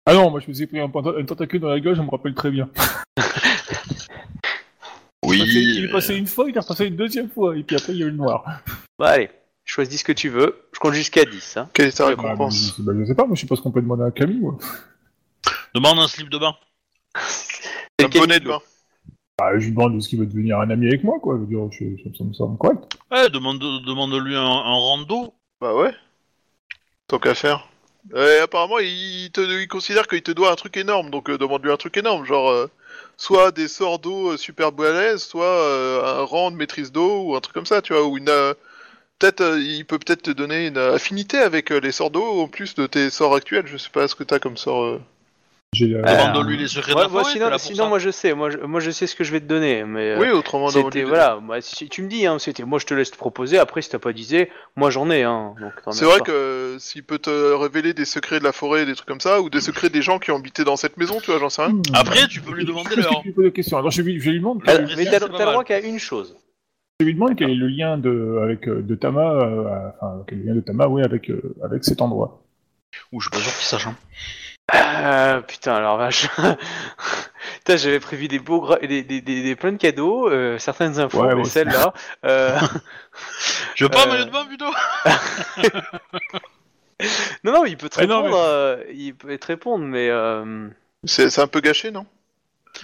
Ah 0.05 0.13
non, 0.13 0.30
moi 0.30 0.39
je 0.41 0.47
me 0.49 0.53
suis 0.53 0.67
pris 0.67 0.80
un, 0.80 0.85
un 0.93 1.25
tentacule 1.25 1.61
dans 1.61 1.69
la 1.69 1.80
gueule, 1.80 1.95
je 1.95 2.01
me 2.01 2.09
rappelle 2.09 2.34
très 2.34 2.51
bien. 2.51 2.69
Oui. 5.25 5.39
Il 5.39 5.41
est 5.41 5.45
passé- 5.45 5.59
il 5.80 5.85
est 5.85 5.91
passé 5.91 6.15
une 6.17 6.27
fois, 6.27 6.49
il 6.49 6.55
est 6.55 6.59
repassé 6.59 6.85
une 6.85 6.97
deuxième 6.97 7.30
fois, 7.30 7.55
et 7.57 7.63
puis 7.63 7.77
après 7.77 7.93
il 7.93 7.99
y 7.99 8.03
a 8.03 8.07
eu 8.07 8.09
le 8.09 8.17
noir. 8.17 8.43
Bah, 8.99 9.11
allez, 9.11 9.30
choisis 9.63 10.01
ce 10.01 10.03
que 10.03 10.11
tu 10.11 10.27
veux. 10.27 10.67
Je 10.73 10.80
compte 10.80 10.93
jusqu'à 10.93 11.23
10, 11.23 11.55
hein. 11.57 11.69
Quelle 11.73 11.88
est 11.88 11.91
ta 11.97 12.03
Bah, 12.03 12.09
récompense 12.09 12.77
mais- 12.77 12.85
bah, 12.85 12.91
je 12.99 13.05
sais 13.05 13.15
pas, 13.15 13.25
moi 13.25 13.35
je 13.35 13.41
sais 13.41 13.47
pas 13.47 13.55
ce 13.55 13.61
qu'on 13.61 13.71
peut 13.71 13.81
demander 13.81 14.03
à 14.03 14.11
Camille. 14.11 14.39
Moi. 14.41 14.57
Demande 15.73 15.99
un 15.99 16.09
slip 16.09 16.30
de 16.30 16.38
bain. 16.38 16.53
Un 18.03 18.07
bonnet 18.09 18.41
de 18.41 18.47
bain. 18.49 18.59
Bah, 19.39 19.57
je 19.57 19.63
lui 19.65 19.71
demande 19.71 19.95
est-ce 19.95 20.09
qu'il 20.09 20.19
veut 20.19 20.25
devenir 20.25 20.59
un 20.59 20.69
ami 20.69 20.88
avec 20.88 21.05
moi, 21.05 21.19
quoi. 21.21 21.35
Je 21.35 21.39
veux 21.41 21.47
dire, 21.47 21.71
je- 21.71 22.17
ça 22.17 22.23
me 22.25 22.34
semble 22.34 22.57
correct. 22.57 22.84
Ouais, 23.09 23.30
demande, 23.30 23.59
demande-lui 23.59 24.35
un, 24.35 24.41
un 24.41 24.73
rando. 24.73 25.34
Bah 25.61 25.73
ouais. 25.73 25.93
Tant 27.07 27.17
qu'à 27.19 27.34
faire. 27.34 27.69
Et 28.15 28.38
apparemment, 28.39 28.80
il, 28.80 29.31
te, 29.31 29.41
il 29.41 29.67
considère 29.67 30.07
qu'il 30.07 30.21
te 30.21 30.31
doit 30.31 30.51
un 30.51 30.55
truc 30.55 30.77
énorme, 30.77 31.09
donc 31.09 31.30
euh, 31.30 31.38
demande-lui 31.38 31.71
un 31.71 31.77
truc 31.77 31.95
énorme, 31.97 32.25
genre 32.25 32.49
euh, 32.51 32.69
soit 33.17 33.51
des 33.51 33.67
sorts 33.67 33.99
d'eau 33.99 34.34
euh, 34.34 34.38
super 34.38 34.71
balèzes, 34.71 35.23
soit 35.23 35.45
euh, 35.45 36.19
un 36.21 36.23
rang 36.23 36.51
de 36.51 36.57
maîtrise 36.57 36.91
d'eau 36.91 37.23
ou 37.23 37.35
un 37.35 37.41
truc 37.41 37.53
comme 37.55 37.65
ça, 37.65 37.81
tu 37.81 37.93
vois, 37.93 38.05
ou 38.05 38.17
une 38.17 38.30
euh, 38.30 38.53
peut-être 39.19 39.41
euh, 39.41 39.59
il 39.61 39.85
peut 39.85 39.99
peut-être 39.99 40.23
te 40.23 40.31
donner 40.31 40.67
une 40.67 40.77
affinité 40.77 41.39
avec 41.39 41.71
euh, 41.71 41.80
les 41.80 41.91
sorts 41.93 42.11
d'eau 42.11 42.41
en 42.41 42.47
plus 42.49 42.75
de 42.75 42.88
tes 42.88 43.09
sorts 43.09 43.35
actuels. 43.35 43.67
Je 43.67 43.77
sais 43.77 43.89
pas 43.91 44.07
ce 44.07 44.15
que 44.15 44.23
t'as 44.23 44.39
comme 44.39 44.57
sort. 44.57 44.99
Euh. 45.74 45.76
J'ai 45.76 45.88
la- 45.88 46.00
Euh, 46.28 46.32
Demande-lui 46.32 46.58
les 46.58 46.68
secrets 46.68 46.91
de 46.91 46.98
Ouais, 46.98 47.04
la 47.04 47.08
moi, 47.10 47.22
forêt. 47.22 47.34
t'es 47.34 47.38
sinon, 47.40 47.45
là 47.50 47.52
pour 47.52 47.60
sinon 47.62 47.84
ça. 47.84 47.90
moi 47.90 48.00
je 48.00 48.10
sais, 48.12 48.34
moi 48.34 48.50
je, 48.50 48.58
moi 48.60 48.80
je 48.80 48.91
sais 48.91 49.08
ce 49.08 49.16
que 49.16 49.24
je 49.24 49.32
vais 49.32 49.40
te 49.40 49.45
donner, 49.45 49.84
mais 49.84 50.12
euh, 50.12 50.20
Oui, 50.20 50.30
autrement 50.30 50.68
c'était 50.68 50.80
demande-lui 50.80 51.04
voilà, 51.04 51.40
moi, 51.41 51.62
si 51.62 51.90
tu 51.90 52.02
me 52.04 52.08
dis, 52.08 52.26
hein, 52.26 52.40
c'était, 52.40 52.64
moi 52.64 52.80
je 52.80 52.86
te 52.86 52.94
laisse 52.94 53.12
te 53.12 53.18
proposer. 53.18 53.58
Après, 53.58 53.82
si 53.82 53.90
t'as 53.90 54.00
pas 54.00 54.14
d'idée, 54.14 54.50
moi 54.76 54.90
j'en 54.90 55.10
ai, 55.10 55.24
hein, 55.24 55.56
donc 55.60 55.74
t'en 55.84 55.91
C'est 55.91 56.06
as 56.06 56.08
vrai 56.08 56.20
pas. 56.20 56.26
que 56.26 56.32
euh, 56.32 56.80
s'il 56.80 57.04
peut 57.04 57.20
te 57.20 57.54
révéler 57.54 57.94
des 57.94 58.06
secrets 58.06 58.40
de 58.40 58.44
la 58.44 58.52
forêt, 58.52 58.86
des 58.86 58.95
trucs 58.95 59.08
comme 59.08 59.20
ça, 59.22 59.41
ou 59.41 59.50
des 59.50 59.62
secrets 59.62 59.90
des 59.90 60.02
gens 60.02 60.20
qui 60.20 60.32
ont 60.32 60.38
habité 60.38 60.64
dans 60.64 60.76
cette 60.76 60.98
maison, 60.98 61.20
tu 61.20 61.32
vois, 61.32 61.40
j'en 61.40 61.50
sais 61.50 61.64
rien. 61.64 61.74
Hmm. 61.74 61.82
Après, 61.94 62.28
tu 62.28 62.41
peux 62.41 62.54
lui 62.54 62.66
demander 62.66 62.95
leur. 62.95 63.22
que 63.24 63.30
tu 63.30 63.41
lui 63.41 63.52
question 63.52 63.78
Alors 63.78 63.91
je 63.91 64.02
lui, 64.02 64.20
je 64.20 64.30
lui 64.30 64.40
demande, 64.40 64.62
quel- 64.64 64.88
mais 64.98 65.06
t'as, 65.06 65.12
c'est 65.12 65.20
pas 65.20 65.28
t'as 65.28 65.38
le 65.40 65.45
droit 65.45 65.56
mal. 65.58 65.64
qu'à 65.66 65.80
une 65.80 66.00
chose. 66.00 66.38
je 67.00 67.06
lui 67.06 67.14
demande 67.16 67.36
quel 67.36 67.50
est 67.50 67.56
le 67.56 67.68
lien 67.68 67.98
de, 67.98 68.40
avec, 68.44 68.68
euh, 68.68 68.82
de 68.82 68.95
Tama, 68.95 69.22
euh, 69.32 69.90
enfin, 70.00 70.24
quel 70.28 70.40
est 70.40 70.41
le 70.44 70.48
lien 70.50 70.56
de 70.56 70.62
Tama, 70.62 70.88
oui, 70.88 71.02
avec, 71.04 71.30
euh, 71.30 71.56
avec 71.64 71.84
cet 71.84 72.02
endroit. 72.02 72.44
Ouh, 73.12 73.20
je 73.20 73.26
suis 73.26 73.32
pas 73.32 73.40
sûr 73.44 73.52
qu'il 73.58 73.66
sache. 73.66 73.88
hein. 73.88 73.95
Ah, 74.72 75.41
putain, 75.48 75.76
alors 75.76 75.98
vache. 75.98 76.27
putain, 77.57 77.76
j'avais 77.77 77.99
prévu 77.99 78.27
des 78.27 78.40
beaux, 78.40 78.65
gra- 78.65 78.80
des, 78.85 79.03
des, 79.03 79.22
des, 79.22 79.44
des- 79.44 79.56
plein 79.56 79.72
de 79.73 79.77
cadeaux, 79.77 80.30
euh, 80.30 80.57
certaines 80.57 80.99
infos, 80.99 81.22
Ouais, 81.22 81.35
mais 81.35 81.44
celle-là. 81.44 81.94
euh, 82.26 82.57
Je 83.76 83.85
veux 83.85 83.90
pas 83.90 84.03
un 84.03 84.07
maillot 84.07 84.26
de 84.26 84.31
bain 84.31 84.45
plutôt 84.45 84.72
Non, 87.44 87.52
non, 87.53 87.65
il 87.65 87.77
peut 87.77 87.90
te 87.90 87.98
Ah, 87.98 88.06
non, 88.06 88.23
répondre. 88.23 88.35
euh, 88.35 88.84
il 88.94 89.15
peut 89.15 89.38
te 89.38 89.48
répondre, 89.48 89.85
mais. 89.85 90.10
euh, 90.10 90.69
C'est 91.06 91.30
c'est 91.30 91.40
un 91.41 91.48
peu 91.48 91.61
gâché, 91.61 91.91
non? 91.91 92.06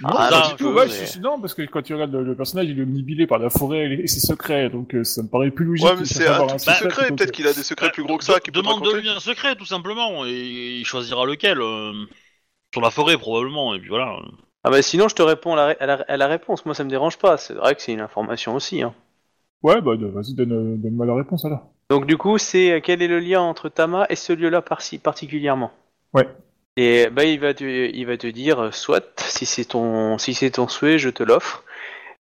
Non, 0.01 0.09
Ah, 0.15 0.29
non, 0.31 0.49
du 0.51 0.55
tout, 0.55 0.63
je- 0.69 0.73
ouais, 0.73 0.85
mais- 0.85 0.91
je 0.91 1.05
suis- 1.05 1.19
non, 1.19 1.39
parce 1.41 1.53
que 1.53 1.61
quand 1.63 1.81
tu 1.81 1.93
regardes 1.93 2.13
le, 2.13 2.23
le 2.23 2.35
personnage, 2.35 2.67
il 2.67 2.79
est 2.79 2.83
omnibilé 2.83 3.27
par 3.27 3.39
la 3.39 3.49
forêt 3.49 3.91
et 3.93 4.07
ses 4.07 4.19
secrets, 4.19 4.69
donc 4.69 4.95
euh, 4.95 5.03
ça 5.03 5.23
me 5.23 5.27
paraît 5.27 5.51
plus 5.51 5.65
logique. 5.65 5.85
Ouais, 5.85 5.93
mais 5.95 6.01
de 6.01 6.05
c'est 6.07 6.27
un 6.27 6.47
petit 6.47 6.71
secret 6.71 7.07
Peut-être 7.09 7.31
qu'il 7.31 7.47
a 7.47 7.53
des 7.53 7.63
secrets 7.63 7.91
plus 7.91 8.03
gros 8.03 8.17
que 8.17 8.23
De- 8.23 8.31
ça 8.31 8.39
te 8.39 8.51
raconter. 8.57 8.85
Demande-lui 8.85 9.09
un 9.09 9.19
secret, 9.19 9.55
tout 9.55 9.65
simplement, 9.65 10.25
et 10.25 10.77
il 10.79 10.85
choisira 10.85 11.25
lequel. 11.25 11.59
euh, 11.61 11.91
Sur 12.73 12.81
la 12.81 12.91
forêt, 12.91 13.17
probablement, 13.17 13.73
et 13.73 13.79
puis 13.79 13.89
voilà. 13.89 14.19
Ah, 14.63 14.69
bah 14.69 14.81
sinon, 14.81 15.07
je 15.07 15.15
te 15.15 15.21
réponds 15.23 15.53
à 15.53 15.55
la, 15.55 15.65
ré- 15.67 15.77
à 15.79 15.85
la- 15.87 16.05
à 16.07 16.17
la 16.17 16.27
réponse. 16.27 16.65
Moi, 16.65 16.75
ça 16.75 16.83
me 16.83 16.89
dérange 16.89 17.17
pas. 17.17 17.37
C'est 17.37 17.53
vrai 17.55 17.73
que 17.75 17.81
c'est 17.81 17.93
une 17.93 17.99
information 18.01 18.53
aussi. 18.55 18.83
Hein. 18.83 18.93
Ouais, 19.63 19.81
bah 19.81 19.97
de- 19.97 20.05
vas-y, 20.05 20.35
donne, 20.35 20.79
donne-moi 20.79 21.05
la 21.05 21.15
réponse 21.15 21.45
alors. 21.45 21.65
Donc, 21.89 22.05
du 22.05 22.17
coup, 22.17 22.37
c'est 22.37 22.73
euh, 22.73 22.79
quel 22.81 23.01
est 23.01 23.07
le 23.07 23.19
lien 23.19 23.41
entre 23.41 23.69
Tama 23.69 24.05
et 24.09 24.15
ce 24.15 24.33
lieu-là 24.33 24.61
par 24.61 24.79
particulièrement? 25.01 25.71
Ouais. 26.13 26.27
Et 26.81 27.09
bah, 27.09 27.25
il 27.25 27.41
va 27.41 27.53
te, 27.53 27.65
il 27.65 28.05
va 28.05 28.15
te 28.15 28.27
dire, 28.27 28.73
soit, 28.73 29.03
si 29.19 29.45
c'est 29.45 29.65
ton, 29.65 30.17
si 30.17 30.33
c'est 30.33 30.51
ton 30.51 30.69
souhait, 30.69 30.97
je 30.97 31.09
te 31.09 31.23
l'offre. 31.23 31.65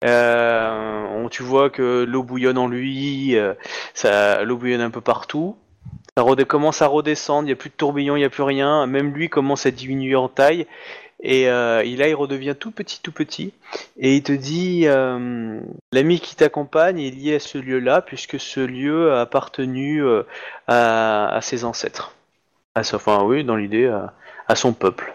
Euh, 0.02 1.04
on- 1.12 1.28
tu 1.28 1.42
vois 1.42 1.68
que 1.68 2.04
l'eau 2.08 2.22
bouillonne 2.22 2.56
en 2.56 2.66
lui, 2.66 3.36
euh, 3.36 3.52
ça, 3.92 4.42
l'eau 4.44 4.56
bouillonne 4.56 4.80
un 4.80 4.88
peu 4.90 5.02
partout. 5.02 5.56
Ça 6.16 6.24
commence 6.46 6.80
à 6.80 6.86
redescendre, 6.86 7.42
il 7.42 7.46
n'y 7.48 7.52
a 7.52 7.56
plus 7.56 7.68
de 7.68 7.74
tourbillon, 7.74 8.16
il 8.16 8.20
n'y 8.20 8.24
a 8.24 8.30
plus 8.30 8.44
rien. 8.44 8.86
Même 8.86 9.12
lui 9.12 9.28
commence 9.28 9.66
à 9.66 9.70
diminuer 9.70 10.16
en 10.16 10.30
taille. 10.30 10.66
Et 11.22 11.50
euh, 11.50 11.82
là, 11.82 12.08
il 12.08 12.14
redevient 12.14 12.54
tout 12.58 12.70
petit, 12.70 13.00
tout 13.02 13.12
petit. 13.12 13.52
Et 13.98 14.16
il 14.16 14.22
te 14.22 14.32
dit, 14.32 14.86
l'ami 15.92 16.20
qui 16.20 16.34
t'accompagne 16.34 16.98
est 17.00 17.10
lié 17.10 17.34
à 17.36 17.40
ce 17.40 17.58
lieu-là, 17.58 18.00
puisque 18.00 18.40
ce 18.40 18.60
lieu 18.60 19.12
a 19.12 19.20
appartenu 19.20 20.02
à 20.66 21.40
ses 21.42 21.64
ancêtres. 21.64 22.15
À, 22.76 22.84
sa- 22.84 22.96
enfin, 22.96 23.24
oui, 23.24 23.42
dans 23.42 23.56
l'idée, 23.56 23.86
à, 23.86 24.12
à 24.46 24.54
son 24.54 24.72
peuple. 24.72 25.12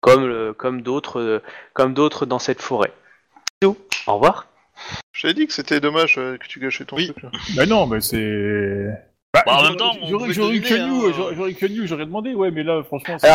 Comme, 0.00 0.26
le- 0.26 0.52
comme 0.52 0.82
d'autres 0.82 1.42
comme 1.72 1.94
d'autres 1.94 2.26
dans 2.26 2.38
cette 2.38 2.60
forêt. 2.60 2.92
C'est 3.34 3.68
tout. 3.68 3.78
Au 4.06 4.14
revoir. 4.14 4.48
J'avais 5.14 5.32
dit 5.32 5.46
que 5.46 5.52
c'était 5.54 5.80
dommage 5.80 6.18
euh, 6.18 6.36
que 6.36 6.46
tu 6.46 6.58
gâchais 6.60 6.84
ton 6.84 6.96
Oui. 6.96 7.06
truc. 7.10 7.22
Là. 7.22 7.30
Bah 7.56 7.64
non, 7.66 7.86
mais 7.86 8.00
c'est. 8.02 8.90
Bah, 9.34 9.42
Bah, 9.44 9.52
en 9.52 9.58
j'aurais- 9.58 9.68
même 9.70 9.78
temps, 9.78 9.92
on 10.00 10.06
j'aurais 10.06 10.28
que 10.28 10.86
nous, 10.86 11.06
hein. 11.06 11.12
j'aurais 11.16 11.34
j'aurais 11.34 11.52
que 11.54 11.66
nous, 11.66 11.86
j'aurais 11.88 12.06
demandé, 12.06 12.34
ouais, 12.34 12.52
mais 12.52 12.62
là, 12.62 12.82
franchement, 12.84 13.16
c'est 13.18 13.26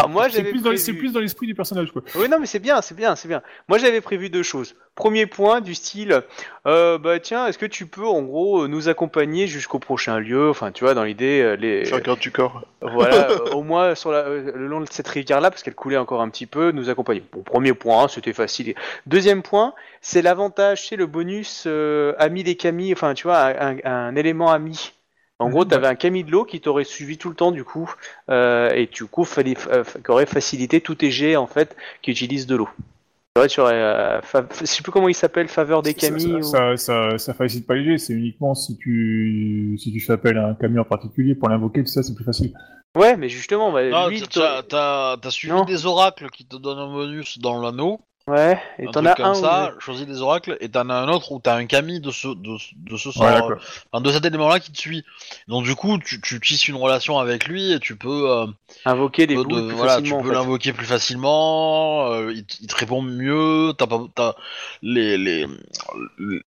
plus, 0.44 0.62
dans 0.62 0.70
les- 0.70 0.78
prévu- 0.78 0.78
c'est 0.78 0.94
plus 0.94 1.12
dans 1.12 1.20
l'esprit 1.20 1.46
du 1.46 1.56
personnage, 1.56 1.92
quoi. 1.92 2.02
Oui, 2.16 2.30
non, 2.30 2.38
mais 2.40 2.46
c'est 2.46 2.60
bien, 2.60 2.82
c'est 2.82 2.96
bien, 2.96 3.18
c'est 3.18 3.28
bien. 3.28 3.42
Moi, 3.68 3.80
j'avais 3.80 4.00
prévu 4.00 4.30
deux 4.30 4.42
choses. 4.44 4.76
Premier 4.96 5.26
point, 5.26 5.60
du 5.62 5.76
style, 5.76 6.22
euh, 6.68 6.98
bah 6.98 7.20
tiens, 7.20 7.48
est-ce 7.48 7.58
que 7.58 7.66
tu 7.66 7.86
peux, 7.86 8.06
en 8.08 8.22
gros, 8.22 8.64
euh, 8.64 8.68
nous 8.68 8.88
accompagner 8.90 9.48
jusqu'au 9.48 9.80
prochain 9.80 10.20
lieu? 10.20 10.50
Enfin, 10.50 10.72
tu 10.72 10.84
vois, 10.86 10.94
dans 10.94 11.04
l'idée, 11.04 11.42
euh, 11.42 11.56
les, 11.56 11.84
garde 11.84 12.20
du 12.20 12.32
corps. 12.32 12.62
voilà, 12.82 13.30
euh, 13.32 13.52
au 13.52 13.64
moins 13.64 13.94
sur 13.96 14.12
la, 14.12 14.20
euh, 14.20 14.52
le 14.56 14.68
long 14.68 14.80
de 14.82 14.88
cette 14.90 15.08
rivière-là, 15.08 15.52
parce 15.52 15.64
qu'elle 15.64 15.76
coulait 15.76 15.98
encore 15.98 16.22
un 16.22 16.30
petit 16.30 16.46
peu, 16.46 16.72
nous 16.72 16.90
accompagner. 16.90 17.24
Bon, 17.34 17.42
premier 17.44 17.74
point, 17.74 18.08
c'était 18.08 18.34
facile. 18.34 18.74
Deuxième 19.06 19.42
point, 19.42 19.74
c'est 20.02 20.22
l'avantage, 20.22 20.88
c'est 20.88 20.96
le 20.96 21.08
bonus 21.08 21.64
euh, 21.68 22.14
ami 22.20 22.44
des 22.44 22.56
camis, 22.56 22.92
enfin, 22.94 23.14
tu 23.14 23.24
vois, 23.28 23.38
un, 23.40 23.78
un- 23.78 23.80
un 23.84 24.16
élément 24.16 24.50
ami. 24.52 24.94
En 25.40 25.50
gros, 25.50 25.64
tu 25.66 25.74
avais 25.74 25.88
un 25.88 25.96
Camille 25.96 26.26
de 26.26 26.32
l'eau 26.32 26.44
qui 26.44 26.60
t'aurait 26.60 26.84
suivi 26.84 27.18
tout 27.18 27.30
le 27.30 27.36
temps, 27.36 27.52
du 27.52 27.64
coup, 27.64 27.90
euh, 28.30 28.70
et 28.72 28.88
du 28.88 29.06
coup, 29.06 29.24
fallait, 29.24 29.56
euh, 29.72 29.84
qui 29.84 30.12
aurait 30.12 30.26
facilité 30.26 30.82
tous 30.82 30.96
tes 30.96 31.12
jets, 31.12 31.38
en 31.38 31.48
fait, 31.48 31.76
qui 32.02 32.12
utilisent 32.12 32.46
de 32.48 32.58
l'eau. 32.58 32.70
Aurais, 33.38 33.48
euh, 33.74 34.22
fa- 34.22 34.46
je 34.60 34.66
sais 34.66 34.84
plus 34.84 34.92
comment 34.92 35.08
il 35.08 35.14
s'appelle, 35.16 35.48
faveur 35.48 35.82
des 35.82 35.94
camis. 35.94 36.22
Ça, 36.24 36.30
ou- 36.30 36.44
ça, 36.44 36.78
ça, 36.78 37.18
ça 37.18 37.34
facilite 37.34 37.66
pas 37.66 37.76
les 37.76 37.86
jets, 37.86 37.98
c'est 37.98 38.14
uniquement 38.14 38.54
si 38.54 38.76
tu, 38.78 39.78
si 39.80 39.94
tu 39.94 40.02
fais 40.02 40.14
appel 40.14 40.38
à 40.38 40.48
un 40.48 40.56
camion 40.56 40.82
en 40.82 40.86
particulier 40.86 41.36
pour 41.36 41.48
l'invoquer, 41.48 41.82
tout 41.84 41.92
ça, 41.92 42.04
c'est 42.04 42.14
plus 42.16 42.26
facile. 42.26 42.54
Ouais, 42.98 43.16
mais 43.16 43.30
justement, 43.30 43.72
bah, 43.72 43.82
t'as- 44.68 45.30
suivi 45.30 45.54
Non. 45.54 45.64
des 45.64 45.86
oracles 45.86 46.30
qui 46.32 46.44
te 46.46 46.58
donnent 46.58 46.80
un 46.80 46.92
bonus 46.92 47.40
dans 47.40 47.62
l'anneau, 47.62 48.02
ouais, 48.30 48.60
et 48.80 48.88
un 48.88 48.92
t'en 48.92 49.06
as 49.06 49.16
comme 49.16 49.26
un. 49.26 49.34
ça, 49.34 49.74
ou 49.78 49.80
choisis 49.80 50.06
des 50.06 50.22
oracles, 50.22 50.58
et 50.62 50.70
t'en 50.70 50.90
as 50.90 50.94
un 50.96 51.10
autre 51.10 51.32
où 51.32 51.40
t'as 51.40 51.56
un 51.56 51.66
Camille 51.66 52.00
de 52.00 52.12
ce, 52.12 52.28
de, 52.28 52.58
de 52.76 52.98
ce 52.98 53.12
sort, 53.12 53.24
Ouais, 53.24 53.56
euh, 53.96 54.00
de 54.00 54.12
cet 54.12 54.26
élément-là 54.26 54.60
qui 54.60 54.72
te 54.72 54.78
suit. 54.80 55.04
Donc 55.48 55.64
du 55.66 55.76
coup, 55.76 55.98
tu, 56.00 56.22
tu 56.22 56.40
tisses 56.40 56.68
une 56.68 56.76
relation 56.76 57.20
avec 57.20 57.48
lui 57.48 57.72
et 57.74 57.80
tu 57.80 57.96
peux, 57.96 58.30
euh, 58.32 58.46
invoquer 58.86 59.28
des 59.28 59.36
boules 59.36 59.48
de- 59.48 59.68
plus 59.68 59.76
voilà, 59.76 60.02
tu 60.02 60.02
facilement. 60.04 60.20
en 60.20 60.22
peux 60.24 60.28
fait. 60.30 60.34
l'invoquer 60.36 60.74
plus 60.74 60.86
facilement, 60.86 62.12
euh, 62.12 62.32
il, 62.34 62.46
te- 62.46 62.56
il 62.62 62.68
te 62.68 62.76
répond 62.76 63.02
mieux, 63.02 63.74
t'as 63.78 63.88
pas, 63.88 64.02
t'as 64.16 64.34
les 64.82 65.18
les 65.18 65.46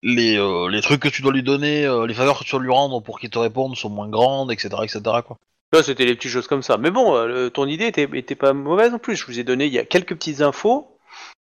les, 0.01 0.37
euh, 0.37 0.69
les 0.69 0.81
trucs 0.81 1.01
que 1.01 1.09
tu 1.09 1.21
dois 1.21 1.31
lui 1.33 1.43
donner, 1.43 1.85
euh, 1.85 2.05
les 2.07 2.13
faveurs 2.13 2.39
que 2.39 2.43
tu 2.43 2.51
dois 2.51 2.61
lui 2.61 2.71
rendre 2.71 3.01
pour 3.01 3.19
qu'il 3.19 3.29
te 3.29 3.39
réponde 3.39 3.75
sont 3.75 3.89
moins 3.89 4.07
grandes, 4.09 4.51
etc., 4.51 4.69
etc. 4.83 5.01
Quoi. 5.25 5.37
Là, 5.73 5.81
c'était 5.81 6.05
les 6.05 6.15
petites 6.15 6.31
choses 6.31 6.47
comme 6.47 6.61
ça. 6.61 6.77
Mais 6.77 6.91
bon, 6.91 7.15
euh, 7.15 7.49
ton 7.49 7.67
idée 7.67 7.87
était, 7.87 8.07
était 8.13 8.35
pas 8.35 8.53
mauvaise 8.53 8.91
non 8.91 8.99
plus. 8.99 9.15
Je 9.15 9.25
vous 9.25 9.39
ai 9.39 9.43
donné, 9.43 9.65
il 9.65 9.73
y 9.73 9.79
a 9.79 9.85
quelques 9.85 10.15
petites 10.15 10.41
infos. 10.41 10.92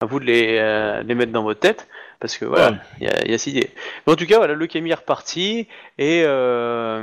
À 0.01 0.07
vous 0.07 0.21
de 0.21 0.25
les, 0.27 0.59
euh, 0.59 1.03
les 1.03 1.15
mettre 1.17 1.33
dans 1.33 1.43
votre 1.43 1.59
tête. 1.61 1.89
Parce 2.21 2.37
que 2.37 2.45
voilà, 2.45 2.71
Ouais. 2.71 2.77
il 3.01 3.07
y 3.07 3.11
a, 3.11 3.27
y 3.31 3.35
a 3.35 3.39
cette 3.39 3.53
idée. 3.55 3.71
Mais 4.07 4.13
en 4.13 4.17
tout 4.17 4.27
cas, 4.27 4.39
voilà, 4.39 4.55
le 4.55 4.67
Camille 4.69 4.93
est 4.93 4.97
reparti. 4.97 5.67
Et, 5.99 6.23
euh, 6.25 7.03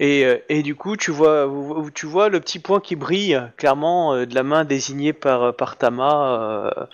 et, 0.00 0.24
euh, 0.24 0.38
et 0.48 0.62
du 0.62 0.74
coup, 0.74 0.96
tu 0.96 1.10
vois, 1.12 1.48
tu 1.94 2.06
vois 2.06 2.28
le 2.28 2.40
petit 2.40 2.58
point 2.58 2.80
qui 2.80 2.96
brille 2.96 3.40
clairement 3.56 4.16
de 4.26 4.34
la 4.34 4.42
main 4.42 4.64
désignée 4.64 5.12
par, 5.12 5.54
par 5.54 5.76
Tama 5.76 6.70
euh, 6.76 6.86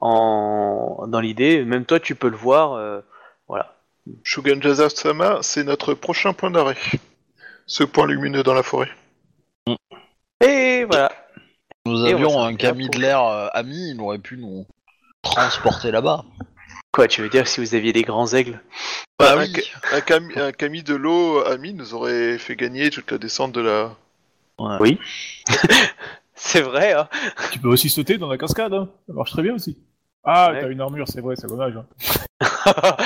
en, 0.00 1.06
dans 1.08 1.20
l'idée. 1.20 1.64
Même 1.64 1.84
toi, 1.84 2.00
tu 2.00 2.14
peux 2.16 2.28
le 2.28 2.36
voir. 2.36 2.72
euh, 2.72 3.00
voilà. 3.46 3.74
Shugan 4.24 4.60
Jaza-sama, 4.60 5.38
c'est 5.42 5.64
notre 5.64 5.94
prochain 5.94 6.32
point 6.32 6.50
d'arrêt. 6.50 6.76
Ce 7.66 7.84
point 7.84 8.06
lumineux 8.06 8.42
dans 8.42 8.54
la 8.54 8.62
forêt. 8.62 8.88
Et 10.44 10.84
voilà. 10.84 11.12
Nous 11.86 12.04
avions 12.04 12.42
un 12.42 12.54
Camille 12.54 12.88
de 12.90 12.98
l'air 12.98 13.20
ami, 13.54 13.90
il 13.94 14.00
aurait 14.00 14.18
pu 14.18 14.36
nous 14.38 14.66
transporter 15.30 15.90
là-bas. 15.90 16.24
Quoi, 16.92 17.06
tu 17.08 17.22
veux 17.22 17.28
dire 17.28 17.46
si 17.46 17.60
vous 17.60 17.74
aviez 17.74 17.92
des 17.92 18.02
grands 18.02 18.32
aigles 18.32 18.60
Bah 19.18 19.34
oui. 19.38 19.52
ca- 19.52 20.16
un, 20.16 20.50
de 20.82 20.94
l'eau 20.94 21.44
ami 21.44 21.74
nous 21.74 21.94
aurait 21.94 22.38
fait 22.38 22.56
gagner 22.56 22.90
toute 22.90 23.10
la 23.10 23.18
descente 23.18 23.52
de 23.52 23.60
la. 23.60 23.94
Oui. 24.80 24.98
C'est 26.34 26.62
vrai, 26.62 26.92
hein 26.92 27.08
Tu 27.52 27.58
peux 27.58 27.68
aussi 27.68 27.88
sauter 27.90 28.16
dans 28.16 28.28
la 28.28 28.38
cascade, 28.38 28.72
hein. 28.72 28.88
ça 29.06 29.12
marche 29.12 29.32
très 29.32 29.42
bien 29.42 29.54
aussi. 29.54 29.76
Ah, 30.24 30.52
Ouais. 30.52 30.60
t'as 30.62 30.68
une 30.68 30.80
armure, 30.80 31.06
c'est 31.08 31.20
vrai, 31.20 31.34
c'est 31.36 31.46
dommage. 31.48 31.74
hein. 31.76 31.86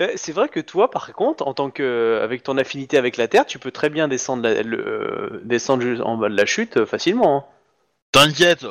Euh, 0.00 0.12
C'est 0.16 0.32
vrai 0.32 0.48
que 0.48 0.60
toi, 0.60 0.90
par 0.90 1.12
contre, 1.12 1.46
en 1.46 1.52
tant 1.52 1.70
que, 1.70 2.20
avec 2.22 2.42
ton 2.42 2.56
affinité 2.56 2.96
avec 2.96 3.16
la 3.18 3.28
Terre, 3.28 3.44
tu 3.44 3.58
peux 3.58 3.70
très 3.70 3.90
bien 3.90 4.08
descendre, 4.08 4.42
la- 4.44 4.62
le, 4.62 4.78
euh, 4.78 5.40
descendre 5.44 5.84
en 6.06 6.16
bas 6.16 6.28
de 6.30 6.36
la 6.36 6.46
chute 6.46 6.78
euh, 6.78 6.86
facilement. 6.86 7.36
hein. 7.38 7.44
T'inquiète. 8.12 8.64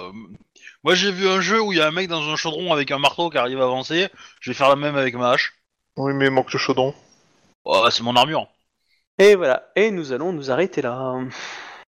Moi 0.83 0.95
j'ai 0.95 1.11
vu 1.11 1.27
un 1.27 1.41
jeu 1.41 1.61
où 1.61 1.73
il 1.73 1.77
y 1.77 1.81
a 1.81 1.87
un 1.87 1.91
mec 1.91 2.07
dans 2.07 2.21
un 2.21 2.35
chaudron 2.35 2.71
avec 2.71 2.91
un 2.91 2.99
marteau 2.99 3.29
qui 3.29 3.37
arrive 3.37 3.59
à 3.61 3.65
avancer. 3.65 4.07
Je 4.39 4.51
vais 4.51 4.55
faire 4.55 4.69
la 4.69 4.75
même 4.75 4.95
avec 4.95 5.13
ma 5.15 5.31
hache. 5.31 5.53
Oui, 5.97 6.13
mais 6.13 6.25
il 6.25 6.31
manque 6.31 6.53
le 6.53 6.59
chaudron. 6.59 6.93
Oh, 7.65 7.85
c'est 7.91 8.03
mon 8.03 8.15
armure. 8.15 8.47
Et 9.17 9.35
voilà. 9.35 9.69
Et 9.75 9.91
nous 9.91 10.13
allons 10.13 10.31
nous 10.31 10.51
arrêter 10.51 10.81
là. 10.81 11.15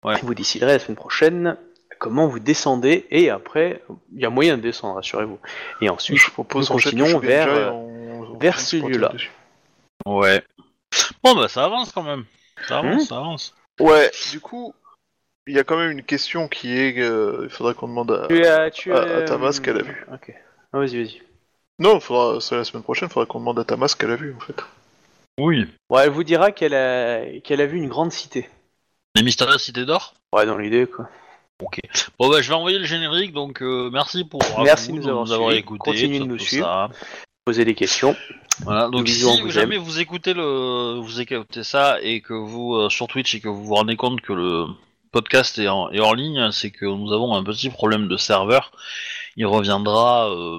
Ouais. 0.05 0.15
Vous 0.23 0.35
déciderez 0.35 0.73
la 0.75 0.79
semaine 0.79 0.97
prochaine 0.97 1.57
comment 1.99 2.27
vous 2.29 2.39
descendez 2.39 3.07
et 3.11 3.31
après, 3.31 3.83
il 4.15 4.21
y 4.21 4.27
a 4.27 4.31
moyen 4.31 4.57
de 4.59 4.63
descendre, 4.63 4.97
rassurez-vous. 4.97 5.39
Et 5.81 5.89
ensuite, 5.89 6.19
Je 6.19 6.31
propose 6.31 6.71
nous 6.71 6.77
continuons 6.77 7.19
vers, 7.19 7.49
euh, 7.49 7.73
vers 8.39 8.61
ce 8.61 8.77
lieu-là. 8.77 9.13
Ouais. 10.05 10.45
Bon 11.25 11.35
bah 11.35 11.49
ça 11.49 11.65
avance 11.65 11.91
quand 11.93 12.03
même. 12.03 12.25
Ça 12.69 12.79
avance, 12.79 13.03
Hmm. 13.03 13.07
ça 13.07 13.17
avance. 13.17 13.55
Ouais, 13.81 14.11
du 14.31 14.41
coup, 14.41 14.73
il 15.47 15.55
y 15.55 15.59
a 15.59 15.65
quand 15.65 15.77
même 15.77 15.91
une 15.91 16.03
question 16.03 16.49
qui 16.49 16.77
est. 16.77 16.99
euh, 16.99 17.41
il 17.45 17.51
faudrait 17.51 17.75
qu'on 17.75 17.89
demande 17.89 18.11
à. 18.13 18.27
Tu 18.29 18.45
as, 18.45 18.71
tu 18.71 18.93
à- 18.93 18.99
as- 18.99 19.17
à 19.19 19.23
Tamas 19.23 19.53
ce 19.53 19.61
qu'elle 19.61 19.79
a 19.79 19.83
vu. 19.83 20.07
Ok. 20.13 20.33
Ah, 20.73 20.79
vas-y, 20.79 20.97
vas-y. 21.03 21.23
Non, 21.79 22.01
faudra... 22.01 22.41
c'est 22.41 22.57
la 22.57 22.65
semaine 22.65 22.83
prochaine, 22.83 23.09
il 23.11 23.13
faudrait 23.13 23.27
qu'on 23.27 23.39
demande 23.41 23.59
à 23.59 23.65
Tamas 23.65 23.89
ce 23.89 23.97
qu'elle 23.97 24.11
a 24.11 24.17
vu 24.17 24.35
en 24.35 24.41
fait. 24.41 24.57
Oui. 25.39 25.67
Bon, 25.91 25.99
elle 25.99 26.11
vous 26.11 26.25
dira 26.25 26.51
qu'elle 26.51 26.75
a, 26.75 27.39
qu'elle 27.41 27.61
a 27.61 27.67
vu 27.67 27.77
une 27.77 27.89
grande 27.89 28.13
cité. 28.13 28.49
Les 29.15 29.23
mystérieuses 29.23 29.63
cités 29.63 29.85
d'or? 29.85 30.15
Ouais, 30.35 30.47
dans 30.47 30.57
l'idée, 30.57 30.87
quoi. 30.87 31.09
Ok. 31.63 31.81
Bon 32.19 32.29
bah 32.29 32.43
je 32.43 32.49
vais 32.49 32.55
envoyer 32.55 32.79
le 32.79 32.85
générique 32.85 33.33
donc 33.33 33.63
euh, 33.63 33.89
merci 33.91 34.25
pour 34.25 34.43
à 34.59 34.63
Merci 34.63 34.91
vous 34.91 34.99
de 34.99 35.11
nous 35.11 35.33
avoir 35.33 35.51
suivis. 35.51 35.57
écouté. 35.61 35.79
Continuez 35.91 36.19
de 36.19 36.25
tout 36.25 36.31
nous 36.33 36.39
ça. 36.39 36.47
suivre. 36.47 36.91
Posez 37.47 37.65
des 37.65 37.75
questions. 37.75 38.15
Voilà, 38.61 38.89
donc 38.89 39.05
Bisous, 39.05 39.29
on 39.29 39.37
si 39.37 39.41
vous 39.43 39.51
jamais 39.51 39.79
vous 39.79 39.99
écoutez 40.01 40.35
le 40.35 40.99
vous 41.01 41.19
écoutez 41.21 41.63
ça 41.65 41.97
et 42.03 42.21
que 42.21 42.35
vous 42.35 42.75
euh, 42.75 42.89
sur 42.91 43.07
Twitch 43.07 43.35
et 43.37 43.41
que 43.41 43.49
vous 43.49 43.65
vous 43.65 43.75
rendez 43.75 43.97
compte 43.97 44.21
que 44.21 44.35
le 44.35 44.67
podcast 45.21 45.59
est 45.59 45.69
en, 45.69 45.89
est 45.91 46.01
hors 46.01 46.15
ligne, 46.15 46.51
c'est 46.53 46.71
que 46.71 46.85
nous 46.85 47.13
avons 47.13 47.35
un 47.35 47.43
petit 47.43 47.71
problème 47.71 48.07
de 48.09 48.17
serveur. 48.19 48.71
Il 49.37 49.47
reviendra 49.47 50.29
euh, 50.31 50.59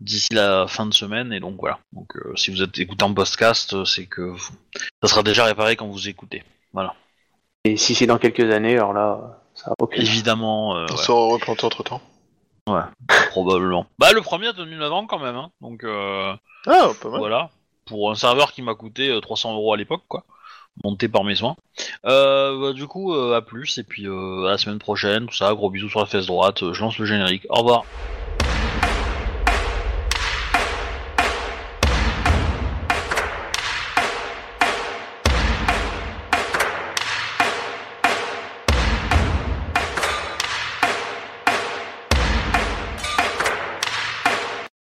d'ici 0.00 0.28
la 0.32 0.66
fin 0.66 0.86
de 0.86 0.94
semaine 0.94 1.32
et 1.32 1.38
donc 1.40 1.56
voilà. 1.60 1.78
Donc 1.92 2.16
euh, 2.16 2.34
si 2.34 2.50
vous 2.50 2.60
êtes 2.62 2.76
écouté 2.78 3.04
en 3.04 3.14
podcast, 3.14 3.74
euh, 3.74 3.84
c'est 3.84 4.06
que 4.06 4.22
vous- 4.22 4.52
ça 5.02 5.08
sera 5.08 5.22
déjà 5.22 5.44
réparé 5.44 5.76
quand 5.76 5.86
vous 5.86 6.08
écoutez. 6.08 6.42
Et 7.64 7.76
si 7.76 7.94
c'est 7.94 8.06
dans 8.06 8.18
quelques 8.18 8.50
années, 8.50 8.74
alors 8.76 8.92
là, 8.92 9.38
ça 9.54 9.70
va. 9.70 9.86
Évidemment, 9.92 10.76
euh, 10.76 10.86
On 10.90 10.94
ouais, 10.96 11.02
sera 11.02 11.26
replanté 11.34 11.64
entre 11.64 11.84
temps. 11.84 12.00
probablement. 13.30 13.86
Bah 14.00 14.12
le 14.12 14.20
premier 14.20 14.48
a 14.48 14.52
tenu 14.52 14.74
9 14.76 14.92
ans 14.92 15.06
quand 15.06 15.20
même, 15.20 15.36
hein. 15.36 15.50
donc. 15.60 15.84
Euh, 15.84 16.34
Ah, 16.66 16.88
pas 17.00 17.08
mal. 17.10 17.20
Voilà. 17.20 17.50
Pour 17.86 18.10
un 18.10 18.14
serveur 18.16 18.52
qui 18.52 18.62
m'a 18.62 18.74
coûté 18.74 19.08
euh, 19.10 19.20
300 19.20 19.54
euros 19.54 19.72
à 19.72 19.76
l'époque, 19.76 20.02
quoi. 20.08 20.24
Monté 20.84 21.08
par 21.08 21.24
mes 21.24 21.34
soins. 21.34 21.56
Euh, 22.06 22.60
bah, 22.60 22.72
du 22.72 22.86
coup, 22.86 23.14
euh, 23.14 23.36
à 23.36 23.42
plus, 23.42 23.78
et 23.78 23.84
puis 23.84 24.06
euh, 24.06 24.46
à 24.46 24.52
la 24.52 24.58
semaine 24.58 24.78
prochaine, 24.78 25.26
tout 25.26 25.34
ça. 25.34 25.52
Gros 25.54 25.70
bisous 25.70 25.90
sur 25.90 26.00
la 26.00 26.06
fesse 26.06 26.26
droite. 26.26 26.72
Je 26.72 26.80
lance 26.80 26.98
le 26.98 27.04
générique. 27.04 27.46
Au 27.50 27.56
revoir. 27.56 27.84